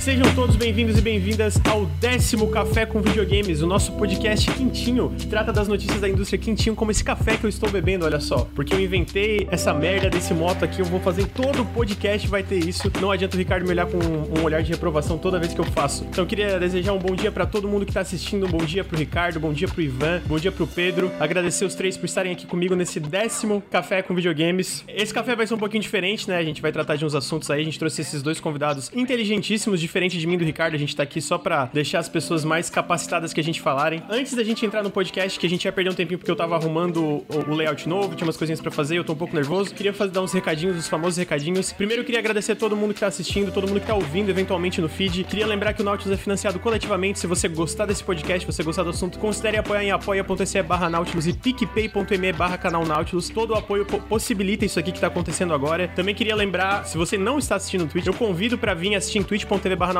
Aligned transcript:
Sejam 0.00 0.34
todos 0.34 0.56
bem-vindos 0.56 0.96
e 0.96 1.02
bem-vindas 1.02 1.60
ao 1.68 1.84
décimo 2.00 2.48
Café 2.48 2.86
com 2.86 3.02
Videogames, 3.02 3.60
o 3.60 3.66
nosso 3.66 3.92
podcast 3.92 4.50
quentinho, 4.52 5.12
que 5.18 5.26
trata 5.26 5.52
das 5.52 5.68
notícias 5.68 6.00
da 6.00 6.08
indústria 6.08 6.38
quentinho, 6.38 6.74
como 6.74 6.90
esse 6.90 7.04
café 7.04 7.36
que 7.36 7.44
eu 7.44 7.50
estou 7.50 7.70
bebendo, 7.70 8.06
olha 8.06 8.18
só. 8.18 8.48
Porque 8.54 8.72
eu 8.72 8.80
inventei 8.80 9.46
essa 9.50 9.74
merda 9.74 10.08
desse 10.08 10.32
moto 10.32 10.64
aqui, 10.64 10.80
eu 10.80 10.86
vou 10.86 10.98
fazer 11.00 11.26
todo 11.26 11.60
o 11.60 11.66
podcast, 11.66 12.26
vai 12.26 12.42
ter 12.42 12.64
isso. 12.64 12.90
Não 13.00 13.10
adianta 13.10 13.36
o 13.36 13.38
Ricardo 13.38 13.64
me 13.64 13.70
olhar 13.70 13.86
com 13.86 13.98
um 13.98 14.42
olhar 14.44 14.62
de 14.62 14.70
reprovação 14.70 15.18
toda 15.18 15.38
vez 15.38 15.52
que 15.52 15.60
eu 15.60 15.64
faço. 15.64 16.04
Então 16.04 16.24
eu 16.24 16.28
queria 16.28 16.58
desejar 16.58 16.94
um 16.94 16.98
bom 16.98 17.14
dia 17.14 17.30
para 17.30 17.44
todo 17.44 17.68
mundo 17.68 17.84
que 17.84 17.92
tá 17.92 18.00
assistindo, 18.00 18.46
um 18.46 18.50
bom 18.50 18.64
dia 18.64 18.82
pro 18.82 18.96
Ricardo, 18.96 19.38
bom 19.38 19.52
dia 19.52 19.68
pro 19.68 19.82
Ivan, 19.82 20.22
bom 20.26 20.38
dia 20.38 20.50
pro 20.50 20.66
Pedro. 20.66 21.12
Agradecer 21.20 21.66
os 21.66 21.74
três 21.74 21.98
por 21.98 22.06
estarem 22.06 22.32
aqui 22.32 22.46
comigo 22.46 22.74
nesse 22.74 22.98
décimo 22.98 23.62
Café 23.70 24.00
com 24.00 24.14
Videogames. 24.14 24.84
Esse 24.88 25.12
café 25.12 25.36
vai 25.36 25.46
ser 25.46 25.52
um 25.54 25.58
pouquinho 25.58 25.82
diferente, 25.82 26.28
né? 26.28 26.38
A 26.38 26.44
gente 26.44 26.62
vai 26.62 26.72
tratar 26.72 26.96
de 26.96 27.04
uns 27.04 27.14
assuntos 27.14 27.50
aí, 27.50 27.60
a 27.60 27.64
gente 27.64 27.78
trouxe 27.78 28.00
esses 28.00 28.22
dois 28.22 28.40
convidados 28.40 28.90
inteligentíssimos, 28.94 29.65
diferente 29.74 30.18
de 30.18 30.26
mim 30.26 30.34
e 30.34 30.36
do 30.36 30.44
Ricardo. 30.44 30.74
A 30.74 30.78
gente 30.78 30.94
tá 30.94 31.02
aqui 31.02 31.20
só 31.20 31.38
pra 31.38 31.70
deixar 31.72 31.98
as 31.98 32.08
pessoas 32.08 32.44
mais 32.44 32.68
capacitadas 32.68 33.32
que 33.32 33.40
a 33.40 33.44
gente 33.44 33.60
falarem. 33.60 34.02
Antes 34.08 34.34
da 34.34 34.44
gente 34.44 34.64
entrar 34.64 34.82
no 34.82 34.90
podcast, 34.90 35.38
que 35.38 35.46
a 35.46 35.50
gente 35.50 35.64
ia 35.64 35.72
perder 35.72 35.90
um 35.90 35.94
tempinho 35.94 36.18
porque 36.18 36.30
eu 36.30 36.36
tava 36.36 36.56
arrumando 36.56 37.02
o, 37.02 37.26
o 37.48 37.54
layout 37.54 37.88
novo, 37.88 38.14
tinha 38.14 38.26
umas 38.26 38.36
coisinhas 38.36 38.60
pra 38.60 38.70
fazer, 38.70 38.98
eu 38.98 39.04
tô 39.04 39.12
um 39.12 39.16
pouco 39.16 39.34
nervoso. 39.34 39.74
Queria 39.74 39.92
fazer, 39.92 40.12
dar 40.12 40.22
uns 40.22 40.32
recadinhos, 40.32 40.76
os 40.76 40.88
famosos 40.88 41.16
recadinhos. 41.16 41.72
Primeiro, 41.72 42.02
eu 42.02 42.04
queria 42.04 42.20
agradecer 42.20 42.52
a 42.52 42.56
todo 42.56 42.76
mundo 42.76 42.94
que 42.94 43.00
tá 43.00 43.06
assistindo, 43.06 43.52
todo 43.52 43.66
mundo 43.66 43.80
que 43.80 43.86
tá 43.86 43.94
ouvindo 43.94 44.30
eventualmente 44.30 44.80
no 44.80 44.88
feed. 44.88 45.24
Queria 45.24 45.46
lembrar 45.46 45.72
que 45.72 45.82
o 45.82 45.84
Nautilus 45.84 46.12
é 46.12 46.16
financiado 46.16 46.58
coletivamente. 46.58 47.18
Se 47.18 47.26
você 47.26 47.48
gostar 47.48 47.86
desse 47.86 48.04
podcast, 48.04 48.40
se 48.40 48.52
você 48.52 48.62
gostar 48.62 48.82
do 48.82 48.90
assunto, 48.90 49.18
considere 49.18 49.56
apoiar 49.56 49.84
em 49.84 49.90
apoia.se 49.90 50.62
barra 50.62 50.88
Nautilus 50.88 51.26
e 51.26 51.32
picpay.me 51.32 52.32
barra 52.32 52.58
canal 52.58 52.84
Nautilus. 52.84 53.28
Todo 53.28 53.52
o 53.52 53.54
apoio 53.54 53.84
possibilita 53.84 54.64
isso 54.64 54.78
aqui 54.78 54.92
que 54.92 55.00
tá 55.00 55.06
acontecendo 55.06 55.54
agora. 55.54 55.88
Também 55.88 56.14
queria 56.14 56.34
lembrar, 56.34 56.84
se 56.86 56.96
você 56.96 57.16
não 57.16 57.38
está 57.38 57.56
assistindo 57.56 57.82
no 57.82 57.88
Twitch, 57.88 58.06
eu 58.06 58.14
convido 58.14 58.58
para 58.58 58.74
vir 58.74 58.94
assistir 58.94 59.18
em 59.18 59.22
twitch.tv 59.58 59.76
barra. 59.76 59.94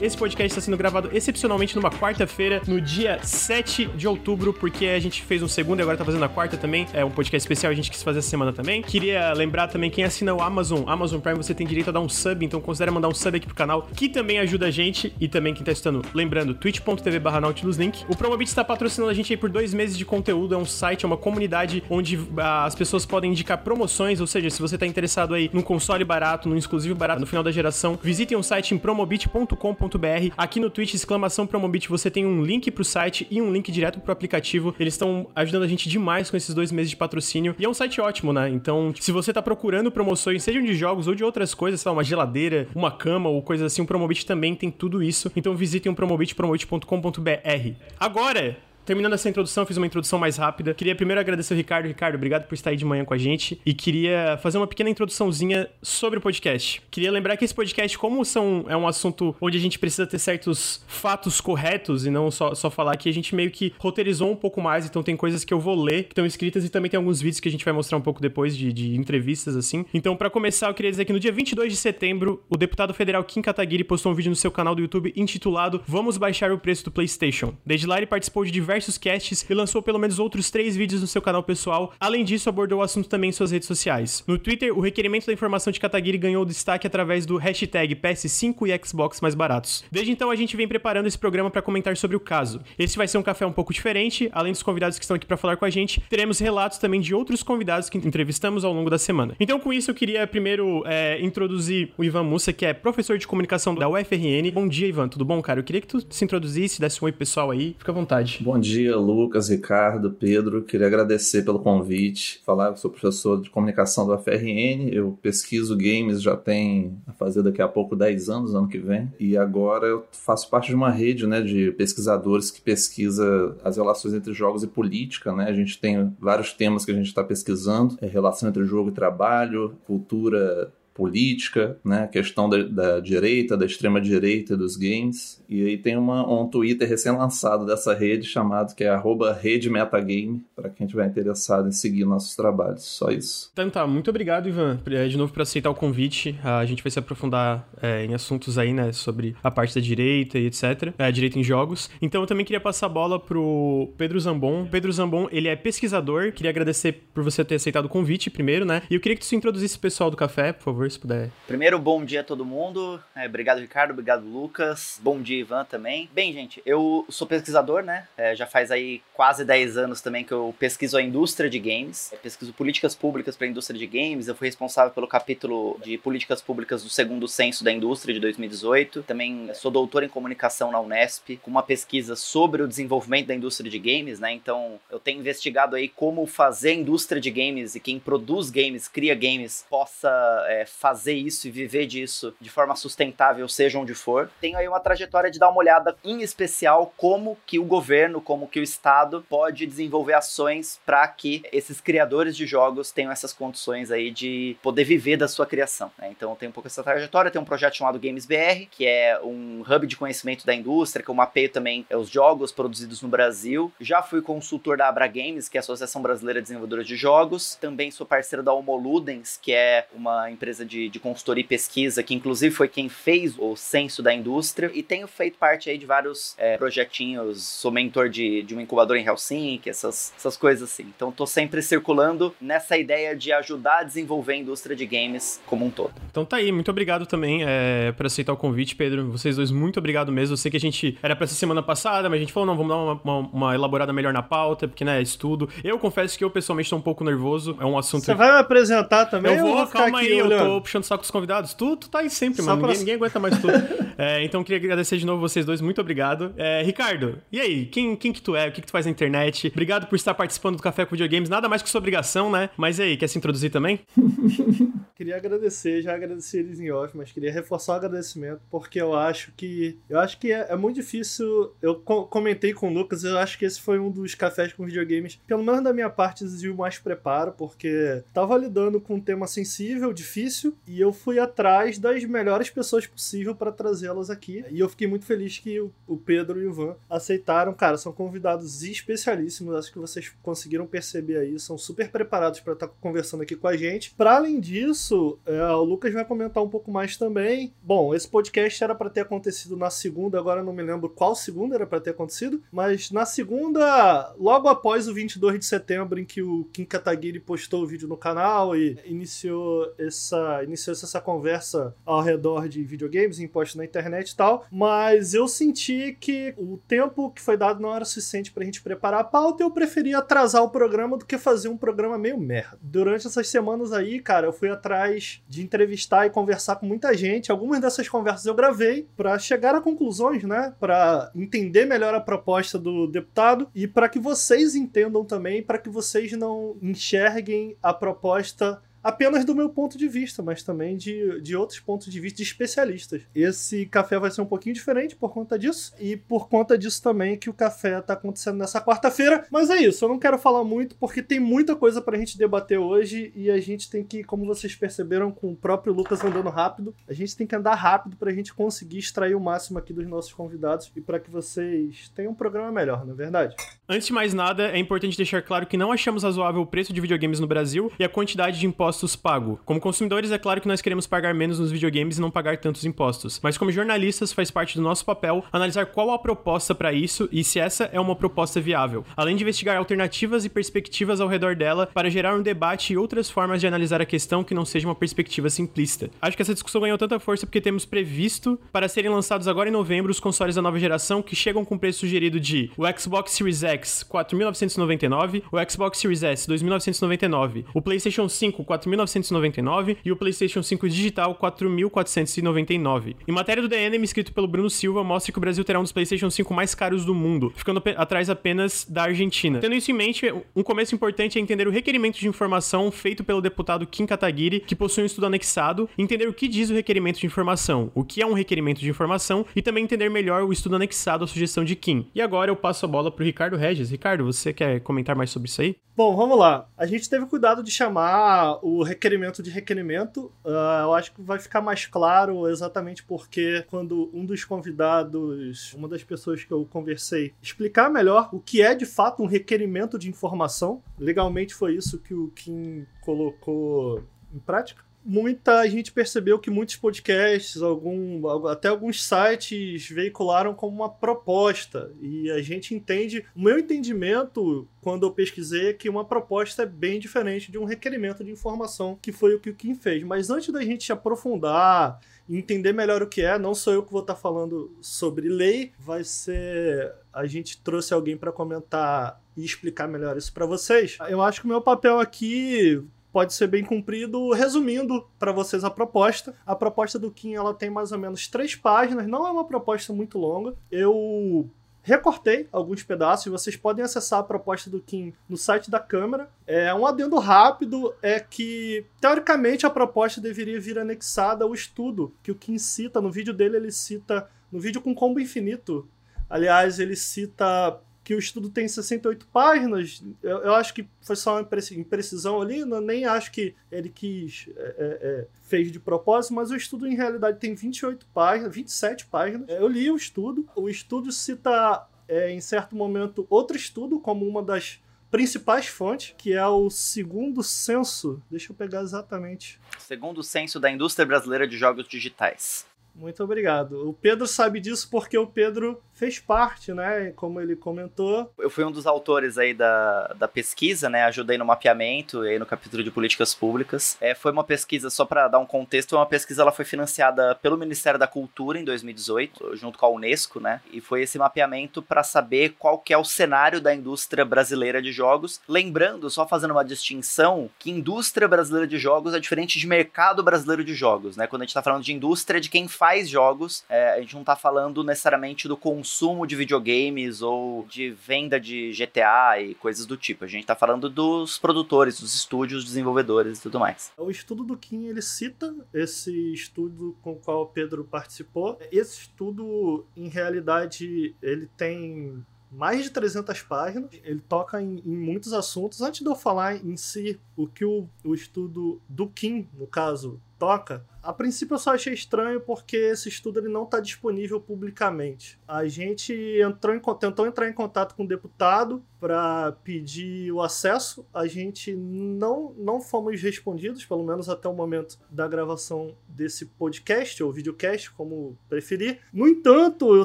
Esse 0.00 0.16
podcast 0.16 0.52
está 0.52 0.60
sendo 0.60 0.76
gravado 0.76 1.10
excepcionalmente 1.12 1.76
numa 1.76 1.90
quarta-feira, 1.90 2.62
no 2.66 2.80
dia 2.80 3.18
7 3.22 3.86
de 3.86 4.08
outubro, 4.08 4.52
porque 4.52 4.86
a 4.86 4.98
gente 4.98 5.22
fez 5.22 5.42
um 5.42 5.48
segundo 5.48 5.80
e 5.80 5.82
agora 5.82 5.96
tá 5.96 6.04
fazendo 6.04 6.24
a 6.24 6.28
quarta 6.28 6.56
também. 6.56 6.86
É 6.92 7.04
um 7.04 7.10
podcast 7.10 7.44
especial, 7.44 7.70
a 7.70 7.74
gente 7.74 7.90
quis 7.90 8.02
fazer 8.02 8.20
essa 8.20 8.28
semana 8.28 8.52
também. 8.52 8.82
Queria 8.82 9.32
lembrar 9.32 9.68
também 9.68 9.90
quem 9.90 10.04
assina 10.04 10.32
o 10.34 10.40
Amazon, 10.40 10.82
Amazon 10.86 11.20
Prime, 11.20 11.36
você 11.36 11.54
tem 11.54 11.66
direito 11.66 11.88
a 11.88 11.92
dar 11.92 12.00
um 12.00 12.08
sub, 12.08 12.44
então 12.44 12.60
considere 12.60 12.90
mandar 12.90 13.08
um 13.08 13.14
sub 13.14 13.36
aqui 13.36 13.46
pro 13.46 13.54
canal, 13.54 13.88
que 13.94 14.08
também 14.08 14.38
ajuda 14.38 14.66
a 14.66 14.70
gente 14.70 15.12
e 15.20 15.28
também 15.28 15.52
quem 15.52 15.64
tá 15.64 15.72
assistindo, 15.72 16.02
lembrando, 16.14 16.54
twitch.tv 16.54 17.18
barra 17.18 17.40
Nautilus 17.40 17.76
Link. 17.76 18.04
O 18.08 18.16
Promobit 18.16 18.48
está 18.48 18.64
patrocinando 18.64 19.10
a 19.10 19.14
gente 19.14 19.32
aí 19.32 19.36
por 19.36 19.50
dois 19.50 19.74
meses 19.74 19.96
de 19.98 20.04
conteúdo, 20.04 20.54
é 20.54 20.58
um 20.58 20.64
site, 20.64 21.04
é 21.04 21.06
uma 21.06 21.16
comunidade 21.16 21.82
onde 21.90 22.18
ah, 22.38 22.64
as 22.64 22.74
pessoas 22.74 23.04
podem 23.04 23.30
indicar 23.30 23.58
promoções, 23.58 24.20
ou 24.20 24.26
seja, 24.26 24.48
se 24.48 24.60
você 24.60 24.78
tá 24.78 24.86
interessado 24.86 25.34
aí 25.34 25.50
num 25.52 25.62
console 25.62 26.04
barato, 26.04 26.48
num 26.48 26.56
exclusivo 26.56 26.94
barato 26.94 27.20
no 27.20 27.26
final 27.26 27.42
da 27.42 27.50
geração, 27.50 27.98
visitem 28.02 28.36
o 28.36 28.42
site 28.42 28.74
em 28.74 28.78
promobit.com.br. 29.02 30.32
Aqui 30.36 30.60
no 30.60 30.70
Twitch, 30.70 30.94
exclamação 30.94 31.46
Promobit, 31.46 31.88
você 31.88 32.10
tem 32.10 32.24
um 32.24 32.42
link 32.42 32.70
pro 32.70 32.84
site 32.84 33.26
e 33.30 33.40
um 33.40 33.52
link 33.52 33.70
direto 33.72 34.00
pro 34.00 34.12
aplicativo. 34.12 34.74
Eles 34.78 34.94
estão 34.94 35.28
ajudando 35.34 35.64
a 35.64 35.68
gente 35.68 35.88
demais 35.88 36.30
com 36.30 36.36
esses 36.36 36.54
dois 36.54 36.70
meses 36.70 36.90
de 36.90 36.96
patrocínio. 36.96 37.54
E 37.58 37.64
é 37.64 37.68
um 37.68 37.74
site 37.74 38.00
ótimo, 38.00 38.32
né? 38.32 38.48
Então, 38.48 38.92
se 38.98 39.10
você 39.10 39.32
tá 39.32 39.42
procurando 39.42 39.90
promoções, 39.90 40.42
sejam 40.42 40.62
de 40.62 40.74
jogos 40.74 41.08
ou 41.08 41.14
de 41.14 41.24
outras 41.24 41.54
coisas, 41.54 41.80
sei 41.80 41.90
lá, 41.90 41.96
uma 41.96 42.04
geladeira, 42.04 42.68
uma 42.74 42.90
cama 42.90 43.28
ou 43.28 43.42
coisa 43.42 43.66
assim, 43.66 43.82
o 43.82 43.86
Promobit 43.86 44.24
também 44.24 44.54
tem 44.54 44.70
tudo 44.70 45.02
isso. 45.02 45.30
Então 45.34 45.54
visitem 45.54 45.90
o 45.90 45.94
Promobit, 45.94 46.34
promobit.com.br. 46.34 47.72
Agora, 47.98 48.56
Terminando 48.84 49.12
essa 49.12 49.28
introdução, 49.28 49.64
fiz 49.64 49.76
uma 49.76 49.86
introdução 49.86 50.18
mais 50.18 50.36
rápida. 50.36 50.74
Queria 50.74 50.94
primeiro 50.94 51.20
agradecer 51.20 51.54
o 51.54 51.56
Ricardo. 51.56 51.86
Ricardo, 51.86 52.16
obrigado 52.16 52.46
por 52.46 52.54
estar 52.54 52.70
aí 52.70 52.76
de 52.76 52.84
manhã 52.84 53.04
com 53.04 53.14
a 53.14 53.18
gente. 53.18 53.60
E 53.64 53.72
queria 53.72 54.38
fazer 54.42 54.58
uma 54.58 54.66
pequena 54.66 54.90
introduçãozinha 54.90 55.68
sobre 55.80 56.18
o 56.18 56.22
podcast. 56.22 56.82
Queria 56.90 57.10
lembrar 57.12 57.36
que 57.36 57.44
esse 57.44 57.54
podcast, 57.54 57.96
como 57.96 58.24
são, 58.24 58.64
é 58.68 58.76
um 58.76 58.86
assunto 58.86 59.36
onde 59.40 59.56
a 59.56 59.60
gente 59.60 59.78
precisa 59.78 60.06
ter 60.06 60.18
certos 60.18 60.84
fatos 60.88 61.40
corretos 61.40 62.04
e 62.06 62.10
não 62.10 62.30
só, 62.30 62.54
só 62.54 62.70
falar 62.70 62.96
que 62.96 63.08
a 63.08 63.12
gente 63.12 63.34
meio 63.34 63.50
que 63.50 63.72
roteirizou 63.78 64.30
um 64.30 64.36
pouco 64.36 64.60
mais. 64.60 64.84
Então 64.84 65.02
tem 65.02 65.16
coisas 65.16 65.44
que 65.44 65.54
eu 65.54 65.60
vou 65.60 65.80
ler 65.80 66.04
que 66.04 66.12
estão 66.12 66.26
escritas 66.26 66.64
e 66.64 66.68
também 66.68 66.90
tem 66.90 66.98
alguns 66.98 67.20
vídeos 67.20 67.38
que 67.38 67.48
a 67.48 67.52
gente 67.52 67.64
vai 67.64 67.72
mostrar 67.72 67.96
um 67.96 68.02
pouco 68.02 68.20
depois 68.20 68.56
de, 68.56 68.72
de 68.72 68.96
entrevistas 68.96 69.54
assim. 69.54 69.84
Então, 69.94 70.16
para 70.16 70.28
começar, 70.28 70.68
eu 70.68 70.74
queria 70.74 70.90
dizer 70.90 71.04
que 71.04 71.12
no 71.12 71.20
dia 71.20 71.30
22 71.30 71.72
de 71.72 71.76
setembro, 71.76 72.42
o 72.50 72.56
deputado 72.56 72.92
federal 72.92 73.22
Kim 73.22 73.42
Kataguiri 73.42 73.84
postou 73.84 74.10
um 74.10 74.14
vídeo 74.14 74.30
no 74.30 74.36
seu 74.36 74.50
canal 74.50 74.74
do 74.74 74.82
YouTube 74.82 75.12
intitulado 75.14 75.82
Vamos 75.86 76.16
baixar 76.16 76.50
o 76.50 76.58
preço 76.58 76.84
do 76.84 76.90
PlayStation. 76.90 77.54
Desde 77.64 77.86
lá, 77.86 77.96
ele 77.96 78.06
participou 78.06 78.44
de 78.44 78.50
diversos 78.50 78.71
diversos 78.72 78.96
casts 78.96 79.44
e 79.48 79.54
lançou 79.54 79.82
pelo 79.82 79.98
menos 79.98 80.18
outros 80.18 80.50
três 80.50 80.74
vídeos 80.74 81.02
no 81.02 81.06
seu 81.06 81.20
canal 81.20 81.42
pessoal. 81.42 81.92
Além 82.00 82.24
disso, 82.24 82.48
abordou 82.48 82.80
o 82.80 82.82
assunto 82.82 83.08
também 83.08 83.28
em 83.28 83.32
suas 83.32 83.50
redes 83.50 83.68
sociais. 83.68 84.24
No 84.26 84.38
Twitter, 84.38 84.76
o 84.76 84.80
requerimento 84.80 85.26
da 85.26 85.32
informação 85.32 85.70
de 85.70 85.78
Kataguiri 85.78 86.16
ganhou 86.16 86.44
destaque 86.44 86.86
através 86.86 87.26
do 87.26 87.36
hashtag 87.36 87.94
PS5 87.94 88.68
e 88.68 88.86
Xbox 88.86 89.20
mais 89.20 89.34
baratos. 89.34 89.84
Desde 89.90 90.10
então, 90.10 90.30
a 90.30 90.36
gente 90.36 90.56
vem 90.56 90.66
preparando 90.66 91.06
esse 91.06 91.18
programa 91.18 91.50
para 91.50 91.60
comentar 91.60 91.96
sobre 91.98 92.16
o 92.16 92.20
caso. 92.20 92.60
Esse 92.78 92.96
vai 92.96 93.06
ser 93.06 93.18
um 93.18 93.22
café 93.22 93.44
um 93.44 93.52
pouco 93.52 93.74
diferente, 93.74 94.30
além 94.32 94.52
dos 94.52 94.62
convidados 94.62 94.98
que 94.98 95.04
estão 95.04 95.16
aqui 95.16 95.26
para 95.26 95.36
falar 95.36 95.56
com 95.56 95.66
a 95.66 95.70
gente, 95.70 96.00
teremos 96.08 96.38
relatos 96.38 96.78
também 96.78 97.00
de 97.00 97.14
outros 97.14 97.42
convidados 97.42 97.90
que 97.90 97.98
entrevistamos 97.98 98.64
ao 98.64 98.72
longo 98.72 98.88
da 98.88 98.98
semana. 98.98 99.36
Então, 99.38 99.60
com 99.60 99.72
isso, 99.72 99.90
eu 99.90 99.94
queria 99.94 100.26
primeiro 100.26 100.82
é, 100.86 101.20
introduzir 101.20 101.92
o 101.98 102.04
Ivan 102.04 102.22
Mussa, 102.22 102.52
que 102.52 102.64
é 102.64 102.72
professor 102.72 103.18
de 103.18 103.26
comunicação 103.26 103.74
da 103.74 103.88
UFRN. 103.88 104.50
Bom 104.52 104.66
dia, 104.66 104.88
Ivan, 104.88 105.08
tudo 105.08 105.24
bom, 105.26 105.42
cara? 105.42 105.60
Eu 105.60 105.64
queria 105.64 105.80
que 105.80 105.86
tu 105.86 106.02
se 106.08 106.24
introduzisse, 106.24 106.80
desse 106.80 107.02
um 107.02 107.04
oi 107.04 107.12
pessoal 107.12 107.50
aí. 107.50 107.76
Fica 107.78 107.92
à 107.92 107.94
vontade. 107.94 108.38
Bom 108.40 108.58
dia, 108.62 108.96
Lucas, 108.96 109.50
Ricardo, 109.50 110.10
Pedro. 110.10 110.62
Queria 110.62 110.86
agradecer 110.86 111.44
pelo 111.44 111.58
convite. 111.58 112.40
Falar 112.46 112.72
que 112.72 112.80
sou 112.80 112.90
professor 112.90 113.42
de 113.42 113.50
comunicação 113.50 114.06
do 114.06 114.16
FRN. 114.16 114.88
Eu 114.90 115.18
pesquiso 115.20 115.76
games 115.76 116.22
já 116.22 116.36
tem 116.36 116.96
a 117.06 117.12
fazer 117.12 117.42
daqui 117.42 117.60
a 117.60 117.68
pouco 117.68 117.96
10 117.96 118.28
anos, 118.30 118.54
ano 118.54 118.68
que 118.68 118.78
vem. 118.78 119.12
E 119.20 119.36
agora 119.36 119.86
eu 119.86 120.06
faço 120.12 120.48
parte 120.48 120.68
de 120.68 120.74
uma 120.74 120.90
rede 120.90 121.26
né, 121.26 121.42
de 121.42 121.72
pesquisadores 121.72 122.50
que 122.50 122.60
pesquisa 122.60 123.56
as 123.62 123.76
relações 123.76 124.14
entre 124.14 124.32
jogos 124.32 124.62
e 124.62 124.68
política. 124.68 125.32
Né? 125.34 125.44
A 125.44 125.52
gente 125.52 125.78
tem 125.78 126.14
vários 126.18 126.52
temas 126.52 126.84
que 126.84 126.92
a 126.92 126.94
gente 126.94 127.08
está 127.08 127.24
pesquisando: 127.24 127.98
é 128.00 128.06
relação 128.06 128.48
entre 128.48 128.64
jogo 128.64 128.90
e 128.90 128.92
trabalho, 128.92 129.74
cultura 129.84 130.72
política, 130.94 131.76
né? 131.84 132.04
A 132.04 132.08
questão 132.08 132.48
da, 132.48 132.62
da, 132.62 133.00
direita, 133.00 133.56
da 133.56 133.66
extrema 133.66 134.00
direita 134.00 134.56
dos 134.56 134.76
games. 134.76 135.42
E 135.48 135.64
aí 135.64 135.78
tem 135.78 135.96
uma, 135.96 136.26
um 136.28 136.46
Twitter 136.46 136.88
recém-lançado 136.88 137.66
dessa 137.66 137.94
rede 137.94 138.26
chamado 138.26 138.74
que 138.74 138.84
é 138.84 138.88
arroba 138.88 139.32
rede 139.32 139.70
metagame, 139.70 140.42
para 140.54 140.68
quem 140.70 140.86
tiver 140.86 141.06
interessado 141.06 141.68
em 141.68 141.72
seguir 141.72 142.04
nossos 142.04 142.36
trabalhos. 142.36 142.82
Só 142.84 143.10
isso. 143.10 143.50
Então 143.52 143.68
tá, 143.70 143.86
muito 143.86 144.10
obrigado, 144.10 144.48
Ivan, 144.48 144.80
de 145.08 145.16
novo 145.16 145.32
por 145.32 145.42
aceitar 145.42 145.70
o 145.70 145.74
convite. 145.74 146.38
A 146.42 146.64
gente 146.64 146.82
vai 146.82 146.90
se 146.90 146.98
aprofundar 146.98 147.68
é, 147.80 148.04
em 148.04 148.14
assuntos 148.14 148.58
aí, 148.58 148.72
né, 148.72 148.92
sobre 148.92 149.34
a 149.42 149.50
parte 149.50 149.74
da 149.74 149.80
direita 149.80 150.38
e 150.38 150.46
etc. 150.46 150.92
É, 150.98 151.10
direita 151.10 151.38
em 151.38 151.44
jogos. 151.44 151.90
Então 152.00 152.20
eu 152.20 152.26
também 152.26 152.44
queria 152.44 152.60
passar 152.60 152.86
a 152.86 152.88
bola 152.88 153.18
pro 153.18 153.92
Pedro 153.96 154.20
Zambon. 154.20 154.66
Pedro 154.70 154.92
Zambon, 154.92 155.28
ele 155.30 155.48
é 155.48 155.56
pesquisador. 155.56 156.32
Queria 156.32 156.50
agradecer 156.50 157.02
por 157.14 157.22
você 157.22 157.44
ter 157.44 157.56
aceitado 157.56 157.86
o 157.86 157.88
convite 157.88 158.30
primeiro, 158.30 158.64
né? 158.64 158.82
E 158.90 158.94
eu 158.94 159.00
queria 159.00 159.16
que 159.16 159.26
tu 159.26 159.34
introduzisse 159.34 159.76
o 159.76 159.80
pessoal 159.80 160.10
do 160.10 160.16
café, 160.16 160.52
por 160.52 160.62
favor 160.62 160.81
favor, 160.82 160.90
se 160.90 160.98
puder. 160.98 161.30
Primeiro, 161.46 161.78
bom 161.78 162.04
dia 162.04 162.20
a 162.20 162.24
todo 162.24 162.44
mundo. 162.44 163.02
É, 163.14 163.26
obrigado, 163.26 163.60
Ricardo. 163.60 163.92
Obrigado, 163.92 164.24
Lucas. 164.24 165.00
Bom 165.02 165.20
dia, 165.20 165.38
Ivan, 165.38 165.64
também. 165.64 166.08
Bem, 166.12 166.32
gente, 166.32 166.62
eu 166.66 167.04
sou 167.08 167.26
pesquisador, 167.26 167.82
né? 167.82 168.06
É, 168.16 168.34
já 168.34 168.46
faz 168.46 168.70
aí 168.70 169.02
quase 169.14 169.44
10 169.44 169.76
anos 169.76 170.00
também 170.00 170.24
que 170.24 170.32
eu 170.32 170.54
pesquiso 170.58 170.96
a 170.96 171.02
indústria 171.02 171.48
de 171.48 171.58
games. 171.58 172.10
Eu 172.12 172.18
pesquiso 172.18 172.52
políticas 172.52 172.94
públicas 172.94 173.36
para 173.36 173.46
a 173.46 173.50
indústria 173.50 173.78
de 173.78 173.86
games. 173.86 174.28
Eu 174.28 174.34
fui 174.34 174.48
responsável 174.48 174.92
pelo 174.92 175.06
capítulo 175.06 175.78
de 175.84 175.98
políticas 175.98 176.40
públicas 176.42 176.82
do 176.82 176.90
segundo 176.90 177.28
censo 177.28 177.62
da 177.62 177.72
indústria 177.72 178.14
de 178.14 178.20
2018. 178.20 179.02
Também 179.02 179.50
sou 179.54 179.70
doutor 179.70 180.02
em 180.02 180.08
comunicação 180.08 180.70
na 180.70 180.80
Unesp, 180.80 181.36
com 181.42 181.50
uma 181.50 181.62
pesquisa 181.62 182.16
sobre 182.16 182.62
o 182.62 182.68
desenvolvimento 182.68 183.26
da 183.26 183.34
indústria 183.34 183.70
de 183.70 183.78
games, 183.78 184.18
né? 184.18 184.32
Então, 184.32 184.80
eu 184.90 184.98
tenho 184.98 185.20
investigado 185.20 185.76
aí 185.76 185.88
como 185.88 186.26
fazer 186.26 186.70
a 186.70 186.74
indústria 186.74 187.20
de 187.20 187.30
games 187.30 187.74
e 187.74 187.80
quem 187.80 187.98
produz 187.98 188.50
games, 188.50 188.88
cria 188.88 189.14
games, 189.14 189.64
possa 189.68 190.10
é, 190.48 190.64
fazer 190.78 191.14
isso 191.14 191.46
e 191.46 191.50
viver 191.50 191.86
disso 191.86 192.34
de 192.40 192.50
forma 192.50 192.74
sustentável, 192.74 193.48
seja 193.48 193.78
onde 193.78 193.94
for. 193.94 194.30
Tenho 194.40 194.58
aí 194.58 194.66
uma 194.66 194.80
trajetória 194.80 195.30
de 195.30 195.38
dar 195.38 195.48
uma 195.48 195.58
olhada 195.58 195.96
em 196.04 196.22
especial 196.22 196.92
como 196.96 197.38
que 197.46 197.58
o 197.58 197.64
governo, 197.64 198.20
como 198.20 198.48
que 198.48 198.60
o 198.60 198.62
Estado 198.62 199.24
pode 199.28 199.66
desenvolver 199.66 200.14
ações 200.14 200.80
para 200.84 201.06
que 201.08 201.42
esses 201.52 201.80
criadores 201.80 202.36
de 202.36 202.46
jogos 202.46 202.90
tenham 202.90 203.12
essas 203.12 203.32
condições 203.32 203.90
aí 203.90 204.10
de 204.10 204.56
poder 204.62 204.84
viver 204.84 205.16
da 205.16 205.28
sua 205.28 205.46
criação. 205.46 205.90
Né? 205.98 206.08
Então 206.10 206.34
tem 206.34 206.48
um 206.48 206.52
pouco 206.52 206.68
essa 206.68 206.82
trajetória, 206.82 207.30
tem 207.30 207.40
um 207.40 207.44
projeto 207.44 207.76
chamado 207.76 207.98
Games 207.98 208.26
BR, 208.26 208.66
que 208.70 208.86
é 208.86 209.20
um 209.22 209.62
hub 209.62 209.86
de 209.86 209.96
conhecimento 209.96 210.44
da 210.46 210.54
indústria, 210.54 211.04
que 211.04 211.10
eu 211.10 211.14
mapeio 211.14 211.48
também 211.48 211.86
os 211.90 212.08
jogos 212.08 212.52
produzidos 212.52 213.02
no 213.02 213.08
Brasil. 213.08 213.72
Já 213.80 214.02
fui 214.02 214.22
consultor 214.22 214.76
da 214.76 214.88
Abra 214.88 215.06
Games, 215.06 215.48
que 215.48 215.56
é 215.56 215.60
a 215.60 215.62
Associação 215.62 216.02
Brasileira 216.02 216.40
de 216.40 216.44
Desenvolvedores 216.44 216.86
de 216.86 216.96
Jogos. 216.96 217.56
Também 217.56 217.90
sou 217.90 218.06
parceiro 218.06 218.42
da 218.42 218.52
Homoludens, 218.52 219.38
que 219.40 219.52
é 219.52 219.86
uma 219.94 220.30
empresa 220.30 220.61
empresa 220.62 220.64
de, 220.64 220.88
de 220.88 220.98
consultoria 220.98 221.42
e 221.42 221.46
pesquisa, 221.46 222.02
que 222.02 222.14
inclusive 222.14 222.54
foi 222.54 222.68
quem 222.68 222.88
fez 222.88 223.34
o 223.38 223.54
censo 223.56 224.02
da 224.02 224.14
indústria, 224.14 224.70
e 224.72 224.82
tenho 224.82 225.06
feito 225.06 225.36
parte 225.38 225.68
aí 225.68 225.76
de 225.76 225.86
vários 225.86 226.34
é, 226.38 226.56
projetinhos, 226.56 227.42
sou 227.42 227.70
mentor 227.70 228.08
de, 228.08 228.42
de 228.42 228.54
uma 228.54 228.62
incubadora 228.62 228.98
em 228.98 229.06
Helsinki, 229.06 229.68
essas, 229.68 230.12
essas 230.16 230.36
coisas 230.36 230.70
assim. 230.70 230.84
Então 230.94 231.12
tô 231.12 231.26
sempre 231.26 231.60
circulando 231.62 232.34
nessa 232.40 232.76
ideia 232.76 233.14
de 233.14 233.32
ajudar 233.32 233.80
a 233.80 233.82
desenvolver 233.82 234.34
a 234.34 234.36
indústria 234.36 234.74
de 234.74 234.86
games 234.86 235.40
como 235.46 235.66
um 235.66 235.70
todo. 235.70 235.92
Então 236.10 236.24
tá 236.24 236.36
aí, 236.36 236.52
muito 236.52 236.70
obrigado 236.70 237.06
também 237.06 237.42
é, 237.44 237.92
por 237.92 238.06
aceitar 238.06 238.32
o 238.32 238.36
convite, 238.36 238.76
Pedro. 238.76 239.10
Vocês 239.10 239.36
dois, 239.36 239.50
muito 239.50 239.78
obrigado 239.78 240.12
mesmo. 240.12 240.34
Eu 240.34 240.36
sei 240.36 240.50
que 240.50 240.56
a 240.56 240.60
gente 240.60 240.98
era 241.02 241.16
pra 241.16 241.24
essa 241.24 241.34
semana 241.34 241.62
passada, 241.62 242.08
mas 242.08 242.18
a 242.18 242.20
gente 242.20 242.32
falou, 242.32 242.46
não, 242.46 242.56
vamos 242.56 242.70
dar 242.70 242.76
uma, 242.76 243.00
uma, 243.02 243.30
uma 243.32 243.54
elaborada 243.54 243.92
melhor 243.92 244.12
na 244.12 244.22
pauta, 244.22 244.68
porque, 244.68 244.84
né, 244.84 244.98
é 244.98 245.02
estudo. 245.02 245.48
Eu 245.64 245.78
confesso 245.78 246.16
que 246.16 246.24
eu 246.24 246.30
pessoalmente 246.30 246.70
tô 246.70 246.76
um 246.76 246.80
pouco 246.80 247.04
nervoso, 247.04 247.56
é 247.60 247.64
um 247.64 247.78
assunto... 247.78 248.04
Você 248.04 248.14
vai 248.14 248.32
me 248.32 248.38
apresentar 248.38 249.06
também? 249.06 249.36
Eu 249.36 249.44
vou, 249.44 249.56
vou 249.56 249.66
calma 249.66 250.00
aí, 250.00 250.18
eu 250.18 250.28
tô 250.28 250.51
puxando 250.60 250.84
saco 250.84 251.02
com 251.02 251.04
os 251.04 251.10
convidados. 251.10 251.54
Tu, 251.54 251.76
tu 251.76 251.88
tá 251.88 252.00
aí 252.00 252.10
sempre, 252.10 252.42
Só 252.42 252.50
mano, 252.50 252.62
pra... 252.62 252.68
ninguém, 252.68 252.80
ninguém, 252.80 252.94
aguenta 252.94 253.18
mais 253.18 253.38
tudo. 253.38 253.52
é, 253.98 254.22
então 254.24 254.42
queria 254.42 254.58
agradecer 254.58 254.96
de 254.96 255.06
novo 255.06 255.20
vocês 255.20 255.44
dois, 255.44 255.60
muito 255.60 255.80
obrigado. 255.80 256.32
É, 256.36 256.62
Ricardo, 256.62 257.18
e 257.30 257.40
aí, 257.40 257.66
quem, 257.66 257.96
quem 257.96 258.12
que 258.12 258.20
tu 258.20 258.36
é? 258.36 258.48
O 258.48 258.52
que 258.52 258.60
que 258.60 258.66
tu 258.66 258.72
faz 258.72 258.86
na 258.86 258.92
internet? 258.92 259.48
Obrigado 259.48 259.86
por 259.86 259.96
estar 259.96 260.14
participando 260.14 260.56
do 260.56 260.62
Café 260.62 260.84
com 260.84 260.92
Videogames, 260.92 261.28
nada 261.28 261.48
mais 261.48 261.62
que 261.62 261.70
sua 261.70 261.78
obrigação, 261.78 262.30
né? 262.30 262.50
Mas 262.56 262.78
e 262.78 262.82
aí, 262.82 262.96
quer 262.96 263.08
se 263.08 263.18
introduzir 263.18 263.50
também? 263.50 263.80
queria 264.94 265.16
agradecer, 265.16 265.82
já 265.82 265.94
agradeci 265.94 266.38
eles 266.38 266.60
em 266.60 266.70
off, 266.70 266.96
mas 266.96 267.10
queria 267.10 267.32
reforçar 267.32 267.72
o 267.72 267.76
agradecimento, 267.76 268.40
porque 268.50 268.80
eu 268.80 268.94
acho 268.94 269.32
que. 269.36 269.78
Eu 269.88 269.98
acho 269.98 270.18
que 270.18 270.32
é, 270.32 270.46
é 270.50 270.56
muito 270.56 270.76
difícil. 270.76 271.52
Eu 271.60 271.76
co 271.76 272.06
comentei 272.06 272.52
com 272.52 272.68
o 272.68 272.72
Lucas, 272.72 273.04
eu 273.04 273.18
acho 273.18 273.38
que 273.38 273.44
esse 273.44 273.60
foi 273.60 273.78
um 273.78 273.90
dos 273.90 274.14
cafés 274.14 274.52
com 274.52 274.64
videogames, 274.64 275.20
pelo 275.26 275.42
menos 275.42 275.62
da 275.62 275.72
minha 275.72 275.90
parte, 275.90 276.24
exigiu 276.24 276.54
mais 276.54 276.78
preparo, 276.78 277.32
porque 277.32 278.02
tava 278.12 278.36
lidando 278.36 278.80
com 278.80 278.94
um 278.96 279.00
tema 279.00 279.26
sensível, 279.26 279.92
difícil, 279.92 280.41
e 280.66 280.80
eu 280.80 280.92
fui 280.92 281.18
atrás 281.18 281.78
das 281.78 282.04
melhores 282.04 282.50
pessoas 282.50 282.86
possível 282.86 283.34
para 283.34 283.52
trazê-las 283.52 284.10
aqui. 284.10 284.44
E 284.50 284.60
eu 284.60 284.68
fiquei 284.68 284.86
muito 284.86 285.04
feliz 285.04 285.38
que 285.38 285.60
o, 285.60 285.70
o 285.86 285.96
Pedro 285.96 286.40
e 286.40 286.46
o 286.46 286.50
Ivan 286.50 286.76
aceitaram. 286.88 287.52
Cara, 287.52 287.76
são 287.76 287.92
convidados 287.92 288.62
especialíssimos, 288.62 289.54
acho 289.54 289.72
que 289.72 289.78
vocês 289.78 290.12
conseguiram 290.22 290.66
perceber 290.66 291.18
aí, 291.18 291.38
são 291.38 291.58
super 291.58 291.90
preparados 291.90 292.40
para 292.40 292.54
estar 292.54 292.68
tá 292.68 292.74
conversando 292.80 293.22
aqui 293.22 293.36
com 293.36 293.48
a 293.48 293.56
gente. 293.56 293.94
Para 293.94 294.16
além 294.16 294.40
disso, 294.40 295.18
é, 295.26 295.42
o 295.52 295.64
Lucas 295.64 295.92
vai 295.92 296.04
comentar 296.04 296.42
um 296.42 296.48
pouco 296.48 296.70
mais 296.70 296.96
também. 296.96 297.52
Bom, 297.62 297.94
esse 297.94 298.08
podcast 298.08 298.62
era 298.62 298.74
para 298.74 298.90
ter 298.90 299.00
acontecido 299.00 299.56
na 299.56 299.70
segunda, 299.70 300.18
agora 300.18 300.42
não 300.42 300.52
me 300.52 300.62
lembro 300.62 300.88
qual 300.88 301.14
segunda 301.14 301.54
era 301.54 301.66
para 301.66 301.80
ter 301.80 301.90
acontecido, 301.90 302.42
mas 302.50 302.90
na 302.90 303.04
segunda, 303.04 304.14
logo 304.18 304.48
após 304.48 304.88
o 304.88 304.94
22 304.94 305.38
de 305.38 305.44
setembro, 305.44 305.98
em 305.98 306.04
que 306.04 306.22
o 306.22 306.44
Kim 306.52 306.64
Kataguiri 306.64 307.20
postou 307.20 307.62
o 307.62 307.66
vídeo 307.66 307.88
no 307.88 307.96
canal 307.96 308.56
e 308.56 308.78
iniciou 308.84 309.72
essa, 309.78 310.31
iniciou 310.42 310.72
essa 310.72 311.00
conversa 311.00 311.74
ao 311.84 312.00
redor 312.00 312.48
de 312.48 312.62
videogames, 312.62 313.18
impostos 313.18 313.56
na 313.56 313.64
internet 313.64 314.10
e 314.10 314.16
tal, 314.16 314.44
mas 314.50 315.14
eu 315.14 315.26
senti 315.26 315.96
que 315.98 316.34
o 316.36 316.58
tempo 316.68 317.10
que 317.10 317.20
foi 317.20 317.36
dado 317.36 317.60
não 317.60 317.74
era 317.74 317.84
suficiente 317.84 318.32
pra 318.32 318.44
gente 318.44 318.62
preparar 318.62 319.00
a 319.00 319.04
pauta 319.04 319.42
e 319.42 319.44
eu 319.44 319.50
preferi 319.50 319.94
atrasar 319.94 320.42
o 320.42 320.50
programa 320.50 320.96
do 320.96 321.04
que 321.04 321.18
fazer 321.18 321.48
um 321.48 321.56
programa 321.56 321.98
meio 321.98 322.18
merda. 322.18 322.58
Durante 322.60 323.06
essas 323.06 323.28
semanas 323.28 323.72
aí, 323.72 324.00
cara, 324.00 324.26
eu 324.26 324.32
fui 324.32 324.50
atrás 324.50 325.22
de 325.28 325.42
entrevistar 325.42 326.06
e 326.06 326.10
conversar 326.10 326.56
com 326.56 326.66
muita 326.66 326.94
gente. 326.94 327.30
Algumas 327.30 327.60
dessas 327.60 327.88
conversas 327.88 328.26
eu 328.26 328.34
gravei 328.34 328.86
para 328.96 329.18
chegar 329.18 329.54
a 329.54 329.60
conclusões, 329.60 330.22
né? 330.22 330.54
Para 330.58 331.10
entender 331.14 331.64
melhor 331.64 331.94
a 331.94 332.00
proposta 332.00 332.58
do 332.58 332.86
deputado 332.86 333.48
e 333.54 333.66
para 333.66 333.88
que 333.88 333.98
vocês 333.98 334.54
entendam 334.54 335.04
também, 335.04 335.42
para 335.42 335.58
que 335.58 335.68
vocês 335.68 336.12
não 336.12 336.56
enxerguem 336.62 337.56
a 337.62 337.72
proposta 337.72 338.62
apenas 338.82 339.24
do 339.24 339.34
meu 339.34 339.48
ponto 339.48 339.78
de 339.78 339.88
vista, 339.88 340.22
mas 340.22 340.42
também 340.42 340.76
de, 340.76 341.20
de 341.20 341.36
outros 341.36 341.60
pontos 341.60 341.90
de 341.90 342.00
vista 342.00 342.16
de 342.16 342.22
especialistas. 342.22 343.02
Esse 343.14 343.66
café 343.66 343.98
vai 343.98 344.10
ser 344.10 344.20
um 344.20 344.26
pouquinho 344.26 344.54
diferente 344.54 344.96
por 344.96 345.12
conta 345.12 345.38
disso, 345.38 345.72
e 345.78 345.96
por 345.96 346.28
conta 346.28 346.58
disso 346.58 346.82
também 346.82 347.16
que 347.16 347.30
o 347.30 347.34
café 347.34 347.80
tá 347.80 347.94
acontecendo 347.94 348.38
nessa 348.38 348.60
quarta-feira. 348.60 349.26
Mas 349.30 349.50
é 349.50 349.56
isso, 349.60 349.84
eu 349.84 349.88
não 349.88 349.98
quero 349.98 350.18
falar 350.18 350.44
muito 350.44 350.74
porque 350.76 351.02
tem 351.02 351.20
muita 351.20 351.54
coisa 351.54 351.80
pra 351.80 351.96
gente 351.96 352.18
debater 352.18 352.58
hoje 352.58 353.12
e 353.14 353.30
a 353.30 353.40
gente 353.40 353.70
tem 353.70 353.84
que, 353.84 354.02
como 354.02 354.26
vocês 354.26 354.54
perceberam 354.54 355.10
com 355.10 355.32
o 355.32 355.36
próprio 355.36 355.72
Lucas 355.72 356.04
andando 356.04 356.28
rápido, 356.28 356.74
a 356.88 356.92
gente 356.92 357.16
tem 357.16 357.26
que 357.26 357.36
andar 357.36 357.54
rápido 357.54 357.96
pra 357.96 358.12
gente 358.12 358.34
conseguir 358.34 358.78
extrair 358.78 359.14
o 359.14 359.20
máximo 359.20 359.58
aqui 359.58 359.72
dos 359.72 359.86
nossos 359.86 360.12
convidados 360.12 360.70
e 360.74 360.80
para 360.80 360.98
que 360.98 361.10
vocês 361.10 361.90
tenham 361.94 362.12
um 362.12 362.14
programa 362.14 362.50
melhor, 362.50 362.84
não 362.84 362.94
é 362.94 362.96
verdade? 362.96 363.36
Antes 363.68 363.86
de 363.86 363.92
mais 363.92 364.12
nada, 364.12 364.48
é 364.48 364.58
importante 364.58 364.96
deixar 364.96 365.22
claro 365.22 365.46
que 365.46 365.56
não 365.56 365.72
achamos 365.72 366.02
razoável 366.02 366.42
o 366.42 366.46
preço 366.46 366.72
de 366.72 366.80
videogames 366.80 367.20
no 367.20 367.26
Brasil 367.26 367.70
e 367.78 367.84
a 367.84 367.88
quantidade 367.88 368.38
de 368.38 368.46
impostos 368.46 368.71
impostos 368.72 368.96
pago. 368.96 369.38
Como 369.44 369.60
consumidores, 369.60 370.10
é 370.10 370.18
claro 370.18 370.40
que 370.40 370.48
nós 370.48 370.62
queremos 370.62 370.86
pagar 370.86 371.12
menos 371.12 371.38
nos 371.38 371.52
videogames 371.52 371.98
e 371.98 372.00
não 372.00 372.10
pagar 372.10 372.38
tantos 372.38 372.64
impostos. 372.64 373.20
Mas 373.22 373.36
como 373.36 373.52
jornalistas, 373.52 374.12
faz 374.12 374.30
parte 374.30 374.56
do 374.56 374.62
nosso 374.62 374.82
papel 374.84 375.22
analisar 375.30 375.66
qual 375.66 375.90
a 375.90 375.98
proposta 375.98 376.54
para 376.54 376.72
isso 376.72 377.06
e 377.12 377.22
se 377.22 377.38
essa 377.38 377.64
é 377.64 377.78
uma 377.78 377.94
proposta 377.94 378.40
viável, 378.40 378.82
além 378.96 379.14
de 379.14 379.22
investigar 379.22 379.58
alternativas 379.58 380.24
e 380.24 380.30
perspectivas 380.30 381.02
ao 381.02 381.08
redor 381.08 381.36
dela 381.36 381.66
para 381.66 381.90
gerar 381.90 382.16
um 382.16 382.22
debate 382.22 382.72
e 382.72 382.76
outras 382.78 383.10
formas 383.10 383.42
de 383.42 383.46
analisar 383.46 383.82
a 383.82 383.84
questão 383.84 384.24
que 384.24 384.32
não 384.32 384.44
seja 384.44 384.66
uma 384.66 384.74
perspectiva 384.74 385.28
simplista. 385.28 385.90
Acho 386.00 386.16
que 386.16 386.22
essa 386.22 386.32
discussão 386.32 386.62
ganhou 386.62 386.78
tanta 386.78 386.98
força 386.98 387.26
porque 387.26 387.40
temos 387.40 387.66
previsto 387.66 388.40
para 388.50 388.68
serem 388.68 388.90
lançados 388.90 389.28
agora 389.28 389.50
em 389.50 389.52
novembro 389.52 389.90
os 389.90 390.00
consoles 390.00 390.34
da 390.34 390.40
nova 390.42 390.58
geração 390.58 391.02
que 391.02 391.14
chegam 391.14 391.44
com 391.44 391.58
preço 391.58 391.80
sugerido 391.80 392.18
de 392.18 392.50
o 392.56 392.64
Xbox 392.78 393.12
Series 393.12 393.42
X 393.42 393.84
4.999, 393.90 395.22
o 395.30 395.50
Xbox 395.50 395.78
Series 395.78 396.02
S 396.02 396.26
2.999, 396.26 397.44
o 397.52 397.60
PlayStation 397.60 398.08
5 398.08 398.44
4.999 398.62 399.76
e 399.84 399.92
o 399.92 399.96
PlayStation 399.96 400.42
5 400.42 400.68
digital 400.68 401.14
4.499. 401.14 402.96
Em 403.06 403.12
matéria 403.12 403.42
do 403.42 403.48
DNM 403.48 403.82
escrito 403.84 404.12
pelo 404.12 404.28
Bruno 404.28 404.48
Silva, 404.48 404.84
mostra 404.84 405.12
que 405.12 405.18
o 405.18 405.20
Brasil 405.20 405.44
terá 405.44 405.58
um 405.58 405.62
dos 405.62 405.72
PlayStation 405.72 406.10
5 406.10 406.32
mais 406.32 406.54
caros 406.54 406.84
do 406.84 406.94
mundo, 406.94 407.32
ficando 407.34 407.62
atrás 407.76 408.08
apenas 408.08 408.66
da 408.68 408.84
Argentina. 408.84 409.40
Tendo 409.40 409.54
isso 409.54 409.70
em 409.70 409.74
mente, 409.74 410.12
um 410.34 410.42
começo 410.42 410.74
importante 410.74 411.18
é 411.18 411.20
entender 411.20 411.46
o 411.46 411.50
requerimento 411.50 411.98
de 411.98 412.08
informação 412.08 412.70
feito 412.70 413.04
pelo 413.04 413.20
deputado 413.20 413.66
Kim 413.66 413.86
Kataguiri, 413.86 414.40
que 414.40 414.54
possui 414.54 414.82
um 414.82 414.86
estudo 414.86 415.06
anexado, 415.06 415.68
entender 415.76 416.08
o 416.08 416.12
que 416.12 416.28
diz 416.28 416.50
o 416.50 416.54
requerimento 416.54 417.00
de 417.00 417.06
informação, 417.06 417.70
o 417.74 417.84
que 417.84 418.02
é 418.02 418.06
um 418.06 418.12
requerimento 418.12 418.60
de 418.60 418.68
informação 418.68 419.26
e 419.34 419.42
também 419.42 419.64
entender 419.64 419.88
melhor 419.88 420.22
o 420.22 420.32
estudo 420.32 420.56
anexado 420.56 421.04
à 421.04 421.06
sugestão 421.06 421.44
de 421.44 421.56
Kim. 421.56 421.86
E 421.94 422.00
agora 422.00 422.30
eu 422.30 422.36
passo 422.36 422.64
a 422.64 422.68
bola 422.68 422.90
para 422.90 423.02
o 423.02 423.06
Ricardo 423.06 423.36
Regis. 423.36 423.70
Ricardo, 423.70 424.04
você 424.04 424.32
quer 424.32 424.60
comentar 424.60 424.96
mais 424.96 425.10
sobre 425.10 425.28
isso 425.28 425.40
aí? 425.40 425.56
Bom, 425.74 425.96
vamos 425.96 426.18
lá. 426.18 426.46
A 426.56 426.66
gente 426.66 426.88
teve 426.88 427.06
cuidado 427.06 427.42
de 427.42 427.50
chamar 427.50 428.38
o 428.42 428.51
requerimento 428.60 429.22
de 429.22 429.30
requerimento. 429.30 430.12
Uh, 430.24 430.62
eu 430.64 430.74
acho 430.74 430.92
que 430.92 431.00
vai 431.00 431.18
ficar 431.18 431.40
mais 431.40 431.64
claro 431.64 432.28
exatamente 432.28 432.82
porque 432.82 433.44
quando 433.48 433.88
um 433.94 434.04
dos 434.04 434.24
convidados, 434.24 435.54
uma 435.54 435.68
das 435.68 435.84
pessoas 435.84 436.24
que 436.24 436.32
eu 436.32 436.44
conversei, 436.44 437.14
explicar 437.22 437.70
melhor 437.70 438.10
o 438.12 438.18
que 438.18 438.42
é 438.42 438.54
de 438.54 438.66
fato 438.66 439.02
um 439.02 439.06
requerimento 439.06 439.78
de 439.78 439.88
informação. 439.88 440.60
Legalmente 440.78 441.34
foi 441.34 441.54
isso 441.54 441.78
que 441.78 441.94
o 441.94 442.08
Kim 442.08 442.66
colocou 442.80 443.82
em 444.12 444.18
prática 444.18 444.62
muita 444.84 445.48
gente 445.48 445.72
percebeu 445.72 446.18
que 446.18 446.30
muitos 446.30 446.56
podcasts, 446.56 447.40
algum, 447.40 448.06
até 448.28 448.48
alguns 448.48 448.84
sites 448.84 449.68
veicularam 449.68 450.34
como 450.34 450.56
uma 450.56 450.68
proposta. 450.68 451.70
E 451.80 452.10
a 452.10 452.20
gente 452.20 452.54
entende, 452.54 453.04
o 453.14 453.22
meu 453.22 453.38
entendimento 453.38 454.46
quando 454.60 454.86
eu 454.86 454.90
pesquisei 454.90 455.48
é 455.48 455.52
que 455.52 455.68
uma 455.68 455.84
proposta 455.84 456.42
é 456.42 456.46
bem 456.46 456.78
diferente 456.78 457.30
de 457.30 457.38
um 457.38 457.44
requerimento 457.44 458.04
de 458.04 458.10
informação, 458.10 458.78
que 458.80 458.92
foi 458.92 459.14
o 459.14 459.20
que 459.20 459.30
o 459.30 459.34
Kim 459.34 459.54
fez. 459.54 459.82
Mas 459.82 460.10
antes 460.10 460.32
da 460.32 460.42
gente 460.42 460.72
aprofundar 460.72 461.80
entender 462.08 462.52
melhor 462.52 462.82
o 462.82 462.86
que 462.86 463.00
é, 463.00 463.18
não 463.18 463.34
sou 463.34 463.52
eu 463.54 463.62
que 463.62 463.72
vou 463.72 463.80
estar 463.80 463.94
falando 463.94 464.54
sobre 464.60 465.08
lei, 465.08 465.52
vai 465.58 465.84
ser 465.84 466.74
a 466.92 467.06
gente 467.06 467.40
trouxe 467.40 467.72
alguém 467.72 467.96
para 467.96 468.12
comentar 468.12 469.00
e 469.16 469.24
explicar 469.24 469.66
melhor 469.66 469.96
isso 469.96 470.12
para 470.12 470.26
vocês. 470.26 470.76
Eu 470.88 471.00
acho 471.00 471.20
que 471.20 471.26
o 471.26 471.28
meu 471.28 471.40
papel 471.40 471.80
aqui 471.80 472.62
pode 472.92 473.14
ser 473.14 473.26
bem 473.26 473.44
cumprido. 473.44 474.12
Resumindo 474.12 474.86
para 474.98 475.12
vocês 475.12 475.42
a 475.42 475.50
proposta, 475.50 476.14
a 476.26 476.36
proposta 476.36 476.78
do 476.78 476.90
Kim 476.90 477.14
ela 477.14 477.34
tem 477.34 477.50
mais 477.50 477.72
ou 477.72 477.78
menos 477.78 478.06
três 478.06 478.34
páginas, 478.34 478.86
não 478.86 479.06
é 479.06 479.10
uma 479.10 479.24
proposta 479.24 479.72
muito 479.72 479.98
longa. 479.98 480.34
Eu 480.50 481.28
recortei 481.62 482.28
alguns 482.32 482.62
pedaços, 482.62 483.10
vocês 483.10 483.36
podem 483.36 483.64
acessar 483.64 484.00
a 484.00 484.04
proposta 484.04 484.50
do 484.50 484.60
Kim 484.60 484.92
no 485.08 485.16
site 485.16 485.50
da 485.50 485.60
Câmara. 485.60 486.10
É, 486.26 486.52
um 486.52 486.66
adendo 486.66 486.98
rápido 486.98 487.74
é 487.80 488.00
que, 488.00 488.66
teoricamente, 488.80 489.46
a 489.46 489.50
proposta 489.50 490.00
deveria 490.00 490.40
vir 490.40 490.58
anexada 490.58 491.24
ao 491.24 491.32
estudo 491.32 491.94
que 492.02 492.10
o 492.10 492.16
Kim 492.16 492.36
cita. 492.36 492.80
No 492.80 492.90
vídeo 492.90 493.14
dele, 493.14 493.36
ele 493.36 493.52
cita, 493.52 494.08
no 494.30 494.40
vídeo 494.40 494.60
com 494.60 494.74
combo 494.74 495.00
infinito, 495.00 495.68
aliás, 496.10 496.58
ele 496.58 496.76
cita 496.76 497.58
que 497.92 497.96
o 497.96 497.98
estudo 497.98 498.30
tem 498.30 498.48
68 498.48 499.06
páginas. 499.08 499.82
Eu, 500.02 500.18
eu 500.18 500.34
acho 500.34 500.54
que 500.54 500.66
foi 500.80 500.96
só 500.96 501.16
uma 501.16 501.28
imprecisão 501.52 502.22
ali, 502.22 502.42
não, 502.44 502.60
nem 502.60 502.86
acho 502.86 503.12
que 503.12 503.34
ele 503.50 503.68
quis, 503.68 504.28
é, 504.34 504.40
é, 504.40 504.78
é 504.82 505.06
fez 505.22 505.52
de 505.52 505.60
propósito, 505.60 506.14
mas 506.14 506.30
o 506.30 506.36
estudo 506.36 506.66
em 506.66 506.74
realidade 506.74 507.18
tem 507.18 507.34
28 507.34 507.86
páginas, 507.92 508.34
27 508.34 508.86
páginas. 508.86 509.28
Eu 509.28 509.46
li 509.46 509.70
o 509.70 509.76
estudo, 509.76 510.26
o 510.34 510.48
estudo 510.48 510.90
cita 510.90 511.66
é, 511.86 512.10
em 512.10 512.20
certo 512.20 512.56
momento 512.56 513.06
outro 513.10 513.36
estudo 513.36 513.78
como 513.78 514.06
uma 514.06 514.22
das 514.22 514.60
principais 514.90 515.46
fontes, 515.46 515.94
que 515.98 516.12
é 516.12 516.26
o 516.26 516.48
segundo 516.48 517.22
censo. 517.22 518.02
Deixa 518.10 518.32
eu 518.32 518.36
pegar 518.36 518.62
exatamente. 518.62 519.38
Segundo 519.58 520.02
censo 520.02 520.40
da 520.40 520.50
indústria 520.50 520.86
brasileira 520.86 521.26
de 521.26 521.36
jogos 521.36 521.68
digitais. 521.68 522.46
Muito 522.74 523.02
obrigado. 523.04 523.68
O 523.68 523.72
Pedro 523.72 524.06
sabe 524.06 524.40
disso 524.40 524.68
porque 524.70 524.96
o 524.96 525.06
Pedro 525.06 525.62
fez 525.74 525.98
parte, 525.98 526.52
né? 526.52 526.92
Como 526.94 527.20
ele 527.20 527.34
comentou. 527.34 528.12
Eu 528.18 528.30
fui 528.30 528.44
um 528.44 528.50
dos 528.50 528.66
autores 528.66 529.18
aí 529.18 529.34
da, 529.34 529.88
da 529.98 530.08
pesquisa, 530.08 530.68
né? 530.70 530.84
Ajudei 530.84 531.18
no 531.18 531.24
mapeamento 531.24 532.00
aí 532.02 532.18
no 532.18 532.26
capítulo 532.26 532.62
de 532.62 532.70
políticas 532.70 533.14
públicas. 533.14 533.76
É, 533.80 533.94
foi 533.94 534.12
uma 534.12 534.24
pesquisa, 534.24 534.70
só 534.70 534.84
para 534.84 535.08
dar 535.08 535.18
um 535.18 535.26
contexto, 535.26 535.76
uma 535.76 535.86
pesquisa 535.86 536.22
ela 536.22 536.32
foi 536.32 536.44
financiada 536.44 537.14
pelo 537.16 537.36
Ministério 537.36 537.78
da 537.78 537.86
Cultura 537.86 538.38
em 538.38 538.44
2018, 538.44 539.36
junto 539.36 539.58
com 539.58 539.66
a 539.66 539.70
Unesco, 539.70 540.20
né? 540.20 540.40
E 540.52 540.60
foi 540.60 540.82
esse 540.82 540.98
mapeamento 540.98 541.60
para 541.60 541.82
saber 541.82 542.36
qual 542.38 542.58
que 542.58 542.72
é 542.72 542.78
o 542.78 542.84
cenário 542.84 543.40
da 543.40 543.54
indústria 543.54 544.04
brasileira 544.04 544.62
de 544.62 544.72
jogos. 544.72 545.20
Lembrando, 545.28 545.90
só 545.90 546.06
fazendo 546.06 546.30
uma 546.30 546.44
distinção, 546.44 547.28
que 547.38 547.50
indústria 547.50 548.06
brasileira 548.06 548.46
de 548.46 548.58
jogos 548.58 548.94
é 548.94 549.00
diferente 549.00 549.38
de 549.38 549.46
mercado 549.46 550.02
brasileiro 550.02 550.44
de 550.44 550.54
jogos, 550.54 550.96
né? 550.96 551.06
Quando 551.06 551.22
a 551.22 551.24
gente 551.24 551.34
tá 551.34 551.42
falando 551.42 551.64
de 551.64 551.72
indústria 551.72 552.20
de 552.20 552.30
quem 552.30 552.46
faz 552.62 552.88
jogos, 552.88 553.42
é, 553.48 553.72
a 553.72 553.80
gente 553.80 553.96
não 553.96 554.04
tá 554.04 554.14
falando 554.14 554.62
necessariamente 554.62 555.26
do 555.26 555.36
consumo 555.36 556.06
de 556.06 556.14
videogames 556.14 557.02
ou 557.02 557.44
de 557.48 557.70
venda 557.72 558.20
de 558.20 558.52
GTA 558.52 559.20
e 559.20 559.34
coisas 559.34 559.66
do 559.66 559.76
tipo. 559.76 560.04
A 560.04 560.06
gente 560.06 560.24
tá 560.24 560.36
falando 560.36 560.70
dos 560.70 561.18
produtores, 561.18 561.80
dos 561.80 561.92
estúdios, 561.92 562.44
desenvolvedores 562.44 563.18
e 563.18 563.22
tudo 563.22 563.40
mais. 563.40 563.72
O 563.76 563.90
estudo 563.90 564.22
do 564.22 564.36
Kim, 564.36 564.66
ele 564.66 564.80
cita 564.80 565.34
esse 565.52 566.12
estudo 566.12 566.76
com 566.82 566.92
o 566.92 567.00
qual 567.00 567.22
o 567.22 567.26
Pedro 567.26 567.64
participou. 567.64 568.38
Esse 568.52 568.82
estudo, 568.82 569.66
em 569.76 569.88
realidade, 569.88 570.94
ele 571.02 571.28
tem 571.36 572.00
mais 572.30 572.62
de 572.62 572.70
300 572.70 573.22
páginas. 573.22 573.70
Ele 573.84 574.00
toca 574.08 574.40
em, 574.40 574.62
em, 574.64 574.76
muitos 574.76 575.12
assuntos. 575.12 575.60
Antes 575.60 575.80
de 575.80 575.86
eu 575.88 575.96
falar 575.96 576.36
em 576.36 576.56
si 576.56 577.00
o 577.16 577.26
que 577.26 577.44
o, 577.44 577.68
o 577.84 577.92
estudo 577.92 578.60
do 578.68 578.86
Kim, 578.86 579.28
no 579.34 579.48
caso, 579.48 580.00
toca, 580.22 580.64
a 580.82 580.92
princípio 580.92 581.34
eu 581.34 581.38
só 581.38 581.54
achei 581.54 581.72
estranho 581.72 582.20
porque 582.20 582.56
esse 582.56 582.88
estudo 582.88 583.20
ele 583.20 583.28
não 583.28 583.44
está 583.44 583.60
disponível 583.60 584.20
publicamente. 584.20 585.18
A 585.28 585.46
gente 585.46 585.92
entrou 586.20 586.54
em, 586.54 586.60
tentou 586.78 587.06
entrar 587.06 587.28
em 587.28 587.32
contato 587.32 587.74
com 587.76 587.84
o 587.84 587.88
deputado 587.88 588.64
para 588.80 589.30
pedir 589.44 590.10
o 590.10 590.20
acesso. 590.20 590.84
A 590.92 591.06
gente 591.06 591.54
não, 591.54 592.34
não 592.36 592.60
fomos 592.60 593.00
respondidos, 593.00 593.64
pelo 593.64 593.84
menos 593.84 594.08
até 594.08 594.28
o 594.28 594.32
momento 594.32 594.76
da 594.90 595.06
gravação 595.06 595.76
desse 595.86 596.26
podcast 596.26 597.00
ou 597.00 597.12
videocast, 597.12 597.70
como 597.70 598.18
preferir. 598.28 598.80
No 598.92 599.06
entanto, 599.06 599.76
eu 599.76 599.84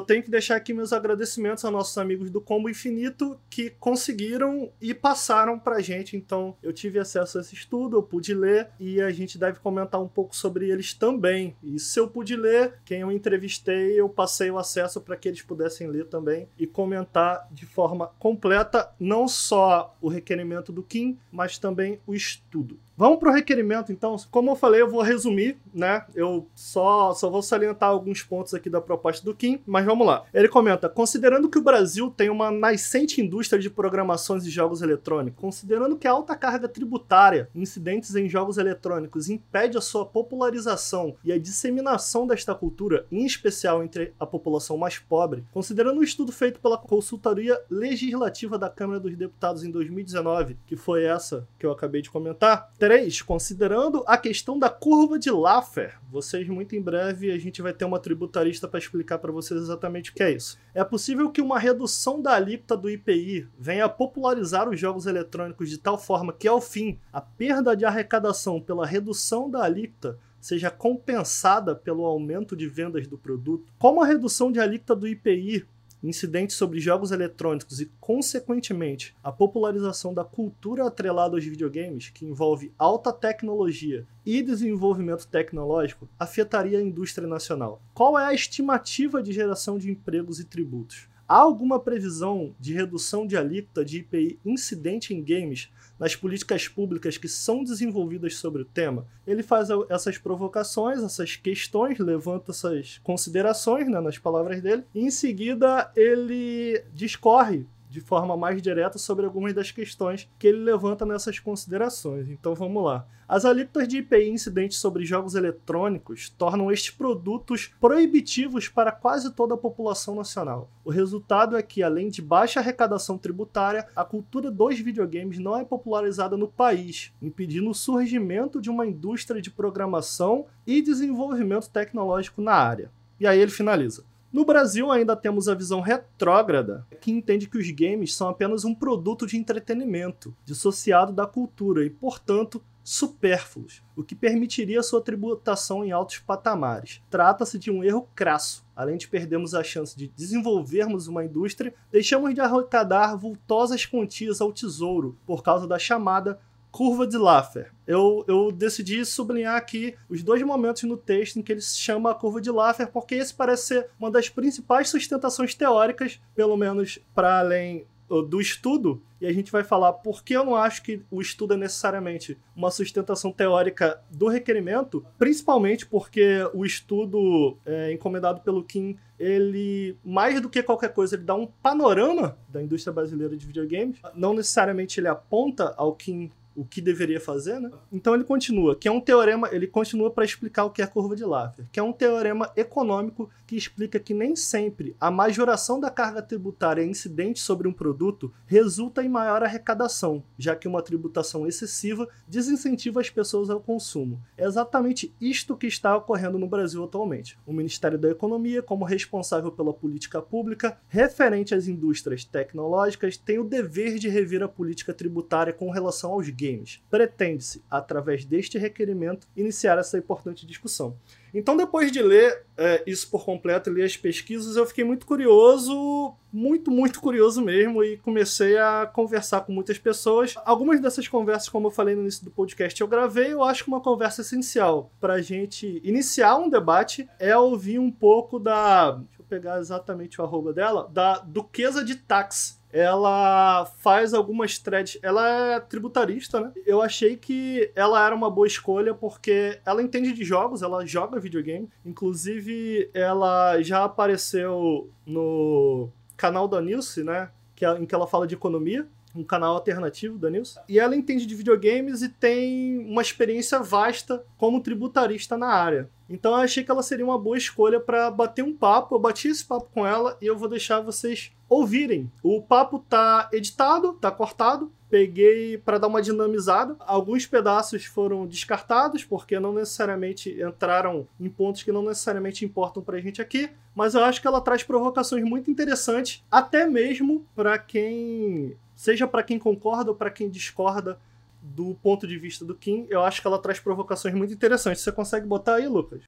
tenho 0.00 0.24
que 0.24 0.30
deixar 0.30 0.56
aqui 0.56 0.74
meus 0.74 0.92
agradecimentos 0.92 1.64
a 1.64 1.70
nossos 1.70 1.96
amigos 1.96 2.28
do 2.28 2.40
Combo 2.40 2.68
Infinito 2.68 3.38
que 3.48 3.70
conseguiram 3.78 4.72
e 4.80 4.92
passaram 4.92 5.60
para 5.60 5.76
a 5.76 5.80
gente. 5.80 6.16
Então, 6.16 6.56
eu 6.60 6.72
tive 6.72 6.98
acesso 6.98 7.38
a 7.38 7.40
esse 7.40 7.54
estudo, 7.54 7.98
eu 7.98 8.02
pude 8.02 8.34
ler 8.34 8.68
e 8.80 9.00
a 9.00 9.12
gente 9.12 9.38
deve 9.38 9.60
comentar 9.60 10.02
um 10.02 10.08
pouco 10.08 10.27
sobre 10.30 10.70
eles 10.70 10.94
também. 10.94 11.56
E 11.62 11.78
se 11.78 11.98
eu 11.98 12.08
pude 12.08 12.36
ler, 12.36 12.74
quem 12.84 13.00
eu 13.00 13.12
entrevistei, 13.12 13.98
eu 13.98 14.08
passei 14.08 14.50
o 14.50 14.58
acesso 14.58 15.00
para 15.00 15.16
que 15.16 15.28
eles 15.28 15.42
pudessem 15.42 15.86
ler 15.86 16.06
também 16.06 16.48
e 16.58 16.66
comentar 16.66 17.48
de 17.50 17.66
forma 17.66 18.08
completa 18.18 18.90
não 18.98 19.28
só 19.28 19.96
o 20.00 20.08
requerimento 20.08 20.72
do 20.72 20.82
Kim, 20.82 21.18
mas 21.30 21.58
também 21.58 22.00
o 22.06 22.14
estudo. 22.14 22.78
Vamos 22.98 23.20
para 23.20 23.30
o 23.30 23.32
requerimento, 23.32 23.92
então. 23.92 24.16
Como 24.28 24.50
eu 24.50 24.56
falei, 24.56 24.82
eu 24.82 24.90
vou 24.90 25.02
resumir, 25.02 25.56
né? 25.72 26.04
Eu 26.16 26.48
só, 26.52 27.14
só 27.14 27.30
vou 27.30 27.40
salientar 27.40 27.88
alguns 27.88 28.24
pontos 28.24 28.54
aqui 28.54 28.68
da 28.68 28.80
proposta 28.80 29.24
do 29.24 29.32
Kim, 29.32 29.60
mas 29.64 29.86
vamos 29.86 30.04
lá. 30.04 30.24
Ele 30.34 30.48
comenta: 30.48 30.88
considerando 30.88 31.48
que 31.48 31.58
o 31.58 31.62
Brasil 31.62 32.10
tem 32.10 32.28
uma 32.28 32.50
nascente 32.50 33.20
indústria 33.20 33.62
de 33.62 33.70
programações 33.70 34.44
e 34.44 34.50
jogos 34.50 34.82
eletrônicos, 34.82 35.40
considerando 35.40 35.96
que 35.96 36.08
a 36.08 36.10
alta 36.10 36.34
carga 36.34 36.66
tributária, 36.66 37.48
incidentes 37.54 38.16
em 38.16 38.28
jogos 38.28 38.58
eletrônicos, 38.58 39.28
impede 39.28 39.78
a 39.78 39.80
sua 39.80 40.04
popularização 40.04 41.14
e 41.24 41.30
a 41.30 41.38
disseminação 41.38 42.26
desta 42.26 42.52
cultura, 42.52 43.06
em 43.12 43.24
especial 43.24 43.84
entre 43.84 44.12
a 44.18 44.26
população 44.26 44.76
mais 44.76 44.98
pobre, 44.98 45.44
considerando 45.52 46.00
o 46.00 46.04
estudo 46.04 46.32
feito 46.32 46.58
pela 46.58 46.76
Consultoria 46.76 47.60
Legislativa 47.70 48.58
da 48.58 48.68
Câmara 48.68 48.98
dos 48.98 49.16
Deputados 49.16 49.62
em 49.62 49.70
2019, 49.70 50.56
que 50.66 50.74
foi 50.74 51.04
essa 51.04 51.46
que 51.60 51.64
eu 51.64 51.70
acabei 51.70 52.02
de 52.02 52.10
comentar 52.10 52.68
3, 52.88 53.20
considerando 53.20 54.02
a 54.06 54.16
questão 54.16 54.58
da 54.58 54.70
curva 54.70 55.18
de 55.18 55.30
Laffer, 55.30 55.98
vocês 56.10 56.48
muito 56.48 56.74
em 56.74 56.80
breve 56.80 57.30
a 57.30 57.38
gente 57.38 57.60
vai 57.60 57.74
ter 57.74 57.84
uma 57.84 57.98
tributarista 57.98 58.66
para 58.66 58.78
explicar 58.78 59.18
para 59.18 59.30
vocês 59.30 59.60
exatamente 59.60 60.10
o 60.10 60.14
que 60.14 60.22
é 60.22 60.30
isso. 60.30 60.58
É 60.72 60.82
possível 60.82 61.28
que 61.28 61.42
uma 61.42 61.58
redução 61.58 62.22
da 62.22 62.32
alíquota 62.32 62.74
do 62.78 62.88
IPI 62.88 63.46
venha 63.58 63.84
a 63.84 63.90
popularizar 63.90 64.70
os 64.70 64.80
jogos 64.80 65.04
eletrônicos 65.04 65.68
de 65.68 65.76
tal 65.76 65.98
forma 65.98 66.32
que, 66.32 66.48
ao 66.48 66.62
fim, 66.62 66.98
a 67.12 67.20
perda 67.20 67.76
de 67.76 67.84
arrecadação 67.84 68.58
pela 68.58 68.86
redução 68.86 69.50
da 69.50 69.64
alíquota 69.64 70.18
seja 70.40 70.70
compensada 70.70 71.74
pelo 71.74 72.06
aumento 72.06 72.56
de 72.56 72.66
vendas 72.66 73.06
do 73.06 73.18
produto. 73.18 73.70
Como 73.78 74.02
a 74.02 74.06
redução 74.06 74.50
de 74.50 74.60
alíquota 74.60 74.96
do 74.96 75.06
IPI 75.06 75.66
incidentes 76.02 76.56
sobre 76.56 76.80
jogos 76.80 77.10
eletrônicos 77.10 77.80
e, 77.80 77.90
consequentemente, 78.00 79.14
a 79.22 79.32
popularização 79.32 80.14
da 80.14 80.24
cultura 80.24 80.86
atrelada 80.86 81.36
aos 81.36 81.44
videogames, 81.44 82.10
que 82.10 82.24
envolve 82.24 82.72
alta 82.78 83.12
tecnologia 83.12 84.06
e 84.24 84.42
desenvolvimento 84.42 85.26
tecnológico, 85.26 86.08
afetaria 86.18 86.78
a 86.78 86.82
indústria 86.82 87.26
nacional. 87.26 87.80
Qual 87.94 88.18
é 88.18 88.26
a 88.26 88.34
estimativa 88.34 89.22
de 89.22 89.32
geração 89.32 89.78
de 89.78 89.90
empregos 89.90 90.40
e 90.40 90.44
tributos? 90.44 91.08
Há 91.28 91.36
alguma 91.36 91.78
previsão 91.78 92.54
de 92.58 92.72
redução 92.72 93.26
de 93.26 93.36
alíquota 93.36 93.84
de 93.84 93.98
IPI 93.98 94.38
incidente 94.46 95.12
em 95.12 95.22
games 95.22 95.68
nas 95.98 96.14
políticas 96.14 96.68
públicas 96.68 97.18
que 97.18 97.28
são 97.28 97.64
desenvolvidas 97.64 98.36
sobre 98.36 98.62
o 98.62 98.64
tema, 98.64 99.06
ele 99.26 99.42
faz 99.42 99.68
essas 99.88 100.16
provocações, 100.18 101.02
essas 101.02 101.36
questões, 101.36 101.98
levanta 101.98 102.52
essas 102.52 103.00
considerações 103.02 103.88
né, 103.88 104.00
nas 104.00 104.18
palavras 104.18 104.62
dele, 104.62 104.84
e 104.94 105.00
em 105.00 105.10
seguida 105.10 105.90
ele 105.96 106.82
discorre 106.94 107.66
de 107.88 108.00
forma 108.00 108.36
mais 108.36 108.60
direta 108.60 108.98
sobre 108.98 109.24
algumas 109.24 109.52
das 109.54 109.70
questões 109.70 110.28
que 110.38 110.46
ele 110.46 110.58
levanta 110.58 111.06
nessas 111.06 111.38
considerações. 111.38 112.28
Então 112.28 112.54
vamos 112.54 112.84
lá. 112.84 113.06
As 113.28 113.44
alíquotas 113.44 113.86
de 113.86 113.98
IPI 113.98 114.30
incidentes 114.30 114.78
sobre 114.78 115.04
jogos 115.04 115.34
eletrônicos 115.34 116.30
tornam 116.30 116.72
estes 116.72 116.90
produtos 116.90 117.70
proibitivos 117.78 118.68
para 118.68 118.90
quase 118.90 119.34
toda 119.34 119.52
a 119.52 119.58
população 119.58 120.14
nacional. 120.14 120.70
O 120.82 120.90
resultado 120.90 121.54
é 121.54 121.62
que, 121.62 121.82
além 121.82 122.08
de 122.08 122.22
baixa 122.22 122.58
arrecadação 122.58 123.18
tributária, 123.18 123.86
a 123.94 124.02
cultura 124.02 124.50
dos 124.50 124.80
videogames 124.80 125.38
não 125.38 125.54
é 125.54 125.62
popularizada 125.62 126.38
no 126.38 126.48
país, 126.48 127.12
impedindo 127.20 127.68
o 127.68 127.74
surgimento 127.74 128.62
de 128.62 128.70
uma 128.70 128.86
indústria 128.86 129.42
de 129.42 129.50
programação 129.50 130.46
e 130.66 130.80
desenvolvimento 130.80 131.68
tecnológico 131.68 132.40
na 132.40 132.54
área. 132.54 132.90
E 133.20 133.26
aí 133.26 133.38
ele 133.38 133.50
finaliza. 133.50 134.07
No 134.30 134.44
Brasil, 134.44 134.90
ainda 134.90 135.16
temos 135.16 135.48
a 135.48 135.54
visão 135.54 135.80
retrógrada, 135.80 136.86
que 137.00 137.10
entende 137.10 137.48
que 137.48 137.56
os 137.56 137.70
games 137.70 138.14
são 138.14 138.28
apenas 138.28 138.62
um 138.62 138.74
produto 138.74 139.26
de 139.26 139.38
entretenimento, 139.38 140.36
dissociado 140.44 141.14
da 141.14 141.26
cultura 141.26 141.82
e, 141.82 141.88
portanto, 141.88 142.62
supérfluos, 142.84 143.82
o 143.94 144.02
que 144.02 144.14
permitiria 144.14 144.82
sua 144.82 145.02
tributação 145.02 145.84
em 145.84 145.92
altos 145.92 146.18
patamares. 146.18 147.02
Trata-se 147.10 147.58
de 147.58 147.70
um 147.70 147.84
erro 147.84 148.08
crasso. 148.14 148.66
Além 148.74 148.96
de 148.96 149.08
perdermos 149.08 149.54
a 149.54 149.62
chance 149.62 149.96
de 149.96 150.08
desenvolvermos 150.08 151.06
uma 151.06 151.24
indústria, 151.24 151.74
deixamos 151.90 152.34
de 152.34 152.40
arrecadar 152.40 153.16
vultosas 153.16 153.84
quantias 153.84 154.40
ao 154.40 154.52
tesouro 154.52 155.18
por 155.26 155.42
causa 155.42 155.66
da 155.66 155.78
chamada 155.78 156.38
curva 156.70 157.06
de 157.06 157.16
Laffer. 157.16 157.72
Eu, 157.86 158.24
eu 158.28 158.52
decidi 158.52 159.04
sublinhar 159.04 159.56
aqui 159.56 159.94
os 160.08 160.22
dois 160.22 160.42
momentos 160.42 160.82
no 160.84 160.96
texto 160.96 161.38
em 161.38 161.42
que 161.42 161.52
ele 161.52 161.60
chama 161.60 162.10
a 162.10 162.14
curva 162.14 162.40
de 162.40 162.50
Laffer, 162.50 162.90
porque 162.90 163.14
esse 163.14 163.34
parece 163.34 163.66
ser 163.66 163.90
uma 163.98 164.10
das 164.10 164.28
principais 164.28 164.88
sustentações 164.88 165.54
teóricas, 165.54 166.20
pelo 166.34 166.56
menos 166.56 166.98
para 167.14 167.38
além 167.38 167.86
do 168.26 168.40
estudo, 168.40 169.02
e 169.20 169.26
a 169.26 169.32
gente 169.32 169.52
vai 169.52 169.62
falar 169.62 169.92
por 169.92 170.22
que 170.22 170.32
eu 170.32 170.44
não 170.44 170.54
acho 170.54 170.82
que 170.82 171.02
o 171.10 171.20
estudo 171.20 171.54
é 171.54 171.56
necessariamente 171.56 172.38
uma 172.56 172.70
sustentação 172.70 173.30
teórica 173.30 174.00
do 174.10 174.28
requerimento, 174.28 175.04
principalmente 175.18 175.84
porque 175.86 176.48
o 176.54 176.64
estudo 176.64 177.58
é, 177.66 177.92
encomendado 177.92 178.40
pelo 178.40 178.64
Kim, 178.64 178.96
ele, 179.18 179.96
mais 180.04 180.40
do 180.40 180.48
que 180.48 180.62
qualquer 180.62 180.92
coisa, 180.94 181.16
ele 181.16 181.24
dá 181.24 181.34
um 181.34 181.46
panorama 181.46 182.38
da 182.48 182.62
indústria 182.62 182.92
brasileira 182.92 183.36
de 183.36 183.44
videogames. 183.44 183.98
Não 184.14 184.32
necessariamente 184.32 185.00
ele 185.00 185.08
aponta 185.08 185.74
ao 185.76 185.94
Kim 185.94 186.30
o 186.58 186.64
que 186.64 186.80
deveria 186.80 187.20
fazer, 187.20 187.60
né? 187.60 187.70
Então 187.92 188.14
ele 188.14 188.24
continua, 188.24 188.74
que 188.74 188.88
é 188.88 188.90
um 188.90 189.00
teorema, 189.00 189.48
ele 189.52 189.68
continua 189.68 190.10
para 190.10 190.24
explicar 190.24 190.64
o 190.64 190.70
que 190.70 190.82
é 190.82 190.84
a 190.84 190.88
curva 190.88 191.14
de 191.14 191.24
Laffer, 191.24 191.64
que 191.70 191.78
é 191.78 191.82
um 191.82 191.92
teorema 191.92 192.50
econômico 192.56 193.30
que 193.48 193.56
explica 193.56 193.98
que 193.98 194.12
nem 194.12 194.36
sempre 194.36 194.94
a 195.00 195.10
majoração 195.10 195.80
da 195.80 195.90
carga 195.90 196.20
tributária 196.20 196.84
incidente 196.84 197.40
sobre 197.40 197.66
um 197.66 197.72
produto 197.72 198.30
resulta 198.46 199.02
em 199.02 199.08
maior 199.08 199.42
arrecadação, 199.42 200.22
já 200.36 200.54
que 200.54 200.68
uma 200.68 200.82
tributação 200.82 201.46
excessiva 201.46 202.06
desincentiva 202.28 203.00
as 203.00 203.08
pessoas 203.08 203.48
ao 203.48 203.58
consumo. 203.58 204.20
É 204.36 204.44
exatamente 204.44 205.14
isto 205.18 205.56
que 205.56 205.66
está 205.66 205.96
ocorrendo 205.96 206.38
no 206.38 206.46
Brasil 206.46 206.84
atualmente. 206.84 207.38
O 207.46 207.52
Ministério 207.54 207.96
da 207.96 208.10
Economia, 208.10 208.62
como 208.62 208.84
responsável 208.84 209.50
pela 209.50 209.72
política 209.72 210.20
pública 210.20 210.78
referente 210.86 211.54
às 211.54 211.66
indústrias 211.66 212.26
tecnológicas, 212.26 213.16
tem 213.16 213.38
o 213.38 213.44
dever 213.44 213.98
de 213.98 214.10
rever 214.10 214.42
a 214.42 214.48
política 214.48 214.92
tributária 214.92 215.54
com 215.54 215.70
relação 215.70 216.12
aos 216.12 216.28
games. 216.28 216.82
Pretende-se, 216.90 217.62
através 217.70 218.26
deste 218.26 218.58
requerimento, 218.58 219.26
iniciar 219.34 219.78
essa 219.78 219.96
importante 219.96 220.46
discussão. 220.46 220.98
Então, 221.38 221.56
depois 221.56 221.92
de 221.92 222.02
ler 222.02 222.44
é, 222.56 222.82
isso 222.84 223.08
por 223.08 223.24
completo, 223.24 223.70
ler 223.70 223.84
as 223.84 223.96
pesquisas, 223.96 224.56
eu 224.56 224.66
fiquei 224.66 224.82
muito 224.82 225.06
curioso, 225.06 226.16
muito, 226.32 226.68
muito 226.68 227.00
curioso 227.00 227.40
mesmo, 227.40 227.84
e 227.84 227.96
comecei 227.98 228.58
a 228.58 228.90
conversar 228.92 229.42
com 229.42 229.52
muitas 229.52 229.78
pessoas. 229.78 230.34
Algumas 230.44 230.80
dessas 230.80 231.06
conversas, 231.06 231.48
como 231.48 231.68
eu 231.68 231.70
falei 231.70 231.94
no 231.94 232.02
início 232.02 232.24
do 232.24 232.30
podcast, 232.32 232.80
eu 232.80 232.88
gravei, 232.88 233.32
eu 233.32 233.44
acho 233.44 233.62
que 233.62 233.68
uma 233.68 233.80
conversa 233.80 234.22
essencial 234.22 234.90
para 235.00 235.14
a 235.14 235.22
gente 235.22 235.80
iniciar 235.84 236.36
um 236.36 236.50
debate 236.50 237.08
é 237.20 237.36
ouvir 237.36 237.78
um 237.78 237.90
pouco 237.90 238.40
da. 238.40 238.90
Deixa 238.90 239.20
eu 239.20 239.24
pegar 239.24 239.60
exatamente 239.60 240.20
o 240.20 240.24
arroba 240.24 240.52
dela, 240.52 240.90
da 240.92 241.18
Duquesa 241.18 241.84
de 241.84 241.94
Tax 241.94 242.57
ela 242.72 243.64
faz 243.78 244.12
algumas 244.12 244.58
threads. 244.58 244.98
Ela 245.02 245.54
é 245.54 245.60
tributarista, 245.60 246.40
né? 246.40 246.52
Eu 246.66 246.82
achei 246.82 247.16
que 247.16 247.70
ela 247.74 248.04
era 248.04 248.14
uma 248.14 248.30
boa 248.30 248.46
escolha 248.46 248.94
porque 248.94 249.60
ela 249.64 249.82
entende 249.82 250.12
de 250.12 250.24
jogos, 250.24 250.62
ela 250.62 250.84
joga 250.86 251.20
videogame. 251.20 251.68
Inclusive, 251.84 252.90
ela 252.92 253.60
já 253.62 253.84
apareceu 253.84 254.90
no 255.06 255.88
canal 256.16 256.46
da 256.46 256.60
Nilce, 256.60 257.02
né? 257.02 257.30
Que, 257.54 257.64
é, 257.64 257.76
em 257.78 257.86
que 257.86 257.94
ela 257.94 258.06
fala 258.06 258.26
de 258.26 258.34
economia 258.34 258.86
um 259.14 259.24
canal 259.24 259.54
alternativo 259.54 260.18
da 260.18 260.30
Nilce. 260.30 260.58
E 260.68 260.78
ela 260.78 260.96
entende 260.96 261.26
de 261.26 261.34
videogames 261.34 262.02
e 262.02 262.08
tem 262.08 262.78
uma 262.78 263.02
experiência 263.02 263.60
vasta 263.60 264.24
como 264.36 264.60
tributarista 264.60 265.36
na 265.36 265.48
área. 265.48 265.88
Então 266.08 266.32
eu 266.32 266.38
achei 266.38 266.64
que 266.64 266.70
ela 266.70 266.82
seria 266.82 267.04
uma 267.04 267.18
boa 267.18 267.36
escolha 267.36 267.78
para 267.78 268.10
bater 268.10 268.42
um 268.42 268.54
papo. 268.54 268.94
Eu 268.94 268.98
bati 268.98 269.28
esse 269.28 269.44
papo 269.44 269.68
com 269.72 269.86
ela 269.86 270.16
e 270.20 270.26
eu 270.26 270.36
vou 270.36 270.48
deixar 270.48 270.80
vocês 270.80 271.32
ouvirem. 271.48 272.10
O 272.22 272.40
papo 272.40 272.78
tá 272.88 273.28
editado, 273.32 273.92
tá 273.94 274.10
cortado. 274.10 274.72
Peguei 274.88 275.58
para 275.58 275.76
dar 275.76 275.86
uma 275.86 276.00
dinamizada. 276.00 276.74
Alguns 276.80 277.26
pedaços 277.26 277.84
foram 277.84 278.26
descartados 278.26 279.04
porque 279.04 279.38
não 279.38 279.52
necessariamente 279.52 280.40
entraram 280.40 281.06
em 281.20 281.28
pontos 281.28 281.62
que 281.62 281.70
não 281.70 281.82
necessariamente 281.82 282.44
importam 282.44 282.82
pra 282.82 282.98
gente 282.98 283.20
aqui, 283.20 283.50
mas 283.74 283.94
eu 283.94 284.02
acho 284.02 284.22
que 284.22 284.26
ela 284.26 284.40
traz 284.40 284.62
provocações 284.62 285.22
muito 285.24 285.50
interessantes, 285.50 286.24
até 286.30 286.66
mesmo 286.66 287.26
para 287.36 287.58
quem 287.58 288.56
seja 288.78 289.08
para 289.08 289.24
quem 289.24 289.40
concorda 289.40 289.90
ou 289.90 289.96
para 289.96 290.08
quem 290.08 290.30
discorda 290.30 291.00
do 291.42 291.74
ponto 291.82 292.06
de 292.06 292.16
vista 292.16 292.44
do 292.44 292.54
Kim, 292.54 292.86
eu 292.88 293.02
acho 293.02 293.20
que 293.20 293.26
ela 293.26 293.40
traz 293.40 293.58
provocações 293.58 294.14
muito 294.14 294.32
interessantes. 294.32 294.82
Você 294.82 294.92
consegue 294.92 295.26
botar 295.26 295.56
aí, 295.56 295.66
Lucas? 295.66 296.04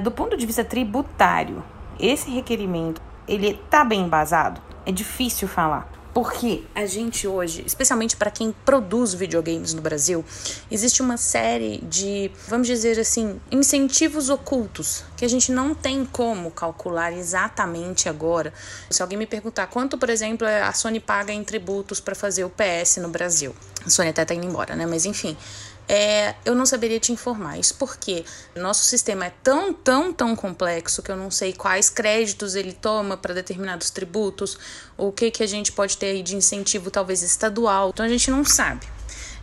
Do 0.00 0.10
ponto 0.12 0.36
de 0.36 0.46
vista 0.46 0.64
tributário, 0.64 1.64
esse 1.98 2.30
requerimento, 2.30 3.02
ele 3.26 3.54
tá 3.68 3.84
bem 3.84 4.02
embasado? 4.02 4.62
É 4.86 4.92
difícil 4.92 5.48
falar. 5.48 5.99
Porque 6.12 6.64
a 6.74 6.86
gente 6.86 7.26
hoje, 7.26 7.62
especialmente 7.64 8.16
para 8.16 8.30
quem 8.30 8.52
produz 8.64 9.14
videogames 9.14 9.72
no 9.72 9.80
Brasil, 9.80 10.24
existe 10.70 11.00
uma 11.02 11.16
série 11.16 11.78
de, 11.78 12.30
vamos 12.48 12.66
dizer 12.66 12.98
assim, 12.98 13.40
incentivos 13.50 14.28
ocultos 14.28 15.04
que 15.16 15.24
a 15.24 15.28
gente 15.28 15.52
não 15.52 15.74
tem 15.74 16.04
como 16.04 16.50
calcular 16.50 17.12
exatamente 17.12 18.08
agora. 18.08 18.52
Se 18.90 19.02
alguém 19.02 19.18
me 19.18 19.26
perguntar 19.26 19.66
quanto, 19.68 19.96
por 19.96 20.10
exemplo, 20.10 20.46
a 20.46 20.72
Sony 20.72 20.98
paga 20.98 21.32
em 21.32 21.44
tributos 21.44 22.00
para 22.00 22.14
fazer 22.14 22.44
o 22.44 22.50
PS 22.50 22.96
no 22.96 23.08
Brasil, 23.08 23.54
a 23.86 23.90
Sony 23.90 24.08
até 24.08 24.24
tá 24.24 24.34
indo 24.34 24.46
embora, 24.46 24.74
né? 24.74 24.86
Mas 24.86 25.04
enfim, 25.04 25.36
é, 25.92 26.36
eu 26.44 26.54
não 26.54 26.64
saberia 26.64 27.00
te 27.00 27.10
informar. 27.10 27.58
Isso 27.58 27.74
porque 27.74 28.24
nosso 28.54 28.84
sistema 28.84 29.26
é 29.26 29.32
tão, 29.42 29.74
tão, 29.74 30.12
tão 30.12 30.36
complexo 30.36 31.02
que 31.02 31.10
eu 31.10 31.16
não 31.16 31.32
sei 31.32 31.52
quais 31.52 31.90
créditos 31.90 32.54
ele 32.54 32.72
toma 32.72 33.16
para 33.16 33.34
determinados 33.34 33.90
tributos, 33.90 34.56
o 34.96 35.10
que, 35.10 35.32
que 35.32 35.42
a 35.42 35.48
gente 35.48 35.72
pode 35.72 35.96
ter 35.96 36.06
aí 36.06 36.22
de 36.22 36.36
incentivo, 36.36 36.92
talvez 36.92 37.22
estadual. 37.22 37.88
Então 37.88 38.06
a 38.06 38.08
gente 38.08 38.30
não 38.30 38.44
sabe. 38.44 38.86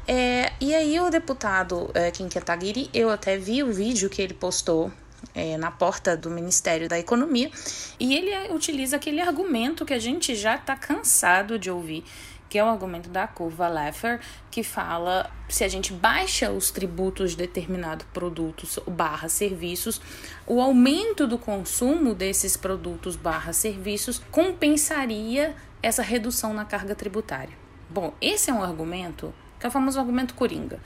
É, 0.08 0.54
e 0.62 0.74
aí 0.74 0.98
o 1.02 1.10
deputado 1.10 1.92
é, 1.94 2.10
Kim 2.12 2.30
Kataguiri, 2.30 2.90
eu 2.94 3.10
até 3.10 3.38
vi 3.38 3.62
o 3.62 3.74
vídeo 3.74 4.10
que 4.10 4.22
ele 4.22 4.34
postou 4.34 4.90
é, 5.36 5.58
na 5.58 5.70
porta 5.70 6.16
do 6.16 6.30
Ministério 6.30 6.88
da 6.88 6.98
Economia 6.98 7.52
e 8.00 8.16
ele 8.16 8.54
utiliza 8.54 8.96
aquele 8.96 9.20
argumento 9.20 9.86
que 9.86 9.94
a 9.94 10.00
gente 10.00 10.34
já 10.34 10.56
está 10.56 10.78
cansado 10.78 11.60
de 11.60 11.70
ouvir, 11.70 12.06
que 12.50 12.58
é 12.58 12.64
o 12.64 12.68
argumento 12.68 13.10
da 13.10 13.28
curva 13.28 13.68
Laffer, 13.68 14.20
que 14.50 14.64
fala 14.64 15.30
se 15.50 15.64
a 15.64 15.68
gente 15.68 15.94
baixa 15.94 16.52
os 16.52 16.72
tributos 16.72 17.32
de 17.32 17.38
determinado 17.38 18.06
produtos 18.14 18.80
barra 18.88 19.30
serviços, 19.30 20.02
o 20.46 20.62
aumento 20.62 21.28
do 21.28 21.38
consumo 21.38 22.14
desses 22.14 22.56
produtos 22.56 23.16
barra 23.16 23.54
serviços 23.54 24.22
compensaria 24.32 25.56
essa 25.82 26.02
redução 26.02 26.54
na 26.54 26.66
carga 26.66 26.96
tributária. 26.96 27.56
Bom, 27.90 28.14
esse 28.22 28.50
é 28.50 28.54
um 28.54 28.64
argumento 28.64 29.34
que 29.60 29.66
é 29.66 29.70
o 29.70 29.72
famoso 29.72 30.00
argumento 30.00 30.36
coringa. 30.36 30.80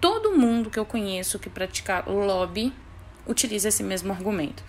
Todo 0.00 0.36
mundo 0.36 0.70
que 0.70 0.78
eu 0.78 0.84
conheço 0.84 1.38
que 1.38 1.48
pratica 1.48 2.04
lobby 2.06 2.72
utiliza 3.26 3.68
esse 3.68 3.82
mesmo 3.82 4.12
argumento 4.12 4.62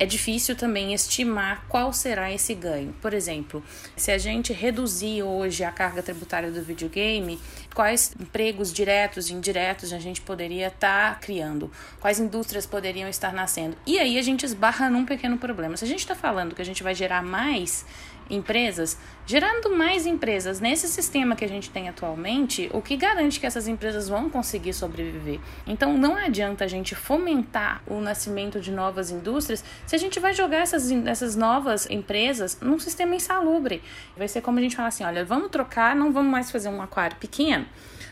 é 0.00 0.06
difícil 0.06 0.56
também 0.56 0.94
estimar 0.94 1.66
qual 1.68 1.92
será 1.92 2.32
esse 2.32 2.54
ganho. 2.54 2.94
Por 3.02 3.12
exemplo, 3.12 3.62
se 3.94 4.10
a 4.10 4.16
gente 4.16 4.50
reduzir 4.50 5.22
hoje 5.22 5.62
a 5.62 5.70
carga 5.70 6.02
tributária 6.02 6.50
do 6.50 6.62
videogame, 6.62 7.38
quais 7.74 8.14
empregos 8.18 8.72
diretos 8.72 9.28
e 9.28 9.34
indiretos 9.34 9.92
a 9.92 9.98
gente 9.98 10.22
poderia 10.22 10.68
estar 10.68 11.14
tá 11.14 11.20
criando? 11.20 11.70
Quais 12.00 12.18
indústrias 12.18 12.64
poderiam 12.64 13.10
estar 13.10 13.34
nascendo? 13.34 13.76
E 13.86 13.98
aí 13.98 14.18
a 14.18 14.22
gente 14.22 14.46
esbarra 14.46 14.88
num 14.88 15.04
pequeno 15.04 15.36
problema. 15.36 15.76
Se 15.76 15.84
a 15.84 15.88
gente 15.88 16.00
está 16.00 16.14
falando 16.14 16.54
que 16.54 16.62
a 16.62 16.64
gente 16.64 16.82
vai 16.82 16.94
gerar 16.94 17.22
mais 17.22 17.84
empresas, 18.30 18.96
gerando 19.26 19.76
mais 19.76 20.06
empresas 20.06 20.60
nesse 20.60 20.88
sistema 20.88 21.36
que 21.36 21.44
a 21.44 21.48
gente 21.48 21.70
tem 21.70 21.88
atualmente, 21.88 22.70
o 22.72 22.80
que 22.80 22.96
garante 22.96 23.40
que 23.40 23.46
essas 23.46 23.68
empresas 23.68 24.08
vão 24.08 24.30
conseguir 24.30 24.72
sobreviver. 24.72 25.40
Então 25.66 25.98
não 25.98 26.16
adianta 26.16 26.64
a 26.64 26.68
gente 26.68 26.94
fomentar 26.94 27.82
o 27.86 28.00
nascimento 28.00 28.60
de 28.60 28.70
novas 28.70 29.10
indústrias 29.10 29.64
se 29.86 29.94
a 29.94 29.98
gente 29.98 30.18
vai 30.20 30.32
jogar 30.32 30.58
essas, 30.58 30.90
essas 30.90 31.36
novas 31.36 31.88
empresas 31.90 32.58
num 32.60 32.78
sistema 32.78 33.14
insalubre. 33.14 33.82
Vai 34.16 34.28
ser 34.28 34.40
como 34.40 34.58
a 34.58 34.62
gente 34.62 34.76
fala 34.76 34.88
assim: 34.88 35.04
olha, 35.04 35.24
vamos 35.24 35.50
trocar, 35.50 35.94
não 35.94 36.12
vamos 36.12 36.30
mais 36.30 36.50
fazer 36.50 36.68
um 36.68 36.80
aquário 36.80 37.16
pequeno. 37.16 37.66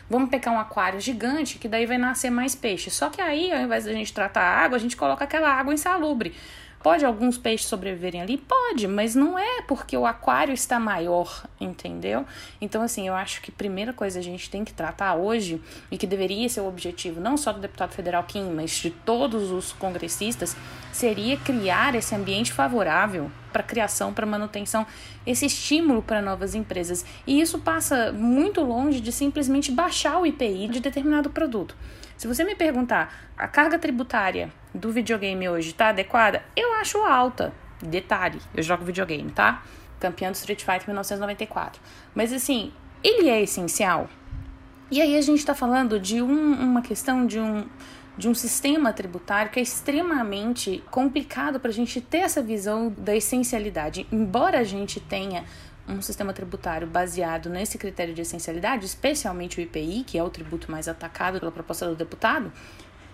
Vamos 0.09 0.31
pegar 0.31 0.51
um 0.51 0.59
aquário 0.59 0.99
gigante 0.99 1.59
que 1.59 1.67
daí 1.67 1.85
vai 1.85 1.99
nascer 1.99 2.31
mais 2.31 2.55
peixe. 2.55 2.89
Só 2.89 3.09
que 3.09 3.21
aí, 3.21 3.51
ao 3.51 3.59
invés 3.59 3.85
da 3.85 3.93
gente 3.93 4.11
tratar 4.11 4.41
a 4.41 4.57
água, 4.63 4.75
a 4.75 4.79
gente 4.79 4.97
coloca 4.97 5.23
aquela 5.23 5.49
água 5.51 5.71
insalubre. 5.71 6.33
Pode 6.81 7.03
alguns 7.03 7.37
peixes 7.37 7.67
sobreviverem 7.67 8.21
ali? 8.21 8.37
Pode, 8.37 8.87
mas 8.87 9.13
não 9.13 9.37
é 9.37 9.61
porque 9.63 9.97
o 9.97 10.05
aquário 10.05 10.53
está 10.53 10.79
maior, 10.79 11.45
entendeu? 11.59 12.25
Então, 12.61 12.81
assim, 12.81 13.05
eu 13.05 13.13
acho 13.13 13.41
que 13.41 13.51
a 13.51 13.53
primeira 13.53 13.91
coisa 13.91 14.19
a 14.19 14.23
gente 14.23 14.49
tem 14.49 14.63
que 14.63 14.71
tratar 14.71 15.15
hoje, 15.15 15.61
e 15.91 15.97
que 15.97 16.07
deveria 16.07 16.47
ser 16.47 16.61
o 16.61 16.67
objetivo 16.67 17.19
não 17.19 17.35
só 17.35 17.51
do 17.51 17.59
deputado 17.59 17.91
federal 17.91 18.23
Kim, 18.23 18.53
mas 18.53 18.71
de 18.71 18.91
todos 18.91 19.51
os 19.51 19.73
congressistas, 19.73 20.55
seria 20.93 21.35
criar 21.35 21.95
esse 21.95 22.15
ambiente 22.15 22.53
favorável 22.53 23.29
para 23.51 23.61
criação, 23.61 24.13
para 24.13 24.25
manutenção, 24.25 24.87
esse 25.25 25.45
estímulo 25.45 26.01
para 26.01 26.21
novas 26.21 26.55
empresas. 26.55 27.05
E 27.27 27.41
isso 27.41 27.59
passa 27.59 28.13
muito 28.13 28.61
longe 28.61 29.01
de 29.01 29.11
simplesmente 29.11 29.69
baixar 29.69 30.17
o 30.17 30.25
IPI 30.25 30.69
de 30.69 30.79
determinado 30.79 31.29
produto. 31.29 31.75
Se 32.15 32.27
você 32.27 32.43
me 32.43 32.55
perguntar, 32.55 33.31
a 33.37 33.47
carga 33.47 33.77
tributária 33.77 34.51
do 34.73 34.91
videogame 34.91 35.49
hoje 35.49 35.69
está 35.69 35.89
adequada? 35.89 36.43
Eu 36.55 36.73
acho 36.73 36.97
alta. 36.99 37.53
Detalhe, 37.81 38.39
eu 38.53 38.61
jogo 38.61 38.83
videogame, 38.83 39.31
tá? 39.31 39.63
Campeão 39.99 40.31
do 40.31 40.35
Street 40.35 40.59
Fighter 40.59 40.87
1994. 40.87 41.81
Mas 42.13 42.33
assim, 42.33 42.71
ele 43.03 43.29
é 43.29 43.41
essencial. 43.41 44.09
E 44.91 45.01
aí 45.01 45.15
a 45.15 45.21
gente 45.21 45.39
está 45.39 45.53
falando 45.53 45.99
de 45.99 46.21
um, 46.21 46.53
uma 46.53 46.81
questão 46.81 47.25
de 47.25 47.39
um, 47.39 47.65
de 48.17 48.27
um 48.27 48.33
sistema 48.33 48.91
tributário 48.91 49.51
que 49.51 49.59
é 49.59 49.63
extremamente 49.63 50.83
complicado 50.89 51.59
para 51.59 51.69
a 51.69 51.73
gente 51.73 52.01
ter 52.01 52.19
essa 52.19 52.41
visão 52.41 52.93
da 52.97 53.15
essencialidade. 53.15 54.07
Embora 54.11 54.59
a 54.59 54.63
gente 54.63 54.99
tenha 54.99 55.45
um 55.87 56.01
sistema 56.01 56.33
tributário 56.33 56.87
baseado 56.87 57.49
nesse 57.49 57.77
critério 57.77 58.13
de 58.13 58.21
essencialidade, 58.21 58.85
especialmente 58.85 59.59
o 59.59 59.61
IPI, 59.61 60.03
que 60.05 60.17
é 60.17 60.23
o 60.23 60.29
tributo 60.29 60.71
mais 60.71 60.87
atacado 60.87 61.39
pela 61.39 61.51
proposta 61.51 61.87
do 61.87 61.95
deputado, 61.95 62.51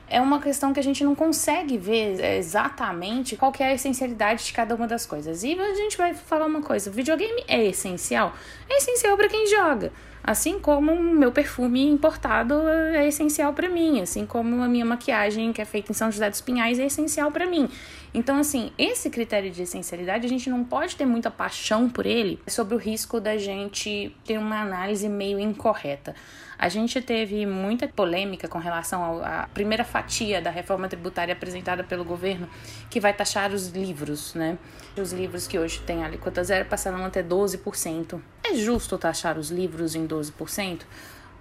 é 0.10 0.22
uma 0.22 0.42
questão 0.42 0.74
que 0.74 0.80
a 0.80 0.84
gente 0.84 1.04
não 1.04 1.16
consegue 1.16 1.78
ver 1.78 2.24
exatamente 2.38 3.36
qual 3.36 3.52
que 3.52 3.64
é 3.64 3.68
a 3.68 3.74
essencialidade 3.74 4.46
de 4.46 4.54
cada 4.54 4.76
uma 4.76 4.88
das 4.88 5.06
coisas. 5.06 5.44
E 5.44 5.60
a 5.60 5.74
gente 5.76 5.98
vai 5.98 6.14
falar 6.14 6.46
uma 6.46 6.62
coisa: 6.62 6.90
o 6.90 6.94
videogame 6.94 7.44
é 7.48 7.64
essencial? 7.64 8.34
É 8.70 8.78
essencial 8.78 9.18
para 9.18 9.28
quem 9.28 9.48
joga. 9.48 9.92
Assim 10.28 10.60
como 10.60 10.92
o 10.92 11.00
meu 11.00 11.32
perfume 11.32 11.88
importado 11.88 12.56
é 12.68 13.08
essencial 13.08 13.54
para 13.54 13.70
mim, 13.70 14.02
assim 14.02 14.26
como 14.26 14.64
a 14.64 14.68
minha 14.68 14.84
maquiagem 14.84 15.54
que 15.54 15.62
é 15.62 15.66
feita 15.66 15.92
em 15.92 15.94
São 15.94 16.12
José 16.12 16.28
dos 16.32 16.42
Pinhais 16.42 16.80
é 16.80 16.86
essencial 16.88 17.32
para 17.32 17.46
mim. 17.46 17.70
Então, 18.12 18.40
assim, 18.40 18.72
esse 18.76 19.12
critério 19.12 19.52
de 19.52 19.62
essencialidade, 19.62 20.26
a 20.26 20.30
gente 20.30 20.50
não 20.50 20.64
pode 20.64 20.96
ter 20.96 21.06
muita 21.06 21.30
paixão 21.30 21.88
por 21.88 22.08
ele 22.08 22.40
sobre 22.48 22.74
o 22.74 22.78
risco 22.78 23.20
da 23.20 23.38
gente 23.38 24.16
ter 24.26 24.40
uma 24.40 24.62
análise 24.62 25.08
meio 25.08 25.40
incorreta. 25.40 26.16
A 26.58 26.70
gente 26.70 27.02
teve 27.02 27.46
muita 27.46 27.88
polêmica 27.88 28.48
com 28.48 28.58
relação 28.58 29.22
à 29.24 29.48
primeira 29.54 29.84
fatia 29.84 30.42
da 30.42 30.50
reforma 30.50 30.88
tributária 30.88 31.34
apresentada 31.34 31.84
pelo 31.84 32.04
governo, 32.06 32.50
que 32.90 33.00
vai 33.00 33.14
taxar 33.14 33.52
os 33.52 33.70
livros, 33.70 34.34
né? 34.34 34.58
Os 34.98 35.12
livros 35.12 35.48
que 35.48 35.60
hoje 35.60 35.82
têm 35.82 36.04
alíquota 36.04 36.44
zero 36.44 36.66
passaram 36.66 37.04
a 37.04 37.10
ter 37.10 37.26
12%. 37.26 38.22
É 38.44 38.56
justo 38.56 38.98
taxar 38.98 39.38
os 39.38 39.52
livros 39.52 39.96
em 39.96 40.08
12%? 40.08 40.82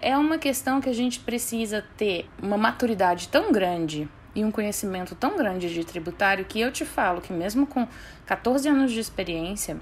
É 0.01 0.17
uma 0.17 0.37
questão 0.37 0.81
que 0.81 0.89
a 0.91 0.95
gente 0.95 1.21
precisa 1.21 1.85
ter 1.97 2.29
uma 2.43 2.59
maturidade 2.59 3.29
tão 3.29 3.53
grande 3.53 4.09
e 4.35 4.45
um 4.45 4.51
conhecimento 4.51 5.15
tão 5.15 5.37
grande 5.37 5.73
de 5.73 5.85
tributário 5.85 6.45
que 6.45 6.61
eu 6.61 6.73
te 6.73 6.85
falo 6.85 7.21
que 7.21 7.33
mesmo 7.33 7.67
com 7.67 7.87
14 8.27 8.69
anos 8.69 8.93
de 8.93 8.99
experiência, 8.99 9.77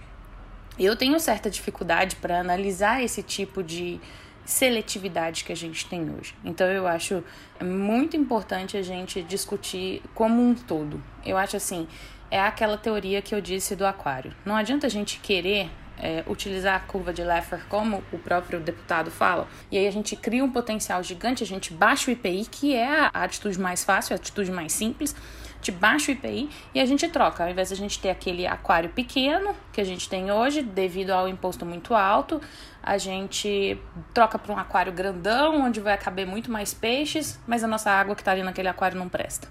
eu 0.79 0.97
tenho 0.97 1.18
certa 1.18 1.51
dificuldade 1.51 2.16
para 2.16 2.38
analisar 2.38 3.03
esse 3.03 3.23
tipo 3.23 3.62
de 3.62 4.01
seletividade 4.44 5.44
que 5.44 5.52
a 5.52 5.57
gente 5.57 5.87
tem 5.87 6.11
hoje. 6.11 6.35
Então 6.44 6.66
eu 6.66 6.87
acho 6.87 7.22
muito 7.62 8.16
importante 8.16 8.76
a 8.76 8.83
gente 8.83 9.22
discutir 9.22 10.02
como 10.14 10.42
um 10.42 10.55
todo. 10.55 11.02
Eu 11.24 11.37
acho 11.37 11.57
assim, 11.57 11.87
é 12.31 12.40
aquela 12.40 12.76
teoria 12.76 13.22
que 13.22 13.35
eu 13.35 13.40
disse 13.40 13.76
do 13.76 13.87
aquário. 13.87 14.35
Não 14.44 14.57
adianta 14.57 14.87
a 14.87 14.90
gente 14.90 15.20
querer 15.20 15.70
é, 15.98 16.24
utilizar 16.26 16.76
a 16.76 16.81
curva 16.81 17.12
de 17.12 17.22
Laffer 17.22 17.61
como 17.68 18.02
o 18.12 18.18
próprio 18.18 18.59
deputado 18.59 19.11
fala, 19.11 19.46
e 19.70 19.78
aí 19.78 19.87
a 19.87 19.90
gente 19.90 20.16
cria 20.16 20.42
um 20.42 20.50
potencial 20.50 21.02
gigante, 21.02 21.44
a 21.44 21.46
gente 21.46 21.72
baixa 21.72 22.11
o 22.11 22.12
IPI, 22.12 22.46
que 22.50 22.74
é 22.74 23.00
a 23.12 23.24
atitude 23.24 23.61
mais 23.61 23.85
fácil, 23.85 24.14
a 24.14 24.16
atitude 24.16 24.50
mais 24.50 24.72
simples, 24.72 25.14
gente 25.62 25.70
baixa 25.70 26.11
o 26.11 26.14
IPI 26.14 26.50
e 26.74 26.81
a 26.81 26.85
gente 26.85 27.09
troca. 27.09 27.44
Ao 27.44 27.50
invés 27.50 27.68
de 27.68 27.74
a 27.74 27.76
gente 27.76 28.00
ter 28.00 28.11
aquele 28.11 28.46
aquário 28.46 28.90
pequeno 28.90 29.55
que 29.72 29.81
a 29.81 29.85
gente 29.85 30.09
tem 30.09 30.33
hoje, 30.33 30.61
devido 30.61 31.11
ao 31.11 31.28
imposto 31.28 31.64
muito 31.64 31.94
alto, 31.94 32.40
a 32.83 32.99
gente 32.99 33.79
troca 34.12 34.38
para 34.38 34.53
um 34.53 34.59
aquário 34.59 34.92
grandão, 34.92 35.62
onde 35.62 35.81
vai 35.81 35.97
caber 35.97 36.27
muito 36.27 36.51
mais 36.51 36.75
peixes, 36.75 37.38
mas 37.47 37.62
a 37.62 37.66
nossa 37.66 37.90
água 37.90 38.14
que 38.14 38.23
está 38.23 38.33
ali 38.33 38.42
naquele 38.42 38.68
aquário 38.68 38.99
não 38.99 39.09
presta. 39.09 39.49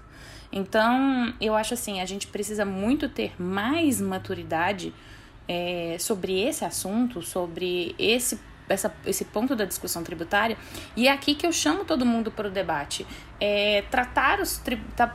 Então, 0.52 1.32
eu 1.40 1.54
acho 1.54 1.72
assim, 1.72 2.00
a 2.00 2.04
gente 2.04 2.26
precisa 2.26 2.64
muito 2.64 3.08
ter 3.08 3.40
mais 3.40 4.00
maturidade 4.00 4.92
é, 5.48 5.96
sobre 5.98 6.42
esse 6.42 6.64
assunto, 6.64 7.22
sobre 7.22 7.94
esse 7.98 8.38
essa, 8.68 8.94
esse 9.04 9.24
ponto 9.24 9.54
da 9.54 9.64
discussão 9.64 10.02
tributária, 10.02 10.56
e 10.96 11.08
é 11.08 11.12
aqui 11.12 11.34
que 11.34 11.46
eu 11.46 11.52
chamo 11.52 11.84
todo 11.84 12.06
mundo 12.06 12.30
para 12.30 12.48
o 12.48 12.50
debate. 12.50 13.06
É, 13.40 13.82
tratar 13.90 14.40
os, 14.40 14.62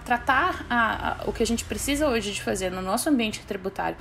tratar 0.05 0.65
a, 0.69 1.23
a, 1.23 1.29
o 1.29 1.33
que 1.33 1.41
a 1.41 1.45
gente 1.45 1.63
precisa 1.65 2.07
hoje 2.07 2.33
de 2.33 2.41
fazer 2.41 2.69
no 2.69 2.81
nosso 2.81 3.09
ambiente 3.09 3.39
tributário 3.45 3.97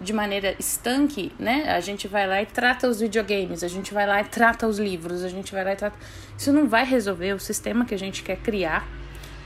de 0.00 0.12
maneira 0.12 0.54
estanque, 0.58 1.32
né? 1.38 1.70
A 1.70 1.80
gente 1.80 2.08
vai 2.08 2.26
lá 2.26 2.42
e 2.42 2.46
trata 2.46 2.88
os 2.88 3.00
videogames, 3.00 3.62
a 3.62 3.68
gente 3.68 3.92
vai 3.92 4.06
lá 4.06 4.20
e 4.20 4.24
trata 4.24 4.66
os 4.66 4.78
livros, 4.78 5.22
a 5.24 5.28
gente 5.28 5.52
vai 5.52 5.64
lá 5.64 5.72
e 5.72 5.76
trata. 5.76 5.96
Isso 6.36 6.52
não 6.52 6.68
vai 6.68 6.84
resolver 6.84 7.32
o 7.32 7.38
sistema 7.38 7.84
que 7.84 7.94
a 7.94 7.98
gente 7.98 8.22
quer 8.22 8.36
criar 8.36 8.86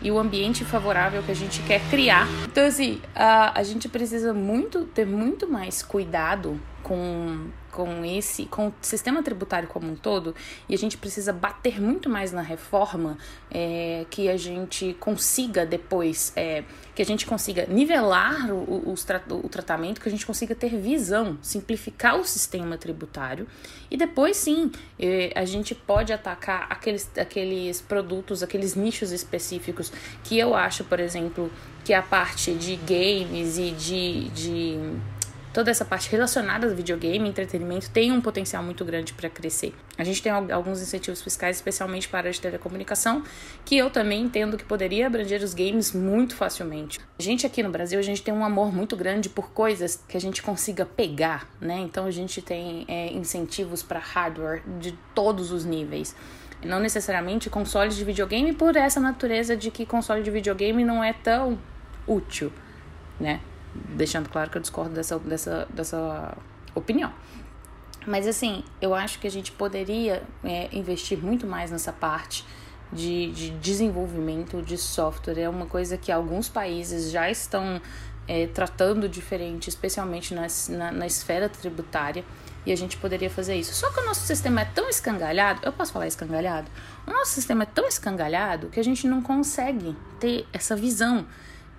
e 0.02 0.10
o 0.10 0.18
ambiente 0.18 0.64
favorável 0.64 1.22
que 1.22 1.30
a 1.30 1.34
gente 1.34 1.62
quer 1.62 1.80
criar. 1.88 2.26
Então, 2.44 2.66
assim, 2.66 3.00
a, 3.14 3.58
a 3.58 3.62
gente 3.62 3.88
precisa 3.88 4.34
muito 4.34 4.84
ter 4.86 5.06
muito 5.06 5.48
mais 5.48 5.82
cuidado 5.82 6.60
com 6.82 7.46
com 7.72 8.04
esse, 8.04 8.44
com 8.44 8.68
o 8.68 8.74
sistema 8.82 9.22
tributário 9.22 9.66
como 9.66 9.90
um 9.90 9.96
todo, 9.96 10.34
e 10.68 10.74
a 10.74 10.78
gente 10.78 10.98
precisa 10.98 11.32
bater 11.32 11.80
muito 11.80 12.08
mais 12.08 12.30
na 12.30 12.42
reforma 12.42 13.16
é, 13.50 14.04
que 14.10 14.28
a 14.28 14.36
gente 14.36 14.94
consiga 15.00 15.64
depois, 15.64 16.32
é, 16.36 16.64
que 16.94 17.00
a 17.00 17.04
gente 17.04 17.24
consiga 17.24 17.66
nivelar 17.66 18.52
o, 18.52 18.90
o, 18.90 18.94
o, 19.42 19.48
tratamento, 19.48 20.00
que 20.00 20.08
a 20.08 20.12
gente 20.12 20.26
consiga 20.26 20.54
ter 20.54 20.76
visão, 20.76 21.38
simplificar 21.40 22.20
o 22.20 22.24
sistema 22.24 22.76
tributário, 22.76 23.48
e 23.90 23.96
depois 23.96 24.36
sim 24.36 24.70
é, 24.98 25.32
a 25.34 25.46
gente 25.46 25.74
pode 25.74 26.12
atacar 26.12 26.66
aqueles, 26.68 27.10
aqueles 27.16 27.80
produtos, 27.80 28.42
aqueles 28.42 28.74
nichos 28.74 29.12
específicos 29.12 29.90
que 30.22 30.38
eu 30.38 30.54
acho, 30.54 30.84
por 30.84 31.00
exemplo, 31.00 31.50
que 31.84 31.94
a 31.94 32.02
parte 32.02 32.52
de 32.52 32.76
games 32.76 33.56
e 33.56 33.70
de, 33.70 34.28
de 34.28 34.78
toda 35.52 35.70
essa 35.70 35.84
parte 35.84 36.10
relacionada 36.10 36.66
ao 36.66 36.74
videogame, 36.74 37.28
entretenimento, 37.28 37.90
tem 37.90 38.10
um 38.10 38.20
potencial 38.20 38.62
muito 38.62 38.84
grande 38.84 39.12
para 39.12 39.28
crescer. 39.28 39.74
A 39.98 40.04
gente 40.04 40.22
tem 40.22 40.32
alguns 40.32 40.80
incentivos 40.80 41.22
fiscais, 41.22 41.56
especialmente 41.56 42.08
para 42.08 42.18
a 42.18 42.20
área 42.20 42.32
de 42.32 42.40
telecomunicação, 42.40 43.22
que 43.64 43.76
eu 43.76 43.90
também 43.90 44.22
entendo 44.22 44.56
que 44.56 44.64
poderia 44.64 45.06
abranger 45.06 45.42
os 45.42 45.54
games 45.54 45.92
muito 45.92 46.34
facilmente. 46.34 47.00
A 47.18 47.22
gente 47.22 47.46
aqui 47.46 47.62
no 47.62 47.70
Brasil, 47.70 47.98
a 47.98 48.02
gente 48.02 48.22
tem 48.22 48.32
um 48.32 48.44
amor 48.44 48.72
muito 48.72 48.96
grande 48.96 49.28
por 49.28 49.50
coisas 49.50 50.02
que 50.08 50.16
a 50.16 50.20
gente 50.20 50.42
consiga 50.42 50.86
pegar, 50.86 51.48
né? 51.60 51.78
Então 51.80 52.06
a 52.06 52.10
gente 52.10 52.40
tem 52.40 52.84
é, 52.88 53.12
incentivos 53.12 53.82
para 53.82 53.98
hardware 53.98 54.62
de 54.80 54.92
todos 55.14 55.52
os 55.52 55.64
níveis 55.64 56.14
não 56.64 56.78
necessariamente 56.78 57.50
consoles 57.50 57.96
de 57.96 58.04
videogame 58.04 58.52
por 58.52 58.76
essa 58.76 59.00
natureza 59.00 59.56
de 59.56 59.68
que 59.68 59.84
console 59.84 60.22
de 60.22 60.30
videogame 60.30 60.84
não 60.84 61.02
é 61.02 61.12
tão 61.12 61.58
útil, 62.06 62.52
né? 63.18 63.40
Deixando 63.74 64.28
claro 64.28 64.50
que 64.50 64.58
eu 64.58 64.62
discordo 64.62 64.94
dessa, 64.94 65.18
dessa, 65.18 65.68
dessa 65.72 66.36
opinião. 66.74 67.12
Mas 68.06 68.26
assim, 68.26 68.64
eu 68.80 68.94
acho 68.94 69.18
que 69.18 69.26
a 69.26 69.30
gente 69.30 69.52
poderia 69.52 70.22
é, 70.42 70.68
investir 70.72 71.18
muito 71.18 71.46
mais 71.46 71.70
nessa 71.70 71.92
parte 71.92 72.44
de, 72.92 73.30
de, 73.32 73.50
desenvolvimento 73.50 74.60
de 74.60 74.76
software. 74.76 75.38
É 75.38 75.48
uma 75.48 75.66
coisa 75.66 75.96
que 75.96 76.10
alguns 76.10 76.48
países 76.48 77.10
já 77.10 77.30
estão 77.30 77.80
é, 78.26 78.46
tratando 78.46 79.08
diferente, 79.08 79.68
especialmente 79.68 80.34
na, 80.34 80.46
na, 80.68 80.92
na, 80.92 81.06
esfera 81.06 81.48
tributária, 81.48 82.24
e 82.64 82.72
a 82.72 82.76
gente 82.76 82.96
poderia 82.96 83.30
fazer 83.30 83.56
isso. 83.56 83.74
Só 83.74 83.90
que 83.90 84.00
o 84.00 84.04
nosso 84.04 84.20
sistema 84.26 84.60
é 84.60 84.64
tão 84.64 84.88
escangalhado, 84.88 85.60
eu 85.64 85.72
posso 85.72 85.92
falar 85.92 86.06
escangalhado? 86.06 86.70
O 87.06 87.10
nosso 87.10 87.32
sistema 87.32 87.64
é 87.64 87.66
tão 87.66 87.86
escangalhado 87.88 88.68
que 88.68 88.78
a 88.78 88.84
gente 88.84 89.06
não 89.08 89.20
consegue 89.20 89.96
ter 90.20 90.46
essa 90.52 90.76
visão, 90.76 91.26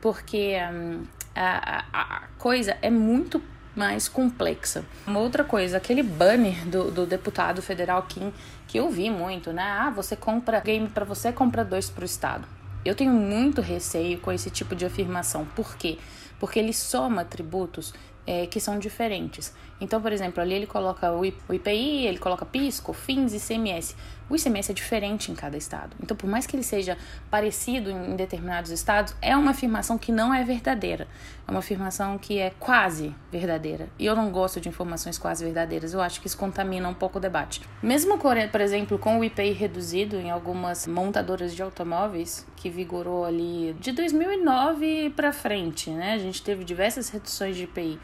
porque 0.03 0.57
hum, 0.69 1.05
a, 1.33 1.85
a, 1.93 2.27
coisa 2.37 2.77
é 2.81 2.89
muito 2.89 3.41
mais 3.73 4.09
complexa. 4.09 4.83
Uma 5.07 5.21
outra 5.21 5.45
coisa, 5.45 5.77
aquele 5.77 6.03
banner 6.03 6.67
do, 6.67 6.91
do 6.91 7.05
deputado 7.05 7.61
federal 7.61 8.03
Kim, 8.03 8.33
que 8.67 8.77
eu 8.77 8.89
vi 8.89 9.09
muito, 9.09 9.53
né? 9.53 9.63
Ah, 9.63 9.89
você 9.89 10.17
compra 10.17 10.59
game 10.59 10.89
para 10.89 11.05
você, 11.05 11.31
compra 11.31 11.63
dois 11.63 11.89
para 11.89 12.01
o 12.01 12.05
Estado. 12.05 12.45
Eu 12.83 12.95
tenho 12.95 13.13
muito 13.13 13.61
receio 13.61 14.19
com 14.19 14.29
esse 14.29 14.49
tipo 14.49 14.75
de 14.75 14.85
afirmação. 14.85 15.45
Por 15.55 15.77
quê? 15.77 15.97
Porque 16.37 16.59
ele 16.59 16.73
soma 16.73 17.23
tributos 17.23 17.93
é, 18.27 18.45
que 18.45 18.59
são 18.59 18.77
diferentes. 18.77 19.53
Então, 19.79 20.01
por 20.01 20.11
exemplo, 20.11 20.41
ali 20.41 20.53
ele 20.53 20.67
coloca 20.67 21.13
o 21.13 21.25
IPI, 21.25 22.07
ele 22.07 22.17
coloca 22.17 22.45
PIS, 22.45 22.81
COFINS 22.81 23.33
e 23.33 23.37
ICMS. 23.37 23.95
O 24.33 24.35
ICMS 24.35 24.71
é 24.71 24.73
diferente 24.73 25.31
em 25.31 25.35
cada 25.35 25.55
estado. 25.55 25.95
Então, 26.01 26.17
por 26.17 26.27
mais 26.27 26.47
que 26.47 26.55
ele 26.55 26.63
seja 26.63 26.97
parecido 27.29 27.91
em 27.91 28.15
determinados 28.15 28.71
estados, 28.71 29.15
é 29.21 29.37
uma 29.37 29.51
afirmação 29.51 29.95
que 29.95 30.11
não 30.11 30.33
é 30.33 30.43
verdadeira. 30.43 31.07
É 31.47 31.51
uma 31.51 31.59
afirmação 31.59 32.17
que 32.17 32.39
é 32.39 32.51
quase 32.59 33.13
verdadeira. 33.31 33.89
E 33.99 34.07
eu 34.07 34.15
não 34.15 34.31
gosto 34.31 34.59
de 34.59 34.67
informações 34.67 35.19
quase 35.19 35.45
verdadeiras. 35.45 35.93
Eu 35.93 36.01
acho 36.01 36.19
que 36.19 36.25
isso 36.25 36.35
contamina 36.35 36.89
um 36.89 36.95
pouco 36.95 37.19
o 37.19 37.21
debate. 37.21 37.61
Mesmo, 37.79 38.17
por 38.17 38.59
exemplo, 38.59 38.97
com 38.97 39.19
o 39.19 39.23
IPI 39.23 39.51
reduzido 39.51 40.15
em 40.15 40.31
algumas 40.31 40.87
montadoras 40.87 41.53
de 41.53 41.61
automóveis, 41.61 42.43
que 42.55 42.71
vigorou 42.71 43.25
ali 43.25 43.75
de 43.79 43.91
2009 43.91 45.11
para 45.15 45.31
frente, 45.31 45.91
né? 45.91 46.13
A 46.13 46.17
gente 46.17 46.41
teve 46.41 46.63
diversas 46.63 47.07
reduções 47.09 47.55
de 47.55 47.65
IPI. 47.65 47.99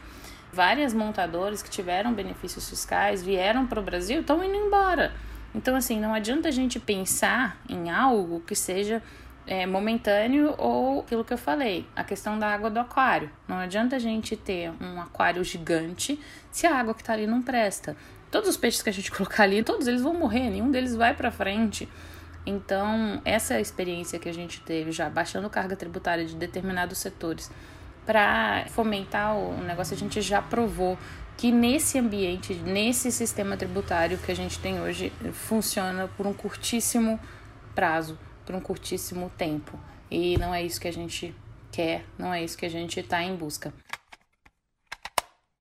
Várias 0.52 0.94
montadoras 0.94 1.60
que 1.60 1.70
tiveram 1.70 2.14
benefícios 2.14 2.70
fiscais 2.70 3.20
vieram 3.20 3.66
para 3.66 3.80
o 3.80 3.82
Brasil 3.82 4.20
estão 4.20 4.44
indo 4.44 4.54
embora. 4.54 5.12
Então, 5.54 5.74
assim, 5.74 5.98
não 5.98 6.14
adianta 6.14 6.48
a 6.48 6.52
gente 6.52 6.78
pensar 6.78 7.60
em 7.68 7.90
algo 7.90 8.40
que 8.40 8.54
seja 8.54 9.02
é, 9.46 9.66
momentâneo 9.66 10.54
ou 10.56 11.00
aquilo 11.00 11.24
que 11.24 11.32
eu 11.32 11.38
falei, 11.38 11.86
a 11.96 12.04
questão 12.04 12.38
da 12.38 12.46
água 12.46 12.70
do 12.70 12.78
aquário. 12.78 13.30
Não 13.48 13.56
adianta 13.56 13.96
a 13.96 13.98
gente 13.98 14.36
ter 14.36 14.70
um 14.80 15.00
aquário 15.00 15.42
gigante 15.42 16.20
se 16.52 16.66
a 16.66 16.76
água 16.76 16.94
que 16.94 17.02
está 17.02 17.14
ali 17.14 17.26
não 17.26 17.42
presta. 17.42 17.96
Todos 18.30 18.48
os 18.48 18.56
peixes 18.56 18.80
que 18.80 18.88
a 18.88 18.92
gente 18.92 19.10
colocar 19.12 19.42
ali, 19.42 19.62
todos 19.62 19.88
eles 19.88 20.02
vão 20.02 20.14
morrer, 20.14 20.50
nenhum 20.50 20.70
deles 20.70 20.94
vai 20.94 21.14
para 21.14 21.30
frente. 21.30 21.88
Então, 22.46 23.20
essa 23.24 23.60
experiência 23.60 24.18
que 24.18 24.28
a 24.28 24.32
gente 24.32 24.60
teve 24.60 24.92
já 24.92 25.10
baixando 25.10 25.50
carga 25.50 25.76
tributária 25.76 26.24
de 26.24 26.36
determinados 26.36 26.98
setores 26.98 27.50
para 28.06 28.64
fomentar 28.68 29.36
o 29.36 29.62
negócio, 29.62 29.94
a 29.94 29.98
gente 29.98 30.22
já 30.22 30.40
provou 30.40 30.96
que 31.40 31.50
nesse 31.50 31.98
ambiente, 31.98 32.52
nesse 32.52 33.10
sistema 33.10 33.56
tributário 33.56 34.18
que 34.18 34.30
a 34.30 34.36
gente 34.36 34.58
tem 34.58 34.78
hoje, 34.78 35.10
funciona 35.32 36.06
por 36.06 36.26
um 36.26 36.34
curtíssimo 36.34 37.18
prazo, 37.74 38.18
por 38.44 38.54
um 38.54 38.60
curtíssimo 38.60 39.32
tempo. 39.38 39.80
E 40.10 40.36
não 40.36 40.54
é 40.54 40.62
isso 40.62 40.78
que 40.78 40.86
a 40.86 40.92
gente 40.92 41.34
quer, 41.72 42.04
não 42.18 42.34
é 42.34 42.44
isso 42.44 42.58
que 42.58 42.66
a 42.66 42.68
gente 42.68 43.00
está 43.00 43.22
em 43.22 43.34
busca. 43.34 43.72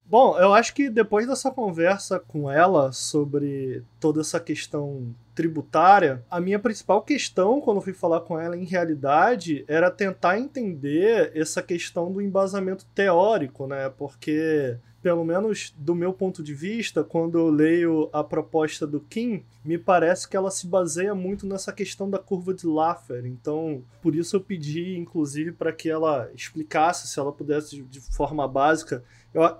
Bom, 0.03 0.37
eu 0.37 0.53
acho 0.53 0.73
que 0.73 0.89
depois 0.89 1.25
dessa 1.25 1.49
conversa 1.49 2.19
com 2.19 2.51
ela 2.51 2.91
sobre 2.91 3.81
toda 4.01 4.19
essa 4.19 4.37
questão 4.37 5.15
tributária, 5.33 6.25
a 6.29 6.41
minha 6.41 6.59
principal 6.59 7.01
questão 7.03 7.61
quando 7.61 7.79
fui 7.79 7.93
falar 7.93 8.19
com 8.19 8.37
ela 8.37 8.57
em 8.57 8.65
realidade 8.65 9.63
era 9.65 9.89
tentar 9.89 10.37
entender 10.37 11.31
essa 11.33 11.63
questão 11.63 12.11
do 12.11 12.21
embasamento 12.21 12.85
teórico, 12.93 13.65
né? 13.65 13.87
Porque 13.97 14.77
pelo 15.01 15.23
menos 15.23 15.73
do 15.77 15.95
meu 15.95 16.11
ponto 16.11 16.43
de 16.43 16.53
vista, 16.53 17.03
quando 17.03 17.37
eu 17.37 17.49
leio 17.49 18.09
a 18.11 18.23
proposta 18.23 18.85
do 18.85 18.99
Kim, 18.99 19.43
me 19.63 19.77
parece 19.77 20.27
que 20.27 20.35
ela 20.35 20.51
se 20.51 20.67
baseia 20.67 21.15
muito 21.15 21.47
nessa 21.47 21.71
questão 21.71 22.09
da 22.09 22.19
curva 22.19 22.53
de 22.53 22.67
Laffer. 22.67 23.25
Então, 23.25 23.81
por 24.01 24.13
isso 24.13 24.35
eu 24.35 24.41
pedi, 24.41 24.97
inclusive, 24.97 25.51
para 25.51 25.71
que 25.71 25.89
ela 25.89 26.29
explicasse, 26.35 27.07
se 27.07 27.19
ela 27.19 27.31
pudesse 27.31 27.81
de 27.83 27.99
forma 27.99 28.47
básica, 28.47 29.03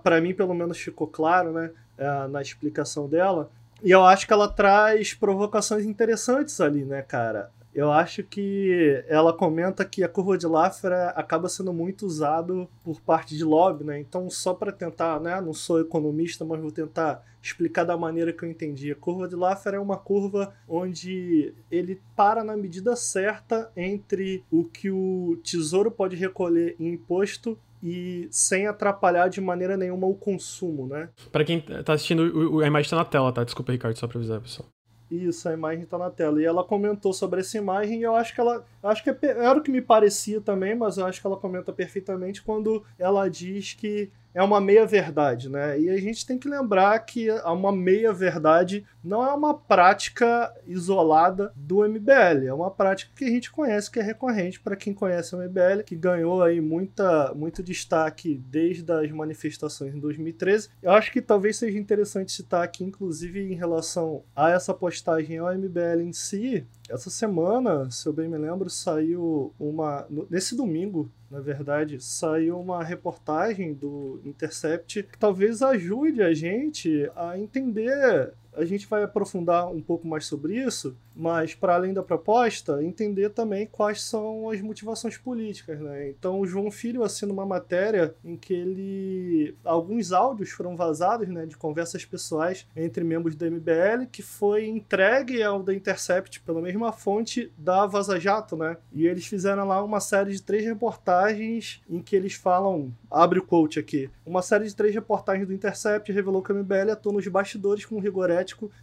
para 0.04 0.20
mim 0.20 0.34
pelo 0.34 0.54
menos 0.54 0.78
ficou 0.78 1.08
claro, 1.08 1.54
né, 1.54 1.72
é, 1.98 2.28
na 2.28 2.42
explicação 2.42 3.08
dela. 3.08 3.50
E 3.82 3.92
eu 3.92 4.04
acho 4.04 4.28
que 4.28 4.34
ela 4.34 4.50
traz 4.50 5.14
provocações 5.14 5.86
interessantes 5.86 6.60
ali, 6.60 6.84
né, 6.84 7.02
cara? 7.02 7.50
Eu 7.74 7.92
acho 7.92 8.24
que 8.24 9.04
ela 9.08 9.32
comenta 9.32 9.86
que 9.86 10.04
a 10.04 10.10
curva 10.10 10.38
de 10.38 10.48
Laffer 10.48 10.92
acaba 11.16 11.48
sendo 11.48 11.72
muito 11.72 12.06
usado 12.06 12.68
por 12.84 13.00
parte 13.00 13.38
de 13.38 13.44
lobby, 13.44 13.84
né? 13.84 14.00
Então, 14.00 14.30
só 14.30 14.54
para 14.54 14.72
tentar, 14.72 15.20
né? 15.20 15.40
Não 15.40 15.54
sou 15.54 15.80
economista, 15.80 16.44
mas 16.44 16.60
vou 16.60 16.72
tentar 16.72 17.24
explicar 17.42 17.84
da 17.84 17.96
maneira 17.96 18.34
que 18.34 18.44
eu 18.44 18.50
entendi. 18.50 18.92
A 18.92 18.96
curva 18.96 19.28
de 19.28 19.36
Laffer 19.36 19.76
é 19.76 19.80
uma 19.80 19.98
curva 19.98 20.54
onde 20.68 21.54
ele 21.72 22.02
para 22.16 22.44
na 22.44 22.58
medida 22.58 22.96
certa 22.96 23.72
entre 23.78 24.44
o 24.52 24.66
que 24.66 24.92
o 24.92 25.40
tesouro 25.44 25.92
pode 25.92 26.16
recolher 26.16 26.76
em 26.80 26.90
imposto 26.90 27.58
e 27.82 28.28
sem 28.30 28.68
atrapalhar 28.68 29.30
de 29.30 29.40
maneira 29.40 29.78
nenhuma 29.78 30.06
o 30.06 30.16
consumo, 30.16 30.88
né? 30.88 31.10
Para 31.32 31.46
quem 31.46 31.62
tá 31.62 31.94
assistindo, 31.94 32.60
a 32.62 32.68
imagem 32.68 32.90
tá 32.90 32.98
na 32.98 33.06
tela, 33.06 33.32
tá? 33.32 33.44
Desculpa, 33.44 33.72
Ricardo, 33.72 33.98
só 33.98 34.08
pra 34.08 34.18
avisar, 34.18 34.42
pessoal. 34.42 34.68
Isso, 35.10 35.50
a 35.50 35.54
imagem 35.54 35.86
tá 35.86 35.98
na 35.98 36.10
tela. 36.10 36.40
E 36.42 36.46
ela 36.46 36.64
comentou 36.64 37.12
sobre 37.12 37.40
essa 37.40 37.58
imagem 37.58 38.00
e 38.00 38.04
eu 38.04 38.16
acho 38.16 38.34
que 38.34 38.40
ela. 38.40 38.64
Acho 38.84 39.04
que 39.04 39.10
é, 39.10 39.18
era 39.22 39.58
o 39.58 39.62
que 39.62 39.72
me 39.72 39.82
parecia 39.82 40.40
também, 40.40 40.76
mas 40.76 40.98
eu 40.98 41.06
acho 41.06 41.20
que 41.20 41.26
ela 41.26 41.38
comenta 41.38 41.74
perfeitamente 41.74 42.42
quando 42.44 42.84
ela 42.98 43.28
diz 43.28 43.74
que 43.74 44.12
é 44.40 44.44
uma 44.44 44.62
meia-verdade, 44.62 45.50
né? 45.50 45.78
E 45.78 45.90
a 45.90 45.98
gente 45.98 46.26
tem 46.26 46.40
que 46.40 46.48
lembrar 46.48 46.98
que 47.00 47.30
uma 47.30 47.74
meia-verdade 47.74 48.86
não 49.04 49.22
é 49.22 49.34
uma 49.34 49.54
prática 49.54 50.56
isolada 50.66 51.52
do 51.58 51.86
MBL, 51.86 52.48
é 52.48 52.54
uma 52.54 52.72
prática 52.72 53.12
que 53.14 53.26
a 53.26 53.30
gente 53.30 53.52
conhece, 53.52 53.92
que 53.92 54.00
é 54.00 54.02
recorrente 54.02 54.58
para 54.58 54.78
quem 54.78 54.94
conhece 54.94 55.36
o 55.36 55.40
MBL, 55.40 55.84
que 55.86 55.94
ganhou 55.94 56.42
aí 56.42 56.62
muita, 56.62 57.34
muito 57.34 57.62
destaque 57.62 58.42
desde 58.50 58.90
as 58.90 59.12
manifestações 59.12 59.94
em 59.94 60.00
2013. 60.00 60.70
Eu 60.82 60.92
acho 60.92 61.12
que 61.12 61.22
talvez 61.22 61.58
seja 61.58 61.78
interessante 61.78 62.32
citar 62.32 62.64
aqui, 62.64 62.86
inclusive 62.86 63.42
em 63.42 63.56
relação 63.56 64.24
a 64.34 64.52
essa 64.52 64.74
postagem 64.74 65.38
ao 65.38 65.54
MBL 65.54 66.00
em 66.02 66.14
si, 66.14 66.66
essa 66.90 67.10
semana, 67.10 67.90
se 67.92 68.08
eu 68.08 68.14
bem 68.14 68.28
me 68.28 68.38
lembro, 68.38 68.70
saiu 68.70 69.54
uma. 69.60 70.08
Nesse 70.30 70.56
domingo, 70.56 71.10
na 71.30 71.40
verdade, 71.40 72.04
saiu 72.04 72.60
uma 72.60 72.84
reportagem 72.84 73.74
do 73.74 74.20
Intercept 74.26 75.04
que 75.04 75.18
talvez 75.18 75.62
ajude 75.62 76.22
a 76.22 76.34
gente 76.34 77.10
a 77.16 77.38
entender. 77.38 78.34
A 78.60 78.66
gente 78.66 78.88
vai 78.88 79.04
aprofundar 79.04 79.72
um 79.72 79.82
pouco 79.82 80.06
mais 80.06 80.26
sobre 80.26 80.62
isso, 80.62 80.94
mas 81.16 81.56
para 81.56 81.76
além 81.76 81.94
da 81.94 82.04
proposta, 82.04 82.84
entender 82.84 83.30
também 83.30 83.66
quais 83.66 84.04
são 84.04 84.50
as 84.50 84.60
motivações 84.60 85.18
políticas, 85.18 85.80
né? 85.80 86.10
Então 86.10 86.42
o 86.42 86.46
João 86.46 86.70
Filho 86.70 87.04
assina 87.04 87.32
uma 87.32 87.46
matéria 87.46 88.14
em 88.24 88.36
que 88.36 88.54
ele 88.54 89.56
alguns 89.64 90.12
áudios 90.12 90.50
foram 90.50 90.76
vazados, 90.76 91.30
né, 91.30 91.46
de 91.46 91.56
conversas 91.56 92.04
pessoais 92.04 92.68
entre 92.76 93.02
membros 93.02 93.34
do 93.34 93.50
MBL 93.50 94.08
que 94.12 94.22
foi 94.22 94.68
entregue 94.68 95.42
ao 95.42 95.64
da 95.64 95.74
Intercept 95.74 96.42
pela 96.42 96.62
mesma 96.62 96.92
fonte 96.92 97.50
da 97.58 97.86
Vaza 97.86 98.20
Jato, 98.20 98.58
né? 98.58 98.76
E 98.92 99.08
eles 99.08 99.26
fizeram 99.26 99.66
lá 99.66 99.82
uma 99.82 100.02
série 100.02 100.34
de 100.34 100.42
três 100.42 100.66
reportagens 100.66 101.82
em 101.90 102.02
que 102.02 102.14
eles 102.14 102.34
falam, 102.34 102.94
abre 103.10 103.40
o 103.40 103.44
quote 103.44 103.80
aqui, 103.80 104.10
uma 104.26 104.42
série 104.42 104.66
de 104.66 104.76
três 104.76 104.94
reportagens 104.94 105.48
do 105.48 105.54
Intercept 105.54 106.12
revelou 106.12 106.42
que 106.42 106.52
o 106.52 106.56
MBL 106.56 106.92
atua 106.92 107.14
nos 107.14 107.28
bastidores 107.28 107.86
com 107.86 107.96
um 107.96 108.00
rigor 108.00 108.30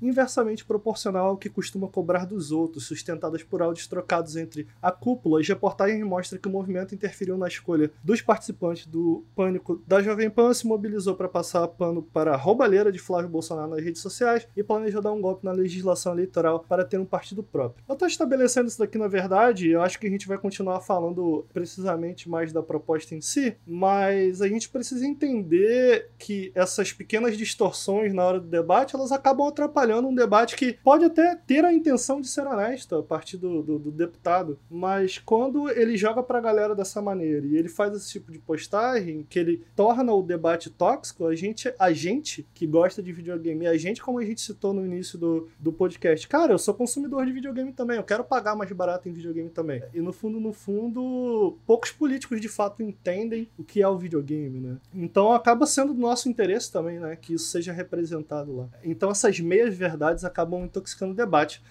inversamente 0.01 0.65
proporcional 0.65 1.29
ao 1.29 1.37
que 1.37 1.49
costuma 1.49 1.89
cobrar 1.89 2.25
dos 2.25 2.53
outros, 2.53 2.87
sustentadas 2.87 3.43
por 3.43 3.63
áudios 3.63 3.87
trocados 3.87 4.37
entre 4.37 4.67
a 4.81 4.91
cúpula. 4.91 5.41
As 5.41 5.49
reportagens 5.49 6.05
mostram 6.05 6.41
que 6.41 6.49
o 6.49 6.53
movimento 6.53 6.95
interferiu 6.95 7.37
na 7.37 7.49
escolha 7.49 7.91
dos 8.03 8.21
participantes 8.21 8.87
do 8.87 9.25
Pânico 9.35 9.83
da 9.87 10.03
Jovem 10.03 10.31
Pan, 10.31 10.53
se 10.53 10.67
mobilizou 10.67 11.15
para 11.15 11.29
passar 11.29 11.67
pano 11.69 12.03
para 12.03 12.33
a 12.33 12.37
roubalheira 12.37 12.93
de 12.93 12.99
Flávio 12.99 13.29
Bolsonaro 13.29 13.71
nas 13.71 13.83
redes 13.83 14.03
sociais 14.03 14.47
e 14.57 14.63
planejou 14.63 15.03
dar 15.03 15.13
um 15.13 15.21
golpe 15.21 15.45
na 15.45 15.53
legislação 15.53 16.13
eleitoral 16.13 16.61
para 16.61 16.85
ter 16.85 16.99
um 16.99 17.05
partido 17.05 17.43
próprio. 17.43 17.85
Eu 17.89 17.95
estou 17.95 18.09
estabelecendo 18.09 18.69
isso 18.69 18.79
daqui 18.79 18.99
na 18.99 19.09
verdade, 19.09 19.71
eu 19.71 19.83
acho 19.83 19.99
que 19.99 20.07
a 20.07 20.11
gente 20.11 20.29
vai 20.29 20.39
continuar 20.39 20.81
falando 20.81 21.47
precisamente 21.53 22.29
mais 22.29 22.53
da 22.53 22.63
proposta 22.63 23.15
em 23.15 23.21
si, 23.21 23.57
mas 23.67 24.41
a 24.41 24.49
gente 24.49 24.69
precisa 24.69 25.07
entender 25.07 26.11
que 26.19 26.51
essas 26.55 26.93
pequenas 26.93 27.37
distorções 27.37 28.13
na 28.13 28.25
hora 28.25 28.41
do 28.41 28.47
debate, 28.47 28.95
elas 28.95 29.13
acabam 29.13 29.47
atrapalhando 29.57 30.09
um 30.09 30.15
debate 30.15 30.55
que 30.55 30.75
pode 30.85 31.07
até 31.07 31.35
ter 31.35 31.65
a 31.65 31.73
intenção 31.73 32.21
de 32.21 32.29
ser 32.29 32.47
honesto 32.47 32.97
a 32.97 33.03
partir 33.03 33.39
do, 33.39 33.63
do, 33.63 33.79
do 33.79 33.91
deputado, 33.91 34.59
mas 34.71 35.19
quando 35.19 35.71
ele 35.71 35.97
joga 35.97 36.23
pra 36.23 36.41
galera 36.41 36.75
dessa 36.75 37.01
maneira 37.01 37.47
e 37.47 37.57
ele 37.57 37.69
faz 37.69 37.95
esse 37.95 38.13
tipo 38.13 38.31
de 38.31 38.39
postagem, 38.39 39.27
que 39.29 39.39
ele 39.39 39.65
torna 39.75 40.13
o 40.13 40.23
debate 40.23 40.69
tóxico, 40.69 41.27
a 41.27 41.35
gente, 41.35 41.73
a 41.79 41.93
gente 41.93 42.47
que 42.55 42.67
gosta 42.67 43.03
de 43.03 43.13
videogame, 43.13 43.67
a 43.67 43.77
gente, 43.77 44.03
como 44.03 44.19
a 44.19 44.25
gente 44.25 44.41
citou 44.41 44.75
no 44.75 44.85
início 44.85 45.19
do, 45.19 45.49
do 45.59 45.73
podcast, 45.73 46.29
cara, 46.29 46.53
eu 46.53 46.59
sou 46.59 46.75
consumidor 46.75 47.25
de 47.25 47.33
videogame 47.33 47.73
também, 47.73 47.97
eu 47.97 48.05
quero 48.05 48.25
pagar 48.25 48.55
mais 48.55 48.71
barato 48.73 49.09
em 49.09 49.13
videogame 49.13 49.49
também. 49.49 49.83
E 49.95 50.01
no 50.01 50.13
fundo, 50.13 50.39
no 50.39 50.53
fundo, 50.53 51.57
poucos 51.67 51.91
políticos 51.91 52.41
de 52.41 52.49
fato 52.49 52.83
entendem 52.83 53.49
o 53.57 53.65
que 53.65 53.81
é 53.81 53.89
o 53.89 53.97
videogame, 53.97 54.61
né? 54.61 54.77
Então 54.95 55.33
acaba 55.33 55.67
sendo 55.67 55.95
do 55.95 56.01
nosso 56.01 56.29
interesse 56.29 56.71
também, 56.71 56.99
né, 56.99 57.17
que 57.17 57.35
isso 57.35 57.47
seja 57.47 57.73
representado 57.73 58.55
lá. 58.55 58.69
Então 58.85 59.11
essas 59.11 59.36
meias 59.41 59.77
verdades 59.77 60.25
acabam 60.25 60.65
intoxicando 60.65 61.13
o 61.13 61.17
debate. 61.17 61.63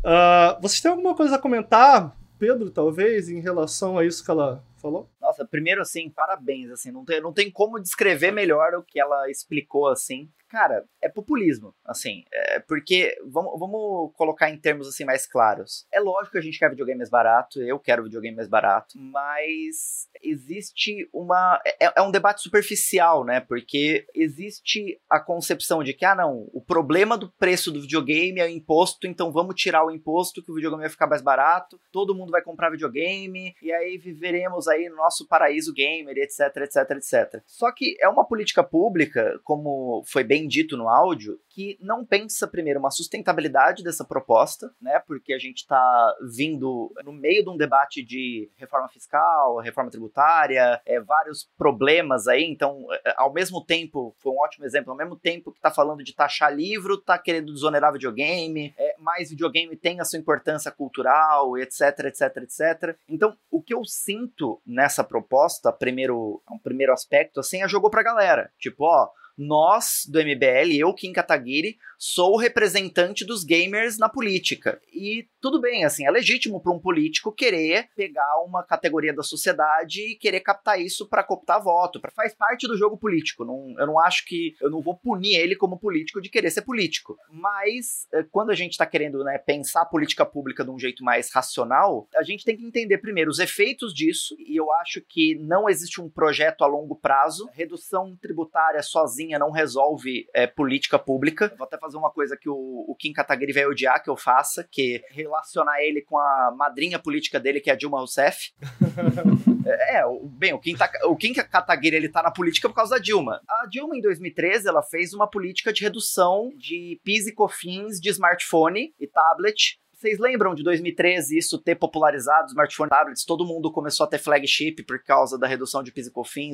Uh, 0.00 0.60
vocês 0.60 0.80
têm 0.80 0.90
alguma 0.90 1.14
coisa 1.14 1.36
a 1.36 1.38
comentar, 1.38 2.16
Pedro, 2.38 2.70
talvez, 2.70 3.28
em 3.28 3.40
relação 3.40 3.98
a 3.98 4.04
isso 4.04 4.24
que 4.24 4.30
ela 4.30 4.62
falou? 4.76 5.08
Nossa, 5.20 5.44
primeiro 5.44 5.82
assim, 5.82 6.08
parabéns, 6.08 6.70
assim, 6.70 6.90
não 6.90 7.04
tem, 7.04 7.20
não 7.20 7.32
tem 7.32 7.50
como 7.50 7.80
descrever 7.80 8.30
melhor 8.30 8.74
o 8.74 8.82
que 8.82 9.00
ela 9.00 9.30
explicou, 9.30 9.88
assim 9.88 10.28
cara, 10.48 10.84
é 11.00 11.08
populismo, 11.08 11.74
assim, 11.84 12.24
é 12.32 12.60
porque, 12.60 13.16
vamos, 13.26 13.58
vamos 13.58 14.12
colocar 14.16 14.50
em 14.50 14.58
termos, 14.58 14.88
assim, 14.88 15.04
mais 15.04 15.26
claros. 15.26 15.86
É 15.92 16.00
lógico 16.00 16.32
que 16.32 16.38
a 16.38 16.42
gente 16.42 16.58
quer 16.58 16.70
videogame 16.70 16.98
mais 16.98 17.10
barato, 17.10 17.62
eu 17.62 17.78
quero 17.78 18.04
videogame 18.04 18.36
mais 18.36 18.48
barato, 18.48 18.98
mas 18.98 20.08
existe 20.22 21.08
uma... 21.12 21.60
É, 21.80 21.92
é 22.00 22.02
um 22.02 22.10
debate 22.10 22.42
superficial, 22.42 23.24
né, 23.24 23.40
porque 23.40 24.06
existe 24.14 25.00
a 25.08 25.20
concepção 25.20 25.82
de 25.82 25.92
que, 25.92 26.04
ah, 26.04 26.14
não, 26.14 26.48
o 26.52 26.60
problema 26.60 27.16
do 27.16 27.30
preço 27.30 27.70
do 27.70 27.80
videogame 27.80 28.40
é 28.40 28.46
o 28.46 28.48
imposto, 28.48 29.06
então 29.06 29.30
vamos 29.30 29.54
tirar 29.54 29.84
o 29.84 29.90
imposto 29.90 30.42
que 30.42 30.50
o 30.50 30.54
videogame 30.54 30.82
vai 30.82 30.90
ficar 30.90 31.06
mais 31.06 31.22
barato, 31.22 31.80
todo 31.92 32.14
mundo 32.14 32.30
vai 32.30 32.42
comprar 32.42 32.70
videogame, 32.70 33.54
e 33.62 33.72
aí 33.72 33.98
viveremos 33.98 34.66
aí 34.68 34.88
no 34.88 34.96
nosso 34.96 35.26
paraíso 35.26 35.72
gamer, 35.72 36.16
etc, 36.16 36.56
etc, 36.58 36.90
etc. 36.92 37.42
Só 37.46 37.70
que 37.72 37.96
é 38.00 38.08
uma 38.08 38.26
política 38.26 38.62
pública, 38.62 39.38
como 39.44 40.02
foi 40.06 40.24
bem 40.24 40.37
bem 40.38 40.46
dito 40.46 40.76
no 40.76 40.88
áudio, 40.88 41.40
que 41.48 41.76
não 41.80 42.04
pensa 42.04 42.46
primeiro 42.46 42.78
uma 42.78 42.90
sustentabilidade 42.90 43.82
dessa 43.82 44.04
proposta, 44.04 44.70
né? 44.80 45.00
Porque 45.06 45.32
a 45.32 45.38
gente 45.38 45.58
está 45.58 46.14
vindo 46.32 46.92
no 47.04 47.12
meio 47.12 47.42
de 47.42 47.50
um 47.50 47.56
debate 47.56 48.04
de 48.04 48.48
reforma 48.56 48.88
fiscal, 48.88 49.58
reforma 49.58 49.90
tributária, 49.90 50.80
é, 50.86 51.00
vários 51.00 51.50
problemas 51.58 52.28
aí. 52.28 52.44
Então, 52.44 52.86
é, 53.04 53.14
ao 53.16 53.32
mesmo 53.32 53.64
tempo, 53.64 54.14
foi 54.18 54.32
um 54.32 54.38
ótimo 54.38 54.64
exemplo, 54.64 54.92
ao 54.92 54.96
mesmo 54.96 55.16
tempo 55.16 55.50
que 55.50 55.58
está 55.58 55.70
falando 55.70 56.04
de 56.04 56.14
taxar 56.14 56.54
livro, 56.54 56.94
está 56.94 57.18
querendo 57.18 57.52
desonerar 57.52 57.92
videogame, 57.92 58.72
é, 58.78 58.94
mais 58.98 59.30
videogame 59.30 59.76
tem 59.76 60.00
a 60.00 60.04
sua 60.04 60.18
importância 60.18 60.70
cultural, 60.70 61.58
etc, 61.58 62.04
etc, 62.04 62.36
etc. 62.36 62.96
Então, 63.08 63.36
o 63.50 63.60
que 63.60 63.74
eu 63.74 63.84
sinto 63.84 64.60
nessa 64.64 65.02
proposta, 65.02 65.72
primeiro, 65.72 66.40
um 66.48 66.58
primeiro 66.58 66.92
aspecto, 66.92 67.40
assim, 67.40 67.62
é 67.62 67.68
jogou 67.68 67.90
pra 67.90 68.02
galera. 68.02 68.50
Tipo, 68.58 68.84
ó, 68.84 69.08
nós 69.38 70.02
do 70.08 70.18
MBL, 70.18 70.74
eu, 70.76 70.92
Kim 70.92 71.12
Kataguiri, 71.12 71.78
sou 71.96 72.34
o 72.34 72.36
representante 72.36 73.24
dos 73.24 73.44
gamers 73.44 73.96
na 73.96 74.08
política. 74.08 74.80
E 74.92 75.28
tudo 75.40 75.60
bem, 75.60 75.84
assim, 75.84 76.04
é 76.04 76.10
legítimo 76.10 76.60
para 76.60 76.72
um 76.72 76.80
político 76.80 77.32
querer 77.32 77.88
pegar 77.94 78.42
uma 78.44 78.64
categoria 78.64 79.14
da 79.14 79.22
sociedade 79.22 80.00
e 80.00 80.16
querer 80.16 80.40
captar 80.40 80.80
isso 80.80 81.08
para 81.08 81.22
cooptar 81.22 81.62
voto, 81.62 82.00
pra, 82.00 82.10
faz 82.10 82.34
parte 82.34 82.66
do 82.66 82.76
jogo 82.76 82.96
político. 82.96 83.44
Não, 83.44 83.74
eu 83.78 83.86
não 83.86 84.00
acho 84.00 84.26
que 84.26 84.56
eu 84.60 84.70
não 84.70 84.80
vou 84.80 84.96
punir 84.96 85.36
ele 85.36 85.54
como 85.54 85.78
político 85.78 86.20
de 86.20 86.28
querer 86.28 86.50
ser 86.50 86.62
político. 86.62 87.16
Mas 87.30 88.08
eh, 88.12 88.24
quando 88.30 88.50
a 88.50 88.54
gente 88.54 88.72
está 88.72 88.86
querendo 88.86 89.22
né, 89.22 89.38
pensar 89.38 89.82
a 89.82 89.86
política 89.86 90.26
pública 90.26 90.64
de 90.64 90.70
um 90.70 90.78
jeito 90.78 91.04
mais 91.04 91.32
racional, 91.32 92.08
a 92.16 92.22
gente 92.24 92.44
tem 92.44 92.56
que 92.56 92.64
entender 92.64 92.98
primeiro 92.98 93.30
os 93.30 93.38
efeitos 93.38 93.94
disso. 93.94 94.34
E 94.38 94.56
eu 94.56 94.72
acho 94.74 95.00
que 95.00 95.36
não 95.36 95.68
existe 95.68 96.00
um 96.00 96.10
projeto 96.10 96.62
a 96.62 96.66
longo 96.66 96.96
prazo. 96.96 97.48
Redução 97.52 98.16
tributária 98.20 98.82
sozinha 98.82 99.27
não 99.36 99.50
resolve 99.50 100.28
é, 100.32 100.46
política 100.46 100.96
pública. 100.96 101.52
Vou 101.58 101.66
até 101.66 101.76
fazer 101.76 101.96
uma 101.96 102.10
coisa 102.12 102.36
que 102.36 102.48
o, 102.48 102.84
o 102.86 102.94
Kim 102.94 103.12
Kataguiri 103.12 103.52
vai 103.52 103.66
odiar 103.66 104.00
que 104.00 104.08
eu 104.08 104.16
faça, 104.16 104.62
que 104.70 105.02
relacionar 105.10 105.82
ele 105.82 106.02
com 106.02 106.16
a 106.16 106.54
madrinha 106.56 107.00
política 107.00 107.40
dele, 107.40 107.60
que 107.60 107.68
é 107.68 107.72
a 107.72 107.76
Dilma 107.76 107.98
Rousseff. 107.98 108.52
é, 109.66 110.02
bem, 110.38 110.54
o 110.54 110.60
Kim, 110.60 110.76
tá, 110.76 110.88
o 111.06 111.16
Kim 111.16 111.32
Kataguiri, 111.32 111.96
ele 111.96 112.08
tá 112.08 112.22
na 112.22 112.30
política 112.30 112.68
por 112.68 112.76
causa 112.76 112.94
da 112.94 113.00
Dilma. 113.00 113.40
A 113.48 113.66
Dilma, 113.66 113.96
em 113.96 114.00
2013, 114.00 114.68
ela 114.68 114.82
fez 114.82 115.12
uma 115.12 115.28
política 115.28 115.72
de 115.72 115.82
redução 115.82 116.52
de 116.56 117.00
PIS 117.02 117.26
e 117.26 117.34
COFINS 117.34 118.00
de 118.00 118.10
smartphone 118.10 118.94
e 119.00 119.06
tablet 119.08 119.80
vocês 119.98 120.16
lembram 120.20 120.54
de 120.54 120.62
2013 120.62 121.36
isso 121.36 121.58
ter 121.58 121.74
popularizado 121.74 122.46
smartphones, 122.46 122.88
tablets? 122.90 123.24
Todo 123.24 123.44
mundo 123.44 123.72
começou 123.72 124.04
a 124.04 124.08
ter 124.08 124.18
flagship 124.18 124.84
por 124.86 125.02
causa 125.02 125.36
da 125.36 125.48
redução 125.48 125.82
de 125.82 125.90
PIS 125.90 126.08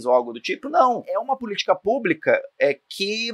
ou 0.07 0.13
algo 0.13 0.33
do 0.33 0.41
tipo? 0.41 0.71
Não. 0.71 1.05
É 1.07 1.19
uma 1.19 1.37
política 1.37 1.75
pública 1.75 2.41
é, 2.59 2.79
que 2.89 3.31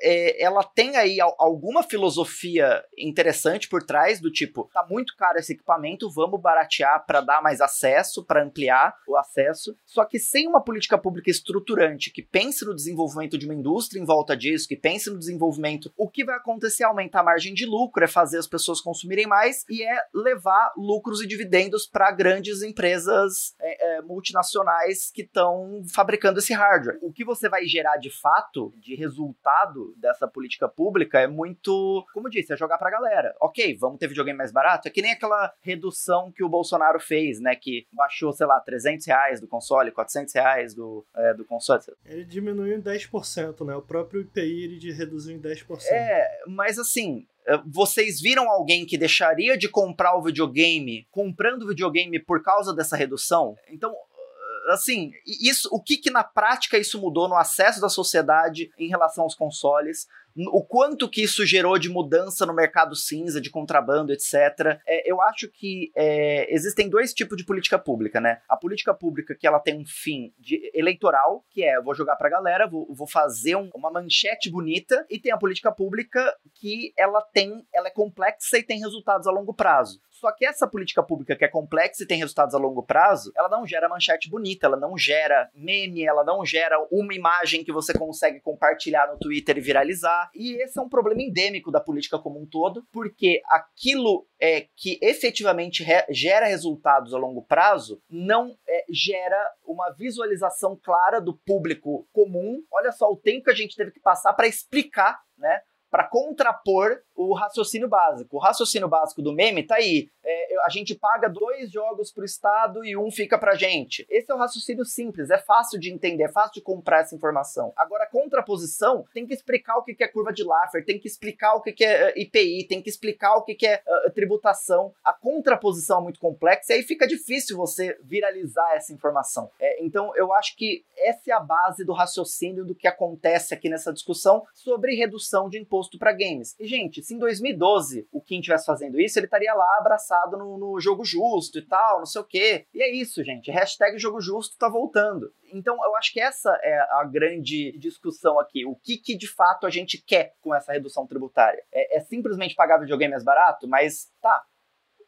é, 0.00 0.42
ela 0.42 0.64
tem 0.64 0.96
aí 0.96 1.18
alguma 1.20 1.82
filosofia 1.82 2.82
interessante 2.96 3.68
por 3.68 3.82
trás, 3.82 4.20
do 4.20 4.30
tipo, 4.30 4.70
tá 4.72 4.86
muito 4.88 5.14
caro 5.18 5.38
esse 5.38 5.52
equipamento, 5.52 6.10
vamos 6.10 6.40
baratear 6.40 7.04
para 7.06 7.20
dar 7.20 7.42
mais 7.42 7.60
acesso, 7.60 8.24
para 8.24 8.42
ampliar 8.42 8.94
o 9.06 9.18
acesso. 9.18 9.76
Só 9.84 10.06
que 10.06 10.18
sem 10.18 10.48
uma 10.48 10.64
política 10.64 10.96
pública 10.96 11.30
estruturante 11.30 12.10
que 12.10 12.22
pense 12.22 12.64
no 12.64 12.74
desenvolvimento 12.74 13.36
de 13.36 13.44
uma 13.44 13.54
indústria 13.54 14.00
em 14.00 14.06
volta 14.06 14.34
disso, 14.34 14.66
que 14.66 14.76
pense 14.76 15.10
no 15.10 15.18
desenvolvimento, 15.18 15.92
o 15.94 16.08
que 16.08 16.24
vai 16.24 16.36
acontecer 16.36 16.84
é 16.84 16.86
aumentar 16.86 17.20
a 17.20 17.24
margem 17.24 17.52
de 17.52 17.66
lucro, 17.66 18.02
é 18.02 18.08
fazer 18.08 18.38
as 18.38 18.46
pessoas 18.46 18.80
consumirem 18.80 19.26
mais 19.26 19.41
e 19.68 19.82
é 19.82 19.96
levar 20.14 20.72
lucros 20.76 21.20
e 21.20 21.26
dividendos 21.26 21.86
para 21.86 22.10
grandes 22.10 22.62
empresas 22.62 23.54
é, 23.60 23.96
é, 23.96 24.02
multinacionais 24.02 25.10
que 25.10 25.22
estão 25.22 25.82
fabricando 25.94 26.38
esse 26.38 26.52
hardware. 26.52 26.98
O 27.02 27.12
que 27.12 27.24
você 27.24 27.48
vai 27.48 27.64
gerar 27.66 27.96
de 27.96 28.10
fato, 28.10 28.72
de 28.76 28.94
resultado 28.94 29.94
dessa 29.96 30.26
política 30.28 30.68
pública 30.68 31.20
é 31.20 31.26
muito, 31.26 32.06
como 32.12 32.28
eu 32.28 32.30
disse, 32.30 32.52
é 32.52 32.56
jogar 32.56 32.78
pra 32.78 32.90
galera. 32.90 33.34
Ok, 33.40 33.76
vamos 33.78 33.98
ter 33.98 34.08
videogame 34.08 34.38
mais 34.38 34.52
barato? 34.52 34.88
É 34.88 34.90
que 34.90 35.02
nem 35.02 35.12
aquela 35.12 35.52
redução 35.60 36.30
que 36.30 36.44
o 36.44 36.48
Bolsonaro 36.48 37.00
fez, 37.00 37.40
né? 37.40 37.54
Que 37.54 37.86
baixou, 37.92 38.32
sei 38.32 38.46
lá, 38.46 38.60
300 38.60 39.06
reais 39.06 39.40
do 39.40 39.48
console, 39.48 39.90
400 39.90 40.34
reais 40.34 40.74
do, 40.74 41.04
é, 41.14 41.34
do 41.34 41.44
console. 41.44 41.82
Ele 42.04 42.24
diminuiu 42.24 42.76
em 42.76 42.82
10%, 42.82 43.64
né? 43.64 43.74
O 43.74 43.82
próprio 43.82 44.20
IPI 44.20 44.64
ele 44.64 44.92
reduziu 44.92 45.34
em 45.34 45.40
10%. 45.40 45.84
É, 45.86 46.42
mas 46.46 46.78
assim, 46.78 47.26
vocês 47.66 48.20
viram 48.20 48.48
alguém 48.48 48.86
que 48.86 48.96
deixaria 48.96 49.56
de 49.56 49.68
comprar 49.68 50.16
o 50.16 50.22
videogame 50.22 51.06
comprando 51.10 51.64
o 51.64 51.68
videogame 51.68 52.18
por 52.18 52.42
causa 52.42 52.74
dessa 52.74 52.96
redução? 52.96 53.56
Então, 53.68 53.90
eh, 53.92 54.72
assim, 54.72 55.12
isso, 55.26 55.68
o 55.72 55.82
que, 55.82 55.96
que 55.96 56.10
na 56.10 56.22
prática 56.22 56.78
isso 56.78 57.00
mudou 57.00 57.28
no 57.28 57.36
acesso 57.36 57.80
da 57.80 57.88
sociedade 57.88 58.70
em 58.78 58.88
relação 58.88 59.24
aos 59.24 59.34
consoles? 59.34 60.06
O 60.36 60.64
quanto 60.64 61.08
que 61.08 61.22
isso 61.22 61.44
gerou 61.44 61.78
de 61.78 61.88
mudança 61.88 62.46
no 62.46 62.54
mercado 62.54 62.94
cinza, 62.94 63.40
de 63.40 63.50
contrabando, 63.50 64.12
etc. 64.12 64.80
É, 64.86 65.10
eu 65.10 65.20
acho 65.20 65.48
que 65.48 65.90
é, 65.96 66.52
existem 66.52 66.88
dois 66.88 67.12
tipos 67.12 67.36
de 67.36 67.44
política 67.44 67.78
pública, 67.78 68.20
né? 68.20 68.40
A 68.48 68.56
política 68.56 68.94
pública 68.94 69.34
que 69.34 69.46
ela 69.46 69.60
tem 69.60 69.78
um 69.78 69.84
fim 69.86 70.32
de, 70.38 70.70
eleitoral, 70.74 71.44
que 71.50 71.64
é 71.64 71.80
vou 71.80 71.94
jogar 71.94 72.16
pra 72.16 72.30
galera, 72.30 72.66
vou, 72.66 72.86
vou 72.94 73.06
fazer 73.06 73.56
um, 73.56 73.70
uma 73.74 73.90
manchete 73.90 74.50
bonita, 74.50 75.04
e 75.10 75.18
tem 75.18 75.32
a 75.32 75.38
política 75.38 75.72
pública 75.72 76.34
que 76.54 76.92
ela 76.96 77.20
tem, 77.20 77.66
ela 77.72 77.88
é 77.88 77.90
complexa 77.90 78.58
e 78.58 78.62
tem 78.62 78.80
resultados 78.80 79.26
a 79.26 79.30
longo 79.30 79.54
prazo. 79.54 80.00
Só 80.22 80.30
que 80.30 80.46
essa 80.46 80.68
política 80.68 81.02
pública 81.02 81.34
que 81.34 81.44
é 81.44 81.48
complexa 81.48 82.04
e 82.04 82.06
tem 82.06 82.16
resultados 82.16 82.54
a 82.54 82.58
longo 82.58 82.84
prazo, 82.84 83.32
ela 83.36 83.48
não 83.48 83.66
gera 83.66 83.88
manchete 83.88 84.30
bonita, 84.30 84.68
ela 84.68 84.76
não 84.76 84.96
gera 84.96 85.50
meme, 85.52 86.04
ela 86.04 86.22
não 86.22 86.46
gera 86.46 86.78
uma 86.92 87.12
imagem 87.12 87.64
que 87.64 87.72
você 87.72 87.92
consegue 87.92 88.40
compartilhar 88.40 89.08
no 89.08 89.18
Twitter 89.18 89.58
e 89.58 89.60
viralizar. 89.60 90.30
E 90.32 90.62
esse 90.62 90.78
é 90.78 90.82
um 90.82 90.88
problema 90.88 91.20
endêmico 91.20 91.72
da 91.72 91.80
política 91.80 92.20
como 92.20 92.40
um 92.40 92.46
todo, 92.46 92.86
porque 92.92 93.42
aquilo 93.48 94.24
é 94.40 94.68
que 94.76 94.96
efetivamente 95.02 95.82
re 95.82 96.06
gera 96.10 96.46
resultados 96.46 97.12
a 97.12 97.18
longo 97.18 97.42
prazo 97.42 98.00
não 98.08 98.56
é, 98.68 98.84
gera 98.92 99.52
uma 99.64 99.90
visualização 99.90 100.78
clara 100.80 101.20
do 101.20 101.36
público 101.36 102.06
comum. 102.12 102.62
Olha 102.70 102.92
só 102.92 103.10
o 103.10 103.16
tempo 103.16 103.46
que 103.46 103.50
a 103.50 103.56
gente 103.56 103.74
teve 103.74 103.90
que 103.90 103.98
passar 103.98 104.34
para 104.34 104.46
explicar, 104.46 105.20
né? 105.36 105.62
para 105.92 106.08
contrapor 106.08 107.02
o 107.14 107.34
raciocínio 107.34 107.88
básico. 107.88 108.36
O 108.36 108.40
raciocínio 108.40 108.88
básico 108.88 109.22
do 109.22 109.32
meme 109.32 109.62
tá 109.62 109.76
aí. 109.76 110.08
É, 110.24 110.46
a 110.64 110.68
gente 110.68 110.94
paga 110.94 111.28
dois 111.28 111.70
jogos 111.70 112.12
pro 112.12 112.24
Estado 112.24 112.84
e 112.84 112.96
um 112.96 113.10
fica 113.10 113.38
pra 113.38 113.54
gente. 113.54 114.06
Esse 114.08 114.30
é 114.30 114.34
o 114.34 114.38
raciocínio 114.38 114.84
simples, 114.84 115.30
é 115.30 115.38
fácil 115.38 115.78
de 115.78 115.92
entender, 115.92 116.24
é 116.24 116.32
fácil 116.32 116.54
de 116.54 116.62
comprar 116.62 117.00
essa 117.00 117.14
informação. 117.14 117.72
Agora, 117.76 118.04
a 118.04 118.10
contraposição 118.10 119.04
tem 119.12 119.26
que 119.26 119.34
explicar 119.34 119.76
o 119.78 119.82
que 119.82 120.02
é 120.02 120.08
curva 120.08 120.32
de 120.32 120.44
Laffer, 120.44 120.84
tem 120.84 120.98
que 120.98 121.08
explicar 121.08 121.54
o 121.54 121.60
que 121.60 121.84
é 121.84 122.18
IPI, 122.20 122.66
tem 122.68 122.82
que 122.82 122.88
explicar 122.88 123.36
o 123.36 123.42
que 123.42 123.66
é 123.66 123.82
uh, 123.86 124.10
tributação. 124.12 124.92
A 125.04 125.12
contraposição 125.12 126.00
é 126.00 126.02
muito 126.02 126.20
complexa 126.20 126.72
e 126.72 126.76
aí 126.76 126.82
fica 126.82 127.06
difícil 127.06 127.56
você 127.56 127.98
viralizar 128.02 128.74
essa 128.74 128.92
informação. 128.92 129.50
É, 129.58 129.82
então, 129.84 130.14
eu 130.16 130.32
acho 130.34 130.56
que 130.56 130.84
essa 130.96 131.30
é 131.30 131.32
a 131.32 131.40
base 131.40 131.84
do 131.84 131.92
raciocínio 131.92 132.64
do 132.64 132.74
que 132.74 132.86
acontece 132.86 133.52
aqui 133.54 133.68
nessa 133.68 133.92
discussão 133.92 134.44
sobre 134.54 134.94
redução 134.94 135.48
de 135.48 135.58
imposto 135.58 135.98
para 135.98 136.12
games. 136.12 136.54
E, 136.58 136.66
gente, 136.66 137.01
se 137.02 137.14
em 137.14 137.18
2012 137.18 138.08
o 138.12 138.20
Kim 138.20 138.38
estivesse 138.38 138.66
fazendo 138.66 139.00
isso, 139.00 139.18
ele 139.18 139.26
estaria 139.26 139.52
lá 139.54 139.78
abraçado 139.78 140.36
no, 140.36 140.58
no, 140.58 140.80
jogo 140.80 141.04
justo 141.04 141.58
e 141.58 141.62
tal, 141.62 141.98
não 141.98 142.06
sei 142.06 142.20
o 142.20 142.24
quê. 142.24 142.66
E 142.72 142.82
é 142.82 142.90
isso, 142.94 143.22
gente. 143.22 143.50
Hashtag 143.50 143.98
jogo 143.98 144.20
justo 144.20 144.56
tá 144.56 144.68
voltando. 144.68 145.32
Então, 145.52 145.76
eu 145.84 145.96
acho 145.96 146.12
que 146.12 146.20
essa 146.20 146.50
é 146.62 146.78
a 146.92 147.04
grande 147.04 147.76
discussão 147.78 148.38
aqui. 148.38 148.64
O 148.64 148.74
que, 148.74 148.96
que 148.96 149.16
de 149.16 149.28
fato 149.28 149.66
a 149.66 149.70
gente 149.70 149.98
quer 149.98 150.34
com 150.40 150.54
essa 150.54 150.72
redução 150.72 151.06
tributária? 151.06 151.62
É, 151.72 151.98
é 151.98 152.00
simplesmente 152.00 152.54
pagar 152.54 152.78
videogame 152.78 153.12
mais 153.12 153.24
barato? 153.24 153.68
Mas 153.68 154.10
tá, 154.20 154.42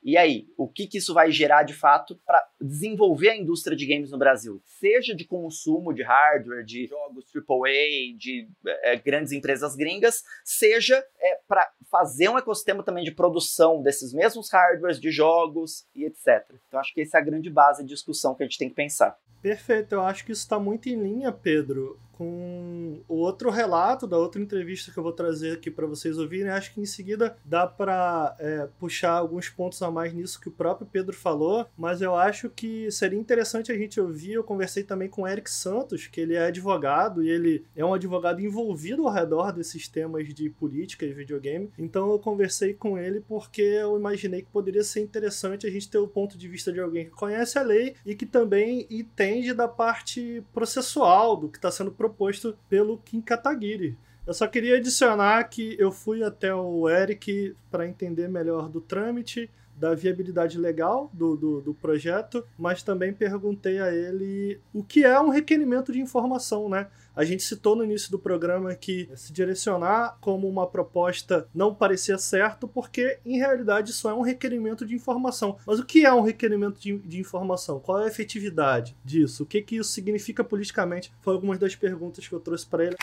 e 0.04 0.18
aí, 0.18 0.46
o 0.58 0.68
que, 0.68 0.86
que 0.86 0.98
isso 0.98 1.14
vai 1.14 1.32
gerar 1.32 1.62
de 1.62 1.72
fato 1.72 2.20
para 2.26 2.46
desenvolver 2.60 3.30
a 3.30 3.36
indústria 3.36 3.74
de 3.74 3.86
games 3.86 4.10
no 4.10 4.18
Brasil? 4.18 4.60
Seja 4.66 5.14
de 5.14 5.24
consumo 5.24 5.94
de 5.94 6.02
hardware, 6.02 6.62
de 6.62 6.86
jogos 6.86 7.24
AAA, 7.34 8.14
de 8.18 8.46
é, 8.82 8.96
grandes 8.96 9.32
empresas 9.32 9.74
gringas, 9.74 10.22
seja 10.44 11.02
é, 11.18 11.40
para 11.48 11.72
fazer 11.90 12.28
um 12.28 12.36
ecossistema 12.36 12.82
também 12.82 13.02
de 13.02 13.12
produção 13.12 13.80
desses 13.82 14.12
mesmos 14.12 14.52
hardwares, 14.52 15.00
de 15.00 15.10
jogos 15.10 15.86
e 15.94 16.04
etc. 16.04 16.54
Então, 16.68 16.78
acho 16.78 16.92
que 16.92 17.00
essa 17.00 17.16
é 17.16 17.20
a 17.22 17.24
grande 17.24 17.48
base 17.48 17.82
de 17.82 17.88
discussão 17.88 18.34
que 18.34 18.42
a 18.42 18.46
gente 18.46 18.58
tem 18.58 18.68
que 18.68 18.74
pensar. 18.74 19.18
Perfeito, 19.40 19.94
eu 19.94 20.02
acho 20.02 20.24
que 20.24 20.32
isso 20.32 20.42
está 20.42 20.58
muito 20.58 20.88
em 20.88 21.02
linha, 21.02 21.32
Pedro, 21.32 21.98
com 22.16 23.03
o 23.09 23.16
outro 23.16 23.50
relato 23.50 24.07
da 24.07 24.16
outra 24.16 24.40
entrevista 24.40 24.92
que 24.92 24.98
eu 24.98 25.03
vou 25.03 25.12
trazer 25.12 25.53
aqui 25.53 25.70
para 25.70 25.87
vocês 25.87 26.18
ouvirem. 26.18 26.50
Acho 26.50 26.72
que 26.72 26.81
em 26.81 26.87
seguida 26.87 27.37
dá 27.44 27.66
para 27.66 28.37
é, 28.38 28.68
puxar 28.79 29.12
alguns 29.12 29.48
pontos 29.48 29.83
a 29.83 29.90
mais 29.90 30.12
nisso 30.12 30.40
que 30.40 30.48
o 30.48 30.53
próprio 30.53 30.87
Pedro 30.87 31.14
falou, 31.14 31.66
mas 31.77 32.00
eu 32.00 32.14
acho 32.14 32.48
que 32.50 32.90
seria 32.90 33.18
interessante 33.18 33.72
a 33.72 33.77
gente 33.77 34.00
ouvir. 34.00 34.33
Eu 34.33 34.44
conversei 34.44 34.85
também 34.85 35.09
com 35.09 35.22
o 35.22 35.29
Eric 35.29 35.50
Santos, 35.50 36.07
que 36.07 36.20
ele 36.20 36.35
é 36.35 36.46
advogado 36.46 37.22
e 37.22 37.29
ele 37.29 37.64
é 37.74 37.85
um 37.85 37.94
advogado 37.94 38.40
envolvido 38.40 39.07
ao 39.07 39.12
redor 39.12 39.53
desses 39.53 39.88
temas 39.88 40.33
de 40.33 40.50
política 40.50 41.05
e 41.05 41.12
videogame. 41.12 41.70
Então 41.79 42.11
eu 42.11 42.18
conversei 42.18 42.74
com 42.74 42.98
ele 42.98 43.20
porque 43.20 43.62
eu 43.62 43.98
imaginei 43.98 44.42
que 44.42 44.50
poderia 44.50 44.85
ser 44.85 45.00
interessante 45.00 45.66
a 45.66 45.70
gente 45.70 45.90
ter 45.90 45.98
o 45.98 46.09
ponto 46.09 46.38
de 46.38 46.48
vista 46.48 46.72
de 46.72 46.81
alguém 46.81 47.07
que 47.07 47.11
conhece 47.11 47.59
a 47.59 47.62
lei 47.62 47.94
e 48.05 48.14
que 48.14 48.27
também 48.27 48.87
entende 48.90 49.53
da 49.53 49.68
parte 49.68 50.42
processual 50.53 51.37
do 51.37 51.48
que 51.48 51.59
está 51.59 51.70
sendo 51.70 51.90
proposto 52.04 52.56
pelo 52.68 52.98
Kim 52.98 53.20
Kataguiri. 53.20 53.96
Eu 54.26 54.34
só 54.34 54.46
queria 54.46 54.76
adicionar 54.76 55.42
que 55.44 55.76
eu 55.78 55.90
fui 55.90 56.22
até 56.22 56.54
o 56.54 56.88
Eric 56.88 57.54
para 57.70 57.86
entender 57.86 58.28
melhor 58.28 58.68
do 58.68 58.80
trâmite, 58.80 59.50
da 59.76 59.94
viabilidade 59.94 60.58
legal 60.58 61.10
do, 61.12 61.36
do, 61.36 61.60
do, 61.60 61.74
projeto, 61.74 62.44
mas 62.56 62.82
também 62.82 63.12
perguntei 63.12 63.80
a 63.80 63.92
ele 63.92 64.60
o 64.72 64.84
que 64.84 65.04
é 65.04 65.18
um 65.20 65.30
requerimento 65.30 65.92
de 65.92 66.00
informação, 66.00 66.68
né? 66.68 66.86
A 67.16 67.24
gente 67.24 67.44
citou 67.44 67.77
no 67.77 67.85
início 67.85 68.11
do 68.11 68.18
programa 68.18 68.74
que 68.74 69.09
se 69.14 69.33
direcionar 69.33 70.18
como 70.20 70.48
uma 70.48 70.66
proposta 70.66 71.48
não 71.55 71.72
parecia 71.72 72.18
certo, 72.18 72.66
porque 72.66 73.20
em 73.24 73.38
realidade 73.38 73.92
isso 73.92 74.09
é 74.09 74.14
um 74.14 74.20
requerimento 74.20 74.85
de 74.85 74.94
informação. 74.94 75.57
Mas 75.64 75.79
o 75.79 75.85
que 75.85 76.05
é 76.05 76.12
um 76.12 76.22
requerimento 76.22 76.81
de, 76.81 76.98
de 76.98 77.20
informação? 77.20 77.79
Qual 77.79 78.00
é 78.00 78.05
a 78.05 78.09
efetividade 78.09 78.96
disso? 79.05 79.44
O 79.44 79.46
que, 79.46 79.62
que 79.62 79.77
isso 79.77 79.90
significa 79.90 80.42
politicamente? 80.42 81.12
Foi 81.20 81.35
algumas 81.35 81.59
das 81.59 81.77
perguntas 81.77 82.27
que 82.27 82.35
eu 82.35 82.40
trouxe 82.40 82.66
para 82.66 82.85
ele. 82.85 82.96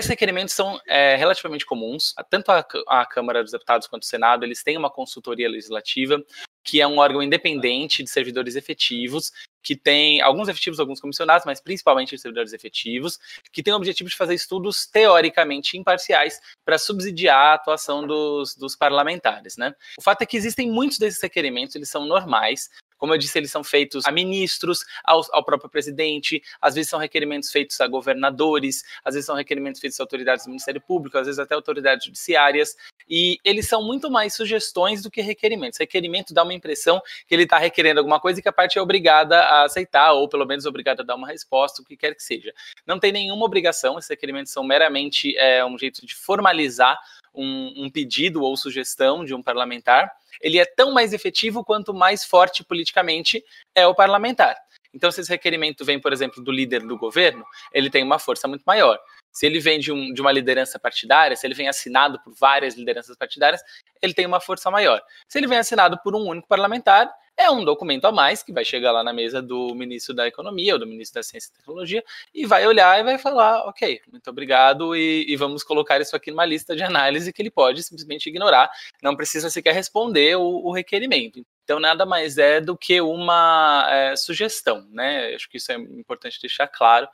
Esses 0.00 0.08
requerimentos 0.08 0.54
são 0.54 0.80
é, 0.86 1.14
relativamente 1.14 1.66
comuns. 1.66 2.14
Tanto 2.30 2.50
a, 2.50 2.66
a, 2.88 3.04
Câmara 3.04 3.42
dos 3.42 3.52
Deputados 3.52 3.86
quanto 3.86 4.02
o 4.02 4.06
Senado, 4.06 4.44
eles 4.44 4.62
têm 4.62 4.78
uma 4.78 4.90
consultoria 4.90 5.48
legislativa, 5.48 6.18
que 6.64 6.80
é 6.80 6.86
um 6.86 6.98
órgão 6.98 7.22
independente 7.22 8.02
de 8.02 8.08
servidores 8.08 8.56
efetivos, 8.56 9.30
que 9.62 9.76
tem 9.76 10.20
alguns 10.20 10.48
efetivos, 10.48 10.80
alguns 10.80 11.00
comissionados, 11.00 11.44
mas 11.44 11.60
principalmente 11.60 12.16
servidores 12.18 12.52
efetivos, 12.52 13.18
que 13.52 13.62
tem 13.62 13.72
o 13.72 13.76
objetivo 13.76 14.08
de 14.08 14.16
fazer 14.16 14.34
estudos 14.34 14.86
teoricamente 14.86 15.76
imparciais 15.76 16.40
para 16.64 16.78
subsidiar 16.78 17.36
a 17.36 17.54
atuação 17.54 18.06
dos, 18.06 18.54
dos 18.56 18.76
parlamentares. 18.76 19.56
Né? 19.56 19.74
O 19.98 20.02
fato 20.02 20.22
é 20.22 20.26
que 20.26 20.36
existem 20.36 20.70
muitos 20.70 20.98
desses 20.98 21.22
requerimentos, 21.22 21.74
eles 21.74 21.90
são 21.90 22.06
normais, 22.06 22.68
como 23.00 23.14
eu 23.14 23.18
disse, 23.18 23.38
eles 23.38 23.50
são 23.50 23.64
feitos 23.64 24.04
a 24.04 24.12
ministros, 24.12 24.84
ao, 25.02 25.22
ao, 25.32 25.42
próprio 25.42 25.70
presidente, 25.70 26.42
às 26.60 26.74
vezes 26.74 26.90
são 26.90 26.98
requerimentos 26.98 27.50
feitos 27.50 27.80
a 27.80 27.86
governadores, 27.88 28.84
às 29.02 29.14
vezes 29.14 29.26
são 29.26 29.34
requerimentos 29.34 29.80
feitos 29.80 29.98
a 29.98 30.02
autoridades 30.02 30.44
do 30.44 30.48
Ministério 30.48 30.82
Público, 30.82 31.16
às 31.16 31.26
vezes 31.26 31.38
até 31.38 31.54
autoridades 31.54 32.04
judiciárias, 32.04 32.76
e 33.08 33.38
eles 33.42 33.66
são 33.66 33.82
muito 33.82 34.10
mais 34.10 34.34
sugestões 34.34 35.02
do 35.02 35.10
que 35.10 35.22
requerimentos. 35.22 35.78
Requerimento 35.78 36.34
dá 36.34 36.42
uma 36.42 36.52
impressão 36.52 37.00
que 37.26 37.34
ele 37.34 37.44
está 37.44 37.58
requerendo 37.58 38.00
alguma 38.00 38.20
coisa 38.20 38.38
e 38.38 38.42
que 38.42 38.48
a 38.48 38.52
parte 38.52 38.78
é 38.78 38.82
obrigada 38.82 39.40
a 39.40 39.64
aceitar, 39.64 40.12
ou 40.12 40.28
pelo 40.28 40.44
menos 40.44 40.66
obrigada 40.66 41.02
a 41.02 41.04
dar 41.04 41.16
uma 41.16 41.26
resposta, 41.26 41.80
o 41.80 41.84
que 41.84 41.96
quer 41.96 42.14
que 42.14 42.22
seja. 42.22 42.52
Não 42.86 43.00
tem 43.00 43.10
nenhuma 43.12 43.46
obrigação, 43.46 43.98
esses 43.98 44.10
requerimentos 44.10 44.52
são 44.52 44.62
meramente 44.62 45.34
é, 45.38 45.64
um 45.64 45.78
jeito 45.78 46.04
de 46.04 46.14
formalizar 46.14 47.00
um, 47.34 47.84
um 47.84 47.90
pedido 47.90 48.42
ou 48.42 48.56
sugestão 48.56 49.24
de 49.24 49.34
um 49.34 49.42
parlamentar, 49.42 50.10
ele 50.40 50.58
é 50.58 50.64
tão 50.64 50.92
mais 50.92 51.12
efetivo 51.12 51.64
quanto 51.64 51.92
mais 51.92 52.24
forte 52.24 52.64
politicamente 52.64 53.44
é 53.74 53.86
o 53.86 53.94
parlamentar. 53.94 54.56
Então, 54.92 55.10
se 55.10 55.20
esse 55.20 55.30
requerimento 55.30 55.84
vem, 55.84 56.00
por 56.00 56.12
exemplo, 56.12 56.42
do 56.42 56.50
líder 56.50 56.80
do 56.80 56.98
governo, 56.98 57.44
ele 57.72 57.90
tem 57.90 58.02
uma 58.02 58.18
força 58.18 58.48
muito 58.48 58.62
maior. 58.62 58.98
Se 59.32 59.46
ele 59.46 59.60
vem 59.60 59.78
de, 59.78 59.92
um, 59.92 60.12
de, 60.12 60.20
uma 60.20 60.32
liderança 60.32 60.78
partidária, 60.78 61.36
se 61.36 61.46
ele 61.46 61.54
vem 61.54 61.68
assinado 61.68 62.20
por 62.24 62.34
várias 62.34 62.74
lideranças 62.74 63.16
partidárias, 63.16 63.62
ele 64.02 64.12
tem 64.12 64.26
uma 64.26 64.40
força 64.40 64.70
maior. 64.70 65.00
Se 65.28 65.38
ele 65.38 65.46
vem 65.46 65.58
assinado 65.58 65.98
por 66.02 66.16
um 66.16 66.26
único 66.26 66.48
parlamentar, 66.48 67.08
é 67.40 67.50
um 67.50 67.64
documento 67.64 68.04
a 68.04 68.12
mais 68.12 68.42
que 68.42 68.52
vai 68.52 68.64
chegar 68.64 68.92
lá 68.92 69.02
na 69.02 69.14
mesa 69.14 69.40
do 69.40 69.74
ministro 69.74 70.14
da 70.14 70.28
Economia 70.28 70.74
ou 70.74 70.78
do 70.78 70.86
ministro 70.86 71.20
da 71.20 71.22
Ciência 71.22 71.50
e 71.50 71.56
Tecnologia 71.56 72.04
e 72.34 72.44
vai 72.44 72.66
olhar 72.66 73.00
e 73.00 73.02
vai 73.02 73.16
falar: 73.16 73.66
ok, 73.66 74.02
muito 74.12 74.28
obrigado, 74.28 74.94
e, 74.94 75.24
e 75.26 75.36
vamos 75.36 75.64
colocar 75.64 75.98
isso 76.00 76.14
aqui 76.14 76.30
numa 76.30 76.44
lista 76.44 76.76
de 76.76 76.82
análise 76.82 77.32
que 77.32 77.40
ele 77.40 77.50
pode 77.50 77.82
simplesmente 77.82 78.28
ignorar, 78.28 78.70
não 79.02 79.16
precisa 79.16 79.48
sequer 79.48 79.74
responder 79.74 80.36
o, 80.36 80.42
o 80.42 80.70
requerimento. 80.70 81.42
Então, 81.64 81.80
nada 81.80 82.04
mais 82.04 82.36
é 82.36 82.60
do 82.60 82.76
que 82.76 83.00
uma 83.00 83.86
é, 83.88 84.16
sugestão, 84.16 84.86
né? 84.90 85.34
Acho 85.34 85.48
que 85.48 85.56
isso 85.56 85.72
é 85.72 85.76
importante 85.76 86.40
deixar 86.40 86.68
claro. 86.68 87.08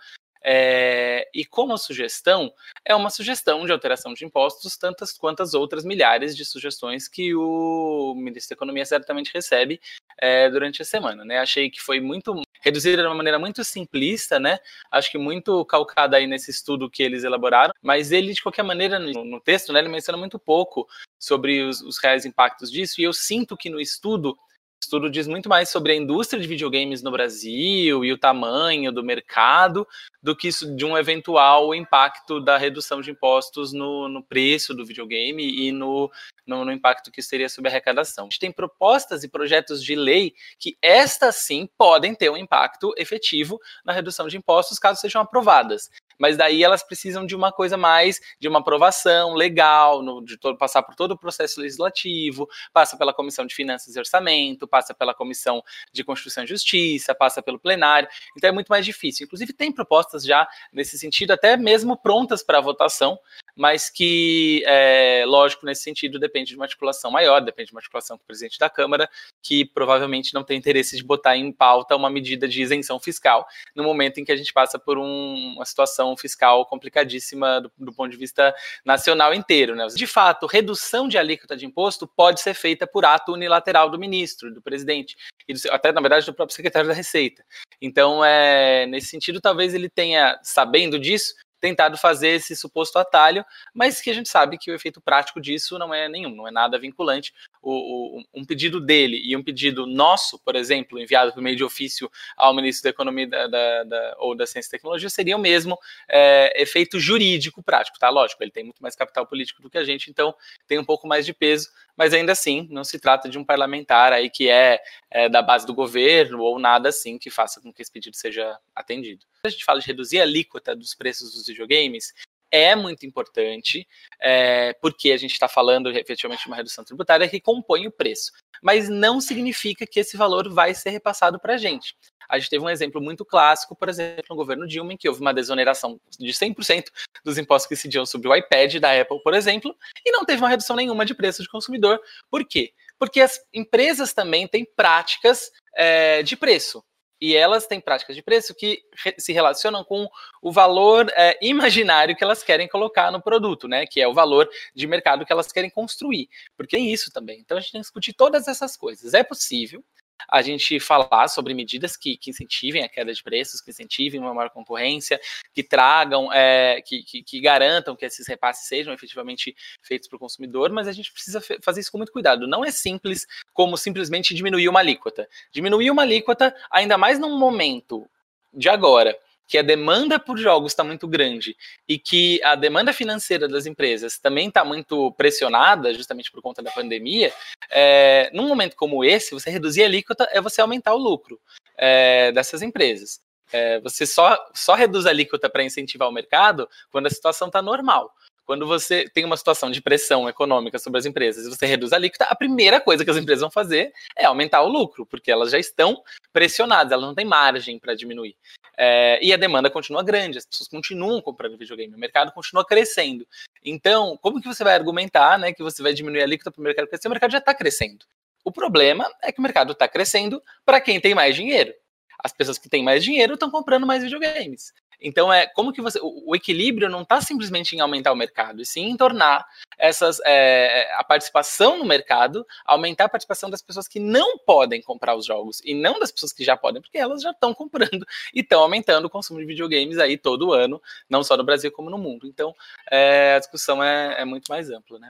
É, 0.49 1.29
e 1.35 1.45
como 1.45 1.77
sugestão, 1.77 2.53
é 2.85 2.95
uma 2.95 3.11
sugestão 3.11 3.67
de 3.67 3.73
alteração 3.73 4.15
de 4.15 4.25
impostos, 4.25 4.77
tantas 4.77 5.13
quantas 5.13 5.55
outras 5.55 5.85
milhares 5.85 6.37
de 6.37 6.45
sugestões 6.45 7.09
que 7.09 7.35
o 7.35 8.15
ministro 8.17 8.51
da 8.51 8.59
Economia 8.59 8.87
certamente 8.87 9.33
recebe 9.35 9.81
é, 10.19 10.49
durante 10.51 10.83
a 10.83 10.85
semana. 10.85 11.25
Né? 11.25 11.39
Achei 11.39 11.71
que 11.71 11.81
foi 11.81 12.01
muito 12.01 12.43
reduzida 12.61 13.03
de 13.03 13.09
uma 13.09 13.15
maneira 13.15 13.39
muito 13.39 13.63
simplista, 13.63 14.41
né? 14.41 14.59
Acho 14.91 15.11
que 15.11 15.19
muito 15.19 15.65
calcada 15.67 16.17
aí 16.17 16.27
nesse 16.27 16.51
estudo 16.51 16.91
que 16.91 17.03
eles 17.03 17.23
elaboraram, 17.23 17.73
mas 17.81 18.11
ele, 18.11 18.33
de 18.33 18.43
qualquer 18.43 18.65
maneira, 18.65 18.99
no, 18.99 19.25
no 19.25 19.41
texto, 19.41 19.73
né, 19.73 19.79
ele 19.79 19.89
menciona 19.89 20.19
muito 20.19 20.37
pouco 20.37 20.87
sobre 21.19 21.63
os, 21.63 21.81
os 21.81 21.99
reais 21.99 22.27
impactos 22.27 22.71
disso, 22.71 23.01
e 23.01 23.05
eu 23.05 23.13
sinto 23.13 23.57
que 23.57 23.71
no 23.71 23.81
estudo 23.81 24.37
estudo 24.83 25.11
diz 25.11 25.27
muito 25.27 25.49
mais 25.49 25.69
sobre 25.69 25.93
a 25.93 25.97
indústria 25.97 26.41
de 26.41 26.47
videogames 26.47 27.03
no 27.03 27.11
Brasil 27.11 28.05
e 28.05 28.13
o 28.13 28.19
tamanho 28.19 28.93
do 28.93 29.03
mercado 29.03 29.87
do 30.23 30.35
que 30.37 30.49
de 30.49 30.85
um 30.85 30.97
eventual 30.97 31.75
impacto 31.75 32.41
da 32.41 32.57
redução 32.57 33.01
de 33.01 33.11
impostos 33.11 33.73
no, 33.73 34.09
no 34.09 34.23
preço 34.23 34.75
do 34.75 34.85
videogame 34.85 35.43
e 35.43 35.73
no, 35.73 36.11
no, 36.47 36.65
no, 36.65 36.73
impacto 36.73 37.11
que 37.11 37.21
isso 37.21 37.31
teria 37.31 37.49
sobre 37.49 37.69
a 37.69 37.73
arrecadação. 37.73 38.25
A 38.25 38.29
gente 38.29 38.39
tem 38.39 38.53
propostas 38.53 39.25
e 39.25 39.29
projetos 39.29 39.83
de 39.83 39.95
lei 39.95 40.35
que 40.59 40.77
estas 40.81 41.37
sim 41.37 41.69
podem 41.77 42.15
ter 42.15 42.31
um 42.31 42.37
impacto 42.37 42.95
efetivo 42.97 43.59
na 43.85 43.93
redução 43.93 44.29
de 44.29 44.37
impostos 44.37 44.79
caso 44.79 45.01
sejam 45.01 45.23
aprovadas 45.23 45.91
mas 46.19 46.37
daí 46.37 46.63
elas 46.63 46.83
precisam 46.83 47.27
de 47.27 47.35
uma 47.35 47.53
coisa 47.53 47.77
mais, 47.77 48.21
de 48.39 48.49
uma 48.49 48.61
aprovação 48.61 49.35
legal, 49.35 50.03
no, 50.03 50.25
de 50.25 50.37
todo, 50.37 50.59
passar 50.59 50.83
por 50.83 50.95
todo 50.95 51.13
o 51.13 51.19
processo 51.19 51.61
legislativo, 51.61 52.49
passa 52.73 52.97
pela 52.97 53.13
Comissão 53.13 53.47
de 53.47 53.55
Finanças 53.55 53.95
e 53.95 53.99
Orçamento, 53.99 54.67
passa 54.67 54.95
pela 54.95 55.15
Comissão 55.15 55.63
de 55.93 56.05
Constituição 56.05 56.45
e 56.45 56.47
Justiça, 56.47 57.15
passa 57.15 57.43
pelo 57.43 57.59
plenário, 57.59 58.09
então 58.37 58.49
é 58.49 58.53
muito 58.53 58.69
mais 58.69 58.85
difícil. 58.85 59.25
Inclusive 59.25 59.53
tem 59.53 59.73
propostas 59.73 60.25
já 60.25 60.47
nesse 60.73 60.99
sentido, 60.99 61.33
até 61.33 61.57
mesmo 61.57 61.97
prontas 61.97 62.43
para 62.43 62.61
votação, 62.61 63.19
mas 63.57 63.89
que, 63.89 64.63
é, 64.67 65.25
lógico, 65.27 65.65
nesse 65.65 65.83
sentido, 65.83 66.19
depende 66.19 66.51
de 66.51 66.57
uma 66.57 66.67
articulação 66.67 67.11
maior, 67.11 67.41
depende 67.41 67.69
de 67.69 67.75
uma 67.75 67.81
articulação 67.81 68.19
com 68.19 68.23
o 68.23 68.27
presidente 68.27 68.59
da 68.59 68.69
Câmara, 68.69 69.09
que 69.43 69.65
provavelmente 69.65 70.35
não 70.35 70.45
tem 70.45 70.59
interesse 70.59 70.95
de 70.97 71.03
botar 71.03 71.37
em 71.39 71.51
pauta 71.51 71.97
uma 71.97 72.11
medida 72.11 72.47
de 72.47 72.61
isenção 72.61 73.01
fiscal 73.01 73.47
no 73.75 73.83
momento 73.83 74.19
em 74.19 74.25
que 74.25 74.33
a 74.33 74.37
gente 74.37 74.53
passa 74.53 74.79
por 74.79 74.99
um, 74.99 75.55
uma 75.57 75.65
situação 75.65 76.06
fiscal 76.15 76.67
complicadíssima 76.67 77.63
do, 77.63 77.73
do, 77.79 77.93
ponto 77.95 78.11
de 78.11 78.19
vista 78.19 78.55
nacional 78.85 79.33
inteiro. 79.33 79.75
Né? 79.75 79.87
De 79.87 80.07
fato, 80.07 80.47
redução 80.47 81.09
de 81.09 81.17
alíquota 81.17 81.57
de 81.57 81.65
imposto 81.65 82.07
pode 82.07 82.43
ser 82.43 82.53
feita 82.53 82.87
por 82.87 83.07
ato 83.07 83.33
unilateral 83.33 83.89
do 83.89 83.99
ministro, 83.99 84.53
do 84.53 84.61
presidente, 84.61 85.17
e 85.49 85.55
do, 85.55 85.61
até, 85.71 85.91
na 85.91 86.03
verdade, 86.03 86.27
do 86.27 86.35
próprio 86.35 86.55
secretário 86.55 86.89
da 86.89 86.95
Receita. 86.95 87.43
Então, 87.81 88.23
é, 88.23 88.85
nesse 88.85 89.09
sentido, 89.09 89.41
talvez 89.41 89.73
ele 89.73 89.89
tenha, 89.89 90.39
sabendo 90.43 90.99
disso, 90.99 91.35
tentado 91.61 91.97
fazer 91.97 92.29
esse 92.29 92.55
suposto 92.55 92.99
atalho, 92.99 93.45
mas 93.75 94.01
que 94.01 94.11
a 94.11 94.15
gente 94.15 94.29
sabe 94.29 94.59
que 94.59 94.71
o 94.71 94.75
efeito 94.75 95.01
prático 95.01 95.41
disso 95.41 95.79
não 95.79 95.93
é 95.93 96.09
nenhum, 96.09 96.35
não 96.35 96.47
é 96.47 96.51
nada 96.51 96.79
vinculante. 96.79 97.33
O, 97.69 98.21
o, 98.21 98.25
um 98.33 98.45
pedido 98.45 98.81
dele 98.81 99.21
e 99.25 99.37
um 99.37 99.43
pedido 99.43 99.87
nosso, 99.87 100.39
por 100.39 100.55
exemplo, 100.55 101.01
enviado 101.01 101.33
por 101.33 101.43
meio 101.43 101.57
de 101.57 101.65
ofício 101.65 102.09
ao 102.37 102.55
ministro 102.55 102.85
da 102.85 102.91
Economia 102.91 103.27
da, 103.27 103.49
da, 103.49 103.83
da, 103.83 104.17
ou 104.21 104.37
da 104.37 104.47
Ciência 104.47 104.69
e 104.69 104.71
Tecnologia, 104.71 105.11
seria 105.11 105.37
o 105.37 105.41
mesmo 105.41 105.77
é, 106.09 106.63
efeito 106.63 107.01
jurídico 107.01 107.61
prático, 107.65 107.99
tá? 107.99 108.09
Lógico, 108.09 108.41
ele 108.45 108.53
tem 108.53 108.63
muito 108.63 108.81
mais 108.81 108.95
capital 108.95 109.27
político 109.27 109.61
do 109.61 109.69
que 109.69 109.79
a 109.79 109.85
gente, 109.85 110.09
então 110.09 110.33
tem 110.69 110.79
um 110.79 110.85
pouco 110.85 111.09
mais 111.09 111.27
de 111.27 111.35
peso, 111.35 111.69
mas 111.97 112.15
ainda 112.15 112.31
assim 112.31 112.69
não 112.71 112.85
se 112.85 113.01
trata 113.01 113.29
de 113.29 113.37
um 113.37 113.45
parlamentar 113.45 114.13
aí 114.13 114.31
que 114.31 114.49
é, 114.49 114.81
é 115.11 115.29
da 115.29 115.43
base 115.43 115.67
do 115.67 115.75
governo 115.75 116.41
ou 116.43 116.61
nada 116.61 116.91
assim 116.91 117.19
que 117.19 117.31
faça 117.31 117.61
com 117.61 117.73
que 117.73 117.83
esse 117.83 117.91
pedido 117.91 118.15
seja 118.15 118.57
atendido. 118.77 119.27
A 119.43 119.49
gente 119.49 119.65
fala 119.65 119.81
de 119.81 119.87
reduzir 119.87 120.21
a 120.21 120.23
alíquota 120.23 120.75
dos 120.75 120.95
preços 120.95 121.33
dos 121.33 121.47
videogames, 121.47 122.15
é 122.51 122.75
muito 122.75 123.05
importante, 123.07 123.87
é, 124.21 124.73
porque 124.81 125.13
a 125.13 125.17
gente 125.17 125.33
está 125.33 125.49
falando 125.49 125.91
efetivamente 125.91 126.43
de 126.43 126.49
uma 126.49 126.57
redução 126.57 126.85
tributária 126.85 127.29
que 127.29 127.41
compõe 127.41 127.87
o 127.87 127.93
preço. 127.93 128.33
Mas 128.63 128.89
não 128.89 129.21
significa 129.21 129.87
que 129.87 130.01
esse 130.01 130.17
valor 130.17 130.53
vai 130.53 130.75
ser 130.75 130.91
repassado 130.91 131.39
para 131.39 131.55
a 131.55 131.59
gente. 131.59 131.95
A 132.29 132.39
gente 132.39 132.51
teve 132.51 132.65
um 132.65 132.71
exemplo 132.71 133.01
muito 133.01 133.25
clássico, 133.25 133.77
por 133.77 133.89
exemplo, 133.89 134.25
no 134.31 134.37
governo 134.37 134.67
Dilma, 134.67 134.93
em 134.93 134.97
que 134.97 135.09
houve 135.09 135.21
uma 135.21 135.33
desoneração 135.33 136.01
de 136.19 136.33
100% 136.33 136.87
dos 137.25 137.39
impostos 137.39 137.69
que 137.69 137.75
incidiam 137.75 138.05
sobre 138.05 138.29
o 138.29 138.35
iPad 138.35 138.77
da 138.77 139.01
Apple, 139.01 139.23
por 139.23 139.35
exemplo, 139.35 139.75
e 140.05 140.11
não 140.11 140.25
teve 140.25 140.43
uma 140.43 140.49
redução 140.49 140.75
nenhuma 140.75 141.05
de 141.05 141.15
preço 141.15 141.43
de 141.43 141.49
consumidor. 141.49 142.01
Por 142.31 142.45
quê? 142.45 142.73
Porque 142.99 143.21
as 143.21 143.39
empresas 143.53 144.13
também 144.13 144.49
têm 144.49 144.65
práticas 144.65 145.51
é, 145.77 146.23
de 146.23 146.37
preço 146.37 146.83
e 147.21 147.35
elas 147.35 147.67
têm 147.67 147.81
práticas 147.81 148.15
de 148.15 148.23
preço 148.23 148.55
que 148.55 148.83
se 149.19 149.33
relacionam 149.33 149.83
com 149.83 150.09
o 150.43 150.53
valor 150.53 151.11
é, 151.15 151.39
imaginário 151.41 152.15
que 152.15 152.23
elas 152.23 152.43
querem 152.43 152.69
colocar 152.69 153.11
no 153.11 153.23
produto, 153.23 153.67
né? 153.67 153.87
Que 153.87 154.01
é 154.01 154.09
o 154.09 154.15
valor 154.15 154.49
de 154.75 154.87
mercado 154.87 155.25
que 155.25 155.33
elas 155.33 155.51
querem 155.51 155.71
construir. 155.71 156.29
Porque 156.57 156.77
tem 156.77 156.93
isso 156.93 157.11
também. 157.11 157.41
Então 157.41 157.57
a 157.57 157.61
gente 157.61 157.73
tem 157.73 157.81
que 157.81 157.85
discutir 157.85 158.13
todas 158.13 158.49
essas 158.49 158.77
coisas. 158.77 159.15
É 159.15 159.23
possível, 159.23 159.83
a 160.29 160.43
gente 160.43 160.81
falar 160.81 161.29
sobre 161.29 161.55
medidas 161.55 161.97
que, 161.97 162.17
que, 162.17 162.31
incentivem 162.31 162.83
a 162.83 162.89
queda 162.89 163.13
de 163.13 163.23
preços, 163.23 163.61
que 163.61 163.71
incentivem 163.71 164.21
uma 164.21 164.35
maior 164.35 164.51
concorrência, 164.51 165.21
que 165.55 165.63
tragam, 165.63 166.33
é, 166.33 166.81
que, 166.83 167.03
que, 167.03 167.23
que, 167.23 167.41
garantam 167.41 167.95
que 167.95 168.05
esses 168.05 168.27
repasses 168.27 168.67
sejam 168.67 168.93
efetivamente 168.93 169.55
feitos 169.83 170.09
para 170.09 170.17
o 170.17 170.21
consumidor, 170.21 170.71
mas 170.71 170.89
a 170.89 170.93
gente 170.93 171.13
precisa 171.13 171.41
fazer 171.63 171.81
isso 171.81 171.93
com 171.93 171.99
muito 171.99 172.13
cuidado. 172.13 172.47
Não 172.47 172.65
é 172.65 172.71
simples 172.71 173.27
como 173.53 173.77
simplesmente 173.77 174.35
diminuir 174.35 174.69
uma 174.69 174.81
alíquota. 174.81 175.29
Diminuir 175.53 175.91
uma 175.91 176.03
alíquota, 176.03 176.55
ainda 176.71 176.99
mais 176.99 177.19
num 177.19 177.39
momento 177.39 178.09
de 178.53 178.69
agora, 178.69 179.17
que 179.47 179.59
a 179.59 179.63
demanda 179.63 180.19
por 180.19 180.39
jogos 180.39 180.73
está 180.73 180.83
muito 180.83 181.07
grande 181.07 181.57
e 181.89 181.99
que 181.99 182.43
a 182.43 182.55
demanda 182.55 182.93
financeira 182.93 183.49
das 183.49 183.67
empresas 183.67 184.19
também 184.19 184.49
está 184.49 184.65
muito 184.65 185.13
pressionada, 185.13 185.95
justamente 185.95 186.31
por 186.33 186.43
conta 186.43 186.63
da 186.63 186.71
pandemia, 186.71 187.33
é, 187.71 188.31
num 188.33 188.49
momento 188.49 188.77
como 188.77 189.05
esse, 189.05 189.33
você 189.33 189.51
reduzir 189.51 189.83
a 189.83 189.87
alíquota 189.87 190.29
é 190.33 190.41
você 190.41 190.61
aumentar 190.61 190.95
o 190.95 190.99
lucro 190.99 191.41
é, 191.77 192.33
dessas 192.33 192.63
empresas. 192.63 193.21
É, 193.53 193.79
você 193.81 194.05
só, 194.05 194.37
só 194.53 194.75
reduz 194.75 195.07
a 195.07 195.11
alíquota 195.11 195.49
para 195.49 195.63
incentivar 195.63 196.09
o 196.09 196.13
mercado 196.13 196.69
quando 196.91 197.07
a 197.07 197.11
situação 197.11 197.47
está 197.47 197.63
normal. 197.63 198.13
Quando 198.47 198.65
você 198.65 199.11
tem 199.13 199.25
uma 199.25 199.37
situação 199.37 199.73
de 199.73 199.83
pressão 199.83 200.29
econômica 200.29 200.79
sobre 200.79 201.01
as 201.01 201.05
empresas 201.05 201.45
e 201.45 201.49
você 201.49 201.67
reduz 201.67 201.93
a 201.93 201.97
alíquota, 201.97 202.27
a 202.27 202.35
primeira 202.35 202.81
coisa 202.81 203.05
que 203.05 203.11
as 203.11 203.17
empresas 203.17 203.41
vão 203.41 203.51
fazer 203.51 203.93
é 204.17 204.25
aumentar 204.25 204.63
o 204.63 204.69
lucro, 204.69 205.05
porque 205.05 205.33
elas 205.33 205.51
já 205.51 205.59
estão 205.59 206.01
pressionadas, 206.33 206.93
elas 206.93 207.05
não 207.05 207.15
têm 207.15 207.25
margem 207.25 207.77
para 207.77 207.97
diminuir. 207.97 208.37
É, 208.79 209.19
e 209.21 209.33
a 209.33 209.37
demanda 209.37 209.69
continua 209.69 210.05
grande, 210.05 210.39
as 210.39 210.47
pessoas 210.47 210.69
continuam 210.69 211.21
comprando 211.21 211.59
videogame, 211.59 211.93
o 211.93 211.99
mercado 211.99 212.31
continua 212.31 212.65
crescendo. 212.65 213.27
Então, 213.65 214.17
como 214.23 214.41
que 214.41 214.47
você 214.47 214.63
vai 214.63 214.75
argumentar 214.75 215.39
né, 215.41 215.53
que 215.53 215.63
você 215.63 215.83
vai 215.83 215.93
diminuir 215.93 216.21
a 216.21 216.25
alíquota 216.25 216.53
para 216.53 216.61
o 216.61 216.65
mercado 216.65 216.87
crescer? 216.87 217.09
O 217.09 217.11
mercado 217.11 217.33
já 217.33 217.39
está 217.39 217.53
crescendo. 217.53 218.07
O 218.45 218.53
problema 218.53 219.11
é 219.25 219.33
que 219.33 219.41
o 219.41 219.43
mercado 219.43 219.73
está 219.73 219.89
crescendo 219.89 220.41
para 220.65 220.81
quem 220.81 221.01
tem 221.01 221.17
mais 221.17 221.35
dinheiro. 221.35 221.75
As 222.23 222.33
pessoas 222.33 222.59
que 222.59 222.69
têm 222.69 222.85
mais 222.85 223.03
dinheiro 223.03 223.35
estão 223.35 223.51
comprando 223.51 223.87
mais 223.87 224.05
videogames. 224.05 224.73
Então 225.01 225.33
é 225.33 225.47
como 225.47 225.73
que 225.73 225.81
você. 225.81 225.99
O, 226.01 226.31
o 226.31 226.37
equilíbrio 226.37 226.89
não 226.89 227.03
está 227.03 227.21
simplesmente 227.21 227.75
em 227.75 227.81
aumentar 227.81 228.13
o 228.13 228.17
mercado, 228.17 228.61
e 228.61 228.67
sim 228.67 228.87
em 228.87 228.97
tornar 228.97 229.47
essas 229.79 230.21
é, 230.25 230.93
a 230.95 231.05
participação 231.05 231.79
no 231.79 231.85
mercado, 231.85 232.47
aumentar 232.65 233.05
a 233.05 233.09
participação 233.09 233.51
das 233.51 233.63
pessoas 233.63 233.87
que 233.87 234.01
não 234.01 234.39
podem 234.39 234.81
comprar 234.83 235.15
os 235.15 235.27
jogos 235.27 235.61
e 235.65 235.75
não 235.75 235.99
das 235.99 236.11
pessoas 236.11 236.33
que 236.33 236.45
já 236.45 236.57
podem, 236.57 236.81
porque 236.81 236.99
elas 236.99 237.23
já 237.23 237.31
estão 237.31 237.53
comprando 237.55 238.07
e 238.35 238.41
estão 238.41 238.61
aumentando 238.61 239.07
o 239.07 239.11
consumo 239.11 239.41
de 239.41 239.47
videogames 239.47 239.99
aí 239.99 240.17
todo 240.17 240.53
ano, 240.53 240.81
não 241.09 241.23
só 241.23 241.37
no 241.37 241.45
Brasil 241.45 241.71
como 241.71 241.91
no 241.91 241.99
mundo. 241.99 242.27
Então 242.27 242.55
é, 242.91 243.35
a 243.35 243.39
discussão 243.39 243.83
é, 243.83 244.21
é 244.21 244.25
muito 244.25 244.49
mais 244.49 244.71
ampla, 244.71 244.99
né? 244.99 245.09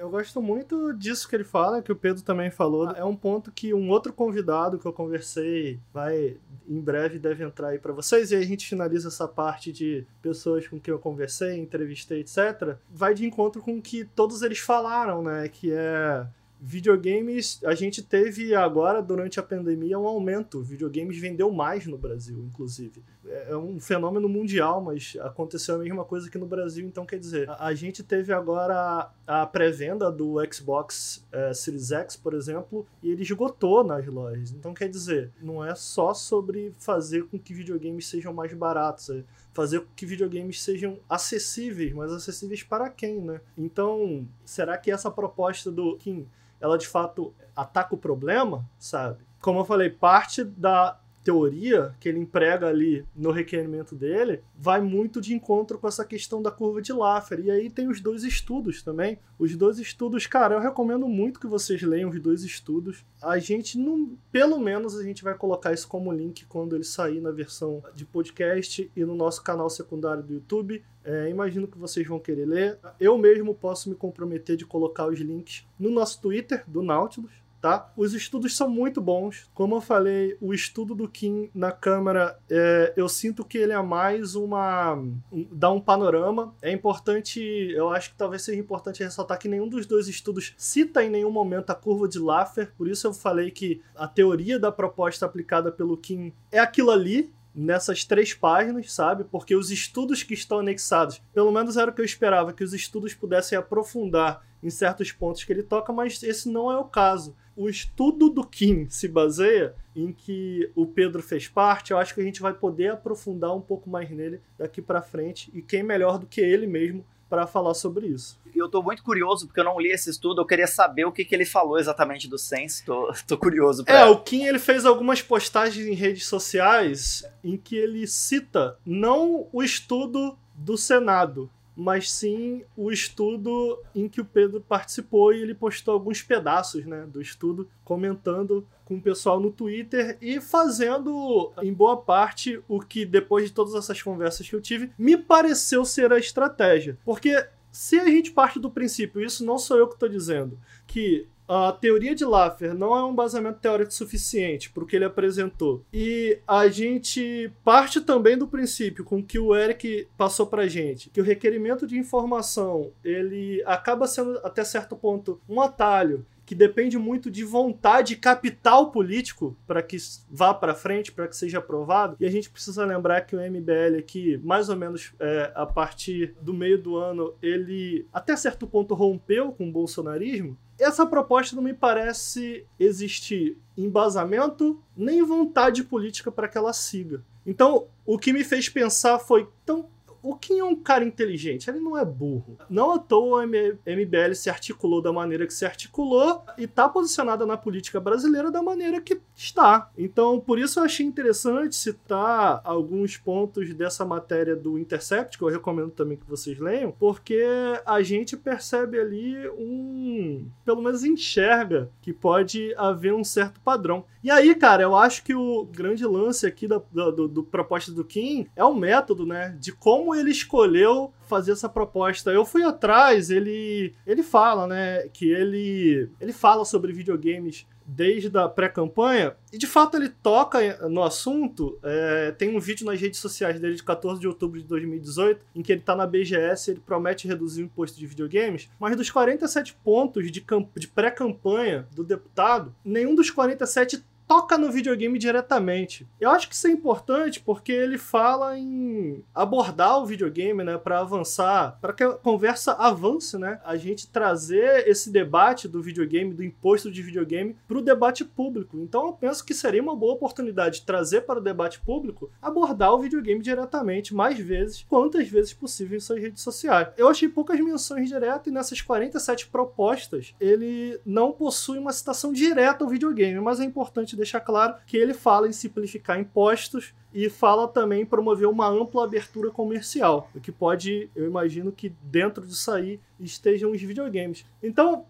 Eu 0.00 0.08
gosto 0.08 0.40
muito 0.40 0.94
disso 0.94 1.28
que 1.28 1.36
ele 1.36 1.44
fala, 1.44 1.82
que 1.82 1.92
o 1.92 1.94
Pedro 1.94 2.22
também 2.22 2.50
falou. 2.50 2.88
É 2.92 3.04
um 3.04 3.14
ponto 3.14 3.52
que 3.52 3.74
um 3.74 3.90
outro 3.90 4.14
convidado 4.14 4.78
que 4.78 4.86
eu 4.86 4.94
conversei 4.94 5.78
vai 5.92 6.38
em 6.66 6.80
breve 6.80 7.18
deve 7.18 7.44
entrar 7.44 7.68
aí 7.68 7.78
para 7.78 7.92
vocês 7.92 8.30
e 8.30 8.36
aí 8.36 8.42
a 8.42 8.46
gente 8.46 8.66
finaliza 8.66 9.08
essa 9.08 9.28
parte 9.28 9.70
de 9.70 10.06
pessoas 10.22 10.66
com 10.66 10.80
quem 10.80 10.90
eu 10.90 10.98
conversei, 10.98 11.58
entrevistei, 11.58 12.20
etc. 12.20 12.78
Vai 12.90 13.12
de 13.12 13.26
encontro 13.26 13.60
com 13.60 13.76
o 13.76 13.82
que 13.82 14.06
todos 14.06 14.40
eles 14.40 14.58
falaram, 14.58 15.22
né, 15.22 15.46
que 15.48 15.70
é 15.70 16.26
videogames, 16.60 17.60
a 17.64 17.74
gente 17.74 18.02
teve 18.02 18.54
agora, 18.54 19.00
durante 19.00 19.40
a 19.40 19.42
pandemia, 19.42 19.98
um 19.98 20.06
aumento. 20.06 20.62
Videogames 20.62 21.18
vendeu 21.18 21.50
mais 21.50 21.86
no 21.86 21.96
Brasil, 21.96 22.38
inclusive. 22.44 23.02
É, 23.26 23.52
é 23.52 23.56
um 23.56 23.78
fenômeno 23.78 24.28
mundial, 24.28 24.80
mas 24.80 25.16
aconteceu 25.20 25.74
a 25.74 25.78
mesma 25.78 26.04
coisa 26.04 26.28
aqui 26.28 26.38
no 26.38 26.46
Brasil, 26.46 26.86
então 26.86 27.04
quer 27.04 27.18
dizer, 27.18 27.48
a, 27.58 27.74
gente 27.74 28.02
teve 28.02 28.32
agora 28.32 29.10
a, 29.26 29.46
pré-venda 29.46 30.10
do 30.10 30.36
Xbox 30.52 31.26
é, 31.30 31.52
Series 31.52 31.92
X, 31.92 32.16
por 32.16 32.34
exemplo, 32.34 32.86
e 33.02 33.10
ele 33.10 33.22
esgotou 33.22 33.84
nas 33.84 34.06
lojas. 34.06 34.50
Então 34.52 34.72
quer 34.72 34.88
dizer, 34.88 35.30
não 35.40 35.64
é 35.64 35.74
só 35.74 36.14
sobre 36.14 36.74
fazer 36.78 37.24
com 37.24 37.38
que 37.38 37.52
videogames 37.52 38.08
sejam 38.08 38.32
mais 38.32 38.52
baratos, 38.52 39.10
é 39.10 39.22
fazer 39.52 39.80
com 39.80 39.88
que 39.94 40.06
videogames 40.06 40.62
sejam 40.62 40.98
acessíveis, 41.08 41.92
mas 41.92 42.12
acessíveis 42.12 42.62
para 42.62 42.88
quem, 42.88 43.20
né? 43.20 43.40
Então, 43.56 44.26
será 44.44 44.78
que 44.78 44.90
essa 44.90 45.10
proposta 45.10 45.70
do 45.70 45.96
Kim 45.96 46.26
ela 46.60 46.76
de 46.76 46.86
fato 46.86 47.34
ataca 47.56 47.94
o 47.94 47.98
problema, 47.98 48.68
sabe? 48.78 49.24
Como 49.40 49.60
eu 49.60 49.64
falei, 49.64 49.88
parte 49.88 50.44
da 50.44 50.99
teoria 51.22 51.94
que 52.00 52.08
ele 52.08 52.18
emprega 52.18 52.66
ali 52.66 53.04
no 53.14 53.30
requerimento 53.30 53.94
dele 53.94 54.42
vai 54.56 54.80
muito 54.80 55.20
de 55.20 55.34
encontro 55.34 55.78
com 55.78 55.86
essa 55.86 56.04
questão 56.04 56.42
da 56.42 56.50
curva 56.50 56.80
de 56.80 56.92
Laffer. 56.92 57.40
E 57.40 57.50
aí 57.50 57.70
tem 57.70 57.88
os 57.88 58.00
dois 58.00 58.24
estudos 58.24 58.82
também. 58.82 59.18
Os 59.38 59.56
dois 59.56 59.78
estudos, 59.78 60.26
cara, 60.26 60.54
eu 60.54 60.60
recomendo 60.60 61.06
muito 61.08 61.40
que 61.40 61.46
vocês 61.46 61.82
leiam 61.82 62.10
os 62.10 62.20
dois 62.20 62.42
estudos. 62.42 63.04
A 63.22 63.38
gente 63.38 63.78
não, 63.78 64.16
pelo 64.30 64.58
menos 64.58 64.96
a 64.96 65.02
gente 65.02 65.22
vai 65.22 65.34
colocar 65.34 65.72
isso 65.72 65.88
como 65.88 66.12
link 66.12 66.44
quando 66.46 66.74
ele 66.74 66.84
sair 66.84 67.20
na 67.20 67.30
versão 67.30 67.82
de 67.94 68.04
podcast 68.04 68.90
e 68.94 69.04
no 69.04 69.14
nosso 69.14 69.42
canal 69.42 69.70
secundário 69.70 70.22
do 70.22 70.34
YouTube. 70.34 70.82
É, 71.02 71.30
imagino 71.30 71.66
que 71.66 71.78
vocês 71.78 72.06
vão 72.06 72.18
querer 72.18 72.46
ler. 72.46 72.78
Eu 72.98 73.16
mesmo 73.16 73.54
posso 73.54 73.88
me 73.88 73.94
comprometer 73.94 74.56
de 74.56 74.66
colocar 74.66 75.06
os 75.06 75.18
links 75.18 75.66
no 75.78 75.90
nosso 75.90 76.20
Twitter 76.20 76.62
do 76.66 76.82
Nautilus, 76.82 77.32
tá? 77.60 77.92
Os 77.96 78.14
estudos 78.14 78.56
são 78.56 78.68
muito 78.68 79.00
bons. 79.00 79.48
Como 79.54 79.76
eu 79.76 79.80
falei, 79.80 80.36
o 80.40 80.54
estudo 80.54 80.94
do 80.94 81.08
Kim 81.08 81.50
na 81.54 81.70
câmera, 81.70 82.38
é, 82.48 82.92
eu 82.96 83.08
sinto 83.08 83.44
que 83.44 83.58
ele 83.58 83.72
é 83.72 83.82
mais 83.82 84.34
uma. 84.34 84.94
Um, 84.94 85.46
dá 85.52 85.70
um 85.70 85.80
panorama. 85.80 86.54
É 86.62 86.72
importante, 86.72 87.40
eu 87.40 87.90
acho 87.90 88.10
que 88.10 88.16
talvez 88.16 88.42
seja 88.42 88.58
importante 88.58 89.02
ressaltar 89.02 89.38
que 89.38 89.48
nenhum 89.48 89.68
dos 89.68 89.86
dois 89.86 90.08
estudos 90.08 90.54
cita 90.56 91.04
em 91.04 91.10
nenhum 91.10 91.30
momento 91.30 91.70
a 91.70 91.74
curva 91.74 92.08
de 92.08 92.18
Laffer, 92.18 92.72
por 92.76 92.88
isso 92.88 93.06
eu 93.06 93.12
falei 93.12 93.50
que 93.50 93.82
a 93.94 94.06
teoria 94.06 94.58
da 94.58 94.72
proposta 94.72 95.26
aplicada 95.26 95.70
pelo 95.70 95.96
Kim 95.96 96.32
é 96.50 96.58
aquilo 96.58 96.90
ali, 96.90 97.32
nessas 97.54 98.04
três 98.04 98.32
páginas, 98.32 98.92
sabe? 98.92 99.24
Porque 99.24 99.54
os 99.54 99.70
estudos 99.70 100.22
que 100.22 100.34
estão 100.34 100.60
anexados, 100.60 101.20
pelo 101.32 101.50
menos 101.50 101.76
era 101.76 101.90
o 101.90 101.94
que 101.94 102.00
eu 102.00 102.04
esperava, 102.04 102.52
que 102.52 102.64
os 102.64 102.72
estudos 102.72 103.14
pudessem 103.14 103.58
aprofundar 103.58 104.44
em 104.62 104.70
certos 104.70 105.10
pontos 105.10 105.44
que 105.44 105.52
ele 105.52 105.62
toca, 105.62 105.92
mas 105.92 106.22
esse 106.22 106.48
não 106.48 106.70
é 106.70 106.76
o 106.76 106.84
caso. 106.84 107.34
O 107.60 107.68
estudo 107.68 108.30
do 108.30 108.42
Kim 108.42 108.88
se 108.88 109.06
baseia 109.06 109.74
em 109.94 110.14
que 110.14 110.70
o 110.74 110.86
Pedro 110.86 111.22
fez 111.22 111.46
parte, 111.46 111.90
eu 111.90 111.98
acho 111.98 112.14
que 112.14 112.20
a 112.22 112.24
gente 112.24 112.40
vai 112.40 112.54
poder 112.54 112.92
aprofundar 112.92 113.54
um 113.54 113.60
pouco 113.60 113.90
mais 113.90 114.08
nele 114.08 114.40
daqui 114.56 114.80
para 114.80 115.02
frente, 115.02 115.50
e 115.52 115.60
quem 115.60 115.82
melhor 115.82 116.18
do 116.18 116.24
que 116.24 116.40
ele 116.40 116.66
mesmo 116.66 117.04
para 117.28 117.46
falar 117.46 117.74
sobre 117.74 118.06
isso. 118.06 118.40
Eu 118.56 118.66
tô 118.66 118.82
muito 118.82 119.02
curioso, 119.02 119.46
porque 119.46 119.60
eu 119.60 119.64
não 119.64 119.78
li 119.78 119.90
esse 119.90 120.08
estudo, 120.08 120.40
eu 120.40 120.46
queria 120.46 120.66
saber 120.66 121.04
o 121.04 121.12
que, 121.12 121.22
que 121.22 121.34
ele 121.34 121.44
falou 121.44 121.78
exatamente 121.78 122.26
do 122.26 122.38
Sense, 122.38 122.82
tô, 122.82 123.12
tô 123.28 123.36
curioso. 123.36 123.84
Pra... 123.84 123.94
É, 123.94 124.04
o 124.06 124.18
Kim 124.18 124.46
ele 124.46 124.58
fez 124.58 124.86
algumas 124.86 125.20
postagens 125.20 125.86
em 125.86 125.92
redes 125.92 126.26
sociais 126.26 127.28
em 127.44 127.58
que 127.58 127.76
ele 127.76 128.06
cita 128.06 128.78
não 128.86 129.46
o 129.52 129.62
estudo 129.62 130.34
do 130.54 130.78
Senado, 130.78 131.50
mas 131.80 132.12
sim 132.12 132.62
o 132.76 132.92
estudo 132.92 133.82
em 133.94 134.06
que 134.06 134.20
o 134.20 134.24
Pedro 134.24 134.60
participou 134.60 135.32
e 135.32 135.40
ele 135.40 135.54
postou 135.54 135.94
alguns 135.94 136.20
pedaços 136.20 136.84
né, 136.84 137.06
do 137.06 137.22
estudo 137.22 137.66
comentando 137.82 138.66
com 138.84 138.96
o 138.96 139.00
pessoal 139.00 139.40
no 139.40 139.50
Twitter 139.50 140.18
e 140.20 140.42
fazendo, 140.42 141.52
em 141.62 141.72
boa 141.72 141.96
parte, 141.96 142.62
o 142.68 142.80
que 142.80 143.06
depois 143.06 143.46
de 143.46 143.52
todas 143.52 143.74
essas 143.74 144.02
conversas 144.02 144.46
que 144.46 144.54
eu 144.54 144.60
tive, 144.60 144.90
me 144.98 145.16
pareceu 145.16 145.82
ser 145.84 146.12
a 146.12 146.18
estratégia. 146.18 146.98
Porque 147.02 147.46
se 147.72 147.98
a 147.98 148.04
gente 148.04 148.30
parte 148.30 148.58
do 148.58 148.70
princípio, 148.70 149.24
isso 149.24 149.42
não 149.42 149.58
sou 149.58 149.78
eu 149.78 149.88
que 149.88 149.94
estou 149.94 150.08
dizendo, 150.08 150.58
que 150.86 151.26
a 151.52 151.72
teoria 151.72 152.14
de 152.14 152.24
Laffer 152.24 152.72
não 152.72 152.96
é 152.96 153.02
um 153.02 153.12
basamento 153.12 153.58
teórico 153.58 153.92
suficiente 153.92 154.70
para 154.70 154.84
o 154.84 154.86
que 154.86 154.94
ele 154.94 155.04
apresentou. 155.04 155.84
E 155.92 156.38
a 156.46 156.68
gente 156.68 157.52
parte 157.64 158.00
também 158.00 158.38
do 158.38 158.46
princípio 158.46 159.04
com 159.04 159.20
que 159.20 159.36
o 159.36 159.56
Eric 159.56 160.06
passou 160.16 160.46
para 160.46 160.68
gente, 160.68 161.10
que 161.10 161.20
o 161.20 161.24
requerimento 161.24 161.88
de 161.88 161.98
informação 161.98 162.92
ele 163.02 163.60
acaba 163.66 164.06
sendo 164.06 164.38
até 164.44 164.62
certo 164.62 164.94
ponto 164.94 165.40
um 165.48 165.60
atalho 165.60 166.24
que 166.50 166.54
depende 166.56 166.98
muito 166.98 167.30
de 167.30 167.44
vontade 167.44 168.14
e 168.14 168.16
capital 168.16 168.90
político 168.90 169.56
para 169.68 169.80
que 169.80 169.96
vá 170.28 170.52
para 170.52 170.74
frente, 170.74 171.12
para 171.12 171.28
que 171.28 171.36
seja 171.36 171.58
aprovado. 171.58 172.16
E 172.18 172.26
a 172.26 172.30
gente 172.30 172.50
precisa 172.50 172.84
lembrar 172.84 173.20
que 173.20 173.36
o 173.36 173.40
MBL 173.40 173.98
aqui, 174.00 174.36
mais 174.42 174.68
ou 174.68 174.74
menos 174.74 175.12
é, 175.20 175.52
a 175.54 175.64
partir 175.64 176.34
do 176.42 176.52
meio 176.52 176.76
do 176.76 176.96
ano, 176.96 177.34
ele 177.40 178.04
até 178.12 178.34
certo 178.34 178.66
ponto 178.66 178.94
rompeu 178.94 179.52
com 179.52 179.68
o 179.68 179.72
bolsonarismo. 179.72 180.58
Essa 180.80 181.04
proposta 181.04 181.54
não 181.54 181.62
me 181.62 181.74
parece 181.74 182.66
existir 182.78 183.56
embasamento 183.76 184.82
nem 184.96 185.22
vontade 185.22 185.84
política 185.84 186.32
para 186.32 186.48
que 186.48 186.56
ela 186.56 186.72
siga. 186.72 187.22
Então, 187.46 187.86
o 188.06 188.18
que 188.18 188.32
me 188.32 188.42
fez 188.42 188.68
pensar 188.68 189.18
foi: 189.18 189.48
então, 189.62 189.88
o 190.22 190.36
Kim 190.36 190.58
é 190.58 190.64
um 190.64 190.76
cara 190.76 191.04
inteligente, 191.04 191.68
ele 191.68 191.80
não 191.80 191.96
é 191.96 192.04
burro. 192.04 192.58
Não 192.68 192.92
à 192.92 192.98
toa 192.98 193.44
o 193.44 193.46
MBL 193.46 194.34
se 194.34 194.50
articulou 194.50 195.00
da 195.00 195.12
maneira 195.12 195.46
que 195.46 195.54
se 195.54 195.64
articulou 195.64 196.42
e 196.58 196.64
está 196.64 196.88
posicionada 196.88 197.46
na 197.46 197.56
política 197.56 198.00
brasileira 198.00 198.50
da 198.50 198.62
maneira 198.62 199.00
que 199.00 199.20
está. 199.36 199.90
Então, 199.96 200.40
por 200.40 200.58
isso 200.58 200.78
eu 200.78 200.84
achei 200.84 201.04
interessante 201.06 201.74
citar 201.74 202.60
alguns 202.64 203.16
pontos 203.16 203.72
dessa 203.74 204.04
matéria 204.04 204.56
do 204.56 204.78
Intercept, 204.78 205.38
que 205.38 205.44
eu 205.44 205.48
recomendo 205.48 205.90
também 205.90 206.16
que 206.16 206.28
vocês 206.28 206.58
leiam, 206.58 206.92
porque 206.92 207.42
a 207.86 208.02
gente 208.02 208.36
percebe 208.36 208.98
ali 208.98 209.48
um. 209.50 210.46
pelo 210.64 210.82
menos 210.82 211.04
enxerga 211.04 211.90
que 212.02 212.12
pode 212.12 212.74
haver 212.76 213.14
um 213.14 213.24
certo 213.24 213.60
padrão. 213.60 214.04
E 214.22 214.30
aí, 214.30 214.54
cara, 214.54 214.82
eu 214.82 214.94
acho 214.94 215.24
que 215.24 215.34
o 215.34 215.64
grande 215.64 216.04
lance 216.04 216.46
aqui 216.46 216.68
da, 216.68 216.78
do, 216.92 217.26
do 217.26 217.42
proposta 217.42 217.90
do 217.90 218.04
Kim 218.04 218.46
é 218.54 218.64
o 218.64 218.74
método, 218.74 219.24
né? 219.24 219.56
De 219.58 219.72
como 219.72 220.09
ele 220.14 220.30
escolheu 220.30 221.12
fazer 221.26 221.52
essa 221.52 221.68
proposta. 221.68 222.30
Eu 222.30 222.44
fui 222.44 222.62
atrás, 222.62 223.30
ele 223.30 223.94
ele 224.06 224.22
fala, 224.22 224.66
né, 224.66 225.08
que 225.12 225.30
ele 225.30 226.10
ele 226.20 226.32
fala 226.32 226.64
sobre 226.64 226.92
videogames 226.92 227.66
desde 227.90 228.36
a 228.38 228.48
pré-campanha 228.48 229.34
e 229.52 229.58
de 229.58 229.66
fato 229.66 229.96
ele 229.96 230.08
toca 230.08 230.88
no 230.88 231.02
assunto. 231.02 231.78
É, 231.82 232.32
tem 232.32 232.54
um 232.54 232.60
vídeo 232.60 232.86
nas 232.86 233.00
redes 233.00 233.18
sociais 233.18 233.58
dele 233.58 233.74
de 233.74 233.82
14 233.82 234.20
de 234.20 234.28
outubro 234.28 234.60
de 234.60 234.66
2018 234.66 235.44
em 235.54 235.62
que 235.62 235.72
ele 235.72 235.80
está 235.80 235.96
na 235.96 236.06
BGS, 236.06 236.70
ele 236.70 236.80
promete 236.80 237.26
reduzir 237.26 237.62
o 237.62 237.64
imposto 237.64 237.98
de 237.98 238.06
videogames, 238.06 238.70
mas 238.78 238.96
dos 238.96 239.10
47 239.10 239.76
pontos 239.82 240.30
de, 240.30 240.44
de 240.76 240.88
pré-campanha 240.88 241.86
do 241.94 242.04
deputado, 242.04 242.74
nenhum 242.84 243.14
dos 243.14 243.30
47 243.30 244.04
toca 244.30 244.56
no 244.56 244.70
videogame 244.70 245.18
diretamente. 245.18 246.06
Eu 246.20 246.30
acho 246.30 246.48
que 246.48 246.54
isso 246.54 246.68
é 246.68 246.70
importante 246.70 247.40
porque 247.40 247.72
ele 247.72 247.98
fala 247.98 248.56
em 248.56 249.24
abordar 249.34 249.98
o 249.98 250.06
videogame, 250.06 250.62
né, 250.62 250.78
para 250.78 251.00
avançar, 251.00 251.76
para 251.80 251.92
que 251.92 252.04
a 252.04 252.12
conversa 252.12 252.74
avance, 252.74 253.36
né? 253.36 253.60
A 253.64 253.74
gente 253.76 254.06
trazer 254.06 254.86
esse 254.86 255.10
debate 255.10 255.66
do 255.66 255.82
videogame, 255.82 256.32
do 256.32 256.44
imposto 256.44 256.92
de 256.92 257.02
videogame 257.02 257.56
para 257.66 257.78
o 257.78 257.82
debate 257.82 258.24
público. 258.24 258.78
Então 258.78 259.06
eu 259.06 259.12
penso 259.14 259.44
que 259.44 259.52
seria 259.52 259.82
uma 259.82 259.96
boa 259.96 260.14
oportunidade 260.14 260.78
de 260.78 260.86
trazer 260.86 261.22
para 261.22 261.40
o 261.40 261.42
debate 261.42 261.80
público 261.80 262.30
abordar 262.40 262.94
o 262.94 263.00
videogame 263.00 263.42
diretamente 263.42 264.14
mais 264.14 264.38
vezes, 264.38 264.86
quantas 264.88 265.26
vezes 265.26 265.52
possível 265.52 265.96
em 265.96 266.00
suas 266.00 266.20
redes 266.20 266.40
sociais. 266.40 266.86
Eu 266.96 267.08
achei 267.08 267.28
poucas 267.28 267.58
menções 267.58 268.08
diretas 268.08 268.46
e 268.46 268.52
nessas 268.52 268.80
47 268.80 269.48
propostas 269.48 270.36
ele 270.38 271.00
não 271.04 271.32
possui 271.32 271.80
uma 271.80 271.92
citação 271.92 272.32
direta 272.32 272.84
ao 272.84 272.90
videogame, 272.90 273.40
mas 273.40 273.58
é 273.58 273.64
importante 273.64 274.19
deixar 274.20 274.40
claro 274.40 274.74
que 274.86 274.96
ele 274.96 275.14
fala 275.14 275.48
em 275.48 275.52
simplificar 275.52 276.18
impostos 276.18 276.94
e 277.12 277.28
fala 277.28 277.66
também 277.66 278.02
em 278.02 278.06
promover 278.06 278.46
uma 278.46 278.68
ampla 278.68 279.04
abertura 279.04 279.50
comercial, 279.50 280.30
o 280.34 280.40
que 280.40 280.52
pode, 280.52 281.10
eu 281.14 281.26
imagino 281.26 281.72
que 281.72 281.92
dentro 282.02 282.46
disso 282.46 282.70
aí 282.70 283.00
estejam 283.18 283.72
os 283.72 283.82
videogames. 283.82 284.44
Então, 284.62 285.04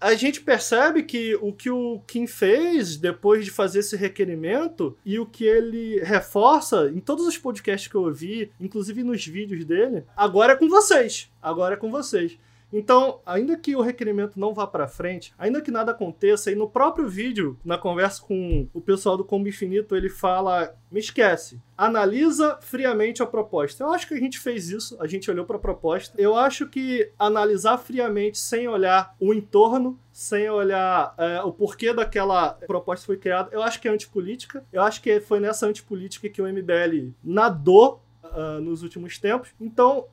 a 0.00 0.14
gente 0.14 0.42
percebe 0.42 1.02
que 1.02 1.34
o 1.36 1.52
que 1.52 1.70
o 1.70 2.00
Kim 2.06 2.26
fez 2.26 2.96
depois 2.96 3.44
de 3.44 3.50
fazer 3.50 3.78
esse 3.78 3.96
requerimento 3.96 4.96
e 5.04 5.18
o 5.18 5.24
que 5.24 5.44
ele 5.44 5.98
reforça 6.00 6.90
em 6.94 7.00
todos 7.00 7.26
os 7.26 7.38
podcasts 7.38 7.90
que 7.90 7.94
eu 7.94 8.02
ouvi, 8.02 8.50
inclusive 8.60 9.02
nos 9.02 9.24
vídeos 9.26 9.64
dele, 9.64 10.04
agora 10.16 10.52
é 10.52 10.56
com 10.56 10.68
vocês. 10.68 11.30
Agora 11.40 11.74
é 11.74 11.78
com 11.78 11.90
vocês. 11.90 12.38
Então, 12.72 13.20
ainda 13.24 13.56
que 13.56 13.76
o 13.76 13.80
requerimento 13.80 14.38
não 14.38 14.52
vá 14.52 14.66
para 14.66 14.88
frente, 14.88 15.32
ainda 15.38 15.60
que 15.60 15.70
nada 15.70 15.92
aconteça, 15.92 16.50
e 16.50 16.56
no 16.56 16.68
próprio 16.68 17.08
vídeo, 17.08 17.56
na 17.64 17.78
conversa 17.78 18.20
com 18.22 18.68
o 18.74 18.80
pessoal 18.80 19.16
do 19.16 19.24
Combo 19.24 19.48
Infinito, 19.48 19.94
ele 19.94 20.08
fala: 20.08 20.74
me 20.90 20.98
esquece, 20.98 21.60
analisa 21.78 22.58
friamente 22.60 23.22
a 23.22 23.26
proposta. 23.26 23.84
Eu 23.84 23.92
acho 23.92 24.08
que 24.08 24.14
a 24.14 24.18
gente 24.18 24.40
fez 24.40 24.70
isso, 24.70 24.96
a 25.00 25.06
gente 25.06 25.30
olhou 25.30 25.44
para 25.44 25.56
a 25.56 25.60
proposta. 25.60 26.20
Eu 26.20 26.36
acho 26.36 26.68
que 26.68 27.10
analisar 27.18 27.78
friamente, 27.78 28.38
sem 28.38 28.66
olhar 28.66 29.14
o 29.20 29.32
entorno, 29.32 29.98
sem 30.12 30.48
olhar 30.50 31.14
é, 31.16 31.42
o 31.42 31.52
porquê 31.52 31.92
daquela 31.92 32.54
proposta 32.66 33.06
foi 33.06 33.16
criada, 33.16 33.50
eu 33.52 33.62
acho 33.62 33.80
que 33.80 33.86
é 33.86 33.90
antipolítica. 33.90 34.64
Eu 34.72 34.82
acho 34.82 35.00
que 35.00 35.20
foi 35.20 35.38
nessa 35.38 35.66
antipolítica 35.66 36.28
que 36.28 36.42
o 36.42 36.46
MBL 36.46 37.12
nadou 37.22 38.00
Uh, 38.24 38.58
nos 38.60 38.82
últimos 38.82 39.16
tempos. 39.16 39.54
Então, 39.60 40.06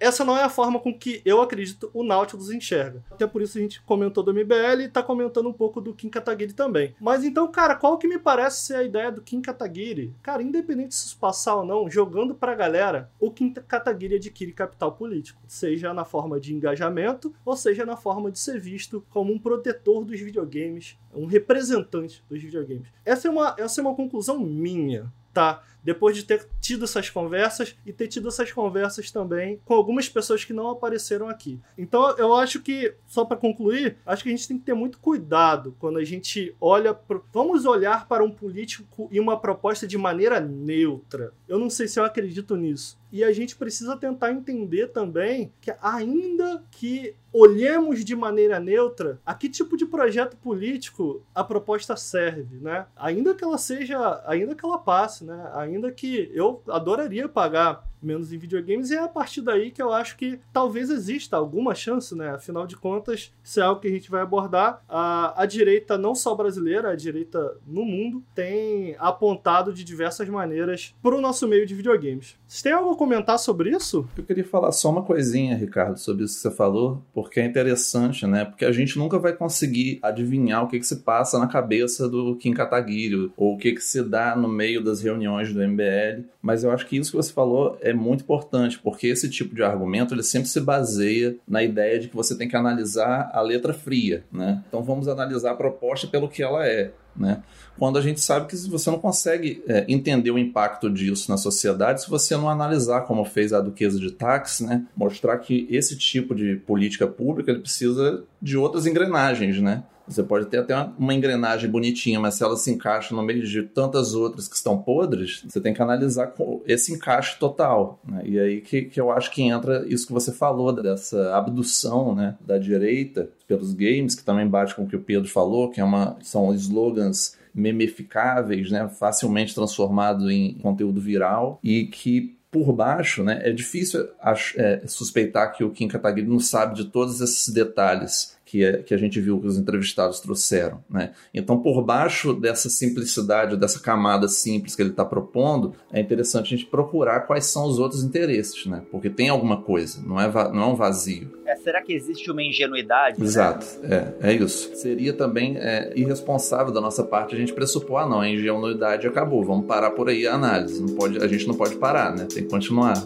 essa 0.00 0.24
não 0.24 0.36
é 0.36 0.42
a 0.42 0.48
forma 0.48 0.78
com 0.78 0.96
que 0.96 1.20
eu 1.24 1.40
acredito 1.40 1.90
o 1.92 2.02
Nautilus 2.02 2.50
enxerga. 2.50 3.02
Até 3.10 3.26
por 3.26 3.42
isso 3.42 3.58
a 3.58 3.60
gente 3.60 3.82
comentou 3.82 4.22
do 4.22 4.32
MBL 4.32 4.82
e 4.82 4.88
tá 4.88 5.02
comentando 5.02 5.48
um 5.48 5.52
pouco 5.52 5.80
do 5.80 5.94
Kim 5.94 6.08
Kataguiri 6.08 6.52
também. 6.52 6.94
Mas 7.00 7.24
então, 7.24 7.50
cara, 7.50 7.74
qual 7.74 7.98
que 7.98 8.06
me 8.06 8.18
parece 8.18 8.66
ser 8.66 8.74
a 8.76 8.82
ideia 8.82 9.10
do 9.10 9.22
Kim 9.22 9.40
Kataguiri? 9.40 10.14
Cara, 10.22 10.42
independente 10.42 10.94
se 10.94 11.06
isso 11.06 11.18
passar 11.18 11.56
ou 11.56 11.64
não, 11.64 11.90
jogando 11.90 12.34
pra 12.34 12.54
galera, 12.54 13.10
o 13.18 13.30
Kim 13.30 13.52
Kataguiri 13.52 14.16
adquire 14.16 14.52
capital 14.52 14.92
político. 14.92 15.40
Seja 15.46 15.92
na 15.92 16.04
forma 16.04 16.38
de 16.38 16.54
engajamento, 16.54 17.34
ou 17.44 17.56
seja 17.56 17.84
na 17.84 17.96
forma 17.96 18.30
de 18.30 18.38
ser 18.38 18.60
visto 18.60 19.04
como 19.10 19.32
um 19.32 19.38
protetor 19.38 20.04
dos 20.04 20.20
videogames, 20.20 20.96
um 21.14 21.26
representante 21.26 22.22
dos 22.28 22.40
videogames. 22.42 22.88
Essa 23.04 23.28
é 23.28 23.30
uma, 23.30 23.54
essa 23.58 23.80
é 23.80 23.82
uma 23.82 23.94
conclusão 23.94 24.38
minha, 24.38 25.12
tá? 25.32 25.62
Depois 25.82 26.16
de 26.16 26.24
ter 26.24 26.46
tido 26.60 26.84
essas 26.84 27.08
conversas 27.10 27.76
e 27.84 27.92
ter 27.92 28.08
tido 28.08 28.28
essas 28.28 28.52
conversas 28.52 29.10
também 29.10 29.60
com 29.64 29.74
algumas 29.74 30.08
pessoas 30.08 30.44
que 30.44 30.52
não 30.52 30.70
apareceram 30.70 31.28
aqui. 31.28 31.58
Então 31.76 32.16
eu 32.18 32.34
acho 32.34 32.60
que, 32.60 32.94
só 33.06 33.24
para 33.24 33.36
concluir, 33.36 33.96
acho 34.04 34.22
que 34.22 34.28
a 34.28 34.32
gente 34.32 34.48
tem 34.48 34.58
que 34.58 34.64
ter 34.64 34.74
muito 34.74 34.98
cuidado 34.98 35.74
quando 35.78 35.98
a 35.98 36.04
gente 36.04 36.54
olha. 36.60 36.92
Pro... 36.92 37.24
Vamos 37.32 37.64
olhar 37.64 38.06
para 38.06 38.24
um 38.24 38.30
político 38.30 39.08
e 39.10 39.20
uma 39.20 39.38
proposta 39.38 39.86
de 39.86 39.96
maneira 39.96 40.40
neutra. 40.40 41.32
Eu 41.48 41.58
não 41.58 41.70
sei 41.70 41.88
se 41.88 41.98
eu 41.98 42.04
acredito 42.04 42.56
nisso. 42.56 42.98
E 43.10 43.24
a 43.24 43.32
gente 43.32 43.56
precisa 43.56 43.96
tentar 43.96 44.32
entender 44.32 44.88
também 44.88 45.50
que, 45.60 45.72
ainda 45.80 46.62
que 46.70 47.14
olhemos 47.32 48.04
de 48.04 48.14
maneira 48.14 48.58
neutra, 48.60 49.18
a 49.24 49.34
que 49.34 49.48
tipo 49.48 49.76
de 49.76 49.86
projeto 49.86 50.36
político 50.36 51.22
a 51.34 51.42
proposta 51.42 51.96
serve, 51.96 52.56
né? 52.56 52.86
Ainda 52.96 53.34
que 53.34 53.44
ela 53.44 53.58
seja, 53.58 54.22
ainda 54.26 54.54
que 54.54 54.64
ela 54.64 54.78
passe, 54.78 55.24
né? 55.24 55.50
Ainda 55.68 55.92
que 55.92 56.30
eu 56.34 56.62
adoraria 56.68 57.28
pagar 57.28 57.87
menos 58.02 58.32
em 58.32 58.38
videogames, 58.38 58.90
e 58.90 58.94
é 58.94 58.98
a 58.98 59.08
partir 59.08 59.42
daí 59.42 59.70
que 59.70 59.82
eu 59.82 59.92
acho 59.92 60.16
que 60.16 60.38
talvez 60.52 60.90
exista 60.90 61.36
alguma 61.36 61.74
chance, 61.74 62.14
né? 62.14 62.30
Afinal 62.30 62.66
de 62.66 62.76
contas, 62.76 63.32
isso 63.42 63.60
é 63.60 63.62
algo 63.62 63.80
que 63.80 63.88
a 63.88 63.90
gente 63.90 64.10
vai 64.10 64.22
abordar. 64.22 64.82
A, 64.88 65.42
a 65.42 65.46
direita, 65.46 65.98
não 65.98 66.14
só 66.14 66.34
brasileira, 66.34 66.90
a 66.90 66.96
direita 66.96 67.56
no 67.66 67.84
mundo, 67.84 68.22
tem 68.34 68.96
apontado 68.98 69.72
de 69.72 69.84
diversas 69.84 70.28
maneiras 70.28 70.94
para 71.02 71.14
o 71.14 71.20
nosso 71.20 71.46
meio 71.46 71.66
de 71.66 71.74
videogames. 71.74 72.36
Vocês 72.46 72.62
têm 72.62 72.72
algo 72.72 72.92
a 72.92 72.96
comentar 72.96 73.38
sobre 73.38 73.70
isso? 73.70 74.08
Eu 74.16 74.24
queria 74.24 74.44
falar 74.44 74.72
só 74.72 74.90
uma 74.90 75.02
coisinha, 75.02 75.56
Ricardo, 75.56 75.98
sobre 75.98 76.24
isso 76.24 76.36
que 76.36 76.40
você 76.40 76.50
falou, 76.50 77.02
porque 77.12 77.40
é 77.40 77.44
interessante, 77.44 78.26
né? 78.26 78.44
Porque 78.44 78.64
a 78.64 78.72
gente 78.72 78.98
nunca 78.98 79.18
vai 79.18 79.32
conseguir 79.32 79.98
adivinhar 80.02 80.64
o 80.64 80.68
que, 80.68 80.78
que 80.78 80.86
se 80.86 80.96
passa 80.96 81.38
na 81.38 81.46
cabeça 81.46 82.08
do 82.08 82.36
Kim 82.36 82.52
Kataguiri, 82.52 83.30
ou 83.36 83.54
o 83.54 83.58
que, 83.58 83.72
que 83.72 83.82
se 83.82 84.02
dá 84.02 84.36
no 84.36 84.48
meio 84.48 84.82
das 84.82 85.00
reuniões 85.00 85.52
do 85.52 85.66
MBL, 85.66 86.24
mas 86.42 86.64
eu 86.64 86.70
acho 86.70 86.86
que 86.86 86.96
isso 86.96 87.10
que 87.10 87.16
você 87.16 87.32
falou 87.32 87.76
é 87.80 87.87
muito 87.94 88.22
importante, 88.22 88.78
porque 88.78 89.06
esse 89.06 89.28
tipo 89.28 89.54
de 89.54 89.62
argumento 89.62 90.14
ele 90.14 90.22
sempre 90.22 90.48
se 90.48 90.60
baseia 90.60 91.36
na 91.46 91.62
ideia 91.62 91.98
de 91.98 92.08
que 92.08 92.16
você 92.16 92.36
tem 92.36 92.48
que 92.48 92.56
analisar 92.56 93.30
a 93.32 93.40
letra 93.40 93.72
fria, 93.72 94.24
né? 94.32 94.62
Então 94.68 94.82
vamos 94.82 95.08
analisar 95.08 95.52
a 95.52 95.56
proposta 95.56 96.06
pelo 96.06 96.28
que 96.28 96.42
ela 96.42 96.66
é. 96.66 96.92
Né? 97.16 97.42
Quando 97.76 97.98
a 97.98 98.00
gente 98.00 98.20
sabe 98.20 98.46
que 98.46 98.56
você 98.68 98.90
não 98.90 98.98
consegue 98.98 99.62
é, 99.66 99.84
entender 99.88 100.30
o 100.30 100.38
impacto 100.38 100.88
disso 100.88 101.28
na 101.30 101.36
sociedade 101.36 102.02
se 102.02 102.08
você 102.08 102.36
não 102.36 102.48
analisar, 102.48 103.00
como 103.02 103.24
fez 103.24 103.52
a 103.52 103.60
Duquesa 103.60 103.98
de 103.98 104.12
Táxi, 104.12 104.64
né? 104.64 104.84
mostrar 104.96 105.36
que 105.38 105.66
esse 105.68 105.96
tipo 105.96 106.34
de 106.34 106.56
política 106.56 107.08
pública 107.08 107.52
precisa 107.54 108.22
de 108.40 108.56
outras 108.56 108.86
engrenagens, 108.86 109.60
né? 109.60 109.82
Você 110.08 110.22
pode 110.22 110.46
ter 110.46 110.58
até 110.58 110.74
uma 110.98 111.14
engrenagem 111.14 111.70
bonitinha, 111.70 112.18
mas 112.18 112.34
se 112.34 112.42
ela 112.42 112.56
se 112.56 112.70
encaixa 112.70 113.14
no 113.14 113.22
meio 113.22 113.44
de 113.44 113.62
tantas 113.62 114.14
outras 114.14 114.48
que 114.48 114.56
estão 114.56 114.78
podres, 114.78 115.44
você 115.46 115.60
tem 115.60 115.74
que 115.74 115.82
analisar 115.82 116.32
esse 116.66 116.92
encaixe 116.92 117.38
total. 117.38 118.00
Né? 118.06 118.22
E 118.24 118.38
aí 118.38 118.60
que, 118.60 118.82
que 118.82 119.00
eu 119.00 119.10
acho 119.10 119.30
que 119.30 119.42
entra 119.42 119.84
isso 119.86 120.06
que 120.06 120.12
você 120.12 120.32
falou, 120.32 120.72
dessa 120.72 121.36
abdução 121.36 122.14
né, 122.14 122.36
da 122.40 122.58
direita 122.58 123.28
pelos 123.46 123.72
games, 123.72 124.14
que 124.14 124.24
também 124.24 124.46
bate 124.46 124.74
com 124.74 124.84
o 124.84 124.88
que 124.88 124.96
o 124.96 125.00
Pedro 125.00 125.28
falou, 125.28 125.70
que 125.70 125.80
é 125.80 125.84
uma, 125.84 126.16
são 126.22 126.52
slogans 126.54 127.36
memificáveis, 127.54 128.70
né, 128.70 128.88
facilmente 128.88 129.54
transformados 129.54 130.30
em 130.30 130.54
conteúdo 130.54 131.00
viral 131.00 131.58
e 131.62 131.86
que 131.86 132.38
por 132.50 132.72
baixo, 132.72 133.22
né, 133.22 133.40
é 133.44 133.52
difícil 133.52 134.08
é, 134.56 134.82
suspeitar 134.86 135.52
que 135.52 135.62
o 135.62 135.70
Kim 135.70 135.86
Kataguiri 135.86 136.26
não 136.26 136.40
sabe 136.40 136.74
de 136.74 136.86
todos 136.86 137.20
esses 137.20 137.52
detalhes 137.52 138.37
que, 138.48 138.64
é, 138.64 138.82
que 138.82 138.94
a 138.94 138.96
gente 138.96 139.20
viu 139.20 139.38
que 139.38 139.46
os 139.46 139.58
entrevistados 139.58 140.20
trouxeram. 140.20 140.82
Né? 140.88 141.12
Então, 141.34 141.60
por 141.60 141.84
baixo 141.84 142.32
dessa 142.32 142.70
simplicidade, 142.70 143.56
dessa 143.58 143.78
camada 143.78 144.26
simples 144.26 144.74
que 144.74 144.80
ele 144.80 144.90
está 144.90 145.04
propondo, 145.04 145.74
é 145.92 146.00
interessante 146.00 146.54
a 146.54 146.56
gente 146.56 146.66
procurar 146.66 147.20
quais 147.20 147.44
são 147.44 147.66
os 147.66 147.78
outros 147.78 148.02
interesses, 148.02 148.64
né? 148.64 148.82
porque 148.90 149.10
tem 149.10 149.28
alguma 149.28 149.60
coisa, 149.60 150.02
não 150.02 150.18
é, 150.18 150.32
não 150.50 150.62
é 150.62 150.66
um 150.66 150.74
vazio. 150.74 151.38
É, 151.46 151.56
será 151.56 151.82
que 151.82 151.92
existe 151.92 152.30
uma 152.30 152.42
ingenuidade? 152.42 153.22
Exato, 153.22 153.66
né? 153.82 154.14
é, 154.22 154.30
é 154.30 154.32
isso. 154.32 154.74
Seria 154.76 155.12
também 155.12 155.58
é, 155.58 155.92
irresponsável 155.94 156.72
da 156.72 156.80
nossa 156.80 157.04
parte 157.04 157.34
a 157.34 157.38
gente 157.38 157.52
pressupor, 157.52 158.00
ah, 158.00 158.06
não, 158.06 158.20
a 158.20 158.28
ingenuidade 158.28 159.06
acabou, 159.06 159.44
vamos 159.44 159.66
parar 159.66 159.90
por 159.90 160.08
aí 160.08 160.26
a 160.26 160.34
análise. 160.34 160.80
Não 160.80 160.94
pode, 160.94 161.22
a 161.22 161.28
gente 161.28 161.46
não 161.46 161.54
pode 161.54 161.76
parar, 161.76 162.16
né? 162.16 162.26
tem 162.32 162.44
que 162.44 162.48
continuar. 162.48 162.96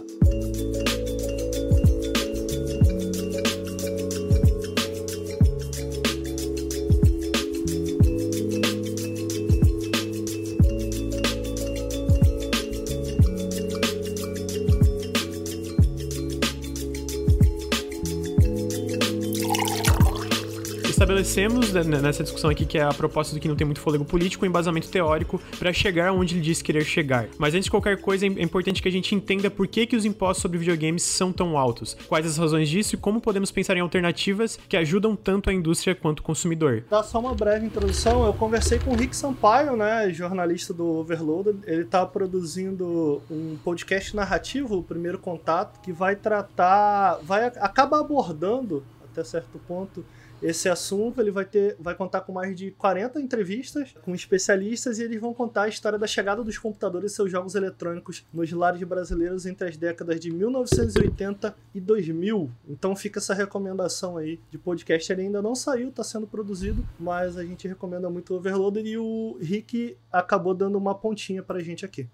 Estabelecemos 21.22 21.72
nessa 21.72 22.22
discussão 22.24 22.50
aqui 22.50 22.66
que 22.66 22.76
é 22.76 22.82
a 22.82 22.92
proposta 22.92 23.32
do 23.32 23.40
que 23.40 23.46
não 23.46 23.54
tem 23.54 23.64
muito 23.64 23.80
fôlego 23.80 24.04
político, 24.04 24.44
embasamento 24.44 24.88
teórico 24.88 25.40
para 25.56 25.72
chegar 25.72 26.12
onde 26.12 26.34
ele 26.34 26.42
diz 26.42 26.60
querer 26.60 26.84
chegar. 26.84 27.28
Mas 27.38 27.54
antes 27.54 27.66
de 27.66 27.70
qualquer 27.70 28.00
coisa, 28.00 28.26
é 28.26 28.28
importante 28.28 28.82
que 28.82 28.88
a 28.88 28.92
gente 28.92 29.14
entenda 29.14 29.48
por 29.48 29.68
que, 29.68 29.86
que 29.86 29.94
os 29.94 30.04
impostos 30.04 30.42
sobre 30.42 30.58
videogames 30.58 31.02
são 31.04 31.32
tão 31.32 31.56
altos, 31.56 31.96
quais 32.08 32.26
as 32.26 32.36
razões 32.36 32.68
disso 32.68 32.96
e 32.96 32.98
como 32.98 33.20
podemos 33.20 33.50
pensar 33.52 33.76
em 33.76 33.80
alternativas 33.80 34.58
que 34.68 34.76
ajudam 34.76 35.14
tanto 35.14 35.48
a 35.48 35.52
indústria 35.52 35.94
quanto 35.94 36.20
o 36.20 36.22
consumidor. 36.22 36.84
Dá 36.90 37.02
só 37.02 37.20
uma 37.20 37.34
breve 37.34 37.66
introdução. 37.66 38.26
Eu 38.26 38.34
conversei 38.34 38.80
com 38.80 38.90
o 38.90 38.96
Rick 38.96 39.14
Sampaio, 39.14 39.76
né, 39.76 40.10
jornalista 40.10 40.74
do 40.74 40.86
Overloaded. 40.86 41.60
Ele 41.66 41.82
está 41.82 42.04
produzindo 42.04 43.22
um 43.30 43.56
podcast 43.64 44.16
narrativo, 44.16 44.78
o 44.78 44.82
primeiro 44.82 45.18
contato, 45.18 45.80
que 45.80 45.92
vai 45.92 46.16
tratar, 46.16 47.20
vai 47.22 47.44
acaba 47.44 48.00
abordando 48.00 48.82
até 49.12 49.22
certo 49.22 49.60
ponto 49.68 50.04
esse 50.42 50.68
assunto. 50.68 51.20
Ele 51.20 51.30
vai 51.30 51.44
ter, 51.44 51.76
vai 51.78 51.94
contar 51.94 52.22
com 52.22 52.32
mais 52.32 52.56
de 52.56 52.70
40 52.72 53.20
entrevistas 53.20 53.94
com 54.02 54.14
especialistas 54.14 54.98
e 54.98 55.04
eles 55.04 55.20
vão 55.20 55.32
contar 55.32 55.62
a 55.62 55.68
história 55.68 55.98
da 55.98 56.06
chegada 56.06 56.42
dos 56.42 56.58
computadores 56.58 57.12
e 57.12 57.14
seus 57.14 57.30
jogos 57.30 57.54
eletrônicos 57.54 58.24
nos 58.32 58.50
lares 58.52 58.82
brasileiros 58.82 59.46
entre 59.46 59.68
as 59.68 59.76
décadas 59.76 60.18
de 60.18 60.30
1980 60.30 61.54
e 61.74 61.80
2000. 61.80 62.50
Então 62.68 62.96
fica 62.96 63.18
essa 63.18 63.34
recomendação 63.34 64.16
aí 64.16 64.40
de 64.50 64.58
podcast. 64.58 65.12
Ele 65.12 65.22
ainda 65.22 65.40
não 65.40 65.54
saiu, 65.54 65.88
está 65.88 66.02
sendo 66.02 66.26
produzido, 66.26 66.86
mas 66.98 67.36
a 67.36 67.44
gente 67.44 67.68
recomenda 67.68 68.10
muito 68.10 68.34
o 68.34 68.36
Overloader 68.36 68.84
e 68.86 68.98
o 68.98 69.36
Rick 69.40 69.96
acabou 70.10 70.54
dando 70.54 70.76
uma 70.76 70.94
pontinha 70.94 71.42
pra 71.42 71.60
gente 71.60 71.84
aqui. 71.84 72.08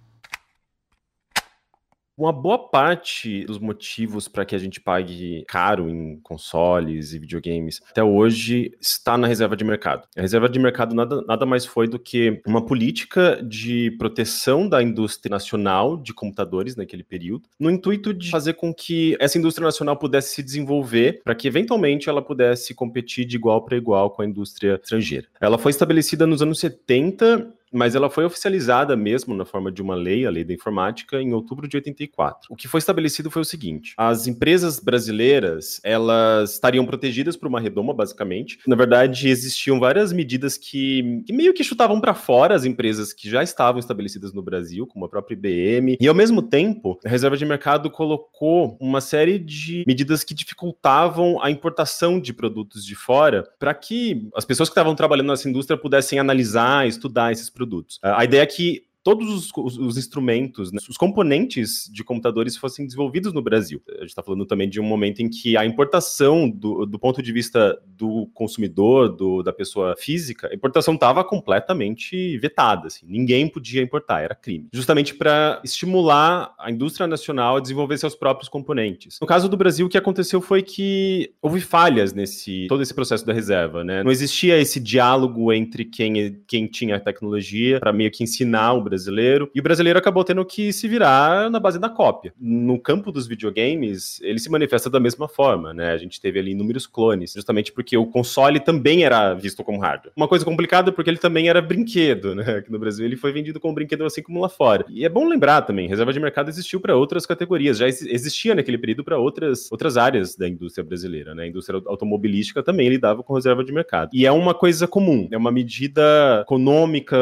Uma 2.18 2.32
boa 2.32 2.58
parte 2.58 3.44
dos 3.44 3.60
motivos 3.60 4.26
para 4.26 4.44
que 4.44 4.52
a 4.52 4.58
gente 4.58 4.80
pague 4.80 5.44
caro 5.46 5.88
em 5.88 6.18
consoles 6.20 7.12
e 7.12 7.18
videogames 7.20 7.80
até 7.88 8.02
hoje 8.02 8.72
está 8.80 9.16
na 9.16 9.28
reserva 9.28 9.56
de 9.56 9.62
mercado. 9.62 10.08
A 10.16 10.20
reserva 10.20 10.48
de 10.48 10.58
mercado 10.58 10.96
nada, 10.96 11.22
nada 11.28 11.46
mais 11.46 11.64
foi 11.64 11.86
do 11.86 11.96
que 11.96 12.42
uma 12.44 12.66
política 12.66 13.40
de 13.40 13.92
proteção 13.92 14.68
da 14.68 14.82
indústria 14.82 15.30
nacional 15.30 15.96
de 15.96 16.12
computadores 16.12 16.74
naquele 16.74 17.04
período, 17.04 17.48
no 17.56 17.70
intuito 17.70 18.12
de 18.12 18.30
fazer 18.30 18.54
com 18.54 18.74
que 18.74 19.16
essa 19.20 19.38
indústria 19.38 19.66
nacional 19.66 19.96
pudesse 19.96 20.34
se 20.34 20.42
desenvolver 20.42 21.20
para 21.22 21.36
que 21.36 21.46
eventualmente 21.46 22.08
ela 22.08 22.20
pudesse 22.20 22.74
competir 22.74 23.26
de 23.26 23.36
igual 23.36 23.64
para 23.64 23.76
igual 23.76 24.10
com 24.10 24.22
a 24.22 24.26
indústria 24.26 24.80
estrangeira. 24.82 25.28
Ela 25.40 25.56
foi 25.56 25.70
estabelecida 25.70 26.26
nos 26.26 26.42
anos 26.42 26.58
70 26.58 27.57
mas 27.72 27.94
ela 27.94 28.10
foi 28.10 28.24
oficializada 28.24 28.96
mesmo 28.96 29.34
na 29.34 29.44
forma 29.44 29.70
de 29.70 29.82
uma 29.82 29.94
lei, 29.94 30.26
a 30.26 30.30
Lei 30.30 30.44
da 30.44 30.54
Informática, 30.54 31.20
em 31.20 31.32
outubro 31.32 31.68
de 31.68 31.76
84. 31.76 32.48
O 32.50 32.56
que 32.56 32.68
foi 32.68 32.78
estabelecido 32.78 33.30
foi 33.30 33.42
o 33.42 33.44
seguinte: 33.44 33.94
as 33.96 34.26
empresas 34.26 34.80
brasileiras, 34.80 35.80
elas 35.84 36.54
estariam 36.54 36.86
protegidas 36.86 37.36
por 37.36 37.48
uma 37.48 37.60
redoma, 37.60 37.94
basicamente. 37.94 38.58
Na 38.66 38.76
verdade, 38.76 39.28
existiam 39.28 39.78
várias 39.78 40.12
medidas 40.12 40.56
que, 40.56 41.22
que 41.26 41.32
meio 41.32 41.54
que 41.54 41.64
chutavam 41.64 42.00
para 42.00 42.14
fora 42.14 42.54
as 42.54 42.64
empresas 42.64 43.12
que 43.12 43.28
já 43.28 43.42
estavam 43.42 43.78
estabelecidas 43.78 44.32
no 44.32 44.42
Brasil, 44.42 44.86
como 44.86 45.04
a 45.04 45.08
própria 45.08 45.34
IBM, 45.34 45.96
e 46.00 46.08
ao 46.08 46.14
mesmo 46.14 46.42
tempo, 46.42 46.98
a 47.04 47.08
Reserva 47.08 47.36
de 47.36 47.44
Mercado 47.44 47.90
colocou 47.90 48.76
uma 48.80 49.00
série 49.00 49.38
de 49.38 49.84
medidas 49.86 50.24
que 50.24 50.34
dificultavam 50.34 51.42
a 51.42 51.50
importação 51.50 52.20
de 52.20 52.32
produtos 52.32 52.84
de 52.84 52.94
fora 52.94 53.44
para 53.58 53.74
que 53.74 54.28
as 54.36 54.44
pessoas 54.44 54.68
que 54.68 54.72
estavam 54.72 54.94
trabalhando 54.94 55.28
nessa 55.28 55.48
indústria 55.48 55.78
pudessem 55.78 56.18
analisar, 56.18 56.86
estudar 56.86 57.32
esses 57.32 57.50
produtos. 57.58 57.98
A 58.02 58.24
ideia 58.24 58.42
é 58.42 58.46
que 58.46 58.87
todos 59.08 59.30
os, 59.30 59.50
os, 59.56 59.78
os 59.78 59.96
instrumentos, 59.96 60.70
né, 60.70 60.78
os 60.86 60.98
componentes 60.98 61.88
de 61.90 62.04
computadores 62.04 62.58
fossem 62.58 62.84
desenvolvidos 62.84 63.32
no 63.32 63.40
Brasil. 63.40 63.80
A 63.88 64.00
gente 64.00 64.10
está 64.10 64.22
falando 64.22 64.44
também 64.44 64.68
de 64.68 64.78
um 64.78 64.84
momento 64.84 65.20
em 65.20 65.30
que 65.30 65.56
a 65.56 65.64
importação, 65.64 66.46
do, 66.46 66.84
do 66.84 66.98
ponto 66.98 67.22
de 67.22 67.32
vista 67.32 67.80
do 67.86 68.26
consumidor, 68.34 69.08
do, 69.08 69.42
da 69.42 69.50
pessoa 69.50 69.94
física, 69.96 70.50
a 70.52 70.54
importação 70.54 70.92
estava 70.92 71.24
completamente 71.24 72.36
vetada. 72.36 72.88
Assim. 72.88 73.06
Ninguém 73.08 73.48
podia 73.48 73.80
importar, 73.80 74.20
era 74.20 74.34
crime. 74.34 74.68
Justamente 74.74 75.14
para 75.14 75.58
estimular 75.64 76.54
a 76.58 76.70
indústria 76.70 77.06
nacional 77.06 77.56
a 77.56 77.60
desenvolver 77.60 77.96
seus 77.96 78.14
próprios 78.14 78.50
componentes. 78.50 79.18
No 79.22 79.26
caso 79.26 79.48
do 79.48 79.56
Brasil, 79.56 79.86
o 79.86 79.88
que 79.88 79.96
aconteceu 79.96 80.42
foi 80.42 80.60
que 80.60 81.32
houve 81.40 81.62
falhas 81.62 82.12
nesse 82.12 82.66
todo 82.68 82.82
esse 82.82 82.92
processo 82.92 83.24
da 83.24 83.32
reserva. 83.32 83.82
Né? 83.82 84.02
Não 84.02 84.10
existia 84.10 84.60
esse 84.60 84.78
diálogo 84.78 85.50
entre 85.50 85.86
quem, 85.86 86.42
quem 86.46 86.66
tinha 86.66 86.96
a 86.96 87.00
tecnologia 87.00 87.80
para 87.80 87.90
meio 87.90 88.10
que 88.10 88.22
ensinar 88.22 88.74
o 88.74 88.82
brasileiro, 88.98 89.50
e 89.54 89.60
o 89.60 89.62
brasileiro 89.62 89.98
acabou 89.98 90.24
tendo 90.24 90.44
que 90.44 90.72
se 90.72 90.88
virar 90.88 91.50
na 91.50 91.60
base 91.60 91.78
da 91.78 91.88
cópia. 91.88 92.32
No 92.38 92.78
campo 92.78 93.12
dos 93.12 93.26
videogames, 93.26 94.20
ele 94.22 94.38
se 94.38 94.50
manifesta 94.50 94.90
da 94.90 94.98
mesma 94.98 95.28
forma, 95.28 95.72
né? 95.72 95.92
A 95.92 95.96
gente 95.96 96.20
teve 96.20 96.38
ali 96.38 96.50
inúmeros 96.50 96.86
clones, 96.86 97.32
justamente 97.32 97.72
porque 97.72 97.96
o 97.96 98.06
console 98.06 98.60
também 98.60 99.04
era 99.04 99.34
visto 99.34 99.62
como 99.62 99.78
hardware. 99.78 100.12
Uma 100.16 100.28
coisa 100.28 100.44
complicada 100.44 100.90
porque 100.90 101.10
ele 101.10 101.18
também 101.18 101.48
era 101.48 101.62
brinquedo, 101.62 102.34
né? 102.34 102.56
Aqui 102.56 102.72
no 102.72 102.78
Brasil 102.78 103.04
ele 103.06 103.16
foi 103.16 103.32
vendido 103.32 103.60
como 103.60 103.74
brinquedo 103.74 104.04
assim 104.04 104.22
como 104.22 104.40
lá 104.40 104.48
fora. 104.48 104.84
E 104.88 105.04
é 105.04 105.08
bom 105.08 105.26
lembrar 105.26 105.62
também, 105.62 105.88
reserva 105.88 106.12
de 106.12 106.20
mercado 106.20 106.48
existiu 106.48 106.80
para 106.80 106.96
outras 106.96 107.24
categorias, 107.24 107.78
já 107.78 107.86
existia 107.86 108.54
naquele 108.54 108.78
período 108.78 109.04
para 109.04 109.18
outras, 109.18 109.70
outras 109.70 109.96
áreas 109.96 110.36
da 110.36 110.48
indústria 110.48 110.84
brasileira, 110.84 111.34
né? 111.34 111.44
A 111.44 111.46
indústria 111.46 111.80
automobilística 111.86 112.62
também 112.62 112.88
lidava 112.88 113.22
com 113.22 113.34
reserva 113.34 113.64
de 113.64 113.72
mercado. 113.72 114.10
E 114.12 114.26
é 114.26 114.32
uma 114.32 114.54
coisa 114.54 114.86
comum, 114.88 115.28
é 115.30 115.36
uma 115.36 115.52
medida 115.52 116.40
econômica 116.42 117.16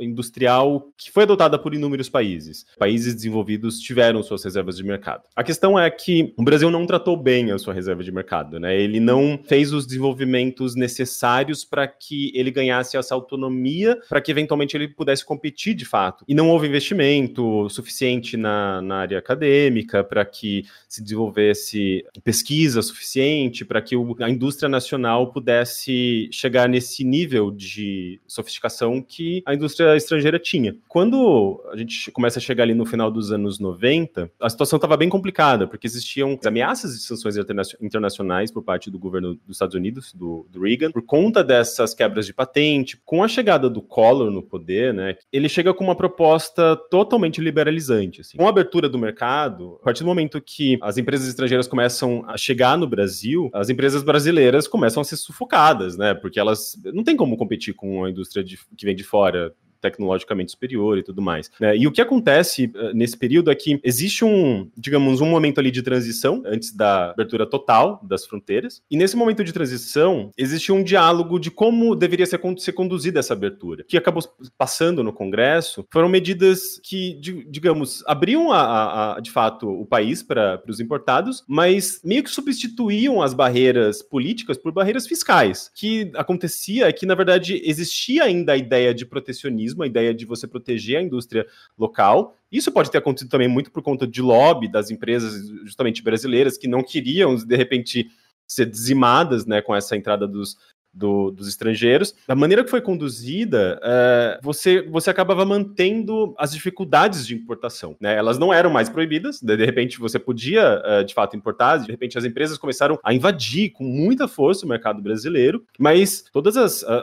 industrial 0.00 0.88
que 0.96 1.10
foi 1.10 1.24
adotada 1.24 1.58
por 1.58 1.74
inúmeros 1.74 2.08
países. 2.08 2.66
Países 2.78 3.14
desenvolvidos 3.14 3.78
tiveram 3.80 4.22
suas 4.22 4.44
reservas 4.44 4.76
de 4.76 4.84
mercado. 4.84 5.22
A 5.34 5.44
questão 5.44 5.78
é 5.78 5.90
que 5.90 6.32
o 6.36 6.42
Brasil 6.42 6.70
não 6.70 6.86
tratou 6.86 7.16
bem 7.16 7.50
a 7.52 7.58
sua 7.58 7.74
reserva 7.74 8.02
de 8.02 8.12
mercado, 8.12 8.58
né? 8.58 8.78
Ele 8.78 9.00
não 9.00 9.38
fez 9.46 9.72
os 9.72 9.86
desenvolvimentos 9.86 10.74
necessários 10.74 11.64
para 11.64 11.86
que 11.86 12.32
ele 12.34 12.50
ganhasse 12.50 12.96
essa 12.96 13.14
autonomia, 13.14 13.98
para 14.08 14.20
que 14.20 14.30
eventualmente 14.30 14.76
ele 14.76 14.88
pudesse 14.88 15.24
competir 15.24 15.74
de 15.74 15.84
fato. 15.84 16.24
E 16.28 16.34
não 16.34 16.50
houve 16.50 16.66
investimento 16.66 17.68
suficiente 17.68 18.36
na, 18.36 18.80
na 18.82 18.96
área 18.96 19.18
acadêmica 19.18 20.02
para 20.02 20.24
que 20.24 20.64
se 20.88 21.02
desenvolvesse 21.02 22.04
pesquisa 22.24 22.82
suficiente, 22.82 23.64
para 23.64 23.82
que 23.82 23.96
o, 23.96 24.16
a 24.20 24.30
indústria 24.30 24.68
nacional 24.68 25.32
pudesse 25.32 26.28
chegar 26.32 26.68
nesse 26.68 27.04
nível 27.04 27.50
de 27.50 28.20
sofisticação 28.26 29.00
que 29.02 29.42
a 29.46 29.54
indústria 29.54 29.85
estrangeira 29.94 30.38
tinha. 30.38 30.74
Quando 30.88 31.62
a 31.70 31.76
gente 31.76 32.10
começa 32.10 32.38
a 32.38 32.42
chegar 32.42 32.64
ali 32.64 32.74
no 32.74 32.86
final 32.86 33.10
dos 33.10 33.30
anos 33.30 33.58
90, 33.58 34.30
a 34.40 34.48
situação 34.48 34.78
estava 34.78 34.96
bem 34.96 35.08
complicada, 35.08 35.66
porque 35.66 35.86
existiam 35.86 36.38
ameaças 36.44 36.94
de 36.94 37.02
sanções 37.02 37.36
internacionais 37.80 38.50
por 38.50 38.62
parte 38.62 38.90
do 38.90 38.98
governo 38.98 39.34
dos 39.46 39.56
Estados 39.56 39.74
Unidos, 39.74 40.12
do, 40.12 40.46
do 40.50 40.62
Reagan, 40.62 40.90
por 40.90 41.02
conta 41.02 41.44
dessas 41.44 41.94
quebras 41.94 42.26
de 42.26 42.32
patente. 42.32 42.98
Com 43.04 43.22
a 43.22 43.28
chegada 43.28 43.68
do 43.68 43.82
Collor 43.82 44.30
no 44.30 44.42
poder, 44.42 44.94
né, 44.94 45.16
ele 45.32 45.48
chega 45.48 45.74
com 45.74 45.84
uma 45.84 45.94
proposta 45.94 46.76
totalmente 46.90 47.40
liberalizante. 47.40 48.22
Assim. 48.22 48.38
Com 48.38 48.46
a 48.46 48.50
abertura 48.50 48.88
do 48.88 48.98
mercado, 48.98 49.78
a 49.82 49.84
partir 49.84 50.02
do 50.02 50.06
momento 50.06 50.40
que 50.40 50.78
as 50.80 50.96
empresas 50.96 51.28
estrangeiras 51.28 51.68
começam 51.68 52.24
a 52.26 52.36
chegar 52.36 52.78
no 52.78 52.86
Brasil, 52.86 53.50
as 53.52 53.68
empresas 53.68 54.02
brasileiras 54.02 54.66
começam 54.66 55.00
a 55.00 55.04
ser 55.04 55.16
sufocadas, 55.16 55.96
né? 55.96 56.14
Porque 56.14 56.40
elas 56.40 56.78
não 56.92 57.04
tem 57.04 57.16
como 57.16 57.36
competir 57.36 57.74
com 57.74 58.04
a 58.04 58.10
indústria 58.10 58.42
de, 58.42 58.58
que 58.76 58.86
vem 58.86 58.94
de 58.94 59.04
fora 59.04 59.52
tecnologicamente 59.90 60.50
superior 60.52 60.98
e 60.98 61.02
tudo 61.02 61.22
mais. 61.22 61.50
Né? 61.60 61.76
E 61.76 61.86
o 61.86 61.92
que 61.92 62.00
acontece 62.00 62.72
uh, 62.74 62.94
nesse 62.94 63.16
período 63.16 63.50
é 63.50 63.54
que 63.54 63.80
existe 63.82 64.24
um, 64.24 64.68
digamos, 64.76 65.20
um 65.20 65.26
momento 65.26 65.58
ali 65.58 65.70
de 65.70 65.82
transição 65.82 66.42
antes 66.46 66.74
da 66.74 67.10
abertura 67.10 67.46
total 67.46 68.00
das 68.02 68.26
fronteiras. 68.26 68.82
E 68.90 68.96
nesse 68.96 69.16
momento 69.16 69.44
de 69.44 69.52
transição, 69.52 70.30
existe 70.36 70.72
um 70.72 70.82
diálogo 70.82 71.38
de 71.38 71.50
como 71.50 71.94
deveria 71.94 72.26
ser, 72.26 72.40
ser 72.58 72.72
conduzida 72.72 73.20
essa 73.20 73.34
abertura. 73.34 73.84
Que 73.86 73.96
acabou 73.96 74.22
passando 74.56 75.02
no 75.02 75.12
Congresso 75.12 75.86
foram 75.90 76.08
medidas 76.08 76.80
que, 76.82 77.18
digamos, 77.48 78.02
abriam 78.06 78.52
a, 78.52 78.60
a, 78.60 79.16
a 79.16 79.20
de 79.20 79.30
fato 79.30 79.68
o 79.68 79.86
país 79.86 80.22
para 80.22 80.62
os 80.68 80.80
importados, 80.80 81.44
mas 81.46 82.00
meio 82.04 82.22
que 82.22 82.30
substituíam 82.30 83.22
as 83.22 83.34
barreiras 83.34 84.02
políticas 84.02 84.56
por 84.56 84.72
barreiras 84.72 85.06
fiscais. 85.06 85.66
O 85.68 85.78
que 85.78 86.10
acontecia 86.14 86.88
é 86.88 86.92
que, 86.92 87.06
na 87.06 87.14
verdade, 87.14 87.60
existia 87.64 88.24
ainda 88.24 88.52
a 88.52 88.56
ideia 88.56 88.94
de 88.94 89.06
protecionismo 89.06 89.75
a 89.82 89.86
ideia 89.86 90.14
de 90.14 90.24
você 90.24 90.46
proteger 90.46 90.98
a 90.98 91.02
indústria 91.02 91.46
local. 91.78 92.36
Isso 92.50 92.72
pode 92.72 92.90
ter 92.90 92.98
acontecido 92.98 93.30
também 93.30 93.48
muito 93.48 93.70
por 93.70 93.82
conta 93.82 94.06
de 94.06 94.22
lobby 94.22 94.68
das 94.68 94.90
empresas, 94.90 95.48
justamente 95.64 96.02
brasileiras, 96.02 96.56
que 96.56 96.68
não 96.68 96.82
queriam, 96.82 97.34
de 97.34 97.56
repente, 97.56 98.10
ser 98.46 98.66
dizimadas 98.66 99.44
né, 99.44 99.60
com 99.60 99.74
essa 99.74 99.96
entrada 99.96 100.26
dos, 100.26 100.56
do, 100.96 101.30
dos 101.30 101.46
estrangeiros. 101.46 102.14
Da 102.26 102.34
maneira 102.34 102.64
que 102.64 102.70
foi 102.70 102.80
conduzida, 102.80 103.78
é, 103.82 104.40
você, 104.42 104.82
você 104.82 105.10
acabava 105.10 105.44
mantendo 105.44 106.34
as 106.38 106.52
dificuldades 106.52 107.26
de 107.26 107.34
importação. 107.34 107.96
Né? 108.00 108.16
Elas 108.16 108.38
não 108.38 108.52
eram 108.52 108.70
mais 108.70 108.88
proibidas, 108.88 109.40
de, 109.40 109.56
de 109.56 109.64
repente 109.64 109.98
você 109.98 110.18
podia, 110.18 110.82
é, 110.84 111.04
de 111.04 111.12
fato, 111.12 111.36
importar, 111.36 111.78
de 111.78 111.90
repente 111.90 112.16
as 112.16 112.24
empresas 112.24 112.56
começaram 112.56 112.98
a 113.04 113.12
invadir 113.12 113.70
com 113.70 113.84
muita 113.84 114.26
força 114.26 114.64
o 114.64 114.68
mercado 114.68 115.02
brasileiro, 115.02 115.64
mas 115.78 116.24
todos 116.32 116.56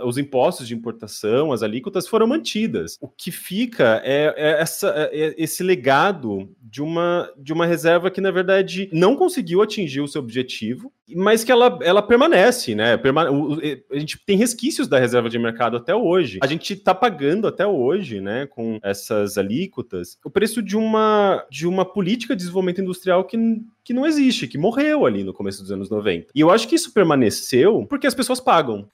os 0.04 0.18
impostos 0.18 0.68
de 0.68 0.74
importação, 0.74 1.52
as 1.52 1.62
alíquotas 1.62 2.08
foram 2.08 2.26
mantidas. 2.26 2.98
O 3.00 3.08
que 3.08 3.32
fica 3.32 4.02
é, 4.04 4.34
é 4.36 4.62
essa, 4.62 4.90
é, 4.90 5.20
é 5.20 5.36
esse 5.38 5.62
legado 5.62 6.50
de 6.62 6.82
uma, 6.82 7.32
de 7.38 7.54
uma 7.54 7.66
reserva 7.66 8.10
que, 8.10 8.20
na 8.20 8.32
verdade, 8.32 8.90
não 8.92 9.16
conseguiu 9.16 9.62
atingir 9.62 10.02
o 10.02 10.08
seu 10.08 10.22
objetivo, 10.22 10.92
mas 11.16 11.44
que 11.44 11.52
ela, 11.52 11.78
ela 11.82 12.02
permanece, 12.02 12.74
né? 12.76 13.00
A 13.92 14.00
gente 14.00 14.20
tem 14.26 14.38
resquícios 14.38 14.88
da 14.88 15.00
reserva 15.00 15.30
de 15.30 15.38
mercado 15.38 15.78
até 15.78 15.94
hoje. 15.94 16.40
A 16.42 16.48
gente 16.48 16.74
está 16.74 16.96
pagando 16.96 17.48
até 17.48 17.66
hoje, 17.68 18.22
né, 18.22 18.48
com 18.48 18.80
essas 18.82 19.38
alíquotas, 19.38 20.18
o 20.24 20.30
preço 20.30 20.62
de 20.62 20.78
uma, 20.78 21.46
de 21.50 21.68
uma 21.68 21.86
política 21.86 22.36
de 22.36 22.40
desenvolvimento 22.40 22.82
industrial 22.82 23.26
que, 23.26 23.38
que 23.84 23.94
não 23.94 24.06
existe, 24.06 24.48
que 24.48 24.58
morreu 24.58 25.06
ali 25.06 25.24
no 25.24 25.34
começo 25.34 25.62
dos 25.62 25.72
anos 25.72 25.90
90. 25.90 26.28
E 26.34 26.40
eu 26.40 26.50
acho 26.50 26.68
que 26.68 26.76
isso 26.76 26.94
permaneceu 26.94 27.86
porque 27.90 28.08
as 28.08 28.16
pessoas 28.16 28.40
pagam. 28.40 28.88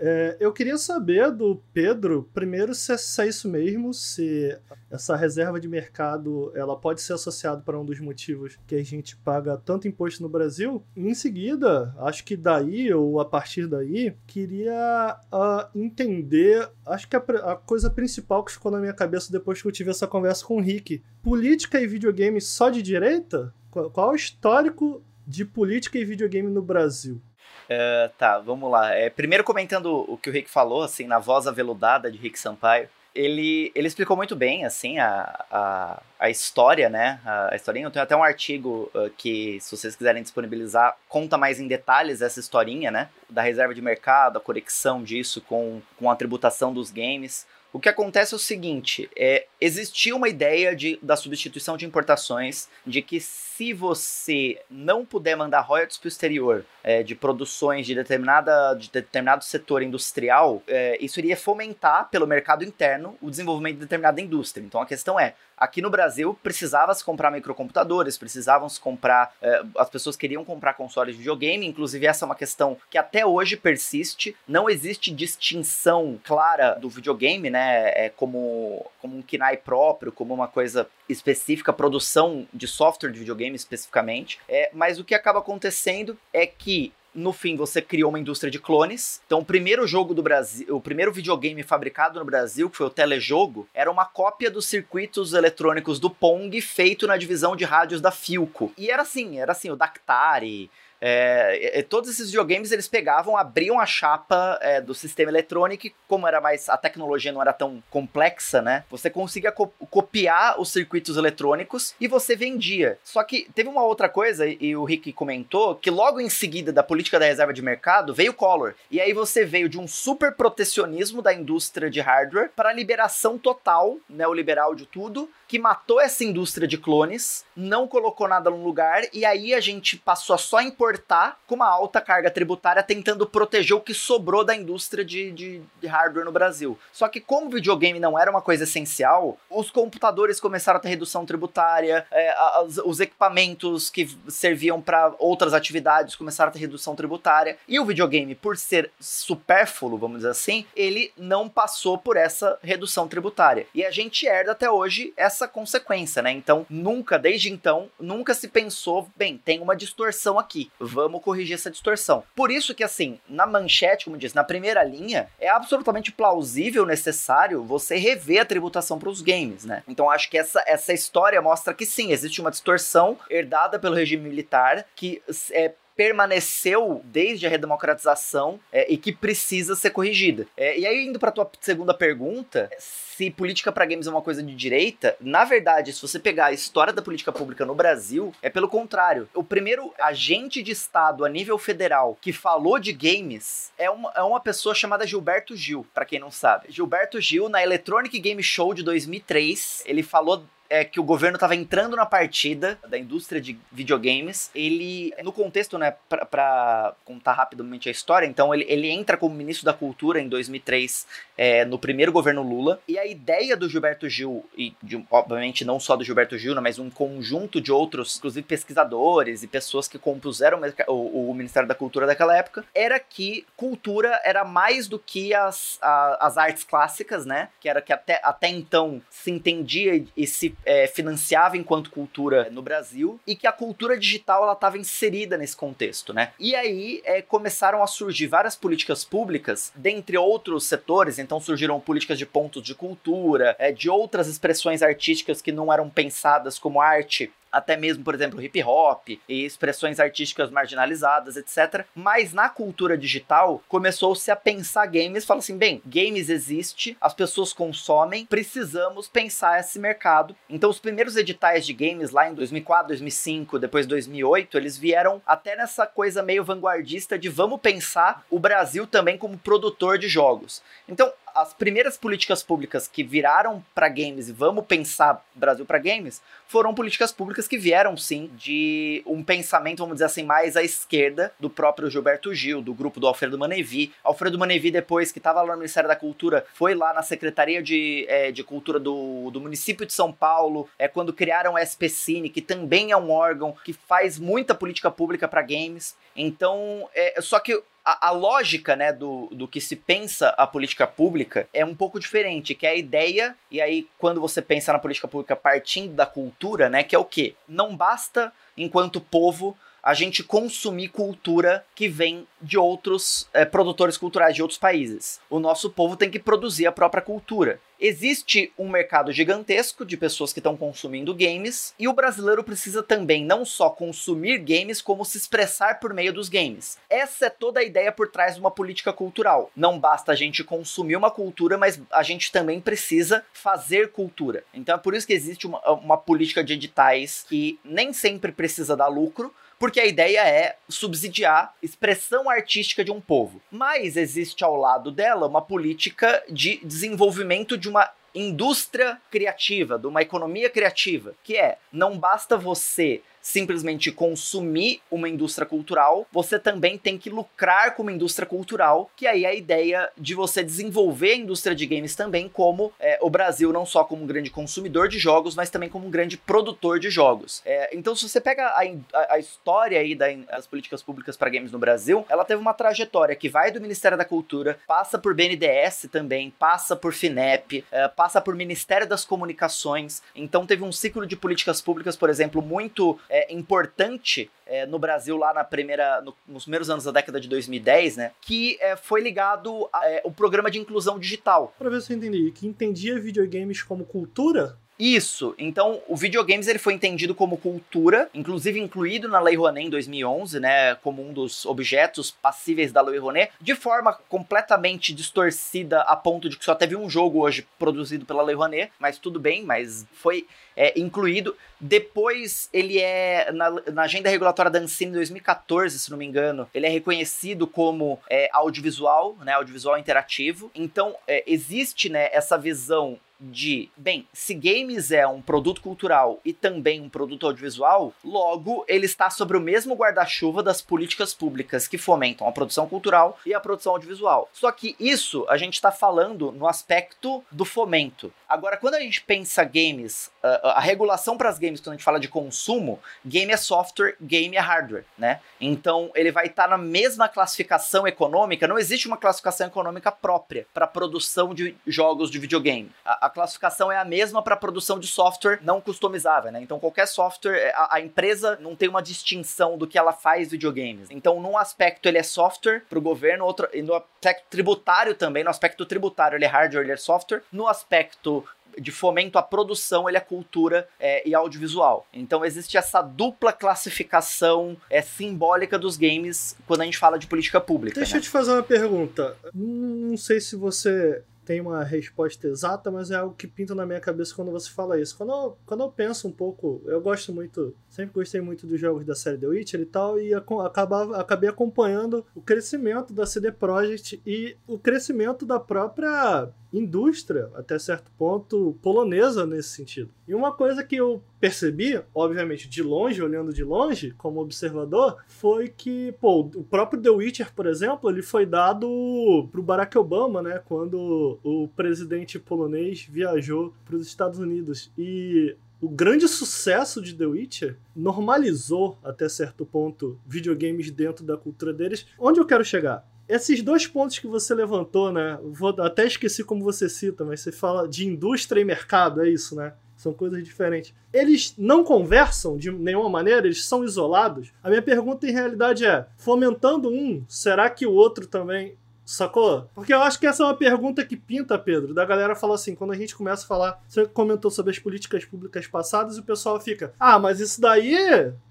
É, 0.00 0.36
eu 0.38 0.52
queria 0.52 0.78
saber 0.78 1.30
do 1.32 1.60
Pedro, 1.72 2.28
primeiro, 2.32 2.72
se 2.74 2.92
é, 2.92 3.28
isso 3.28 3.48
mesmo, 3.48 3.92
se 3.92 4.56
essa 4.90 5.16
reserva 5.16 5.58
de 5.58 5.66
mercado 5.66 6.52
ela 6.54 6.76
pode 6.76 7.02
ser 7.02 7.14
associada 7.14 7.62
para 7.62 7.78
um 7.78 7.84
dos 7.84 7.98
motivos 7.98 8.58
que 8.66 8.76
a 8.76 8.84
gente 8.84 9.16
paga 9.16 9.56
tanto 9.56 9.88
imposto 9.88 10.22
no 10.22 10.28
Brasil. 10.28 10.82
Em 10.96 11.14
seguida, 11.14 11.94
acho 11.98 12.24
que 12.24 12.36
daí, 12.36 12.92
ou 12.92 13.18
a 13.20 13.24
partir 13.24 13.66
daí, 13.66 14.14
queria 14.26 15.18
uh, 15.32 15.78
entender, 15.78 16.70
acho 16.86 17.08
que 17.08 17.16
a, 17.16 17.20
a 17.20 17.56
coisa 17.56 17.90
principal 17.90 18.44
que 18.44 18.52
ficou 18.52 18.70
na 18.70 18.78
minha 18.78 18.94
cabeça 18.94 19.32
depois 19.32 19.60
que 19.60 19.66
eu 19.66 19.72
tive 19.72 19.90
essa 19.90 20.06
conversa 20.06 20.44
com 20.44 20.58
o 20.58 20.60
Rick, 20.60 21.02
política 21.22 21.80
e 21.80 21.86
videogame 21.86 22.40
só 22.40 22.70
de 22.70 22.82
direita? 22.82 23.52
Qual, 23.70 23.90
qual 23.90 24.10
é 24.10 24.12
o 24.12 24.16
histórico 24.16 25.02
de 25.26 25.44
política 25.44 25.98
e 25.98 26.04
videogame 26.04 26.48
no 26.48 26.62
Brasil? 26.62 27.20
Uh, 27.68 28.08
tá, 28.16 28.38
vamos 28.38 28.70
lá. 28.70 28.94
É, 28.94 29.10
primeiro 29.10 29.44
comentando 29.44 30.04
o 30.10 30.16
que 30.16 30.30
o 30.30 30.32
Rick 30.32 30.48
falou, 30.48 30.82
assim, 30.82 31.06
na 31.06 31.18
voz 31.18 31.46
aveludada 31.46 32.10
de 32.10 32.16
Rick 32.16 32.38
Sampaio, 32.38 32.88
ele, 33.14 33.72
ele 33.74 33.88
explicou 33.88 34.16
muito 34.16 34.36
bem, 34.36 34.64
assim, 34.64 34.98
a, 34.98 35.44
a, 35.50 36.02
a 36.18 36.30
história, 36.30 36.88
né? 36.88 37.20
A, 37.26 37.52
a 37.52 37.56
historinha. 37.56 37.86
Eu 37.86 37.90
tenho 37.90 38.02
até 38.02 38.16
um 38.16 38.22
artigo 38.22 38.90
uh, 38.94 39.10
que, 39.16 39.58
se 39.60 39.76
vocês 39.76 39.96
quiserem 39.96 40.22
disponibilizar, 40.22 40.96
conta 41.08 41.36
mais 41.36 41.58
em 41.58 41.66
detalhes 41.66 42.22
essa 42.22 42.40
historinha, 42.40 42.90
né? 42.90 43.08
Da 43.28 43.42
reserva 43.42 43.74
de 43.74 43.82
mercado, 43.82 44.38
a 44.38 44.40
conexão 44.40 45.02
disso 45.02 45.40
com, 45.42 45.82
com 45.98 46.10
a 46.10 46.16
tributação 46.16 46.72
dos 46.72 46.90
games. 46.90 47.46
O 47.72 47.78
que 47.78 47.88
acontece 47.88 48.34
é 48.34 48.36
o 48.36 48.40
seguinte: 48.40 49.10
é, 49.16 49.46
existia 49.60 50.16
uma 50.16 50.28
ideia 50.28 50.74
de, 50.74 50.98
da 51.02 51.16
substituição 51.16 51.76
de 51.76 51.84
importações, 51.84 52.68
de 52.86 53.02
que 53.02 53.20
se 53.20 53.72
você 53.72 54.60
não 54.70 55.04
puder 55.04 55.36
mandar 55.36 55.60
royalties 55.60 55.98
para 55.98 56.06
o 56.06 56.08
exterior 56.08 56.64
é, 56.82 57.02
de 57.02 57.14
produções 57.14 57.86
de, 57.86 57.94
determinada, 57.94 58.74
de 58.74 58.90
determinado 58.90 59.44
setor 59.44 59.82
industrial, 59.82 60.62
é, 60.66 60.96
isso 61.00 61.18
iria 61.18 61.36
fomentar 61.36 62.08
pelo 62.08 62.26
mercado 62.26 62.64
interno 62.64 63.18
o 63.20 63.30
desenvolvimento 63.30 63.74
de 63.74 63.80
determinada 63.80 64.20
indústria. 64.20 64.64
Então 64.64 64.80
a 64.80 64.86
questão 64.86 65.20
é: 65.20 65.34
aqui 65.58 65.82
no 65.82 65.90
Brasil 65.90 66.38
precisava 66.42 66.94
se 66.94 67.04
comprar 67.04 67.30
microcomputadores, 67.30 68.16
precisavam 68.16 68.68
se 68.68 68.80
comprar, 68.80 69.34
é, 69.42 69.62
as 69.76 69.90
pessoas 69.90 70.16
queriam 70.16 70.44
comprar 70.44 70.74
consoles 70.74 71.14
de 71.14 71.18
videogame, 71.18 71.66
inclusive 71.66 72.06
essa 72.06 72.24
é 72.24 72.26
uma 72.26 72.34
questão 72.34 72.76
que 72.90 72.98
até 72.98 73.26
hoje 73.26 73.56
persiste. 73.56 74.36
Não 74.46 74.68
existe 74.68 75.10
distinção 75.10 76.18
clara 76.24 76.74
do 76.74 76.88
videogame, 76.88 77.50
né? 77.50 77.90
É 77.94 78.08
como, 78.08 78.86
como 79.00 79.16
um 79.16 79.22
KNAI 79.22 79.58
próprio, 79.58 80.12
como 80.12 80.34
uma 80.34 80.48
coisa 80.48 80.88
específica, 81.08 81.72
produção 81.72 82.46
de 82.52 82.66
software 82.66 83.10
de 83.10 83.18
videogame 83.18 83.56
especificamente. 83.56 84.38
É, 84.48 84.70
mas 84.72 84.98
o 84.98 85.04
que 85.04 85.14
acaba 85.14 85.38
acontecendo 85.38 86.18
é 86.32 86.46
que 86.46 86.92
no 87.14 87.32
fim 87.32 87.56
você 87.56 87.80
criou 87.82 88.10
uma 88.10 88.18
indústria 88.18 88.50
de 88.50 88.58
clones. 88.58 89.20
Então, 89.26 89.40
o 89.40 89.44
primeiro 89.44 89.86
jogo 89.86 90.14
do 90.14 90.22
Brasil, 90.22 90.76
o 90.76 90.80
primeiro 90.80 91.12
videogame 91.12 91.62
fabricado 91.62 92.18
no 92.18 92.24
Brasil, 92.24 92.70
que 92.70 92.76
foi 92.76 92.86
o 92.86 92.90
Telejogo, 92.90 93.68
era 93.74 93.90
uma 93.90 94.04
cópia 94.04 94.50
dos 94.50 94.66
circuitos 94.66 95.32
eletrônicos 95.32 95.98
do 95.98 96.10
Pong 96.10 96.60
feito 96.60 97.06
na 97.06 97.16
divisão 97.16 97.56
de 97.56 97.64
rádios 97.64 98.00
da 98.00 98.10
Filco. 98.10 98.72
E 98.76 98.90
era 98.90 99.02
assim, 99.02 99.38
era 99.38 99.52
assim, 99.52 99.70
o 99.70 99.76
Dactari, 99.76 100.70
é, 101.00 101.84
todos 101.88 102.10
esses 102.10 102.26
videogames 102.26 102.72
eles 102.72 102.88
pegavam, 102.88 103.36
abriam 103.36 103.78
a 103.78 103.86
chapa 103.86 104.58
é, 104.60 104.80
do 104.80 104.94
sistema 104.94 105.30
eletrônico, 105.30 105.86
e 105.86 105.94
como 106.06 106.26
era 106.26 106.40
mais 106.40 106.68
a 106.68 106.76
tecnologia 106.76 107.32
não 107.32 107.42
era 107.42 107.52
tão 107.52 107.82
complexa, 107.90 108.60
né? 108.60 108.84
Você 108.90 109.10
conseguia 109.10 109.52
co 109.52 109.68
copiar 109.90 110.60
os 110.60 110.70
circuitos 110.70 111.16
eletrônicos 111.16 111.94
e 112.00 112.08
você 112.08 112.34
vendia. 112.34 112.98
Só 113.04 113.22
que 113.22 113.48
teve 113.54 113.68
uma 113.68 113.82
outra 113.82 114.08
coisa 114.08 114.46
e 114.46 114.74
o 114.76 114.84
Rick 114.84 115.12
comentou 115.12 115.74
que 115.74 115.90
logo 115.90 116.20
em 116.20 116.28
seguida 116.28 116.72
da 116.72 116.82
política 116.82 117.18
da 117.18 117.26
reserva 117.26 117.52
de 117.52 117.62
mercado 117.62 118.14
veio 118.14 118.32
o 118.32 118.34
Collor. 118.34 118.74
E 118.90 119.00
aí 119.00 119.12
você 119.12 119.44
veio 119.44 119.68
de 119.68 119.78
um 119.78 119.86
super 119.86 120.32
protecionismo 120.32 121.22
da 121.22 121.32
indústria 121.32 121.90
de 121.90 122.00
hardware 122.00 122.50
para 122.54 122.70
a 122.70 122.72
liberação 122.72 123.38
total, 123.38 123.98
neoliberal 124.08 124.74
de 124.74 124.86
tudo, 124.86 125.30
que 125.48 125.58
matou 125.58 125.98
essa 125.98 126.22
indústria 126.22 126.68
de 126.68 126.76
clones, 126.76 127.44
não 127.56 127.88
colocou 127.88 128.28
nada 128.28 128.50
no 128.50 128.62
lugar 128.62 129.02
e 129.14 129.24
aí 129.24 129.54
a 129.54 129.60
gente 129.60 129.96
passou 129.96 130.34
a 130.34 130.38
só 130.38 130.60
importar 130.60 131.40
com 131.46 131.54
uma 131.54 131.68
alta 131.68 132.00
carga 132.00 132.30
tributária, 132.30 132.82
tentando 132.82 133.26
proteger 133.26 133.74
o 133.74 133.80
que 133.80 133.94
sobrou 133.94 134.44
da 134.44 134.54
indústria 134.54 135.02
de, 135.04 135.32
de, 135.32 135.62
de 135.80 135.86
hardware 135.86 136.24
no 136.24 136.30
Brasil. 136.30 136.78
Só 136.92 137.08
que, 137.08 137.20
como 137.20 137.46
o 137.46 137.50
videogame 137.50 137.98
não 137.98 138.18
era 138.18 138.30
uma 138.30 138.42
coisa 138.42 138.64
essencial, 138.64 139.38
os 139.48 139.70
computadores 139.70 140.38
começaram 140.38 140.78
a 140.78 140.80
ter 140.80 140.90
redução 140.90 141.24
tributária, 141.24 142.06
é, 142.10 142.30
as, 142.30 142.76
os 142.78 143.00
equipamentos 143.00 143.88
que 143.88 144.06
serviam 144.28 144.82
para 144.82 145.14
outras 145.18 145.54
atividades 145.54 146.14
começaram 146.14 146.50
a 146.50 146.52
ter 146.52 146.58
redução 146.58 146.94
tributária, 146.94 147.56
e 147.66 147.80
o 147.80 147.86
videogame, 147.86 148.34
por 148.34 148.56
ser 148.58 148.90
supérfluo, 149.00 149.96
vamos 149.96 150.18
dizer 150.18 150.30
assim, 150.30 150.66
ele 150.76 151.10
não 151.16 151.48
passou 151.48 151.96
por 151.96 152.16
essa 152.16 152.58
redução 152.62 153.08
tributária. 153.08 153.66
E 153.74 153.84
a 153.84 153.90
gente 153.90 154.26
herda 154.26 154.52
até 154.52 154.70
hoje 154.70 155.14
essa 155.38 155.48
consequência, 155.48 156.20
né? 156.20 156.32
Então, 156.32 156.66
nunca, 156.68 157.18
desde 157.18 157.52
então, 157.52 157.88
nunca 157.98 158.34
se 158.34 158.48
pensou, 158.48 159.08
bem, 159.16 159.38
tem 159.38 159.60
uma 159.60 159.76
distorção 159.76 160.38
aqui 160.38 160.70
vamos 160.80 161.22
corrigir 161.22 161.54
essa 161.54 161.70
distorção. 161.70 162.24
Por 162.34 162.50
isso 162.50 162.74
que, 162.74 162.82
assim, 162.82 163.18
na 163.28 163.46
manchete, 163.46 164.06
como 164.06 164.16
diz, 164.16 164.34
na 164.34 164.42
primeira 164.42 164.82
linha, 164.82 165.28
é 165.38 165.48
absolutamente 165.48 166.10
plausível, 166.10 166.86
necessário 166.86 167.62
você 167.62 167.96
rever 167.96 168.42
a 168.42 168.44
tributação 168.44 168.98
para 168.98 169.08
os 169.08 169.20
games, 169.20 169.64
né? 169.64 169.82
Então 169.86 170.10
acho 170.10 170.30
que 170.30 170.38
essa, 170.38 170.62
essa 170.66 170.92
história 170.92 171.40
mostra 171.40 171.74
que 171.74 171.86
sim, 171.86 172.12
existe 172.12 172.40
uma 172.40 172.50
distorção 172.50 173.18
herdada 173.30 173.78
pelo 173.78 173.94
regime 173.94 174.28
militar 174.28 174.84
que 174.94 175.22
é 175.52 175.72
permaneceu 175.98 177.02
desde 177.06 177.44
a 177.44 177.50
redemocratização 177.50 178.60
é, 178.72 178.86
e 178.88 178.96
que 178.96 179.12
precisa 179.12 179.74
ser 179.74 179.90
corrigida. 179.90 180.46
É, 180.56 180.78
e 180.78 180.86
aí, 180.86 181.04
indo 181.04 181.18
para 181.18 181.32
tua 181.32 181.50
segunda 181.60 181.92
pergunta, 181.92 182.70
se 182.78 183.28
política 183.32 183.72
para 183.72 183.84
games 183.84 184.06
é 184.06 184.10
uma 184.10 184.22
coisa 184.22 184.40
de 184.40 184.54
direita, 184.54 185.16
na 185.20 185.44
verdade, 185.44 185.92
se 185.92 186.00
você 186.00 186.20
pegar 186.20 186.46
a 186.46 186.52
história 186.52 186.92
da 186.92 187.02
política 187.02 187.32
pública 187.32 187.66
no 187.66 187.74
Brasil, 187.74 188.32
é 188.40 188.48
pelo 188.48 188.68
contrário. 188.68 189.28
O 189.34 189.42
primeiro 189.42 189.92
agente 190.00 190.62
de 190.62 190.70
Estado 190.70 191.24
a 191.24 191.28
nível 191.28 191.58
federal 191.58 192.16
que 192.20 192.32
falou 192.32 192.78
de 192.78 192.92
games 192.92 193.72
é 193.76 193.90
uma, 193.90 194.12
é 194.14 194.22
uma 194.22 194.38
pessoa 194.38 194.76
chamada 194.76 195.04
Gilberto 195.04 195.56
Gil, 195.56 195.84
para 195.92 196.04
quem 196.04 196.20
não 196.20 196.30
sabe. 196.30 196.70
Gilberto 196.70 197.20
Gil, 197.20 197.48
na 197.48 197.60
Electronic 197.60 198.16
Game 198.20 198.40
Show 198.40 198.72
de 198.72 198.84
2003, 198.84 199.82
ele 199.84 200.04
falou 200.04 200.44
é 200.70 200.84
que 200.84 201.00
o 201.00 201.04
governo 201.04 201.36
estava 201.36 201.54
entrando 201.54 201.96
na 201.96 202.04
partida 202.04 202.78
da 202.88 202.98
indústria 202.98 203.40
de 203.40 203.58
videogames. 203.72 204.50
Ele, 204.54 205.14
no 205.22 205.32
contexto, 205.32 205.78
né, 205.78 205.94
para 206.08 206.94
contar 207.04 207.32
rapidamente 207.32 207.88
a 207.88 207.92
história, 207.92 208.26
então 208.26 208.54
ele, 208.54 208.64
ele 208.68 208.88
entra 208.90 209.16
como 209.16 209.34
ministro 209.34 209.64
da 209.64 209.72
Cultura 209.72 210.20
em 210.20 210.28
2003, 210.28 211.06
é, 211.36 211.64
no 211.64 211.78
primeiro 211.78 212.12
governo 212.12 212.42
Lula. 212.42 212.80
E 212.86 212.98
a 212.98 213.06
ideia 213.06 213.56
do 213.56 213.68
Gilberto 213.68 214.08
Gil, 214.08 214.44
e 214.56 214.74
de, 214.82 215.02
obviamente 215.10 215.64
não 215.64 215.80
só 215.80 215.96
do 215.96 216.04
Gilberto 216.04 216.36
Gil, 216.36 216.54
né, 216.54 216.60
mas 216.60 216.78
um 216.78 216.90
conjunto 216.90 217.60
de 217.60 217.72
outros, 217.72 218.16
inclusive 218.18 218.46
pesquisadores 218.46 219.42
e 219.42 219.46
pessoas 219.46 219.88
que 219.88 219.98
compuseram 219.98 220.60
o, 220.86 221.30
o 221.30 221.34
Ministério 221.34 221.68
da 221.68 221.74
Cultura 221.74 222.06
daquela 222.06 222.36
época, 222.36 222.64
era 222.74 222.98
que 223.00 223.46
cultura 223.56 224.20
era 224.24 224.44
mais 224.44 224.88
do 224.88 224.98
que 224.98 225.32
as, 225.32 225.78
a, 225.80 226.26
as 226.26 226.36
artes 226.36 226.64
clássicas, 226.64 227.24
né? 227.24 227.48
Que 227.60 227.68
era 227.68 227.80
que 227.80 227.92
até, 227.92 228.20
até 228.22 228.48
então 228.48 229.00
se 229.10 229.30
entendia 229.30 230.04
e 230.16 230.26
se 230.26 230.57
é, 230.64 230.86
financiava 230.86 231.56
enquanto 231.56 231.90
cultura 231.90 232.48
no 232.50 232.62
Brasil 232.62 233.18
e 233.26 233.34
que 233.34 233.46
a 233.46 233.52
cultura 233.52 233.98
digital 233.98 234.42
ela 234.42 234.52
estava 234.52 234.78
inserida 234.78 235.36
nesse 235.36 235.56
contexto, 235.56 236.12
né? 236.12 236.32
E 236.38 236.54
aí 236.54 237.00
é, 237.04 237.22
começaram 237.22 237.82
a 237.82 237.86
surgir 237.86 238.26
várias 238.26 238.56
políticas 238.56 239.04
públicas, 239.04 239.72
dentre 239.74 240.16
outros 240.18 240.66
setores. 240.66 241.18
Então 241.18 241.40
surgiram 241.40 241.80
políticas 241.80 242.18
de 242.18 242.26
pontos 242.26 242.62
de 242.62 242.74
cultura, 242.74 243.56
é, 243.58 243.72
de 243.72 243.88
outras 243.88 244.28
expressões 244.28 244.82
artísticas 244.82 245.40
que 245.40 245.52
não 245.52 245.72
eram 245.72 245.88
pensadas 245.88 246.58
como 246.58 246.80
arte 246.80 247.32
até 247.50 247.76
mesmo, 247.76 248.04
por 248.04 248.14
exemplo, 248.14 248.40
hip 248.40 248.62
hop 248.62 249.08
e 249.08 249.44
expressões 249.44 250.00
artísticas 250.00 250.50
marginalizadas, 250.50 251.36
etc. 251.36 251.84
Mas 251.94 252.32
na 252.32 252.48
cultura 252.48 252.96
digital 252.96 253.62
começou-se 253.68 254.30
a 254.30 254.36
pensar 254.36 254.86
games, 254.86 255.24
fala 255.24 255.40
assim, 255.40 255.56
bem, 255.56 255.82
games 255.84 256.28
existe, 256.28 256.96
as 257.00 257.14
pessoas 257.14 257.52
consomem, 257.52 258.26
precisamos 258.26 259.08
pensar 259.08 259.60
esse 259.60 259.78
mercado. 259.78 260.36
Então 260.48 260.70
os 260.70 260.78
primeiros 260.78 261.16
editais 261.16 261.66
de 261.66 261.72
games 261.72 262.10
lá 262.10 262.28
em 262.28 262.34
2004, 262.34 262.88
2005, 262.88 263.58
depois 263.58 263.86
2008, 263.86 264.56
eles 264.56 264.76
vieram 264.76 265.20
até 265.26 265.56
nessa 265.56 265.86
coisa 265.86 266.22
meio 266.22 266.44
vanguardista 266.44 267.18
de 267.18 267.28
vamos 267.28 267.60
pensar 267.60 268.24
o 268.30 268.38
Brasil 268.38 268.86
também 268.86 269.16
como 269.16 269.38
produtor 269.38 269.98
de 269.98 270.08
jogos. 270.08 270.62
Então, 270.88 271.12
as 271.34 271.52
primeiras 271.52 271.96
políticas 271.96 272.42
públicas 272.42 272.88
que 272.88 273.02
viraram 273.02 273.64
para 273.74 273.88
games 273.88 274.28
e 274.28 274.32
vamos 274.32 274.64
pensar 274.66 275.24
Brasil 275.34 275.64
para 275.64 275.78
games 275.78 276.20
foram 276.46 276.74
políticas 276.74 277.12
públicas 277.12 277.46
que 277.46 277.58
vieram 277.58 277.96
sim 277.96 278.30
de 278.36 279.02
um 279.06 279.22
pensamento, 279.22 279.80
vamos 279.80 279.96
dizer 279.96 280.06
assim, 280.06 280.24
mais 280.24 280.56
à 280.56 280.62
esquerda 280.62 281.32
do 281.38 281.50
próprio 281.50 281.90
Gilberto 281.90 282.34
Gil, 282.34 282.62
do 282.62 282.72
grupo 282.72 282.98
do 282.98 283.06
Alfredo 283.06 283.38
Manevi. 283.38 283.92
Alfredo 284.02 284.38
Manevi, 284.38 284.70
depois 284.70 285.12
que 285.12 285.18
estava 285.18 285.42
lá 285.42 285.52
no 285.52 285.58
Ministério 285.58 285.88
da 285.88 285.96
Cultura, 285.96 286.46
foi 286.54 286.74
lá 286.74 286.94
na 286.94 287.02
Secretaria 287.02 287.62
de, 287.62 288.06
é, 288.08 288.32
de 288.32 288.42
Cultura 288.42 288.80
do, 288.80 289.30
do 289.30 289.40
município 289.40 289.84
de 289.84 289.92
São 289.92 290.12
Paulo, 290.12 290.68
é 290.78 290.88
quando 290.88 291.12
criaram 291.12 291.54
a 291.54 291.62
SPCine, 291.62 292.30
que 292.30 292.40
também 292.40 292.92
é 292.92 292.96
um 292.96 293.10
órgão 293.10 293.54
que 293.64 293.72
faz 293.72 294.18
muita 294.18 294.54
política 294.54 294.90
pública 294.90 295.28
para 295.28 295.42
games. 295.42 295.94
Então, 296.16 296.88
é, 296.94 297.20
só 297.20 297.38
que 297.38 297.62
a, 297.88 298.08
a, 298.08 298.10
lógica, 298.10 298.76
né, 298.76 298.92
do, 298.92 299.28
do 299.32 299.48
que 299.48 299.62
se 299.62 299.74
pensa 299.74 300.28
a 300.36 300.46
política 300.46 300.86
pública 300.86 301.48
é 301.54 301.64
um 301.64 301.74
pouco 301.74 301.98
diferente, 301.98 302.54
que 302.54 302.66
é 302.66 302.70
a 302.70 302.74
ideia, 302.74 303.34
e 303.50 303.62
aí 303.62 303.88
quando 303.98 304.20
você 304.20 304.42
pensa 304.42 304.74
na 304.74 304.78
política 304.78 305.08
pública 305.08 305.34
partindo 305.34 305.94
da 305.94 306.04
cultura, 306.04 306.68
né, 306.68 306.82
que 306.82 306.94
é 306.94 306.98
o 306.98 307.04
quê? 307.04 307.34
Não 307.48 307.74
basta, 307.74 308.30
enquanto 308.54 309.00
povo, 309.00 309.56
a 309.82 309.94
gente 309.94 310.22
consumir 310.22 310.88
cultura 310.88 311.64
que 311.74 311.88
vem 311.88 312.26
de 312.40 312.58
outros 312.58 313.28
é, 313.32 313.44
produtores 313.44 313.96
culturais 313.96 314.34
de 314.34 314.42
outros 314.42 314.58
países. 314.58 315.20
O 315.28 315.40
nosso 315.40 315.70
povo 315.70 315.96
tem 315.96 316.10
que 316.10 316.18
produzir 316.18 316.66
a 316.66 316.72
própria 316.72 317.02
cultura. 317.02 317.60
Existe 317.80 318.52
um 318.58 318.68
mercado 318.68 319.12
gigantesco 319.12 319.84
de 319.84 319.96
pessoas 319.96 320.32
que 320.32 320.40
estão 320.40 320.56
consumindo 320.56 321.14
games 321.14 321.72
e 321.78 321.86
o 321.86 321.92
brasileiro 321.92 322.42
precisa 322.42 322.82
também 322.82 323.24
não 323.24 323.44
só 323.44 323.70
consumir 323.70 324.38
games, 324.38 324.82
como 324.82 325.04
se 325.04 325.16
expressar 325.16 325.78
por 325.78 325.94
meio 325.94 326.12
dos 326.12 326.28
games. 326.28 326.76
Essa 326.90 327.26
é 327.26 327.30
toda 327.30 327.60
a 327.60 327.64
ideia 327.64 327.92
por 327.92 328.08
trás 328.08 328.34
de 328.34 328.40
uma 328.40 328.50
política 328.50 328.92
cultural. 328.92 329.52
Não 329.54 329.78
basta 329.78 330.10
a 330.10 330.16
gente 330.16 330.42
consumir 330.42 330.96
uma 330.96 331.10
cultura, 331.10 331.56
mas 331.56 331.80
a 331.92 332.02
gente 332.02 332.32
também 332.32 332.60
precisa 332.60 333.24
fazer 333.32 333.92
cultura. 333.92 334.42
Então 334.52 334.74
é 334.74 334.78
por 334.78 334.92
isso 334.92 335.06
que 335.06 335.12
existe 335.12 335.46
uma, 335.46 335.60
uma 335.70 335.96
política 335.96 336.42
de 336.42 336.54
editais 336.54 337.24
que 337.28 337.60
nem 337.64 337.92
sempre 337.92 338.32
precisa 338.32 338.76
dar 338.76 338.88
lucro, 338.88 339.32
porque 339.58 339.80
a 339.80 339.86
ideia 339.86 340.26
é 340.26 340.56
subsidiar 340.68 341.54
expressão 341.62 342.30
artística 342.30 342.84
de 342.84 342.90
um 342.90 343.00
povo. 343.00 343.40
Mas 343.50 343.96
existe 343.96 344.44
ao 344.44 344.56
lado 344.56 344.90
dela 344.90 345.26
uma 345.26 345.42
política 345.42 346.22
de 346.28 346.60
desenvolvimento 346.64 347.56
de 347.56 347.68
uma 347.68 347.90
indústria 348.14 349.00
criativa, 349.10 349.78
de 349.78 349.86
uma 349.86 350.02
economia 350.02 350.48
criativa, 350.48 351.14
que 351.22 351.36
é 351.36 351.58
não 351.72 351.98
basta 351.98 352.36
você 352.36 353.02
simplesmente 353.28 353.92
consumir 353.92 354.80
uma 354.90 355.06
indústria 355.06 355.46
cultural, 355.46 356.06
você 356.10 356.38
também 356.38 356.78
tem 356.78 356.96
que 356.96 357.10
lucrar 357.10 357.76
com 357.76 357.82
uma 357.82 357.92
indústria 357.92 358.26
cultural, 358.26 358.90
que 358.96 359.06
aí 359.06 359.26
é 359.26 359.28
a 359.28 359.34
ideia 359.34 359.90
de 359.98 360.14
você 360.14 360.42
desenvolver 360.42 361.12
a 361.12 361.16
indústria 361.16 361.54
de 361.54 361.66
games 361.66 361.94
também 361.94 362.26
como 362.26 362.72
é, 362.80 362.98
o 363.02 363.10
Brasil 363.10 363.52
não 363.52 363.66
só 363.66 363.84
como 363.84 364.02
um 364.02 364.06
grande 364.06 364.30
consumidor 364.30 364.88
de 364.88 364.98
jogos, 364.98 365.34
mas 365.34 365.50
também 365.50 365.68
como 365.68 365.86
um 365.86 365.90
grande 365.90 366.16
produtor 366.16 366.80
de 366.80 366.88
jogos. 366.88 367.42
É, 367.44 367.76
então, 367.76 367.94
se 367.94 368.08
você 368.08 368.18
pega 368.18 368.46
a, 368.46 368.62
a, 368.94 369.14
a 369.14 369.18
história 369.18 369.78
aí 369.78 369.94
das 369.94 370.46
políticas 370.46 370.82
públicas 370.82 371.14
para 371.14 371.28
games 371.28 371.52
no 371.52 371.58
Brasil, 371.58 372.06
ela 372.08 372.24
teve 372.24 372.40
uma 372.40 372.54
trajetória 372.54 373.14
que 373.14 373.28
vai 373.28 373.50
do 373.50 373.60
Ministério 373.60 373.98
da 373.98 374.06
Cultura, 374.06 374.58
passa 374.66 374.98
por 374.98 375.14
BNDES 375.14 375.88
também, 375.92 376.30
passa 376.30 376.74
por 376.74 376.94
FINEP, 376.94 377.62
é, 377.70 377.88
passa 377.88 378.22
por 378.22 378.34
Ministério 378.34 378.88
das 378.88 379.04
Comunicações. 379.04 380.02
Então, 380.16 380.46
teve 380.46 380.64
um 380.64 380.72
ciclo 380.72 381.06
de 381.06 381.14
políticas 381.14 381.60
públicas, 381.60 381.94
por 381.94 382.08
exemplo, 382.08 382.40
muito 382.40 382.98
é, 383.18 383.32
importante 383.32 384.30
é, 384.46 384.66
no 384.66 384.78
Brasil 384.78 385.16
lá 385.16 385.32
na 385.34 385.44
primeira, 385.44 386.00
no, 386.00 386.14
nos 386.26 386.44
primeiros 386.44 386.70
anos 386.70 386.84
da 386.84 386.92
década 386.92 387.20
de 387.20 387.28
2010, 387.28 387.96
né? 387.96 388.12
Que 388.20 388.56
é, 388.60 388.76
foi 388.76 389.00
ligado 389.00 389.68
ao 389.72 389.82
é, 389.82 390.02
programa 390.16 390.50
de 390.50 390.58
inclusão 390.58 390.98
digital. 390.98 391.54
Para 391.58 391.70
ver 391.70 391.80
se 391.80 391.92
eu 391.92 391.96
entendi, 391.96 392.30
que 392.30 392.46
entendia 392.46 392.98
videogames 392.98 393.62
como 393.62 393.84
cultura? 393.84 394.56
Isso. 394.78 395.34
Então, 395.36 395.82
o 395.88 395.96
videogames 395.96 396.46
ele 396.46 396.58
foi 396.58 396.72
entendido 396.72 397.12
como 397.12 397.36
cultura, 397.36 398.08
inclusive 398.14 398.60
incluído 398.60 399.08
na 399.08 399.18
Lei 399.18 399.34
Rouanet 399.34 399.66
em 399.66 399.70
2011, 399.70 400.38
né, 400.38 400.76
como 400.76 401.02
um 401.02 401.12
dos 401.12 401.44
objetos 401.44 402.12
passíveis 402.12 402.70
da 402.70 402.80
Lei 402.80 402.98
Rouanet, 402.98 403.32
de 403.40 403.56
forma 403.56 403.92
completamente 403.92 404.94
distorcida 404.94 405.80
a 405.80 405.96
ponto 405.96 406.28
de 406.28 406.38
que 406.38 406.44
só 406.44 406.54
teve 406.54 406.76
um 406.76 406.88
jogo 406.88 407.20
hoje 407.20 407.44
produzido 407.58 408.06
pela 408.06 408.22
Lei 408.22 408.36
Rouanet, 408.36 408.70
mas 408.78 408.98
tudo 408.98 409.18
bem, 409.18 409.42
mas 409.42 409.84
foi 409.92 410.26
é, 410.54 410.78
incluído. 410.78 411.36
Depois, 411.60 412.48
ele 412.52 412.78
é, 412.78 413.32
na, 413.32 413.50
na, 413.72 413.82
agenda 413.82 414.08
regulatória 414.08 414.50
da 414.50 414.60
Ancine 414.60 414.92
2014, 414.92 415.78
se 415.78 415.90
não 415.90 415.98
me 415.98 416.04
engano, 416.04 416.48
ele 416.54 416.66
é 416.66 416.68
reconhecido 416.68 417.48
como 417.48 417.98
é, 418.08 418.28
audiovisual, 418.32 419.16
né, 419.24 419.32
audiovisual 419.32 419.76
interativo. 419.76 420.50
Então, 420.54 420.94
é, 421.06 421.24
existe 421.26 421.88
né, 421.88 422.08
essa 422.12 422.38
visão 422.38 422.98
de, 423.20 423.68
bem, 423.76 424.06
se 424.12 424.34
games 424.34 424.90
é 424.90 425.06
um 425.06 425.20
produto 425.20 425.60
cultural 425.60 426.20
e 426.24 426.32
também 426.32 426.80
um 426.80 426.88
produto 426.88 427.26
audiovisual, 427.26 427.92
logo 428.04 428.64
ele 428.68 428.86
está 428.86 429.10
sobre 429.10 429.36
o 429.36 429.40
mesmo 429.40 429.74
guarda-chuva 429.74 430.42
das 430.42 430.62
políticas 430.62 431.12
públicas 431.12 431.66
que 431.66 431.78
fomentam 431.78 432.28
a 432.28 432.32
produção 432.32 432.68
cultural 432.68 433.18
e 433.26 433.34
a 433.34 433.40
produção 433.40 433.72
audiovisual. 433.72 434.28
Só 434.32 434.50
que 434.52 434.76
isso 434.78 435.26
a 435.28 435.36
gente 435.36 435.54
está 435.54 435.72
falando 435.72 436.32
no 436.32 436.46
aspecto 436.46 437.24
do 437.30 437.44
fomento. 437.44 438.12
Agora, 438.28 438.58
quando 438.58 438.74
a 438.74 438.80
gente 438.80 439.00
pensa 439.00 439.42
games, 439.42 440.10
a, 440.22 440.58
a 440.58 440.60
regulação 440.60 441.16
para 441.16 441.30
as 441.30 441.38
games, 441.38 441.60
quando 441.60 441.74
a 441.74 441.76
gente 441.76 441.84
fala 441.84 441.98
de 441.98 442.08
consumo, 442.08 442.78
game 443.04 443.32
é 443.32 443.36
software, 443.38 443.96
game 443.98 444.36
é 444.36 444.40
hardware, 444.40 444.84
né? 444.98 445.20
Então 445.40 445.90
ele 445.94 446.12
vai 446.12 446.26
estar 446.26 446.42
tá 446.42 446.48
na 446.50 446.58
mesma 446.58 447.08
classificação 447.08 447.88
econômica, 447.88 448.46
não 448.46 448.58
existe 448.58 448.86
uma 448.86 448.98
classificação 448.98 449.46
econômica 449.46 449.90
própria 449.90 450.46
para 450.52 450.66
produção 450.66 451.32
de 451.32 451.56
jogos 451.66 452.10
de 452.10 452.18
videogame. 452.18 452.70
A, 452.84 453.06
a 453.06 453.10
classificação 453.10 453.72
é 453.72 453.78
a 453.78 453.84
mesma 453.84 454.22
para 454.22 454.36
produção 454.36 454.78
de 454.78 454.86
software 454.86 455.38
não 455.42 455.58
customizável, 455.58 456.30
né? 456.30 456.42
Então 456.42 456.60
qualquer 456.60 456.86
software, 456.86 457.38
é, 457.38 457.54
a, 457.54 457.76
a, 457.76 457.80
empresa 457.80 458.36
não 458.42 458.54
tem 458.54 458.68
uma 458.68 458.82
distinção 458.82 459.56
do 459.56 459.66
que 459.66 459.78
ela 459.78 459.94
faz 459.94 460.30
videogames. 460.30 460.88
Então 460.90 461.18
num 461.18 461.38
aspecto 461.38 461.88
ele 461.88 461.96
é 461.96 462.02
software 462.02 462.62
para 462.68 462.78
o 462.78 462.82
governo, 462.82 463.24
outro, 463.24 463.48
e 463.54 463.62
no 463.62 463.74
aspecto 463.74 464.26
tributário 464.28 464.94
também, 464.94 465.24
no 465.24 465.30
aspecto 465.30 465.64
tributário 465.64 466.16
ele 466.16 466.26
é 466.26 466.28
hardware, 466.28 466.64
ele 466.64 466.72
é 466.72 466.76
software. 466.76 467.22
No 467.32 467.48
aspecto 467.48 468.17
de 468.60 468.70
fomento 468.70 469.18
à 469.18 469.22
produção, 469.22 469.88
ele 469.88 469.96
é 469.96 470.00
cultura 470.00 470.68
é, 470.78 471.06
e 471.08 471.14
audiovisual. 471.14 471.86
Então 471.92 472.24
existe 472.24 472.56
essa 472.56 472.82
dupla 472.82 473.32
classificação 473.32 474.56
é, 474.70 474.82
simbólica 474.82 475.58
dos 475.58 475.76
games 475.76 476.36
quando 476.46 476.62
a 476.62 476.64
gente 476.64 476.78
fala 476.78 476.98
de 476.98 477.06
política 477.06 477.40
pública. 477.40 477.80
Deixa 477.80 477.94
né? 477.94 477.98
eu 477.98 478.02
te 478.02 478.08
fazer 478.08 478.32
uma 478.32 478.42
pergunta. 478.42 479.16
Não 479.34 479.96
sei 479.96 480.20
se 480.20 480.36
você 480.36 481.02
tem 481.28 481.42
uma 481.42 481.62
resposta 481.62 482.26
exata, 482.26 482.70
mas 482.70 482.90
é 482.90 482.96
algo 482.96 483.14
que 483.14 483.26
pinta 483.26 483.54
na 483.54 483.66
minha 483.66 483.80
cabeça 483.80 484.14
quando 484.14 484.30
você 484.30 484.48
fala 484.48 484.80
isso. 484.80 484.96
Quando 484.96 485.12
eu, 485.12 485.36
quando 485.44 485.62
eu 485.62 485.70
penso 485.70 486.08
um 486.08 486.10
pouco, 486.10 486.62
eu 486.64 486.80
gosto 486.80 487.12
muito, 487.12 487.54
sempre 487.68 487.92
gostei 487.92 488.18
muito 488.18 488.46
dos 488.46 488.58
jogos 488.58 488.82
da 488.86 488.94
série 488.94 489.18
The 489.18 489.26
Witcher 489.26 489.60
e 489.60 489.66
tal, 489.66 490.00
e 490.00 490.14
acabava, 490.14 490.98
acabei 490.98 491.28
acompanhando 491.28 492.02
o 492.14 492.22
crescimento 492.22 492.94
da 492.94 493.04
CD 493.04 493.30
Projekt 493.30 494.00
e 494.06 494.38
o 494.46 494.58
crescimento 494.58 495.26
da 495.26 495.38
própria 495.38 496.30
indústria, 496.52 497.30
até 497.34 497.58
certo 497.58 497.90
ponto, 497.98 498.56
polonesa 498.62 499.26
nesse 499.26 499.50
sentido. 499.50 499.90
E 500.06 500.14
uma 500.14 500.32
coisa 500.32 500.64
que 500.64 500.76
eu 500.76 501.02
percebi, 501.20 501.80
obviamente 501.94 502.48
de 502.48 502.62
longe, 502.62 503.02
olhando 503.02 503.32
de 503.32 503.44
longe, 503.44 503.94
como 503.98 504.20
observador, 504.20 504.96
foi 505.06 505.48
que, 505.48 505.92
pô, 506.00 506.20
o 506.20 506.44
próprio 506.44 506.80
The 506.80 506.90
Witcher, 506.90 507.34
por 507.34 507.46
exemplo, 507.46 507.90
ele 507.90 508.02
foi 508.02 508.24
dado 508.24 509.28
pro 509.30 509.42
Barack 509.42 509.76
Obama, 509.76 510.22
né, 510.22 510.40
quando 510.44 511.18
o 511.22 511.48
presidente 511.48 512.18
polonês 512.18 512.86
viajou 512.90 513.52
para 513.64 513.76
os 513.76 513.86
Estados 513.86 514.18
Unidos. 514.18 514.70
E 514.78 515.36
o 515.60 515.68
grande 515.68 516.06
sucesso 516.06 516.80
de 516.80 516.94
The 516.94 517.06
Witcher 517.06 517.56
normalizou, 517.74 518.78
até 518.82 519.08
certo 519.08 519.44
ponto, 519.44 519.98
videogames 520.06 520.70
dentro 520.70 521.04
da 521.04 521.16
cultura 521.16 521.52
deles. 521.52 521.86
Onde 521.98 522.20
eu 522.20 522.24
quero 522.24 522.44
chegar? 522.44 522.86
Esses 523.08 523.42
dois 523.42 523.66
pontos 523.66 523.98
que 523.98 524.06
você 524.06 524.34
levantou, 524.34 524.92
né? 524.92 525.18
Vou, 525.22 525.54
até 525.60 525.86
esqueci 525.86 526.22
como 526.22 526.44
você 526.44 526.68
cita, 526.68 527.04
mas 527.04 527.20
você 527.20 527.32
fala 527.32 527.66
de 527.66 527.86
indústria 527.86 528.40
e 528.40 528.44
mercado, 528.44 529.02
é 529.02 529.08
isso, 529.08 529.34
né? 529.34 529.54
São 529.76 529.92
coisas 529.92 530.22
diferentes. 530.24 530.74
Eles 530.92 531.34
não 531.38 531.62
conversam 531.62 532.36
de 532.36 532.50
nenhuma 532.50 532.88
maneira, 532.88 533.26
eles 533.26 533.44
são 533.44 533.64
isolados. 533.64 534.32
A 534.42 534.48
minha 534.48 534.60
pergunta 534.60 535.06
em 535.06 535.12
realidade 535.12 535.64
é: 535.64 535.86
fomentando 535.96 536.68
um, 536.68 537.04
será 537.08 537.48
que 537.48 537.66
o 537.66 537.72
outro 537.72 538.06
também 538.06 538.56
Sacou? 538.88 539.50
Porque 539.54 539.74
eu 539.74 539.82
acho 539.82 540.00
que 540.00 540.06
essa 540.06 540.22
é 540.22 540.26
uma 540.26 540.34
pergunta 540.34 540.82
que 540.82 540.96
pinta, 540.96 541.38
Pedro, 541.38 541.74
da 541.74 541.84
galera 541.84 542.16
falar 542.16 542.36
assim, 542.36 542.54
quando 542.54 542.72
a 542.72 542.74
gente 542.74 542.96
começa 542.96 543.22
a 543.22 543.28
falar, 543.28 543.62
você 543.68 543.84
comentou 543.84 544.30
sobre 544.30 544.50
as 544.50 544.58
políticas 544.58 545.04
públicas 545.04 545.46
passadas 545.46 545.98
e 545.98 546.00
o 546.00 546.02
pessoal 546.02 546.40
fica, 546.40 546.72
ah, 546.80 546.98
mas 546.98 547.20
isso 547.20 547.38
daí, 547.38 547.76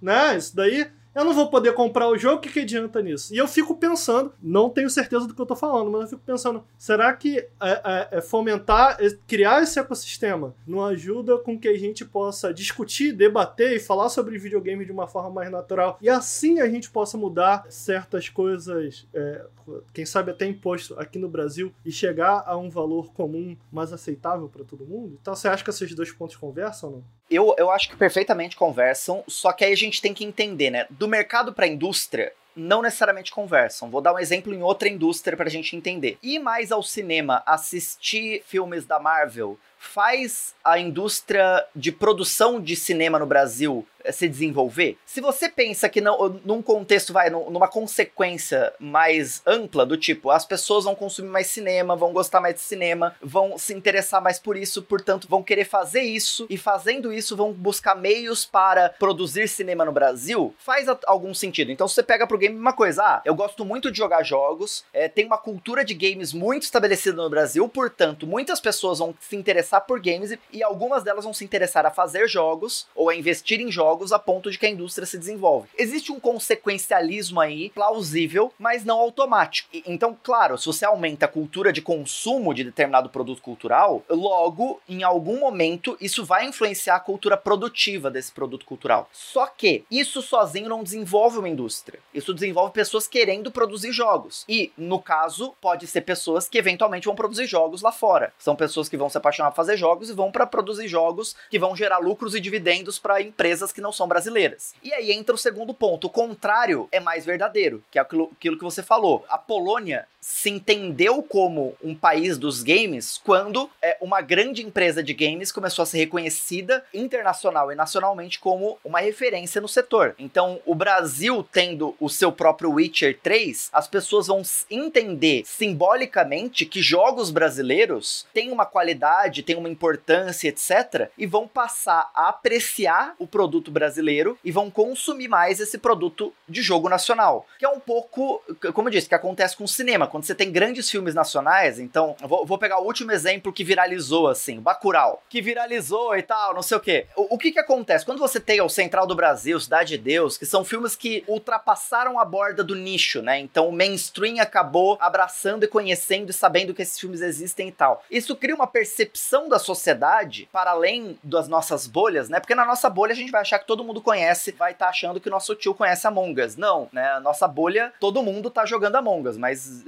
né, 0.01 0.35
isso 0.35 0.55
daí 0.55 0.89
eu 1.17 1.25
não 1.25 1.33
vou 1.33 1.49
poder 1.49 1.73
comprar 1.73 2.07
o 2.07 2.15
jogo, 2.15 2.35
o 2.35 2.39
que, 2.39 2.49
que 2.49 2.59
adianta 2.59 3.01
nisso? 3.01 3.33
E 3.33 3.37
eu 3.37 3.47
fico 3.47 3.75
pensando, 3.75 4.31
não 4.39 4.69
tenho 4.69 4.87
certeza 4.87 5.25
do 5.27 5.33
que 5.33 5.41
eu 5.41 5.47
tô 5.47 5.55
falando, 5.55 5.89
mas 5.89 6.01
eu 6.01 6.07
fico 6.09 6.21
pensando, 6.23 6.63
será 6.77 7.11
que 7.11 7.39
é, 7.39 7.49
é, 7.59 8.07
é 8.11 8.21
fomentar, 8.21 8.99
criar 9.25 9.63
esse 9.63 9.79
ecossistema 9.79 10.53
não 10.67 10.85
ajuda 10.85 11.39
com 11.39 11.57
que 11.57 11.67
a 11.67 11.75
gente 11.75 12.05
possa 12.05 12.53
discutir, 12.53 13.13
debater 13.13 13.75
e 13.75 13.79
falar 13.79 14.09
sobre 14.09 14.37
videogame 14.37 14.85
de 14.85 14.91
uma 14.91 15.07
forma 15.07 15.31
mais 15.31 15.49
natural 15.49 15.97
e 15.99 16.07
assim 16.07 16.59
a 16.59 16.69
gente 16.69 16.91
possa 16.91 17.17
mudar 17.17 17.65
certas 17.67 18.29
coisas, 18.29 19.07
é, 19.11 19.43
quem 19.91 20.05
sabe 20.05 20.29
até 20.29 20.45
imposto 20.45 20.93
aqui 20.99 21.17
no 21.17 21.27
Brasil 21.27 21.73
e 21.83 21.91
chegar 21.91 22.43
a 22.45 22.55
um 22.55 22.69
valor 22.69 23.11
comum 23.13 23.57
mais 23.71 23.91
aceitável 23.91 24.47
para 24.47 24.63
todo 24.63 24.85
mundo? 24.85 25.17
Então 25.19 25.35
você 25.35 25.47
acha 25.47 25.63
que 25.63 25.69
esses 25.71 25.95
dois 25.95 26.11
pontos 26.11 26.35
conversam 26.35 26.89
ou 26.89 26.95
não? 26.97 27.16
Eu, 27.29 27.53
eu 27.57 27.69
acho 27.69 27.89
que 27.89 27.95
perfeitamente 27.95 28.55
conversam, 28.55 29.23
só 29.27 29.51
que 29.51 29.65
aí 29.65 29.73
a 29.73 29.77
gente 29.77 30.01
tem 30.01 30.13
que 30.13 30.23
entender, 30.23 30.69
né? 30.69 30.85
Do 30.89 31.07
mercado 31.07 31.53
para 31.53 31.65
a 31.65 31.67
indústria, 31.67 32.31
não 32.55 32.81
necessariamente 32.81 33.31
conversam. 33.31 33.89
Vou 33.89 34.01
dar 34.01 34.13
um 34.13 34.19
exemplo 34.19 34.53
em 34.53 34.63
outra 34.63 34.89
indústria 34.89 35.37
para 35.37 35.47
a 35.47 35.51
gente 35.51 35.75
entender. 35.75 36.17
Ir 36.23 36.39
mais 36.39 36.71
ao 36.71 36.81
cinema, 36.81 37.43
assistir 37.45 38.43
filmes 38.45 38.85
da 38.85 38.99
Marvel, 38.99 39.59
faz 39.77 40.55
a 40.63 40.79
indústria 40.79 41.65
de 41.75 41.91
produção 41.91 42.59
de 42.59 42.75
cinema 42.75 43.19
no 43.19 43.27
Brasil 43.27 43.85
se 44.11 44.27
desenvolver? 44.27 44.97
Se 45.05 45.21
você 45.21 45.49
pensa 45.49 45.89
que 45.89 46.01
não, 46.01 46.39
num 46.43 46.61
contexto, 46.61 47.13
vai, 47.13 47.29
numa 47.29 47.67
consequência 47.67 48.73
mais 48.79 49.41
ampla, 49.45 49.85
do 49.85 49.97
tipo, 49.97 50.29
as 50.29 50.45
pessoas 50.45 50.83
vão 50.83 50.95
consumir 50.95 51.29
mais 51.29 51.47
cinema, 51.47 51.95
vão 51.95 52.13
gostar 52.13 52.41
mais 52.41 52.55
de 52.55 52.61
cinema, 52.61 53.15
vão 53.21 53.57
se 53.57 53.73
interessar 53.73 54.21
mais 54.21 54.39
por 54.39 54.57
isso, 54.57 54.81
portanto, 54.81 55.27
vão 55.29 55.43
querer 55.43 55.65
fazer 55.65 56.01
isso, 56.01 56.45
e 56.49 56.57
fazendo 56.57 57.11
isso, 57.11 57.35
vão 57.35 57.53
buscar 57.53 57.95
meios 57.95 58.45
para 58.45 58.89
produzir 58.89 59.47
cinema 59.47 59.85
no 59.85 59.91
Brasil, 59.91 60.53
faz 60.57 60.87
algum 61.05 61.33
sentido. 61.33 61.71
Então, 61.71 61.87
se 61.87 61.95
você 61.95 62.03
pega 62.03 62.27
pro 62.27 62.37
game 62.37 62.55
uma 62.55 62.73
coisa, 62.73 63.03
ah, 63.03 63.21
eu 63.25 63.35
gosto 63.35 63.65
muito 63.65 63.91
de 63.91 63.97
jogar 63.97 64.23
jogos, 64.23 64.83
é, 64.93 65.07
tem 65.07 65.25
uma 65.25 65.37
cultura 65.37 65.83
de 65.83 65.93
games 65.93 66.33
muito 66.33 66.63
estabelecida 66.63 67.21
no 67.21 67.29
Brasil, 67.29 67.67
portanto, 67.67 68.27
muitas 68.27 68.59
pessoas 68.59 68.99
vão 68.99 69.13
se 69.19 69.35
interessar 69.35 69.81
por 69.81 69.99
games 69.99 70.31
e, 70.31 70.39
e 70.51 70.63
algumas 70.63 71.03
delas 71.03 71.23
vão 71.23 71.33
se 71.33 71.43
interessar 71.43 71.85
a 71.85 71.91
fazer 71.91 72.27
jogos 72.27 72.87
ou 72.95 73.09
a 73.09 73.15
investir 73.15 73.59
em 73.59 73.71
jogos 73.71 73.96
a 74.11 74.19
ponto 74.19 74.51
de 74.51 74.57
que 74.57 74.65
a 74.65 74.69
indústria 74.69 75.05
se 75.05 75.17
desenvolve. 75.17 75.69
Existe 75.77 76.11
um 76.11 76.19
consequencialismo 76.19 77.39
aí 77.39 77.69
plausível, 77.69 78.53
mas 78.57 78.85
não 78.85 78.99
automático. 78.99 79.69
E, 79.73 79.83
então, 79.85 80.17
claro, 80.21 80.57
se 80.57 80.65
você 80.65 80.85
aumenta 80.85 81.25
a 81.25 81.29
cultura 81.29 81.71
de 81.73 81.81
consumo 81.81 82.53
de 82.53 82.63
determinado 82.63 83.09
produto 83.09 83.41
cultural, 83.41 84.03
logo, 84.09 84.81
em 84.87 85.03
algum 85.03 85.39
momento, 85.39 85.97
isso 85.99 86.25
vai 86.25 86.45
influenciar 86.45 86.95
a 86.95 86.99
cultura 86.99 87.37
produtiva 87.37 88.09
desse 88.09 88.31
produto 88.31 88.65
cultural. 88.65 89.09
Só 89.11 89.47
que 89.47 89.83
isso 89.89 90.21
sozinho 90.21 90.69
não 90.69 90.83
desenvolve 90.83 91.37
uma 91.39 91.49
indústria. 91.49 91.99
Isso 92.13 92.33
desenvolve 92.33 92.73
pessoas 92.73 93.07
querendo 93.07 93.51
produzir 93.51 93.91
jogos. 93.91 94.45
E, 94.47 94.71
no 94.77 94.99
caso, 94.99 95.53
pode 95.61 95.87
ser 95.87 96.01
pessoas 96.01 96.47
que 96.47 96.57
eventualmente 96.57 97.05
vão 97.05 97.15
produzir 97.15 97.47
jogos 97.47 97.81
lá 97.81 97.91
fora. 97.91 98.33
São 98.37 98.55
pessoas 98.55 98.89
que 98.89 98.97
vão 98.97 99.09
se 99.09 99.17
apaixonar 99.17 99.51
por 99.51 99.57
fazer 99.57 99.77
jogos 99.77 100.09
e 100.09 100.13
vão 100.13 100.31
para 100.31 100.45
produzir 100.45 100.87
jogos 100.87 101.35
que 101.49 101.59
vão 101.59 101.75
gerar 101.75 101.99
lucros 101.99 102.35
e 102.35 102.39
dividendos 102.39 102.99
para 102.99 103.21
empresas 103.21 103.71
que 103.71 103.81
não 103.81 103.86
são 103.91 104.07
brasileiras. 104.07 104.73
E 104.83 104.93
aí 104.93 105.11
entra 105.11 105.35
o 105.35 105.37
segundo 105.37 105.73
ponto. 105.73 106.07
O 106.07 106.09
contrário 106.09 106.87
é 106.91 106.99
mais 106.99 107.25
verdadeiro, 107.25 107.83
que 107.91 107.99
é 107.99 108.01
aquilo, 108.01 108.31
aquilo 108.35 108.57
que 108.57 108.63
você 108.63 108.83
falou. 108.83 109.25
A 109.29 109.37
Polônia 109.37 110.07
se 110.27 110.49
entendeu 110.49 111.23
como 111.23 111.73
um 111.81 111.95
país 111.95 112.37
dos 112.37 112.61
games 112.61 113.17
quando 113.23 113.69
é, 113.81 113.97
uma 114.01 114.19
grande 114.19 114.61
empresa 114.61 115.01
de 115.01 115.13
games 115.13 115.53
começou 115.53 115.83
a 115.83 115.85
ser 115.85 115.99
reconhecida 115.99 116.83
internacional 116.93 117.71
e 117.71 117.75
nacionalmente 117.75 118.37
como 118.37 118.77
uma 118.83 118.99
referência 118.99 119.61
no 119.61 119.69
setor. 119.69 120.15
Então, 120.19 120.59
o 120.65 120.75
Brasil 120.75 121.47
tendo 121.49 121.95
o 121.97 122.09
seu 122.09 122.29
próprio 122.29 122.71
Witcher 122.71 123.17
3, 123.23 123.69
as 123.71 123.87
pessoas 123.87 124.27
vão 124.27 124.41
entender 124.69 125.43
simbolicamente 125.45 126.65
que 126.65 126.81
jogos 126.81 127.31
brasileiros 127.31 128.27
têm 128.33 128.51
uma 128.51 128.65
qualidade, 128.65 129.43
têm 129.43 129.55
uma 129.55 129.69
importância, 129.69 130.49
etc, 130.49 131.09
e 131.17 131.25
vão 131.25 131.47
passar 131.47 132.11
a 132.13 132.27
apreciar 132.27 133.15
o 133.17 133.25
produto 133.25 133.66
brasileiro 133.71 134.37
e 134.43 134.51
vão 134.51 134.69
consumir 134.69 135.27
mais 135.27 135.59
esse 135.59 135.77
produto 135.77 136.33
de 136.47 136.61
jogo 136.61 136.89
nacional. 136.89 137.45
Que 137.59 137.65
é 137.65 137.69
um 137.69 137.79
pouco, 137.79 138.41
como 138.73 138.87
eu 138.87 138.91
disse, 138.91 139.09
que 139.09 139.15
acontece 139.15 139.55
com 139.55 139.63
o 139.63 139.67
cinema 139.67 140.07
quando 140.07 140.25
você 140.25 140.35
tem 140.35 140.51
grandes 140.51 140.89
filmes 140.89 141.15
nacionais, 141.15 141.79
então, 141.79 142.15
vou, 142.21 142.45
vou, 142.45 142.57
pegar 142.57 142.79
o 142.79 142.85
último 142.85 143.11
exemplo 143.11 143.53
que 143.53 143.63
viralizou, 143.63 144.27
assim, 144.27 144.59
Bacurau, 144.59 145.21
que 145.29 145.41
viralizou 145.41 146.15
e 146.17 146.23
tal, 146.23 146.53
não 146.53 146.61
sei 146.61 146.77
o 146.77 146.79
quê. 146.79 147.07
O, 147.15 147.35
o 147.35 147.37
que 147.37 147.51
que 147.51 147.59
acontece? 147.59 148.05
Quando 148.05 148.19
você 148.19 148.39
tem 148.39 148.61
o 148.61 148.69
Central 148.69 149.05
do 149.05 149.15
Brasil, 149.15 149.59
Cidade 149.59 149.89
de 149.89 149.97
Deus, 149.97 150.37
que 150.37 150.45
são 150.45 150.65
filmes 150.65 150.95
que 150.95 151.23
ultrapassaram 151.27 152.19
a 152.19 152.25
borda 152.25 152.63
do 152.63 152.75
nicho, 152.75 153.21
né? 153.21 153.39
Então, 153.39 153.67
o 153.67 153.71
mainstream 153.71 154.39
acabou 154.39 154.97
abraçando 154.99 155.63
e 155.63 155.67
conhecendo 155.67 156.29
e 156.29 156.33
sabendo 156.33 156.73
que 156.73 156.81
esses 156.81 156.99
filmes 156.99 157.21
existem 157.21 157.69
e 157.69 157.71
tal. 157.71 158.03
Isso 158.09 158.35
cria 158.35 158.55
uma 158.55 158.67
percepção 158.67 159.47
da 159.47 159.59
sociedade 159.59 160.47
para 160.51 160.71
além 160.71 161.17
das 161.23 161.47
nossas 161.47 161.87
bolhas, 161.87 162.29
né? 162.29 162.39
Porque 162.39 162.55
na 162.55 162.65
nossa 162.65 162.89
bolha 162.89 163.13
a 163.13 163.15
gente 163.15 163.31
vai 163.31 163.41
achar 163.41 163.56
que 163.57 163.67
todo 163.67 163.83
mundo 163.83 164.01
conhece, 164.01 164.51
vai 164.51 164.71
estar 164.71 164.85
tá 164.85 164.89
achando 164.91 165.19
que 165.19 165.29
nosso 165.29 165.55
tio 165.55 165.73
conhece 165.73 166.07
Among 166.07 166.41
Us. 166.41 166.55
Não, 166.55 166.89
né? 166.91 167.11
A 167.13 167.19
nossa 167.19 167.47
bolha, 167.47 167.93
todo 167.99 168.23
mundo 168.23 168.49
tá 168.49 168.65
jogando 168.65 168.95
Among 168.95 169.27
Us, 169.27 169.37
mas 169.37 169.83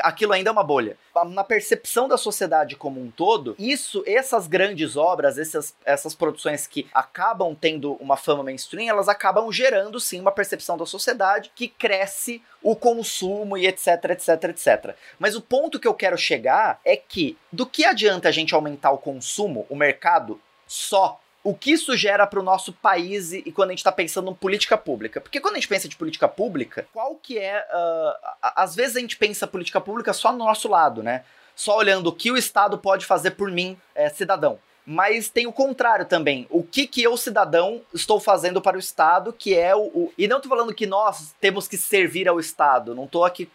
aquilo 0.00 0.32
ainda 0.32 0.50
é 0.50 0.52
uma 0.52 0.64
bolha. 0.64 0.96
Na 1.28 1.44
percepção 1.44 2.08
da 2.08 2.16
sociedade 2.16 2.76
como 2.76 3.00
um 3.00 3.10
todo, 3.10 3.54
isso, 3.58 4.02
essas 4.06 4.46
grandes 4.46 4.96
obras, 4.96 5.38
essas, 5.38 5.74
essas 5.84 6.14
produções 6.14 6.66
que 6.66 6.86
acabam 6.92 7.54
tendo 7.54 7.94
uma 7.94 8.16
fama 8.16 8.42
mainstream, 8.42 8.88
elas 8.88 9.08
acabam 9.08 9.50
gerando 9.50 9.98
sim 9.98 10.20
uma 10.20 10.32
percepção 10.32 10.76
da 10.76 10.86
sociedade 10.86 11.50
que 11.54 11.68
cresce 11.68 12.42
o 12.62 12.74
consumo 12.74 13.56
e 13.56 13.66
etc, 13.66 14.10
etc, 14.10 14.44
etc. 14.44 14.96
Mas 15.18 15.34
o 15.34 15.40
ponto 15.40 15.78
que 15.78 15.88
eu 15.88 15.94
quero 15.94 16.18
chegar 16.18 16.80
é 16.84 16.96
que 16.96 17.38
do 17.52 17.66
que 17.66 17.84
adianta 17.84 18.28
a 18.28 18.32
gente 18.32 18.54
aumentar 18.54 18.90
o 18.90 18.98
consumo, 18.98 19.66
o 19.68 19.76
mercado, 19.76 20.40
só 20.66 21.20
o 21.46 21.54
que 21.54 21.70
isso 21.70 21.96
gera 21.96 22.26
para 22.26 22.40
o 22.40 22.42
nosso 22.42 22.72
país 22.72 23.32
e, 23.32 23.52
quando 23.52 23.70
a 23.70 23.72
gente 23.72 23.78
está 23.78 23.92
pensando 23.92 24.30
em 24.30 24.34
política 24.34 24.76
pública. 24.76 25.20
Porque 25.20 25.40
quando 25.40 25.54
a 25.54 25.58
gente 25.58 25.68
pensa 25.68 25.88
de 25.88 25.94
política 25.94 26.26
pública, 26.26 26.88
qual 26.92 27.14
que 27.14 27.38
é. 27.38 27.60
Uh, 27.60 28.28
às 28.42 28.74
vezes 28.74 28.96
a 28.96 29.00
gente 29.00 29.16
pensa 29.16 29.46
política 29.46 29.80
pública 29.80 30.12
só 30.12 30.32
no 30.32 30.38
nosso 30.38 30.68
lado, 30.68 31.02
né? 31.02 31.24
Só 31.54 31.76
olhando 31.76 32.08
o 32.08 32.12
que 32.12 32.32
o 32.32 32.36
Estado 32.36 32.76
pode 32.76 33.06
fazer 33.06 33.32
por 33.32 33.50
mim, 33.50 33.78
é, 33.94 34.08
cidadão 34.08 34.58
mas 34.86 35.28
tem 35.28 35.48
o 35.48 35.52
contrário 35.52 36.06
também. 36.06 36.46
O 36.48 36.62
que 36.62 36.86
que 36.86 37.02
eu, 37.02 37.16
cidadão, 37.16 37.82
estou 37.92 38.20
fazendo 38.20 38.62
para 38.62 38.76
o 38.76 38.80
Estado, 38.80 39.32
que 39.32 39.52
é 39.52 39.74
o, 39.74 39.80
o... 39.86 40.12
E 40.16 40.28
não 40.28 40.36
estou 40.36 40.48
falando 40.48 40.72
que 40.72 40.86
nós 40.86 41.34
temos 41.40 41.66
que 41.66 41.76
servir 41.76 42.28
ao 42.28 42.38
Estado, 42.38 42.94
não 42.94 43.04
estou 43.04 43.24
aqui 43.24 43.50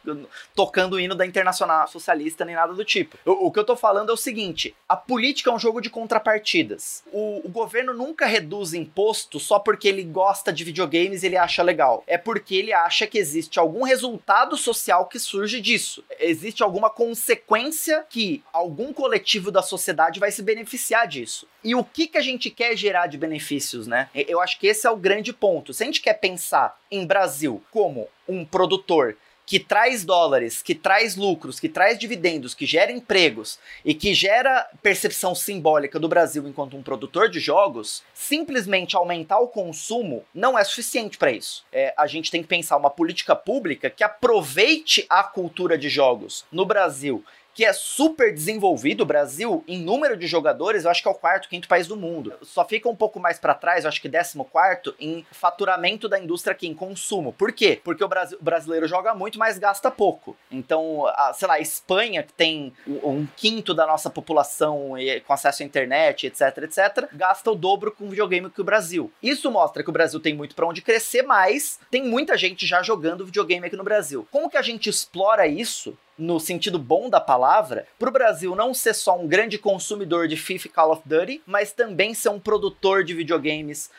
tocando 0.53 0.93
o 0.93 0.99
hino 0.99 1.15
da 1.15 1.25
Internacional 1.25 1.87
Socialista 1.87 2.43
nem 2.43 2.55
nada 2.55 2.73
do 2.73 2.83
tipo. 2.83 3.17
O, 3.25 3.47
o 3.47 3.51
que 3.51 3.59
eu 3.59 3.61
estou 3.61 3.77
falando 3.77 4.09
é 4.09 4.13
o 4.13 4.17
seguinte, 4.17 4.75
a 4.89 4.97
política 4.97 5.49
é 5.49 5.53
um 5.53 5.59
jogo 5.59 5.79
de 5.79 5.89
contrapartidas. 5.89 7.01
O, 7.13 7.41
o 7.45 7.49
governo 7.49 7.93
nunca 7.93 8.25
reduz 8.25 8.73
imposto 8.73 9.39
só 9.39 9.57
porque 9.57 9.87
ele 9.87 10.03
gosta 10.03 10.51
de 10.51 10.65
videogames 10.65 11.23
e 11.23 11.27
ele 11.27 11.37
acha 11.37 11.63
legal. 11.63 12.03
É 12.07 12.17
porque 12.17 12.55
ele 12.55 12.73
acha 12.73 13.07
que 13.07 13.17
existe 13.17 13.57
algum 13.57 13.83
resultado 13.83 14.57
social 14.57 15.05
que 15.05 15.17
surge 15.17 15.61
disso. 15.61 16.03
Existe 16.19 16.61
alguma 16.61 16.89
consequência 16.89 18.05
que 18.09 18.43
algum 18.51 18.91
coletivo 18.91 19.49
da 19.49 19.61
sociedade 19.61 20.19
vai 20.19 20.31
se 20.31 20.41
beneficiar 20.41 21.07
disso 21.07 21.20
disso. 21.21 21.47
E 21.63 21.75
o 21.75 21.83
que, 21.83 22.07
que 22.07 22.17
a 22.17 22.21
gente 22.21 22.49
quer 22.49 22.75
gerar 22.75 23.07
de 23.07 23.17
benefícios, 23.17 23.87
né? 23.87 24.09
Eu 24.13 24.41
acho 24.41 24.59
que 24.59 24.67
esse 24.67 24.87
é 24.87 24.89
o 24.89 24.97
grande 24.97 25.31
ponto. 25.31 25.73
Se 25.73 25.83
a 25.83 25.85
gente 25.85 26.01
quer 26.01 26.13
pensar 26.13 26.79
em 26.89 27.05
Brasil 27.05 27.63
como 27.71 28.07
um 28.27 28.43
produtor 28.43 29.17
que 29.45 29.59
traz 29.59 30.05
dólares, 30.05 30.61
que 30.61 30.73
traz 30.73 31.17
lucros, 31.17 31.59
que 31.59 31.67
traz 31.67 31.99
dividendos, 31.99 32.53
que 32.53 32.65
gera 32.65 32.89
empregos 32.89 33.59
e 33.83 33.93
que 33.93 34.13
gera 34.13 34.65
percepção 34.81 35.35
simbólica 35.35 35.99
do 35.99 36.07
Brasil 36.07 36.47
enquanto 36.47 36.77
um 36.77 36.81
produtor 36.81 37.27
de 37.29 37.39
jogos, 37.39 38.01
simplesmente 38.13 38.95
aumentar 38.95 39.39
o 39.39 39.49
consumo 39.49 40.23
não 40.33 40.57
é 40.57 40.63
suficiente 40.63 41.17
para 41.17 41.33
isso. 41.33 41.65
É, 41.69 41.93
a 41.97 42.07
gente 42.07 42.31
tem 42.31 42.41
que 42.41 42.47
pensar 42.47 42.77
uma 42.77 42.89
política 42.89 43.35
pública 43.35 43.89
que 43.89 44.05
aproveite 44.05 45.05
a 45.09 45.21
cultura 45.21 45.77
de 45.77 45.89
jogos 45.89 46.45
no 46.49 46.65
Brasil 46.65 47.21
que 47.53 47.65
é 47.65 47.73
super 47.73 48.33
desenvolvido. 48.33 49.01
O 49.01 49.05
Brasil, 49.05 49.63
em 49.67 49.81
número 49.81 50.17
de 50.17 50.27
jogadores, 50.27 50.85
eu 50.85 50.91
acho 50.91 51.01
que 51.01 51.07
é 51.07 51.11
o 51.11 51.15
quarto, 51.15 51.49
quinto 51.49 51.67
país 51.67 51.87
do 51.87 51.95
mundo. 51.95 52.33
Só 52.41 52.65
fica 52.65 52.89
um 52.89 52.95
pouco 52.95 53.19
mais 53.19 53.39
para 53.39 53.53
trás, 53.53 53.83
eu 53.83 53.89
acho 53.89 54.01
que 54.01 54.09
décimo 54.09 54.45
quarto, 54.45 54.95
em 54.99 55.25
faturamento 55.31 56.07
da 56.07 56.19
indústria 56.19 56.53
aqui, 56.53 56.67
em 56.67 56.73
consumo. 56.73 57.33
Por 57.33 57.51
quê? 57.51 57.79
Porque 57.83 58.03
o, 58.03 58.07
o 58.07 58.43
brasileiro 58.43 58.87
joga 58.87 59.13
muito, 59.13 59.39
mas 59.39 59.57
gasta 59.57 59.91
pouco. 59.91 60.35
Então, 60.51 61.05
a, 61.07 61.33
sei 61.33 61.47
lá, 61.47 61.55
a 61.55 61.59
Espanha, 61.59 62.23
que 62.23 62.33
tem 62.33 62.73
um 62.87 63.27
quinto 63.35 63.73
da 63.73 63.85
nossa 63.85 64.09
população 64.09 64.93
com 65.25 65.33
acesso 65.33 65.63
à 65.63 65.65
internet, 65.65 66.27
etc, 66.27 66.57
etc, 66.59 67.09
gasta 67.13 67.51
o 67.51 67.55
dobro 67.55 67.91
com 67.91 68.09
videogame 68.09 68.49
que 68.49 68.61
o 68.61 68.65
Brasil. 68.65 69.11
Isso 69.21 69.51
mostra 69.51 69.83
que 69.83 69.89
o 69.89 69.93
Brasil 69.93 70.19
tem 70.19 70.33
muito 70.33 70.55
para 70.55 70.67
onde 70.67 70.81
crescer, 70.81 71.23
mas 71.23 71.79
tem 71.89 72.03
muita 72.03 72.37
gente 72.37 72.65
já 72.65 72.81
jogando 72.81 73.25
videogame 73.25 73.67
aqui 73.67 73.75
no 73.75 73.83
Brasil. 73.83 74.27
Como 74.31 74.49
que 74.49 74.57
a 74.57 74.61
gente 74.61 74.89
explora 74.89 75.47
isso 75.47 75.97
no 76.21 76.39
sentido 76.39 76.77
bom 76.77 77.09
da 77.09 77.19
palavra, 77.19 77.87
para 77.97 78.09
o 78.09 78.11
Brasil 78.11 78.55
não 78.55 78.73
ser 78.73 78.93
só 78.93 79.17
um 79.17 79.27
grande 79.27 79.57
consumidor 79.57 80.27
de 80.27 80.37
FIFA 80.37 80.67
e 80.67 80.69
Call 80.69 80.91
of 80.91 81.01
Duty, 81.03 81.41
mas 81.47 81.71
também 81.71 82.13
ser 82.13 82.29
um 82.29 82.39
produtor 82.39 83.03
de 83.03 83.13
videogames, 83.15 83.89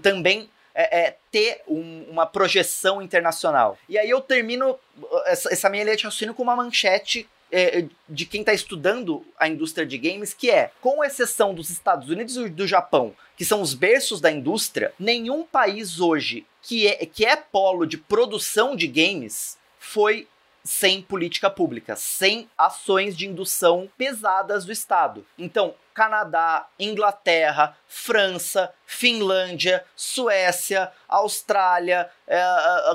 também 0.00 0.48
é, 0.74 1.00
é, 1.00 1.16
ter 1.30 1.60
um, 1.66 2.06
uma 2.08 2.24
projeção 2.24 3.02
internacional. 3.02 3.76
E 3.88 3.98
aí 3.98 4.08
eu 4.08 4.20
termino 4.20 4.70
uh, 4.70 5.22
essa, 5.26 5.52
essa 5.52 5.68
minha 5.68 5.82
linha 5.82 5.96
de 5.96 6.04
raciocínio 6.04 6.34
com 6.34 6.44
uma 6.44 6.56
manchete 6.56 7.28
é, 7.50 7.84
de 8.08 8.24
quem 8.24 8.40
está 8.40 8.54
estudando 8.54 9.22
a 9.38 9.46
indústria 9.46 9.84
de 9.84 9.98
games, 9.98 10.32
que 10.32 10.50
é, 10.50 10.70
com 10.80 11.04
exceção 11.04 11.52
dos 11.52 11.68
Estados 11.68 12.08
Unidos 12.08 12.36
e 12.36 12.48
do 12.48 12.66
Japão, 12.66 13.12
que 13.36 13.44
são 13.44 13.60
os 13.60 13.74
berços 13.74 14.20
da 14.20 14.30
indústria, 14.30 14.94
nenhum 14.98 15.42
país 15.42 16.00
hoje 16.00 16.46
que 16.62 16.86
é, 16.86 17.04
que 17.04 17.26
é 17.26 17.36
polo 17.36 17.84
de 17.84 17.98
produção 17.98 18.74
de 18.74 18.86
games 18.86 19.58
foi 19.78 20.28
sem 20.64 21.02
política 21.02 21.50
pública, 21.50 21.96
sem 21.96 22.48
ações 22.56 23.16
de 23.16 23.26
indução 23.26 23.88
pesadas 23.96 24.64
do 24.64 24.72
Estado. 24.72 25.24
Então, 25.38 25.74
Canadá, 25.94 26.66
Inglaterra, 26.78 27.76
França, 27.86 28.72
Finlândia, 28.86 29.84
Suécia, 29.94 30.90
Austrália, 31.06 32.08
é, 32.26 32.42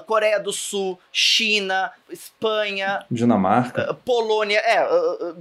Coreia 0.08 0.40
do 0.40 0.52
Sul, 0.52 1.00
China, 1.12 1.92
Espanha, 2.10 3.06
Dinamarca, 3.12 3.94
Polônia, 4.06 4.60
é, 4.60 4.84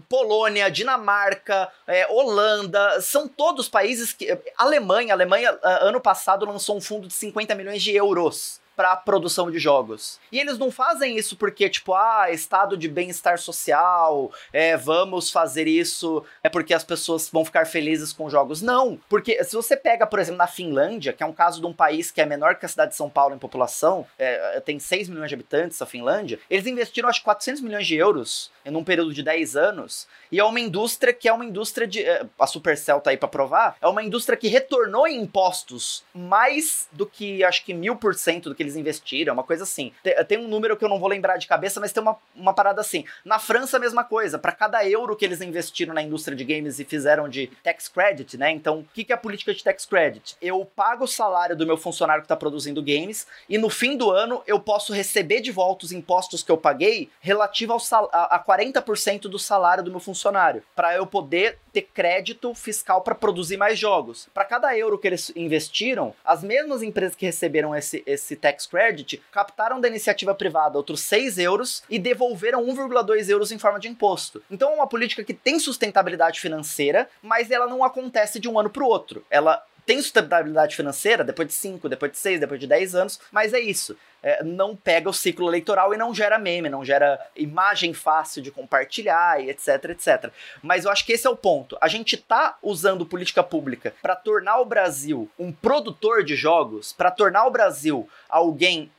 Polônia, 0.08 0.70
Dinamarca, 0.70 1.70
Holanda, 2.10 3.00
são 3.00 3.26
todos 3.26 3.68
países 3.68 4.12
que 4.12 4.38
Alemanha, 4.58 5.14
Alemanha 5.14 5.58
ano 5.62 6.00
passado 6.00 6.44
lançou 6.44 6.76
um 6.76 6.80
fundo 6.80 7.08
de 7.08 7.14
50 7.14 7.54
milhões 7.54 7.82
de 7.82 7.94
euros 7.94 8.60
para 8.76 8.94
produção 8.94 9.50
de 9.50 9.58
jogos. 9.58 10.20
E 10.30 10.38
eles 10.38 10.58
não 10.58 10.70
fazem 10.70 11.16
isso 11.16 11.36
porque, 11.36 11.68
tipo, 11.68 11.94
ah, 11.94 12.30
estado 12.30 12.76
de 12.76 12.88
bem-estar 12.88 13.38
social, 13.38 14.30
é, 14.52 14.76
vamos 14.76 15.30
fazer 15.30 15.66
isso 15.66 16.22
é 16.42 16.48
porque 16.48 16.74
as 16.74 16.84
pessoas 16.84 17.28
vão 17.30 17.44
ficar 17.44 17.66
felizes 17.66 18.12
com 18.12 18.28
jogos. 18.28 18.60
Não, 18.60 19.00
porque 19.08 19.42
se 19.44 19.56
você 19.56 19.76
pega, 19.76 20.06
por 20.06 20.18
exemplo, 20.18 20.38
na 20.38 20.46
Finlândia, 20.46 21.12
que 21.12 21.22
é 21.22 21.26
um 21.26 21.32
caso 21.32 21.60
de 21.60 21.66
um 21.66 21.72
país 21.72 22.10
que 22.10 22.20
é 22.20 22.26
menor 22.26 22.56
que 22.56 22.66
a 22.66 22.68
cidade 22.68 22.90
de 22.90 22.96
São 22.96 23.08
Paulo 23.08 23.34
em 23.34 23.38
população, 23.38 24.06
é, 24.18 24.60
tem 24.60 24.78
6 24.78 25.08
milhões 25.08 25.28
de 25.28 25.34
habitantes, 25.34 25.80
a 25.80 25.86
Finlândia, 25.86 26.38
eles 26.50 26.66
investiram, 26.66 27.08
acho, 27.08 27.22
400 27.22 27.62
milhões 27.62 27.86
de 27.86 27.96
euros 27.96 28.50
em 28.64 28.74
um 28.74 28.84
período 28.84 29.14
de 29.14 29.22
10 29.22 29.56
anos, 29.56 30.06
e 30.30 30.38
é 30.38 30.44
uma 30.44 30.60
indústria 30.60 31.12
que 31.12 31.28
é 31.28 31.32
uma 31.32 31.44
indústria 31.44 31.86
de. 31.86 32.04
É, 32.04 32.26
a 32.38 32.46
Supercell 32.46 33.00
tá 33.00 33.10
aí 33.10 33.16
pra 33.16 33.28
provar, 33.28 33.76
é 33.80 33.86
uma 33.86 34.02
indústria 34.02 34.36
que 34.36 34.48
retornou 34.48 35.06
em 35.06 35.22
impostos 35.22 36.04
mais 36.12 36.88
do 36.92 37.06
que, 37.06 37.44
acho 37.44 37.64
que 37.64 37.72
mil 37.72 37.96
por 37.96 38.14
cento 38.14 38.48
do 38.48 38.54
que 38.54 38.65
eles 38.66 38.76
investiram, 38.76 39.32
uma 39.32 39.42
coisa 39.42 39.62
assim. 39.62 39.92
Tem, 40.02 40.14
tem, 40.24 40.38
um 40.38 40.48
número 40.48 40.76
que 40.76 40.84
eu 40.84 40.88
não 40.88 40.98
vou 40.98 41.08
lembrar 41.08 41.36
de 41.36 41.46
cabeça, 41.46 41.80
mas 41.80 41.92
tem 41.92 42.02
uma, 42.02 42.16
uma 42.34 42.52
parada 42.52 42.80
assim. 42.80 43.04
Na 43.24 43.38
França, 43.38 43.76
a 43.76 43.80
mesma 43.80 44.04
coisa. 44.04 44.38
Para 44.38 44.52
cada 44.52 44.86
euro 44.88 45.16
que 45.16 45.24
eles 45.24 45.40
investiram 45.40 45.94
na 45.94 46.02
indústria 46.02 46.36
de 46.36 46.44
games 46.44 46.78
e 46.78 46.84
fizeram 46.84 47.28
de 47.28 47.48
tax 47.62 47.88
credit, 47.88 48.36
né? 48.36 48.50
Então, 48.50 48.80
o 48.80 48.84
que, 48.92 49.04
que 49.04 49.12
é 49.12 49.14
a 49.14 49.18
política 49.18 49.54
de 49.54 49.62
tax 49.62 49.86
credit? 49.86 50.36
Eu 50.40 50.64
pago 50.64 51.04
o 51.04 51.08
salário 51.08 51.56
do 51.56 51.66
meu 51.66 51.76
funcionário 51.76 52.22
que 52.22 52.28
tá 52.28 52.36
produzindo 52.36 52.82
games 52.82 53.26
e 53.48 53.58
no 53.58 53.70
fim 53.70 53.96
do 53.96 54.10
ano 54.10 54.42
eu 54.46 54.58
posso 54.58 54.92
receber 54.92 55.40
de 55.40 55.50
volta 55.50 55.84
os 55.84 55.92
impostos 55.92 56.42
que 56.42 56.50
eu 56.50 56.56
paguei 56.56 57.08
relativo 57.20 57.72
ao 57.72 57.80
a, 58.12 58.36
a 58.36 58.44
40% 58.44 59.22
do 59.22 59.38
salário 59.38 59.84
do 59.84 59.90
meu 59.90 60.00
funcionário, 60.00 60.62
para 60.74 60.94
eu 60.94 61.06
poder 61.06 61.58
ter 61.72 61.82
crédito 61.82 62.54
fiscal 62.54 63.02
para 63.02 63.14
produzir 63.14 63.56
mais 63.56 63.78
jogos. 63.78 64.28
Para 64.32 64.44
cada 64.44 64.76
euro 64.76 64.98
que 64.98 65.06
eles 65.06 65.30
investiram, 65.36 66.14
as 66.24 66.42
mesmas 66.42 66.82
empresas 66.82 67.14
que 67.14 67.26
receberam 67.26 67.74
esse, 67.74 68.02
esse 68.06 68.34
tax 68.34 68.55
credit 68.64 69.20
captaram 69.32 69.80
da 69.80 69.88
iniciativa 69.88 70.34
privada 70.34 70.78
outros 70.78 71.00
6 71.00 71.38
euros 71.38 71.82
e 71.90 71.98
devolveram 71.98 72.64
1,2 72.64 73.28
euros 73.28 73.50
em 73.50 73.58
forma 73.58 73.80
de 73.80 73.88
imposto. 73.88 74.42
Então 74.48 74.70
é 74.70 74.74
uma 74.74 74.86
política 74.86 75.24
que 75.24 75.34
tem 75.34 75.58
sustentabilidade 75.58 76.40
financeira, 76.40 77.08
mas 77.20 77.50
ela 77.50 77.66
não 77.66 77.82
acontece 77.82 78.38
de 78.38 78.48
um 78.48 78.58
ano 78.58 78.70
para 78.70 78.84
o 78.84 78.86
outro. 78.86 79.26
Ela 79.28 79.62
tem 79.86 80.02
sustentabilidade 80.02 80.74
financeira 80.74 81.22
depois 81.22 81.46
de 81.46 81.54
5, 81.54 81.88
depois 81.88 82.10
de 82.10 82.18
6, 82.18 82.40
depois 82.40 82.58
de 82.58 82.66
10 82.66 82.94
anos, 82.96 83.20
mas 83.30 83.54
é 83.54 83.60
isso. 83.60 83.96
É, 84.20 84.42
não 84.42 84.74
pega 84.74 85.08
o 85.08 85.14
ciclo 85.14 85.48
eleitoral 85.48 85.94
e 85.94 85.96
não 85.96 86.12
gera 86.12 86.38
meme, 86.38 86.68
não 86.68 86.84
gera 86.84 87.20
imagem 87.36 87.94
fácil 87.94 88.42
de 88.42 88.50
compartilhar 88.50 89.40
e 89.40 89.48
etc, 89.48 89.84
etc. 89.90 90.32
Mas 90.60 90.84
eu 90.84 90.90
acho 90.90 91.06
que 91.06 91.12
esse 91.12 91.28
é 91.28 91.30
o 91.30 91.36
ponto. 91.36 91.78
A 91.80 91.86
gente 91.86 92.16
tá 92.16 92.58
usando 92.60 93.06
política 93.06 93.44
pública 93.44 93.94
para 94.02 94.16
tornar 94.16 94.58
o 94.58 94.64
Brasil 94.64 95.30
um 95.38 95.52
produtor 95.52 96.24
de 96.24 96.34
jogos, 96.34 96.92
para 96.92 97.12
tornar 97.12 97.46
o 97.46 97.50
Brasil 97.50 98.08
alguém 98.28 98.90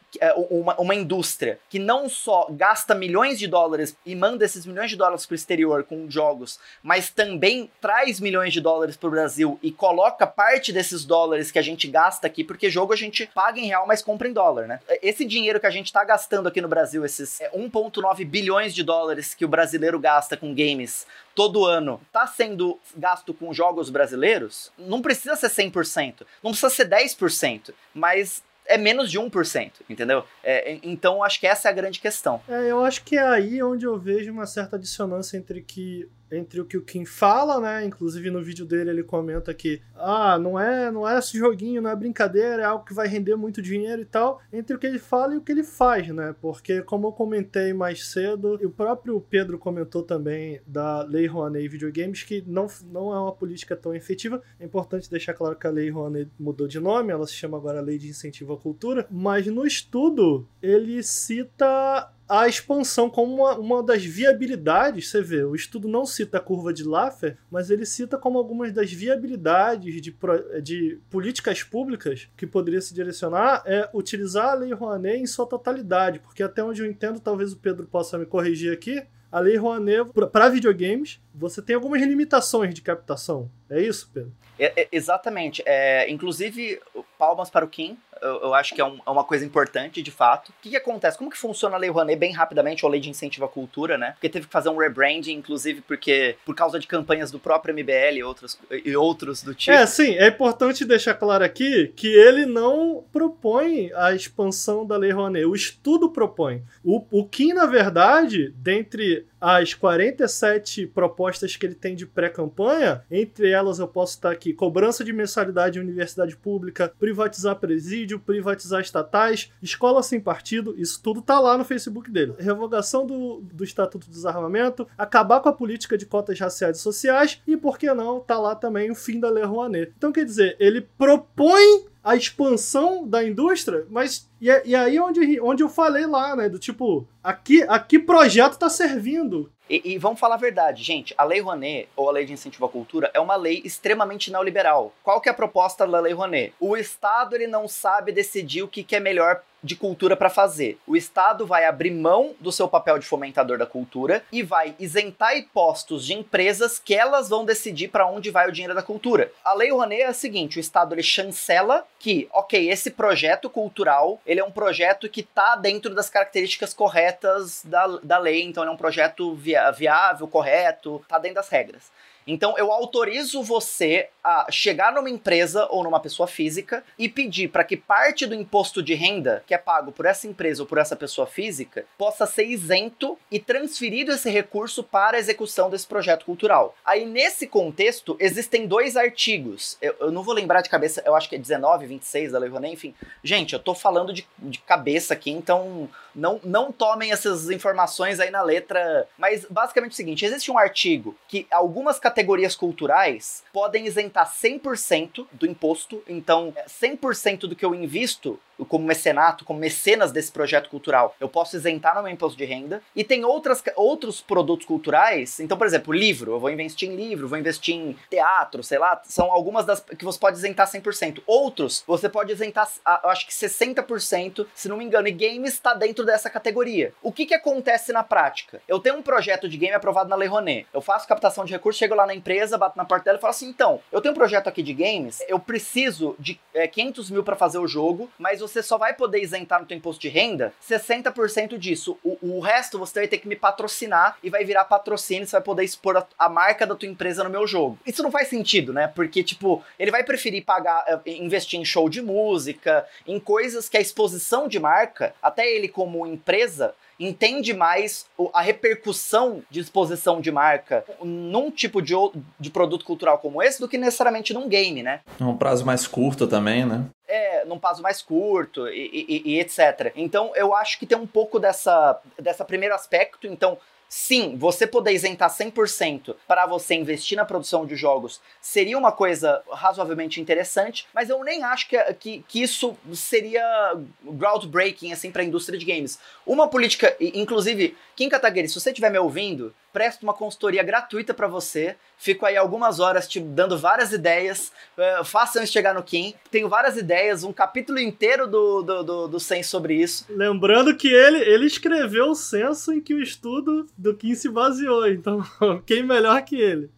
uma, 0.50 0.76
uma 0.80 0.96
indústria 0.96 1.60
que 1.70 1.80
não 1.80 2.10
só 2.10 2.48
gasta 2.50 2.96
milhões 2.96 3.38
de 3.38 3.48
dólares 3.48 3.96
e 4.06 4.16
manda 4.16 4.46
esses 4.46 4.66
milhões 4.66 4.90
de 4.90 4.96
dólares 4.96 5.26
para 5.26 5.34
o 5.34 5.36
exterior 5.36 5.84
com 5.84 6.10
jogos, 6.10 6.60
mas 6.82 7.10
também 7.10 7.70
traz 7.82 8.20
milhões 8.20 8.54
de 8.54 8.62
dólares 8.62 8.96
para 8.96 9.08
o 9.08 9.12
Brasil 9.12 9.60
e 9.62 9.72
coloca 9.72 10.26
parte 10.26 10.72
desses 10.72 11.06
dólares 11.06 11.52
que 11.52 11.60
a 11.60 11.62
gente 11.62 11.88
gasta 11.88 12.26
aqui, 12.26 12.44
porque 12.44 12.70
jogo 12.70 12.94
a 12.94 12.98
gente 12.98 13.30
paga 13.34 13.60
em 13.60 13.68
real, 13.68 13.86
mas 13.86 14.02
compra 14.02 14.28
em 14.28 14.34
dólar, 14.34 14.68
né? 14.68 14.80
Esse 15.02 15.26
dinheiro 15.26 15.60
que 15.60 15.68
a 15.68 15.72
gente 15.72 15.88
está 15.88 16.04
gastando 16.04 16.48
aqui 16.48 16.62
no 16.62 16.68
Brasil, 16.68 17.06
esses 17.06 17.40
1,9 17.54 18.22
é, 18.22 18.26
bilhões 18.26 18.74
de 18.74 18.84
dólares 18.84 19.34
que 19.34 19.46
o 19.46 19.48
brasileiro 19.48 20.00
gasta 20.00 20.38
com 20.38 20.54
games 20.54 21.06
todo 21.38 21.66
ano 21.66 22.02
está 22.08 22.26
sendo 22.26 22.80
gasto 22.96 23.32
com 23.32 23.54
jogos 23.54 23.92
brasileiros, 23.92 24.72
não 24.76 25.04
precisa 25.04 25.36
ser 25.36 25.50
100%, 25.50 26.26
não 26.42 26.50
precisa 26.50 26.72
ser 26.72 26.90
10%, 26.90 27.76
mas 27.94 28.42
é 28.68 28.78
menos 28.78 29.10
de 29.10 29.20
1%, 29.20 29.72
entendeu? 29.90 30.24
É, 30.44 30.78
então 30.84 31.24
acho 31.24 31.40
que 31.40 31.48
essa 31.48 31.68
é 31.68 31.72
a 31.72 31.74
grande 31.74 32.00
questão. 32.00 32.42
É, 32.48 32.72
eu 32.72 32.84
acho 32.84 33.04
que 33.04 33.18
é 33.18 33.28
aí 33.28 33.64
onde 33.64 33.86
eu 33.86 33.98
vejo 33.98 34.32
uma 34.32 34.46
certa 34.46 34.78
dissonância 34.78 35.38
entre 35.38 35.62
que 35.62 36.10
entre 36.32 36.62
o 36.62 36.66
que 36.66 36.78
o 36.78 36.82
Kim 36.82 37.06
fala, 37.06 37.60
né? 37.60 37.86
Inclusive 37.86 38.30
no 38.30 38.44
vídeo 38.44 38.66
dele 38.66 38.90
ele 38.90 39.04
comenta 39.04 39.54
que 39.54 39.82
ah, 39.96 40.38
não 40.38 40.60
é, 40.60 40.92
não 40.92 41.08
é 41.08 41.18
esse 41.18 41.38
joguinho, 41.38 41.82
não 41.82 41.90
é 41.90 41.96
brincadeira, 41.96 42.62
é 42.62 42.66
algo 42.66 42.86
que 42.86 42.94
vai 42.94 43.08
render 43.08 43.36
muito 43.36 43.62
dinheiro 43.62 44.02
e 44.02 44.06
tal, 44.06 44.42
entre 44.52 44.76
o 44.76 44.80
que 44.80 44.88
ele 44.88 45.00
fala 45.00 45.34
e 45.34 45.38
o 45.38 45.42
que 45.42 45.52
ele 45.52 45.64
faz, 45.64 46.08
né? 46.10 46.36
Porque 46.42 46.82
como 46.82 47.08
eu 47.08 47.12
comentei 47.12 47.74
mais 47.74 48.08
cedo, 48.08 48.58
e 48.62 48.66
o 48.66 48.72
próprio 48.72 49.20
Pedro 49.22 49.58
comentou 49.58 50.04
também 50.04 50.62
da 50.66 51.04
Lei 51.04 51.28
Rouanet 51.28 51.68
videogames 51.68 52.24
que 52.24 52.44
não, 52.46 52.68
não 52.92 53.14
é 53.14 53.20
uma 53.20 53.32
política 53.32 53.76
tão 53.76 53.94
efetiva. 53.94 54.42
É 54.60 54.66
importante 54.66 55.10
deixar 55.10 55.34
claro 55.34 55.56
que 55.56 55.68
a 55.68 55.72
Lei 55.72 55.90
Rouanet 55.90 56.30
mudou 56.40 56.68
de 56.68 56.80
nome, 56.80 57.12
ela 57.12 57.28
se 57.28 57.34
chama 57.34 57.58
agora 57.58 57.82
Lei 57.82 57.98
de 57.98 58.10
Incentivo 58.10 58.54
à 58.54 58.58
Cultura, 58.58 59.08
mas 59.10 59.48
no 59.48 59.66
estudo 59.66 60.48
ele 60.62 61.02
cita 61.04 62.12
a 62.28 62.48
expansão 62.48 63.10
como 63.10 63.36
uma, 63.36 63.58
uma 63.58 63.84
das 63.84 64.04
viabilidades, 64.04 65.10
você 65.10 65.22
vê, 65.22 65.44
o 65.44 65.56
estudo 65.56 65.88
não 65.88 66.06
cita 66.06 66.38
a 66.38 66.42
curva 66.42 66.74
de 66.74 66.84
Laffer, 66.84 67.38
mas 67.50 67.70
ele 67.70 67.86
cita 67.86 68.18
como 68.18 68.38
algumas 68.38 68.74
das 68.74 68.92
viabilidades 68.92 70.02
de, 70.02 70.16
de 70.62 71.00
políticas 71.10 71.64
públicas 71.64 72.28
que 72.36 72.46
poderia 72.46 72.82
se 72.82 72.94
direcionar 72.94 73.64
é 73.66 73.90
utilizar 73.94 74.50
a 74.50 74.54
Lei 74.56 74.74
Rouanet 74.74 75.22
em 75.22 75.26
sua 75.26 75.46
totalidade, 75.46 76.20
porque 76.20 76.44
até 76.44 76.64
onde 76.64 76.82
eu 76.82 76.86
entendo, 76.86 77.20
talvez 77.20 77.54
o 77.54 77.58
Pedro 77.58 77.88
possa 77.88 78.18
me 78.18 78.26
corrigir 78.26 78.74
aqui, 78.74 79.04
a 79.32 79.40
Lei 79.40 79.58
Rouanet 79.58 80.10
para 80.32 80.50
videogames, 80.50 81.22
você 81.34 81.62
tem 81.62 81.76
algumas 81.76 82.02
limitações 82.02 82.74
de 82.74 82.82
captação. 82.82 83.52
É 83.70 83.82
isso, 83.82 84.10
Pedro? 84.14 84.32
É, 84.58 84.82
é, 84.82 84.88
exatamente. 84.92 85.62
É, 85.66 86.10
inclusive, 86.10 86.80
palmas 87.18 87.50
para 87.50 87.66
o 87.66 87.68
Kim, 87.68 87.98
eu, 88.22 88.42
eu 88.42 88.54
acho 88.54 88.74
que 88.74 88.82
é, 88.82 88.86
um, 88.86 89.00
é, 89.06 89.10
uma 89.10 89.24
coisa 89.24 89.46
importante, 89.46 90.02
de 90.02 90.12
fato. 90.12 90.50
O 90.50 90.54
que, 90.62 90.70
que, 90.70 90.76
acontece? 90.76 91.18
Como 91.18 91.30
que 91.30 91.38
funciona 91.38 91.76
a 91.76 91.80
Lei 91.80 91.90
Rouanet 91.90 92.18
bem 92.18 92.34
rapidamente, 92.34 92.86
ou 92.86 92.90
a 92.90 92.92
Lei 92.92 93.00
de 93.00 93.10
Incentivo 93.10 93.46
à 93.46 93.50
Cultura, 93.50 93.98
né? 93.98 94.12
Porque 94.12 94.30
teve 94.30 94.48
que 94.48 94.52
fazer 94.52 94.70
um 94.70 94.78
rebranding, 94.78 95.34
inclusive 95.34 95.82
porque 95.82 96.36
por 96.46 96.56
causa 96.56 96.80
de 96.80 96.88
campanhas 96.88 97.32
do 97.32 97.40
próprio 97.40 97.74
MBL 97.74 98.18
e 98.18 98.24
outros, 98.24 98.60
e 98.72 98.96
outros 98.96 99.42
do 99.42 99.54
tipo. 99.54 99.76
É, 99.76 99.86
sim, 99.86 100.16
é 100.16 100.28
importante 100.28 100.86
deixar 100.86 101.14
claro 101.14 101.44
aqui 101.44 101.92
que 101.96 102.08
ele 102.08 102.46
não 102.46 103.04
propõe 103.12 103.92
a 103.94 104.14
expansão 104.14 104.86
da 104.86 104.98
Lei 104.98 105.12
Rouanet, 105.12 105.46
o 105.46 105.56
estudo 105.56 106.10
propõe. 106.10 106.64
O, 106.84 107.04
o 107.12 107.26
Kim, 107.26 107.54
na 107.54 107.66
verdade, 107.66 108.54
dentre 108.58 109.26
as 109.40 109.74
47 109.74 110.88
propostas 110.88 111.56
que 111.56 111.66
ele 111.66 111.76
tem 111.76 111.96
de 111.96 112.06
pré-campanha, 112.06 113.04
entre 113.10 113.50
elas 113.50 113.80
eu 113.80 113.88
posso 113.88 114.16
estar 114.16 114.32
aqui: 114.32 114.54
cobrança 114.54 115.04
de 115.04 115.14
mensalidade 115.14 115.78
em 115.78 115.82
universidade 115.82 116.36
pública, 116.36 116.92
privatizar 117.00 117.56
presídio, 117.56 118.20
privatizar 118.20 118.82
estatais, 118.82 119.52
escola 119.62 120.02
sem 120.04 120.20
partido, 120.20 120.76
isso 120.78 121.02
tudo 121.02 121.22
tá 121.22 121.40
lá 121.40 121.58
no 121.58 121.66
Facebook 121.66 122.10
dele. 122.10 122.34
Revogação 122.38 123.06
do, 123.06 123.42
do 123.42 123.64
Estatuto 123.64 124.08
do 124.08 124.14
Desarmamento, 124.14 124.88
acabar 124.98 125.40
com 125.40 125.50
a 125.50 125.54
política 125.54 125.98
de 125.98 126.06
cotas 126.06 126.40
raciais 126.40 126.78
e 126.78 126.82
sociais 126.82 127.42
e, 127.48 127.56
por 127.56 127.78
que 127.78 127.94
não, 127.94 128.20
tá 128.20 128.38
lá 128.40 128.56
também 128.56 128.92
o 128.92 128.96
fim 128.96 129.20
da 129.20 129.30
Lei 129.30 129.44
Rouanet. 129.44 129.94
Então, 129.98 130.12
quer 130.12 130.26
dizer, 130.26 130.56
ele 130.60 130.82
propõe 130.98 131.86
a 132.08 132.16
expansão 132.16 133.06
da 133.06 133.22
indústria, 133.22 133.86
mas 133.90 134.30
e, 134.40 134.48
e 134.64 134.74
aí 134.74 134.98
onde, 134.98 135.42
onde 135.42 135.62
eu 135.62 135.68
falei 135.68 136.06
lá, 136.06 136.38
né, 136.38 136.48
do 136.48 136.58
tipo, 136.58 137.06
aqui, 137.22 137.64
aqui 137.64 138.00
projeto 138.00 138.58
tá 138.58 138.70
servindo 138.70 139.52
e, 139.70 139.94
e, 139.94 139.98
vamos 139.98 140.20
falar 140.20 140.36
a 140.36 140.40
verdade, 140.40 140.84
gente, 140.84 141.14
a 141.18 141.24
Lei 141.24 141.40
Rouanet, 141.40 141.90
ou 141.96 142.10
a 142.10 142.12
Lei 142.12 142.26
de 142.26 142.34
Incentivo 142.34 142.66
à 142.66 142.70
Cultura, 142.70 143.12
é 143.14 143.20
uma 143.20 143.36
lei 143.36 143.62
extremamente 143.64 144.32
neoliberal. 144.32 144.94
Qual 145.04 145.20
que 145.20 145.30
é 145.30 145.32
a 145.32 145.36
proposta 145.36 145.86
da 145.86 146.00
Lei 146.00 146.14
Rouanet? 146.14 146.54
O 146.60 146.78
Estado 146.78 147.36
ele 147.36 147.48
não 147.48 147.68
sabe 147.68 148.12
decidir 148.12 148.64
o 148.64 148.68
que, 148.68 148.84
que 148.84 148.96
é 148.96 149.00
melhor 149.00 149.42
de 149.64 149.76
cultura 149.76 150.16
para 150.16 150.30
fazer. 150.30 150.78
O 150.86 150.96
Estado 150.96 151.46
vai 151.46 151.66
abrir 151.66 151.92
mão 151.92 152.36
do 152.40 152.52
seu 152.52 152.68
papel 152.68 153.00
de 153.00 153.06
fomentador 153.06 153.58
da 153.58 153.66
cultura 153.66 154.24
e 154.32 154.44
vai 154.44 154.76
isentar 154.80 155.38
impostos 155.38 156.06
de 156.06 156.14
empresas 156.14 156.80
que 156.80 156.94
elas 156.94 157.30
vão 157.30 157.46
decidir 157.46 157.90
para 157.90 158.08
onde 158.08 158.30
vai 158.30 158.48
o 158.48 158.52
dinheiro 158.52 158.76
da 158.76 158.84
cultura. 158.84 159.32
A 159.44 159.54
Lei 159.54 159.72
Rouanet 159.72 160.02
é 160.02 160.08
a 160.08 160.14
seguinte, 160.14 160.58
o 160.58 160.60
Estado 160.60 160.94
ele 160.94 161.04
chancela 161.04 161.86
que, 162.00 162.28
ok, 162.32 162.70
esse 162.70 162.92
projeto 162.92 163.50
cultural, 163.50 164.22
ele 164.26 164.40
é 164.40 164.44
um 164.44 164.52
projeto 164.52 165.10
que 165.10 165.22
está 165.22 165.56
dentro 165.56 165.94
das 165.94 166.10
características 166.10 166.74
corretas 166.74 167.62
da, 167.66 167.88
da 168.04 168.18
lei, 168.18 168.44
então 168.44 168.64
ele 168.64 168.72
é 168.72 168.74
um 168.74 168.78
projeto 168.78 169.34
via, 169.36 169.57
viável, 169.72 170.28
correto, 170.28 171.02
está 171.04 171.18
dentro 171.18 171.36
das 171.36 171.50
regras. 171.50 171.92
Então 172.28 172.58
eu 172.58 172.72
autorizo 172.74 173.42
você 173.42 174.10
a 174.22 174.48
chegar 174.52 174.92
numa 174.92 175.10
empresa 175.10 175.66
ou 175.72 175.82
numa 175.82 176.00
pessoa 176.00 176.28
física 176.28 176.84
e 177.00 177.08
pedir 177.08 177.48
para 177.48 177.64
que 177.64 177.78
parte 177.78 178.26
do 178.26 178.36
imposto 178.36 178.84
de 178.84 178.94
renda 178.94 179.42
que 179.48 179.54
é 179.54 179.58
pago 179.58 179.94
por 179.94 180.06
essa 180.06 180.28
empresa 180.28 180.62
ou 180.62 180.68
por 180.68 180.78
essa 180.78 180.96
pessoa 180.96 181.26
física 181.26 181.86
possa 181.98 182.26
ser 182.26 182.46
isento 182.46 183.18
e 183.32 183.40
transferido 183.40 184.12
esse 184.12 184.30
recurso 184.30 184.84
para 184.84 185.16
a 185.16 185.20
execução 185.20 185.70
desse 185.70 185.88
projeto 185.88 186.26
cultural. 186.26 186.76
Aí 186.84 187.06
nesse 187.06 187.48
contexto 187.48 188.18
existem 188.20 188.68
dois 188.68 188.98
artigos. 188.98 189.78
Eu, 189.82 189.96
eu 190.02 190.12
não 190.12 190.22
vou 190.22 190.34
lembrar 190.34 190.62
de 190.62 190.70
cabeça, 190.70 191.02
eu 191.06 191.16
acho 191.16 191.30
que 191.30 191.36
é 191.36 191.40
19, 191.40 191.86
26 191.86 192.34
da 192.34 192.40
Lei 192.40 192.50
Rouanet, 192.50 192.74
enfim. 192.74 192.94
Gente, 193.24 193.54
eu 193.54 193.60
tô 193.60 193.74
falando 193.74 194.12
de, 194.12 194.28
de 194.38 194.60
cabeça 194.60 195.14
aqui, 195.14 195.32
então 195.32 195.90
não, 196.18 196.42
não 196.44 196.72
tomem 196.72 197.12
essas 197.12 197.50
informações 197.50 198.20
aí 198.20 198.32
na 198.32 198.42
letra. 198.42 199.08
Mas 199.18 199.46
basicamente 199.50 199.92
é 199.92 199.94
o 199.94 199.96
seguinte: 199.96 200.26
existe 200.26 200.52
um 200.52 200.58
artigo 200.58 201.16
que 201.28 201.46
algumas 201.52 202.00
categorias 202.00 202.56
culturais 202.56 203.44
podem 203.54 203.86
isentar 203.86 204.30
100% 204.34 205.28
do 205.32 205.46
imposto. 205.46 206.04
Então, 206.08 206.54
100% 206.68 207.42
do 207.42 207.56
que 207.56 207.64
eu 207.64 207.76
invisto 207.76 208.40
como 208.66 208.86
mecenato, 208.86 209.46
como 209.46 209.60
mecenas 209.60 210.12
desse 210.12 210.32
projeto 210.32 210.70
cultural, 210.70 211.16
eu 211.20 211.30
posso 211.30 211.56
isentar 211.56 211.96
no 211.96 212.04
meu 212.04 212.12
imposto 212.12 212.38
de 212.38 212.46
renda. 212.46 212.82
E 212.96 213.04
tem 213.04 213.26
outras, 213.26 213.64
outros 213.76 214.22
produtos 214.22 214.66
culturais, 214.66 215.40
então, 215.40 215.58
por 215.58 215.68
exemplo, 215.68 215.94
livro, 215.94 216.34
eu 216.34 216.40
vou 216.40 216.50
investir 216.50 216.90
em 216.90 216.96
livro, 216.96 217.28
vou 217.28 217.38
investir 217.38 217.76
em 217.76 217.96
teatro, 218.10 218.64
sei 218.64 218.78
lá, 218.78 219.02
são 219.06 219.32
algumas 219.32 219.66
das 219.66 219.80
que 219.80 220.06
você 220.06 220.20
pode 220.20 220.38
isentar 220.38 220.68
100%. 220.68 221.22
Outros, 221.26 221.84
você 221.88 222.10
pode 222.10 222.32
isentar, 222.32 222.70
eu 223.04 223.10
acho 223.10 223.26
que 223.26 223.34
60%, 223.34 224.46
se 224.54 224.68
não 224.68 224.78
me 224.78 224.86
engano, 224.86 225.08
e 225.08 225.12
games 225.12 225.54
está 225.54 225.74
dentro 225.74 226.06
dessa 226.06 226.30
categoria. 226.30 226.94
O 227.02 227.12
que 227.12 227.26
que 227.26 227.34
acontece 227.34 227.92
na 227.92 228.04
prática? 228.04 228.62
Eu 228.68 228.80
tenho 228.80 228.96
um 228.96 229.02
projeto 229.02 229.48
de 229.48 229.58
game 229.58 229.74
aprovado 229.74 230.10
na 230.10 230.16
Lei 230.16 230.28
Rouanet, 230.28 230.68
eu 230.74 230.82
faço 230.82 231.08
captação 231.08 231.46
de 231.46 231.52
recursos, 231.52 231.80
chego 231.80 231.96
lá 231.96 232.06
na 232.06 232.16
empresa, 232.16 232.58
bato 232.58 232.78
na 232.78 232.86
porta 232.86 233.06
dela 233.06 233.18
e 233.18 233.22
falo 233.22 233.32
assim, 233.32 233.48
então, 233.48 233.80
eu 233.92 234.02
tenho 234.02 234.14
um 234.14 234.18
projeto 234.18 234.48
aqui 234.48 234.64
de 234.64 234.74
games, 234.74 235.24
eu 235.28 235.40
preciso 235.40 236.16
de 236.20 236.40
é, 236.54 236.68
500 236.68 237.10
mil 237.12 237.24
para 237.24 237.36
fazer 237.36 237.60
o 237.60 237.68
jogo, 237.68 238.10
mas 238.18 238.42
você 238.48 238.64
só 238.64 238.78
vai 238.78 238.94
poder 238.94 239.22
isentar 239.22 239.60
no 239.60 239.66
teu 239.66 239.78
imposto 239.78 240.02
de 240.02 240.10
renda 240.10 240.54
60% 240.68 241.58
disso. 241.58 241.98
O, 242.04 242.18
o, 242.22 242.40
resto 242.40 242.80
você 242.80 243.02
vai 243.02 243.08
ter 243.08 243.18
que 243.18 243.28
me 243.28 243.36
patrocinar 243.36 244.18
e 244.24 244.30
vai 244.30 244.44
virar 244.44 244.66
patrocínio, 244.66 245.26
você 245.26 245.36
vai 245.36 245.42
poder 245.42 245.64
expor 245.64 245.98
a, 245.98 246.08
a, 246.18 246.30
marca 246.30 246.66
da 246.66 246.76
tua 246.76 246.88
empresa 246.88 247.24
no 247.24 247.30
meu 247.30 247.46
jogo. 247.46 247.78
Isso 247.86 248.04
não 248.04 248.12
faz 248.12 248.28
sentido, 248.28 248.74
né? 248.74 248.88
Porque, 248.88 249.24
tipo, 249.24 249.64
ele 249.78 249.92
vai 249.92 250.04
preferir 250.04 250.46
pagar, 250.46 250.84
eh, 250.88 251.12
investir 251.12 251.60
em 251.60 251.66
show 251.66 251.90
de 251.90 252.02
música, 252.02 252.86
em 253.06 253.20
coisas 253.20 253.68
que 253.68 253.78
a 253.78 253.82
exposição 253.82 254.48
de 254.48 254.60
marca, 254.60 255.14
até 255.22 255.48
ele 255.50 255.68
como 255.68 256.06
empresa, 256.06 256.74
entende 257.00 257.54
mais 257.54 258.06
a 258.34 258.42
repercussão 258.42 259.44
de 259.50 259.60
exposição 259.60 260.20
de 260.20 260.32
marca 260.32 260.84
num 261.02 261.52
tipo 261.52 261.82
de, 261.82 261.94
de 262.40 262.50
produto 262.50 262.86
cultural 262.86 263.20
como 263.20 263.42
esse 263.42 263.60
do 263.60 263.68
que 263.68 263.78
necessariamente 263.78 264.34
num 264.34 264.48
game, 264.48 264.82
né? 264.82 265.02
É 265.20 265.24
um 265.24 265.38
prazo 265.38 265.66
mais 265.66 265.86
curto 265.86 266.28
também, 266.28 266.66
né? 266.66 266.86
É, 267.08 267.46
num 267.46 267.58
prazo 267.58 267.82
mais 267.82 268.02
curto 268.02 268.68
e, 268.68 269.06
e, 269.08 269.34
e 269.34 269.40
etc. 269.40 269.94
Então 269.96 270.34
eu 270.36 270.54
acho 270.54 270.78
que 270.78 270.86
tem 270.86 270.98
um 270.98 271.08
pouco 271.08 271.40
dessa, 271.40 272.02
dessa 272.20 272.44
primeiro 272.44 272.76
aspecto. 272.76 273.26
Então, 273.28 273.58
Sim, 273.90 274.36
você 274.38 274.68
poder 274.68 274.92
isentar 274.92 275.30
100% 275.30 276.14
para 276.28 276.46
você 276.46 276.76
investir 276.76 277.16
na 277.16 277.24
produção 277.24 277.66
de 277.66 277.76
jogos 277.76 278.20
seria 278.42 278.78
uma 278.78 278.92
coisa 278.92 279.42
razoavelmente 279.50 280.20
interessante, 280.20 280.86
mas 280.94 281.10
eu 281.10 281.24
nem 281.24 281.42
acho 281.44 281.70
que, 281.70 281.82
que, 281.94 282.26
que 282.28 282.42
isso 282.42 282.76
seria 282.94 283.78
groundbreaking 284.04 284.92
assim, 284.92 285.10
para 285.10 285.22
a 285.22 285.26
indústria 285.26 285.58
de 285.58 285.66
games. 285.66 286.00
Uma 286.26 286.50
política, 286.50 286.98
inclusive, 287.00 287.78
Kim 287.98 288.10
Kataguiri, 288.10 288.48
se 288.48 288.54
você 288.54 288.70
estiver 288.70 288.92
me 288.92 289.00
ouvindo, 289.00 289.52
presto 289.74 290.04
uma 290.04 290.14
consultoria 290.14 290.62
gratuita 290.62 291.16
para 291.16 291.28
você. 291.28 291.76
Fico 291.98 292.28
aí 292.28 292.38
algumas 292.38 292.80
horas 292.80 293.08
te 293.08 293.20
dando 293.20 293.58
várias 293.58 293.92
ideias. 293.92 294.52
Uh, 294.78 295.04
façam 295.04 295.42
isso 295.42 295.52
chegar 295.52 295.74
no 295.74 295.82
Kim. 295.82 296.14
Tenho 296.30 296.48
várias 296.48 296.78
ideias, 296.78 297.24
um 297.24 297.34
capítulo 297.34 297.80
inteiro 297.80 298.28
do, 298.28 298.62
do, 298.62 298.84
do, 298.84 299.08
do 299.08 299.20
Censo 299.20 299.50
sobre 299.50 299.74
isso. 299.74 300.06
Lembrando 300.10 300.78
que 300.78 300.88
ele, 300.88 301.18
ele 301.24 301.48
escreveu 301.48 302.12
o 302.12 302.16
censo 302.16 302.72
em 302.72 302.80
que 302.80 302.94
o 302.94 303.02
estudo 303.02 303.66
do 303.76 303.96
Kim 303.96 304.14
se 304.14 304.30
baseou. 304.30 304.88
Então, 304.88 305.24
quem 305.66 305.82
melhor 305.82 306.22
que 306.22 306.40
ele? 306.40 306.70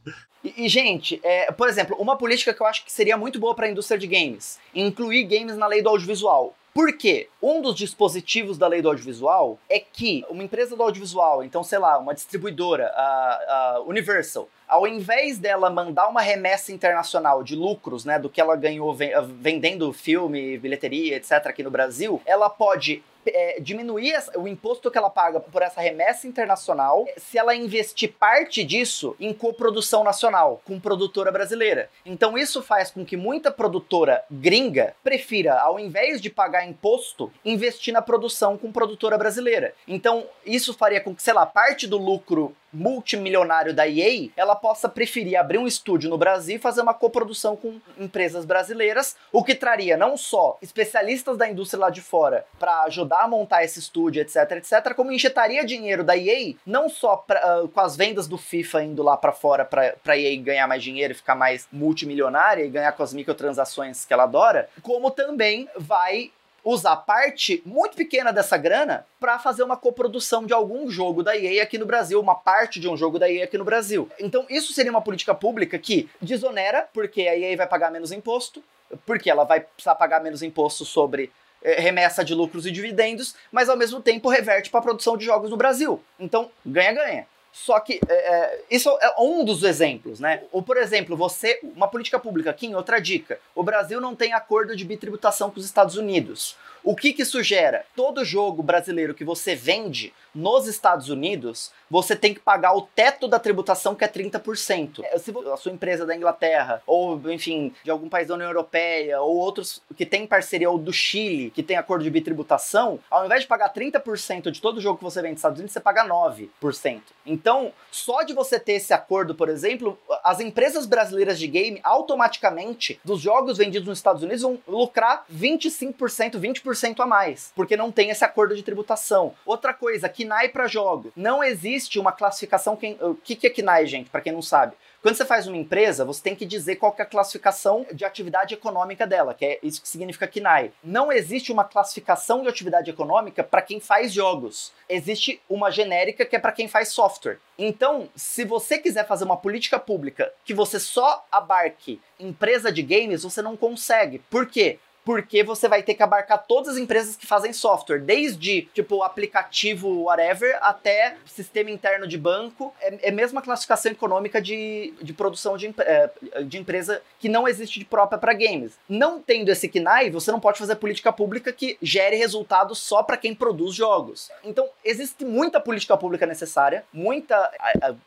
E, 0.41 0.65
e, 0.65 0.69
gente, 0.69 1.19
é, 1.21 1.51
por 1.51 1.67
exemplo, 1.67 1.97
uma 1.99 2.17
política 2.17 2.53
que 2.53 2.61
eu 2.61 2.67
acho 2.67 2.85
que 2.85 2.93
seria 2.93 3.17
muito 3.17 3.37
boa 3.39 3.53
para 3.53 3.65
a 3.65 3.69
indústria 3.69 3.99
de 3.99 4.07
games: 4.07 4.57
incluir 4.73 5.23
games 5.25 5.57
na 5.57 5.67
lei 5.67 5.81
do 5.81 5.89
audiovisual. 5.89 6.55
Por 6.73 6.93
quê? 6.93 7.29
Um 7.41 7.61
dos 7.61 7.75
dispositivos 7.75 8.57
da 8.57 8.67
lei 8.67 8.81
do 8.81 8.89
audiovisual 8.89 9.59
é 9.69 9.79
que 9.79 10.23
uma 10.29 10.43
empresa 10.43 10.75
do 10.75 10.83
audiovisual, 10.83 11.43
então, 11.43 11.63
sei 11.63 11.79
lá, 11.79 11.97
uma 11.97 12.13
distribuidora, 12.13 12.91
a, 12.95 13.75
a 13.75 13.81
Universal, 13.87 14.47
ao 14.67 14.87
invés 14.87 15.39
dela 15.39 15.69
mandar 15.69 16.07
uma 16.07 16.21
remessa 16.21 16.71
internacional 16.71 17.43
de 17.43 17.55
lucros, 17.55 18.05
né, 18.05 18.19
do 18.19 18.29
que 18.29 18.39
ela 18.39 18.55
ganhou 18.55 18.95
vendendo 19.41 19.91
filme, 19.91 20.57
bilheteria, 20.59 21.17
etc., 21.17 21.47
aqui 21.47 21.63
no 21.63 21.71
Brasil, 21.71 22.21
ela 22.25 22.49
pode 22.49 23.03
é, 23.25 23.59
diminuir 23.59 24.15
o 24.35 24.47
imposto 24.47 24.89
que 24.89 24.97
ela 24.97 25.09
paga 25.09 25.39
por 25.39 25.61
essa 25.61 25.81
remessa 25.81 26.27
internacional 26.27 27.05
se 27.17 27.37
ela 27.37 27.55
investir 27.55 28.13
parte 28.19 28.63
disso 28.63 29.15
em 29.19 29.33
coprodução 29.33 30.03
nacional, 30.03 30.61
com 30.65 30.79
produtora 30.79 31.31
brasileira. 31.31 31.89
Então 32.05 32.37
isso 32.37 32.61
faz 32.61 32.91
com 32.91 33.05
que 33.05 33.17
muita 33.17 33.51
produtora 33.51 34.23
gringa 34.29 34.95
prefira, 35.03 35.59
ao 35.59 35.79
invés 35.79 36.21
de 36.21 36.29
pagar 36.29 36.67
imposto, 36.67 37.31
investir 37.43 37.93
na 37.93 38.01
produção 38.01 38.57
com 38.57 38.71
produtora 38.71 39.17
brasileira. 39.17 39.73
Então 39.87 40.25
isso 40.45 40.73
faria 40.73 41.01
com 41.01 41.15
que, 41.15 41.21
sei 41.21 41.33
lá, 41.33 41.45
parte 41.45 41.87
do 41.87 41.97
lucro 41.97 42.55
multimilionário 42.71 43.73
da 43.73 43.87
EA, 43.87 44.29
ela 44.35 44.55
possa 44.55 44.87
preferir 44.87 45.37
abrir 45.37 45.57
um 45.57 45.67
estúdio 45.67 46.09
no 46.09 46.17
Brasil 46.17 46.55
e 46.55 46.59
fazer 46.59 46.81
uma 46.81 46.93
coprodução 46.93 47.55
com 47.55 47.79
empresas 47.97 48.45
brasileiras, 48.45 49.15
o 49.31 49.43
que 49.43 49.55
traria 49.55 49.97
não 49.97 50.17
só 50.17 50.57
especialistas 50.61 51.37
da 51.37 51.49
indústria 51.49 51.81
lá 51.81 51.89
de 51.89 52.01
fora 52.01 52.45
para 52.59 52.83
ajudar 52.83 53.23
a 53.23 53.27
montar 53.27 53.63
esse 53.63 53.79
estúdio, 53.79 54.21
etc, 54.21 54.51
etc, 54.53 54.93
como 54.95 55.11
injetaria 55.11 55.65
dinheiro 55.65 56.03
da 56.03 56.17
EA, 56.17 56.55
não 56.65 56.89
só 56.89 57.17
pra, 57.17 57.63
uh, 57.63 57.67
com 57.67 57.79
as 57.79 57.95
vendas 57.95 58.27
do 58.27 58.37
FIFA 58.37 58.83
indo 58.83 59.03
lá 59.03 59.17
para 59.17 59.31
fora 59.31 59.65
para 59.65 60.17
EA 60.17 60.41
ganhar 60.41 60.67
mais 60.67 60.83
dinheiro 60.83 61.13
e 61.13 61.15
ficar 61.15 61.35
mais 61.35 61.67
multimilionária 61.71 62.63
e 62.63 62.69
ganhar 62.69 62.91
com 62.91 63.03
as 63.03 63.13
microtransações 63.13 64.05
que 64.05 64.13
ela 64.13 64.23
adora, 64.23 64.69
como 64.81 65.11
também 65.11 65.67
vai 65.77 66.31
usar 66.63 66.95
parte 66.97 67.61
muito 67.65 67.95
pequena 67.95 68.31
dessa 68.31 68.57
grana 68.57 69.05
para 69.19 69.39
fazer 69.39 69.63
uma 69.63 69.77
coprodução 69.77 70.45
de 70.45 70.53
algum 70.53 70.89
jogo 70.89 71.23
da 71.23 71.37
EA 71.37 71.63
aqui 71.63 71.77
no 71.77 71.85
Brasil, 71.85 72.19
uma 72.19 72.35
parte 72.35 72.79
de 72.79 72.87
um 72.87 72.97
jogo 72.97 73.19
da 73.19 73.29
EA 73.29 73.45
aqui 73.45 73.57
no 73.57 73.65
Brasil. 73.65 74.09
Então, 74.19 74.45
isso 74.49 74.73
seria 74.73 74.91
uma 74.91 75.01
política 75.01 75.33
pública 75.33 75.77
que 75.77 76.09
desonera, 76.21 76.87
porque 76.93 77.21
a 77.21 77.37
EA 77.37 77.55
vai 77.57 77.67
pagar 77.67 77.91
menos 77.91 78.11
imposto, 78.11 78.63
porque 79.05 79.29
ela 79.29 79.43
vai 79.43 79.61
precisar 79.61 79.95
pagar 79.95 80.21
menos 80.21 80.41
imposto 80.41 80.83
sobre 80.85 81.31
eh, 81.61 81.79
remessa 81.79 82.23
de 82.23 82.33
lucros 82.33 82.65
e 82.65 82.71
dividendos, 82.71 83.35
mas 83.51 83.69
ao 83.69 83.77
mesmo 83.77 84.01
tempo 84.01 84.29
reverte 84.29 84.69
para 84.69 84.79
a 84.79 84.83
produção 84.83 85.17
de 85.17 85.25
jogos 85.25 85.49
no 85.49 85.57
Brasil. 85.57 86.01
Então, 86.19 86.49
ganha-ganha. 86.65 87.27
Só 87.51 87.79
que 87.79 87.99
é, 88.07 88.13
é, 88.13 88.61
isso 88.69 88.89
é 89.01 89.15
um 89.19 89.43
dos 89.43 89.63
exemplos, 89.63 90.19
né? 90.19 90.43
Ou, 90.51 90.61
por 90.61 90.77
exemplo, 90.77 91.17
você. 91.17 91.59
Uma 91.75 91.87
política 91.87 92.19
pública 92.19 92.49
aqui, 92.49 92.73
outra 92.73 92.99
dica. 92.99 93.39
O 93.55 93.63
Brasil 93.63 93.99
não 93.99 94.15
tem 94.15 94.33
acordo 94.33 94.75
de 94.75 94.85
bitributação 94.85 95.49
com 95.49 95.59
os 95.59 95.65
Estados 95.65 95.97
Unidos. 95.97 96.55
O 96.83 96.95
que, 96.95 97.11
que 97.11 97.23
isso 97.23 97.43
gera? 97.43 97.85
Todo 97.95 98.23
jogo 98.23 98.63
brasileiro 98.63 99.13
que 99.13 99.23
você 99.23 99.55
vende 99.55 100.13
nos 100.33 100.67
Estados 100.67 101.09
Unidos, 101.09 101.71
você 101.89 102.15
tem 102.15 102.33
que 102.33 102.39
pagar 102.39 102.75
o 102.75 102.81
teto 102.81 103.27
da 103.27 103.39
tributação, 103.39 103.95
que 103.95 104.03
é 104.03 104.07
30%. 104.07 105.03
É, 105.03 105.17
se 105.17 105.33
a 105.51 105.57
sua 105.57 105.71
empresa 105.71 106.05
da 106.05 106.15
Inglaterra, 106.15 106.81
ou 106.85 107.19
enfim, 107.31 107.73
de 107.83 107.89
algum 107.89 108.09
país 108.09 108.27
da 108.27 108.35
União 108.35 108.47
Europeia, 108.47 109.21
ou 109.21 109.35
outros 109.35 109.81
que 109.95 110.05
tem 110.05 110.27
parceria, 110.27 110.69
ou 110.69 110.77
do 110.77 110.93
Chile, 110.93 111.51
que 111.51 111.63
tem 111.63 111.77
acordo 111.77 112.03
de 112.03 112.09
bitributação, 112.09 112.99
ao 113.09 113.25
invés 113.25 113.41
de 113.41 113.47
pagar 113.47 113.73
30% 113.73 114.51
de 114.51 114.61
todo 114.61 114.81
jogo 114.81 114.97
que 114.97 115.03
você 115.03 115.21
vende 115.21 115.33
nos 115.33 115.39
Estados 115.39 115.59
Unidos, 115.59 115.73
você 115.73 115.79
paga 115.79 116.05
9%. 116.05 117.01
Então, 117.25 117.71
só 117.91 118.21
de 118.23 118.33
você 118.33 118.59
ter 118.59 118.73
esse 118.73 118.93
acordo, 118.93 119.33
por 119.33 119.49
exemplo, 119.49 119.97
as 120.23 120.39
empresas 120.39 120.85
brasileiras 120.85 121.39
de 121.39 121.47
game, 121.47 121.79
automaticamente, 121.83 122.99
dos 123.03 123.21
jogos 123.21 123.57
vendidos 123.57 123.87
nos 123.87 123.99
Estados 123.99 124.23
Unidos, 124.23 124.41
vão 124.41 124.59
lucrar 124.67 125.25
25%, 125.33 126.39
20% 126.39 126.99
a 126.99 127.05
mais, 127.05 127.51
porque 127.55 127.77
não 127.77 127.91
tem 127.91 128.09
esse 128.09 128.23
acordo 128.23 128.55
de 128.55 128.63
tributação. 128.63 129.33
Outra 129.45 129.73
coisa, 129.73 130.07
KNAI 130.19 130.49
para 130.49 130.67
jogos. 130.67 131.11
Não 131.15 131.43
existe 131.43 131.99
uma 131.99 132.11
classificação. 132.11 132.75
Quem, 132.75 132.97
o 133.01 133.15
que, 133.15 133.35
que 133.35 133.47
é 133.47 133.49
KNAI, 133.49 133.85
gente? 133.85 134.09
Para 134.09 134.21
quem 134.21 134.33
não 134.33 134.41
sabe. 134.41 134.75
Quando 135.01 135.15
você 135.15 135.25
faz 135.25 135.47
uma 135.47 135.55
empresa, 135.55 136.03
você 136.03 136.21
tem 136.21 136.35
que 136.35 136.45
dizer 136.45 136.75
qual 136.75 136.91
que 136.91 137.01
é 137.01 137.05
a 137.05 137.07
classificação 137.07 137.85
de 137.93 138.03
atividade 138.03 138.53
econômica 138.53 139.07
dela, 139.07 139.33
que 139.33 139.45
é 139.45 139.59
isso 139.63 139.81
que 139.81 139.87
significa 139.87 140.27
KNAI. 140.27 140.73
Não 140.83 141.09
existe 141.09 141.53
uma 141.53 141.63
classificação 141.63 142.41
de 142.41 142.49
atividade 142.49 142.89
econômica 142.89 143.41
para 143.41 143.61
quem 143.61 143.79
faz 143.79 144.11
jogos. 144.11 144.73
Existe 144.89 145.41
uma 145.49 145.71
genérica 145.71 146.25
que 146.25 146.35
é 146.35 146.39
para 146.39 146.51
quem 146.51 146.67
faz 146.67 146.89
software. 146.89 147.39
Então, 147.57 148.09
se 148.13 148.43
você 148.43 148.77
quiser 148.77 149.07
fazer 149.07 149.23
uma 149.23 149.37
política 149.37 149.79
pública 149.79 150.33
que 150.43 150.53
você 150.53 150.79
só 150.79 151.25
abarque 151.31 152.01
empresa 152.19 152.69
de 152.69 152.81
games, 152.81 153.23
você 153.23 153.41
não 153.41 153.55
consegue. 153.55 154.19
Por 154.29 154.47
quê? 154.47 154.79
Porque 155.09 155.41
você 155.43 155.67
vai 155.67 155.81
ter 155.81 155.95
que 155.95 156.03
abarcar 156.03 156.45
todas 156.47 156.75
as 156.75 156.77
empresas 156.77 157.15
que 157.15 157.25
fazem 157.25 157.51
software, 157.51 157.97
desde 157.97 158.69
tipo 158.75 159.01
aplicativo 159.01 160.03
whatever 160.03 160.55
até 160.61 161.15
sistema 161.25 161.71
interno 161.71 162.05
de 162.05 162.15
banco. 162.15 162.71
É, 162.79 163.07
é 163.07 163.11
mesmo 163.11 163.39
a 163.39 163.41
classificação 163.41 163.91
econômica 163.91 164.39
de, 164.39 164.93
de 165.01 165.11
produção 165.11 165.57
de, 165.57 165.73
é, 165.79 166.11
de 166.43 166.59
empresa 166.59 167.01
que 167.17 167.27
não 167.27 167.47
existe 167.47 167.79
de 167.79 167.85
própria 167.85 168.19
para 168.19 168.33
games. 168.33 168.77
Não 168.87 169.19
tendo 169.19 169.49
esse 169.49 169.67
KNAI, 169.67 170.11
você 170.11 170.31
não 170.31 170.39
pode 170.39 170.59
fazer 170.59 170.75
política 170.75 171.11
pública 171.11 171.51
que 171.51 171.75
gere 171.81 172.15
resultados 172.15 172.77
só 172.77 173.01
para 173.01 173.17
quem 173.17 173.33
produz 173.33 173.73
jogos. 173.73 174.29
Então, 174.43 174.69
existe 174.85 175.25
muita 175.25 175.59
política 175.59 175.97
pública 175.97 176.27
necessária, 176.27 176.85
muita, 176.93 177.51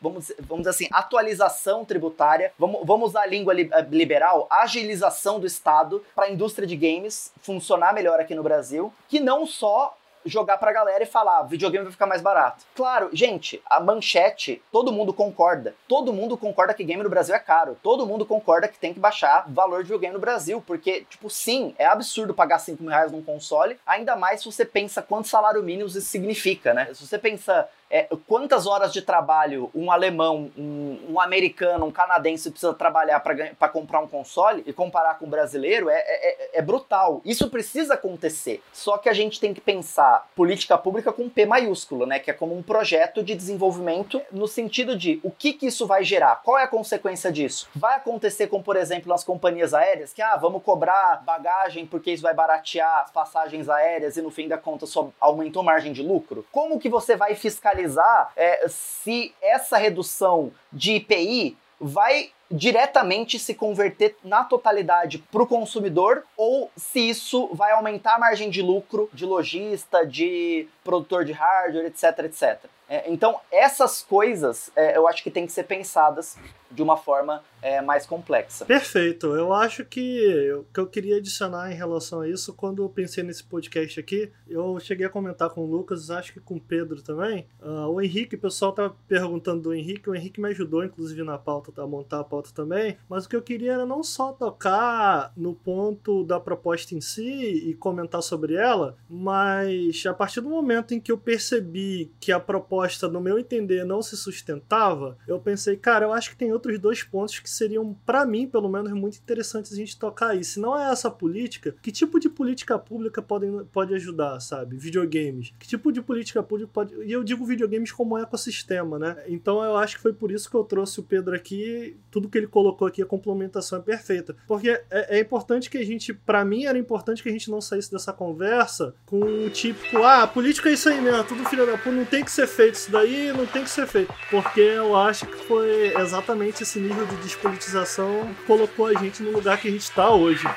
vamos, 0.01 0.31
vamos 0.39 0.59
dizer 0.59 0.69
assim, 0.69 0.87
atualização 0.89 1.83
tributária, 1.83 2.53
vamos, 2.57 2.79
vamos 2.85 3.09
usar 3.09 3.23
a 3.23 3.27
língua 3.27 3.53
liberal, 3.91 4.47
agilização 4.49 5.37
do 5.37 5.45
Estado 5.45 6.01
para 6.15 6.27
a 6.27 6.31
indústria 6.31 6.65
de 6.65 6.77
games 6.77 6.92
funcionar 7.41 7.93
melhor 7.93 8.19
aqui 8.19 8.35
no 8.35 8.43
Brasil, 8.43 8.93
que 9.07 9.19
não 9.19 9.45
só 9.45 9.97
jogar 10.25 10.57
pra 10.57 10.71
galera 10.71 11.03
e 11.03 11.07
falar, 11.07 11.43
videogame 11.43 11.83
vai 11.83 11.91
ficar 11.91 12.05
mais 12.05 12.21
barato. 12.21 12.65
Claro, 12.75 13.09
gente, 13.13 13.61
a 13.65 13.79
manchete, 13.79 14.61
todo 14.71 14.91
mundo 14.91 15.13
concorda. 15.13 15.75
Todo 15.87 16.13
mundo 16.13 16.37
concorda 16.37 16.73
que 16.73 16.83
game 16.83 17.03
no 17.03 17.09
Brasil 17.09 17.35
é 17.35 17.39
caro. 17.39 17.77
Todo 17.81 18.05
mundo 18.05 18.25
concorda 18.25 18.67
que 18.67 18.79
tem 18.79 18.93
que 18.93 18.99
baixar 18.99 19.45
o 19.47 19.53
valor 19.53 19.77
de 19.77 19.83
videogame 19.83 20.13
no 20.13 20.19
Brasil. 20.19 20.63
Porque, 20.65 21.05
tipo, 21.09 21.29
sim, 21.29 21.75
é 21.77 21.85
absurdo 21.85 22.33
pagar 22.33 22.59
5 22.59 22.81
mil 22.81 22.91
reais 22.91 23.11
num 23.11 23.23
console, 23.23 23.77
ainda 23.85 24.15
mais 24.15 24.41
se 24.41 24.45
você 24.45 24.65
pensa 24.65 25.01
quanto 25.01 25.27
salário 25.27 25.61
mínimo 25.63 25.87
isso 25.87 26.01
significa, 26.01 26.73
né? 26.73 26.93
Se 26.93 27.05
você 27.05 27.17
pensa 27.17 27.67
é, 27.93 28.07
quantas 28.27 28.65
horas 28.65 28.91
de 28.91 29.03
trabalho 29.03 29.69
um 29.75 29.91
alemão, 29.91 30.51
um, 30.57 30.97
um 31.09 31.19
americano, 31.19 31.85
um 31.85 31.91
canadense 31.91 32.49
precisa 32.49 32.73
trabalhar 32.73 33.19
para 33.19 33.69
comprar 33.69 33.99
um 33.99 34.07
console 34.07 34.63
e 34.65 34.73
comparar 34.73 35.19
com 35.19 35.27
o 35.27 35.29
brasileiro 35.29 35.89
é, 35.89 35.99
é, 35.99 36.01
é, 36.01 36.49
é, 36.55 36.61
brutal. 36.63 37.21
Isso 37.23 37.47
precisa 37.51 37.93
acontecer. 37.93 38.63
Só 38.73 38.97
que 38.97 39.07
a 39.07 39.13
gente 39.13 39.39
tem 39.39 39.53
que 39.53 39.61
pensar 39.61 40.27
política 40.35 40.75
pública 40.75 41.13
com 41.13 41.29
P 41.29 41.45
maiúsculo, 41.45 42.07
né? 42.07 42.17
Que 42.17 42.31
é 42.31 42.33
como 42.33 42.57
um 42.57 42.63
projeto 42.63 43.21
de 43.21 43.35
desenvolvimento 43.35 44.19
no 44.31 44.47
sentido 44.47 44.97
de 44.97 45.19
o 45.21 45.29
que, 45.29 45.53
que 45.53 45.67
isso 45.67 45.85
vai 45.85 46.03
gerar, 46.03 46.41
qual 46.43 46.57
é 46.57 46.63
a 46.63 46.67
consequência 46.67 47.31
disso. 47.31 47.69
Vai 47.75 47.97
acontecer 47.97 48.47
com, 48.47 48.63
por 48.63 48.75
exemplo, 48.75 49.09
nas 49.09 49.23
companhias 49.23 49.71
aéreas, 49.71 50.11
que 50.11 50.21
ah, 50.21 50.35
vamos 50.35 50.63
cobrar 50.63 51.21
bagagem 51.23 51.85
porque 51.85 52.11
isso 52.11 52.23
vai 52.23 52.33
baratear 52.33 53.03
as 53.03 53.11
passagens 53.11 53.69
aéreas 53.69 54.17
e 54.17 54.21
no 54.23 54.31
fim 54.31 54.47
da 54.47 54.57
conta 54.57 54.87
só 54.87 55.11
aumentou 55.19 55.61
margem 55.61 55.93
de 55.93 56.01
lucro? 56.01 56.43
Como 56.51 56.79
que 56.79 56.89
você 56.89 57.15
vai 57.15 57.35
fiscalizar 57.35 57.82
analisar 57.83 58.31
é, 58.35 58.67
se 58.67 59.33
essa 59.41 59.77
redução 59.77 60.51
de 60.71 60.93
IPI 60.93 61.57
vai 61.79 62.31
diretamente 62.49 63.39
se 63.39 63.53
converter 63.53 64.15
na 64.23 64.43
totalidade 64.43 65.17
para 65.31 65.41
o 65.41 65.47
consumidor 65.47 66.23
ou 66.37 66.71
se 66.77 66.99
isso 66.99 67.49
vai 67.53 67.71
aumentar 67.71 68.15
a 68.15 68.19
margem 68.19 68.49
de 68.49 68.61
lucro 68.61 69.09
de 69.11 69.25
lojista, 69.25 70.05
de 70.05 70.67
produtor 70.83 71.25
de 71.25 71.31
hardware, 71.31 71.85
etc, 71.85 72.19
etc. 72.25 72.59
É, 72.87 73.09
então, 73.11 73.39
essas 73.51 74.03
coisas 74.03 74.69
é, 74.75 74.95
eu 74.95 75.07
acho 75.07 75.23
que 75.23 75.31
tem 75.31 75.47
que 75.47 75.51
ser 75.51 75.63
pensadas 75.63 76.37
de 76.73 76.81
uma 76.81 76.97
forma 76.97 77.41
é, 77.61 77.81
mais 77.81 78.05
complexa. 78.05 78.65
Perfeito. 78.65 79.27
Eu 79.27 79.53
acho 79.53 79.85
que 79.85 80.51
o 80.51 80.65
que 80.65 80.79
eu 80.79 80.87
queria 80.87 81.17
adicionar 81.17 81.71
em 81.71 81.75
relação 81.75 82.21
a 82.21 82.27
isso, 82.27 82.53
quando 82.53 82.83
eu 82.83 82.89
pensei 82.89 83.23
nesse 83.23 83.43
podcast 83.43 83.99
aqui, 83.99 84.31
eu 84.47 84.79
cheguei 84.79 85.05
a 85.05 85.09
comentar 85.09 85.49
com 85.49 85.61
o 85.61 85.65
Lucas, 85.65 86.11
acho 86.11 86.33
que 86.33 86.39
com 86.39 86.55
o 86.55 86.59
Pedro 86.59 87.01
também. 87.01 87.47
Uh, 87.61 87.87
o 87.87 88.01
Henrique, 88.01 88.35
o 88.35 88.39
pessoal 88.39 88.73
tá 88.73 88.91
perguntando 89.07 89.61
do 89.61 89.73
Henrique, 89.73 90.09
o 90.09 90.15
Henrique 90.15 90.41
me 90.41 90.49
ajudou, 90.49 90.83
inclusive, 90.83 91.23
na 91.23 91.37
pauta, 91.37 91.71
a 91.81 91.87
montar 91.87 92.19
a 92.19 92.23
pauta 92.23 92.49
também. 92.53 92.97
Mas 93.07 93.25
o 93.25 93.29
que 93.29 93.35
eu 93.35 93.41
queria 93.41 93.73
era 93.73 93.85
não 93.85 94.03
só 94.03 94.33
tocar 94.33 95.31
no 95.37 95.53
ponto 95.53 96.23
da 96.25 96.39
proposta 96.39 96.95
em 96.95 97.01
si 97.01 97.69
e 97.69 97.73
comentar 97.75 98.21
sobre 98.21 98.55
ela, 98.55 98.97
mas 99.09 100.03
a 100.05 100.13
partir 100.13 100.41
do 100.41 100.49
momento 100.49 100.93
em 100.93 100.99
que 100.99 101.11
eu 101.11 101.17
percebi 101.17 102.11
que 102.19 102.31
a 102.31 102.39
proposta, 102.39 103.07
no 103.07 103.21
meu 103.21 103.39
entender, 103.39 103.85
não 103.85 104.01
se 104.01 104.17
sustentava, 104.17 105.17
eu 105.27 105.39
pensei, 105.39 105.77
cara, 105.77 106.05
eu 106.05 106.13
acho 106.13 106.29
que 106.29 106.35
tem 106.35 106.51
outros 106.63 106.79
dois 106.79 107.03
pontos 107.03 107.39
que 107.39 107.49
seriam, 107.49 107.95
para 108.05 108.25
mim, 108.25 108.47
pelo 108.47 108.69
menos, 108.69 108.91
muito 108.93 109.17
interessantes 109.17 109.73
a 109.73 109.75
gente 109.75 109.97
tocar 109.97 110.29
aí. 110.29 110.43
Se 110.43 110.59
não 110.59 110.79
é 110.79 110.91
essa 110.91 111.11
política, 111.11 111.75
que 111.81 111.91
tipo 111.91 112.19
de 112.19 112.29
política 112.29 112.79
pública 112.79 113.21
pode, 113.21 113.47
pode 113.71 113.93
ajudar, 113.93 114.39
sabe? 114.39 114.77
Videogames. 114.77 115.53
Que 115.59 115.67
tipo 115.67 115.91
de 115.91 116.01
política 116.01 116.41
pública 116.41 116.71
pode. 116.73 116.95
E 117.03 117.11
eu 117.11 117.23
digo 117.23 117.45
videogames 117.45 117.91
como 117.91 118.17
ecossistema, 118.17 118.97
né? 118.97 119.17
Então 119.27 119.63
eu 119.63 119.75
acho 119.75 119.97
que 119.97 120.01
foi 120.01 120.13
por 120.13 120.31
isso 120.31 120.49
que 120.49 120.55
eu 120.55 120.63
trouxe 120.63 120.99
o 120.99 121.03
Pedro 121.03 121.35
aqui. 121.35 121.97
Tudo 122.09 122.29
que 122.29 122.37
ele 122.37 122.47
colocou 122.47 122.87
aqui, 122.87 123.01
a 123.01 123.05
complementação 123.05 123.79
é 123.79 123.81
perfeita. 123.81 124.35
Porque 124.47 124.69
é, 124.69 125.17
é 125.17 125.19
importante 125.19 125.69
que 125.69 125.77
a 125.77 125.85
gente, 125.85 126.13
para 126.13 126.45
mim, 126.45 126.65
era 126.65 126.77
importante 126.77 127.21
que 127.21 127.29
a 127.29 127.31
gente 127.31 127.51
não 127.51 127.59
saísse 127.59 127.91
dessa 127.91 128.13
conversa 128.13 128.93
com 129.05 129.19
o 129.19 129.49
típico, 129.49 129.97
ah, 130.03 130.27
política 130.27 130.69
é 130.69 130.73
isso 130.73 130.89
aí 130.89 131.01
mesmo, 131.01 131.23
tudo 131.23 131.45
filho 131.45 131.65
da 131.65 131.77
puta, 131.77 131.91
não 131.91 132.05
tem 132.05 132.23
que 132.23 132.31
ser 132.31 132.47
feito 132.47 132.75
isso 132.75 132.91
daí, 132.91 133.33
não 133.33 133.45
tem 133.45 133.63
que 133.63 133.69
ser 133.69 133.87
feito. 133.87 134.13
Porque 134.29 134.61
eu 134.61 134.95
acho 134.95 135.25
que 135.25 135.45
foi 135.45 135.93
exatamente 135.97 136.52
esse 136.61 136.79
nível 136.79 137.05
de 137.05 137.15
despolitização 137.17 138.29
colocou 138.45 138.85
a 138.85 138.93
gente 138.93 139.23
no 139.23 139.31
lugar 139.31 139.59
que 139.59 139.67
a 139.67 139.71
gente 139.71 139.81
está 139.81 140.11
hoje. 140.11 140.47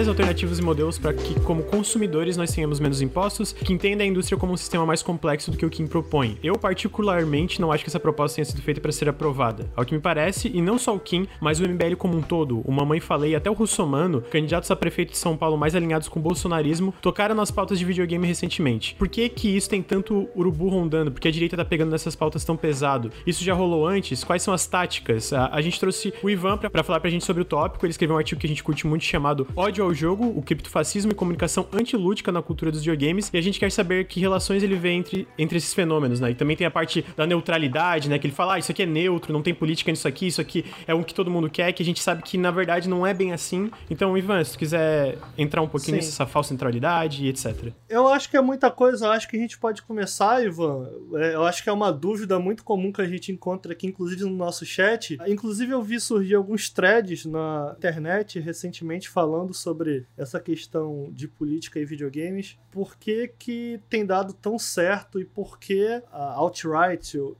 Ideias, 0.00 0.08
alternativas 0.08 0.58
e 0.58 0.62
modelos 0.62 0.98
para 0.98 1.12
que, 1.12 1.38
como 1.40 1.62
consumidores, 1.62 2.36
nós 2.36 2.52
tenhamos 2.52 2.80
menos 2.80 3.02
impostos, 3.02 3.52
que 3.52 3.72
entenda 3.72 4.02
a 4.02 4.06
indústria 4.06 4.38
como 4.38 4.52
um 4.52 4.56
sistema 4.56 4.86
mais 4.86 5.02
complexo 5.02 5.50
do 5.50 5.56
que 5.56 5.66
o 5.66 5.70
Kim 5.70 5.86
propõe. 5.86 6.38
Eu, 6.42 6.54
particularmente, 6.54 7.60
não 7.60 7.70
acho 7.70 7.84
que 7.84 7.90
essa 7.90 8.00
proposta 8.00 8.36
tenha 8.36 8.44
sido 8.44 8.62
feita 8.62 8.80
para 8.80 8.92
ser 8.92 9.08
aprovada. 9.08 9.68
Ao 9.76 9.84
que 9.84 9.94
me 9.94 10.00
parece, 10.00 10.50
e 10.54 10.62
não 10.62 10.78
só 10.78 10.94
o 10.94 11.00
Kim, 11.00 11.26
mas 11.40 11.60
o 11.60 11.68
MBL 11.68 11.96
como 11.98 12.16
um 12.16 12.22
todo, 12.22 12.60
o 12.64 12.72
Mamãe 12.72 13.00
Falei 13.00 13.34
até 13.34 13.50
o 13.50 13.52
Russomano, 13.54 14.22
candidatos 14.22 14.70
a 14.70 14.76
prefeito 14.76 15.10
de 15.10 15.18
São 15.18 15.36
Paulo 15.36 15.58
mais 15.58 15.74
alinhados 15.74 16.08
com 16.08 16.18
o 16.18 16.22
bolsonarismo, 16.22 16.94
tocaram 17.02 17.34
nas 17.34 17.50
pautas 17.50 17.78
de 17.78 17.84
videogame 17.84 18.26
recentemente. 18.26 18.94
Por 18.94 19.08
que 19.08 19.28
que 19.28 19.54
isso 19.54 19.68
tem 19.68 19.82
tanto 19.82 20.28
urubu 20.34 20.68
rondando? 20.68 21.10
Porque 21.10 21.28
a 21.28 21.32
direita 21.32 21.56
tá 21.56 21.64
pegando 21.64 21.90
nessas 21.90 22.16
pautas 22.16 22.44
tão 22.44 22.56
pesado? 22.56 23.10
Isso 23.26 23.44
já 23.44 23.52
rolou 23.52 23.86
antes? 23.86 24.24
Quais 24.24 24.42
são 24.42 24.54
as 24.54 24.66
táticas? 24.66 25.32
A, 25.32 25.48
a 25.52 25.60
gente 25.60 25.78
trouxe 25.78 26.12
o 26.22 26.30
Ivan 26.30 26.56
para 26.56 26.82
falar 26.82 27.00
pra 27.00 27.10
gente 27.10 27.24
sobre 27.24 27.42
o 27.42 27.44
tópico, 27.44 27.84
ele 27.84 27.90
escreveu 27.90 28.16
um 28.16 28.18
artigo 28.18 28.40
que 28.40 28.46
a 28.46 28.48
gente 28.48 28.64
curte 28.64 28.86
muito 28.86 29.04
chamado 29.04 29.46
Ódio 29.54 29.84
ao 29.84 29.89
Jogo, 29.94 30.26
o 30.26 30.42
criptofascismo 30.42 31.12
e 31.12 31.14
comunicação 31.14 31.66
antilúdica 31.72 32.32
na 32.32 32.42
cultura 32.42 32.70
dos 32.70 32.80
videogames, 32.80 33.30
e 33.32 33.38
a 33.38 33.40
gente 33.40 33.58
quer 33.58 33.70
saber 33.70 34.06
que 34.06 34.20
relações 34.20 34.62
ele 34.62 34.76
vê 34.76 34.90
entre, 34.90 35.26
entre 35.38 35.58
esses 35.58 35.72
fenômenos, 35.72 36.20
né? 36.20 36.30
E 36.30 36.34
também 36.34 36.56
tem 36.56 36.66
a 36.66 36.70
parte 36.70 37.04
da 37.16 37.26
neutralidade, 37.26 38.08
né? 38.08 38.18
Que 38.18 38.26
ele 38.26 38.34
fala, 38.34 38.54
ah, 38.54 38.58
isso 38.58 38.70
aqui 38.70 38.82
é 38.82 38.86
neutro, 38.86 39.32
não 39.32 39.42
tem 39.42 39.54
política 39.54 39.90
nisso 39.90 40.06
aqui, 40.06 40.26
isso 40.26 40.40
aqui 40.40 40.64
é 40.86 40.94
o 40.94 41.04
que 41.04 41.14
todo 41.14 41.30
mundo 41.30 41.48
quer, 41.48 41.72
que 41.72 41.82
a 41.82 41.86
gente 41.86 42.02
sabe 42.02 42.22
que 42.22 42.36
na 42.36 42.50
verdade 42.50 42.88
não 42.88 43.06
é 43.06 43.14
bem 43.14 43.32
assim. 43.32 43.70
Então, 43.88 44.16
Ivan, 44.16 44.42
se 44.44 44.52
tu 44.52 44.58
quiser 44.58 45.18
entrar 45.36 45.62
um 45.62 45.68
pouquinho 45.68 46.00
Sim. 46.00 46.06
nessa 46.08 46.26
falsa 46.26 46.52
neutralidade 46.52 47.24
e 47.24 47.28
etc. 47.28 47.72
Eu 47.88 48.08
acho 48.08 48.30
que 48.30 48.36
é 48.36 48.40
muita 48.40 48.70
coisa, 48.70 49.06
eu 49.06 49.10
acho 49.10 49.28
que 49.28 49.36
a 49.36 49.40
gente 49.40 49.58
pode 49.58 49.82
começar, 49.82 50.44
Ivan. 50.44 50.88
É, 51.14 51.34
eu 51.34 51.44
acho 51.44 51.62
que 51.62 51.68
é 51.68 51.72
uma 51.72 51.92
dúvida 51.92 52.38
muito 52.38 52.62
comum 52.62 52.92
que 52.92 53.00
a 53.00 53.06
gente 53.06 53.32
encontra 53.32 53.72
aqui, 53.72 53.86
inclusive 53.86 54.24
no 54.24 54.36
nosso 54.36 54.66
chat. 54.66 55.18
Inclusive, 55.26 55.72
eu 55.72 55.82
vi 55.82 55.98
surgir 55.98 56.34
alguns 56.34 56.68
threads 56.68 57.24
na 57.24 57.74
internet 57.76 58.38
recentemente 58.38 59.08
falando 59.08 59.54
sobre 59.54 59.79
essa 60.16 60.40
questão 60.40 61.08
de 61.12 61.28
política 61.28 61.78
e 61.78 61.84
videogames, 61.84 62.58
por 62.70 62.96
que, 62.96 63.28
que 63.38 63.80
tem 63.88 64.04
dado 64.04 64.32
tão 64.32 64.58
certo 64.58 65.20
e 65.20 65.24
por 65.24 65.58
que 65.58 66.02
a 66.12 66.34
alt-right 66.34 67.18
uh, 67.18 67.36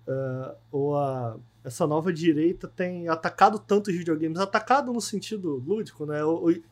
ou 0.71 0.97
a 0.97 1.39
essa 1.63 1.87
nova 1.87 2.13
direita 2.13 2.67
tem 2.67 3.09
atacado 3.09 3.59
tanto 3.59 3.91
os 3.91 3.97
videogames, 3.97 4.39
atacado 4.39 4.93
no 4.93 5.01
sentido 5.01 5.63
lúdico, 5.67 6.07
né? 6.07 6.21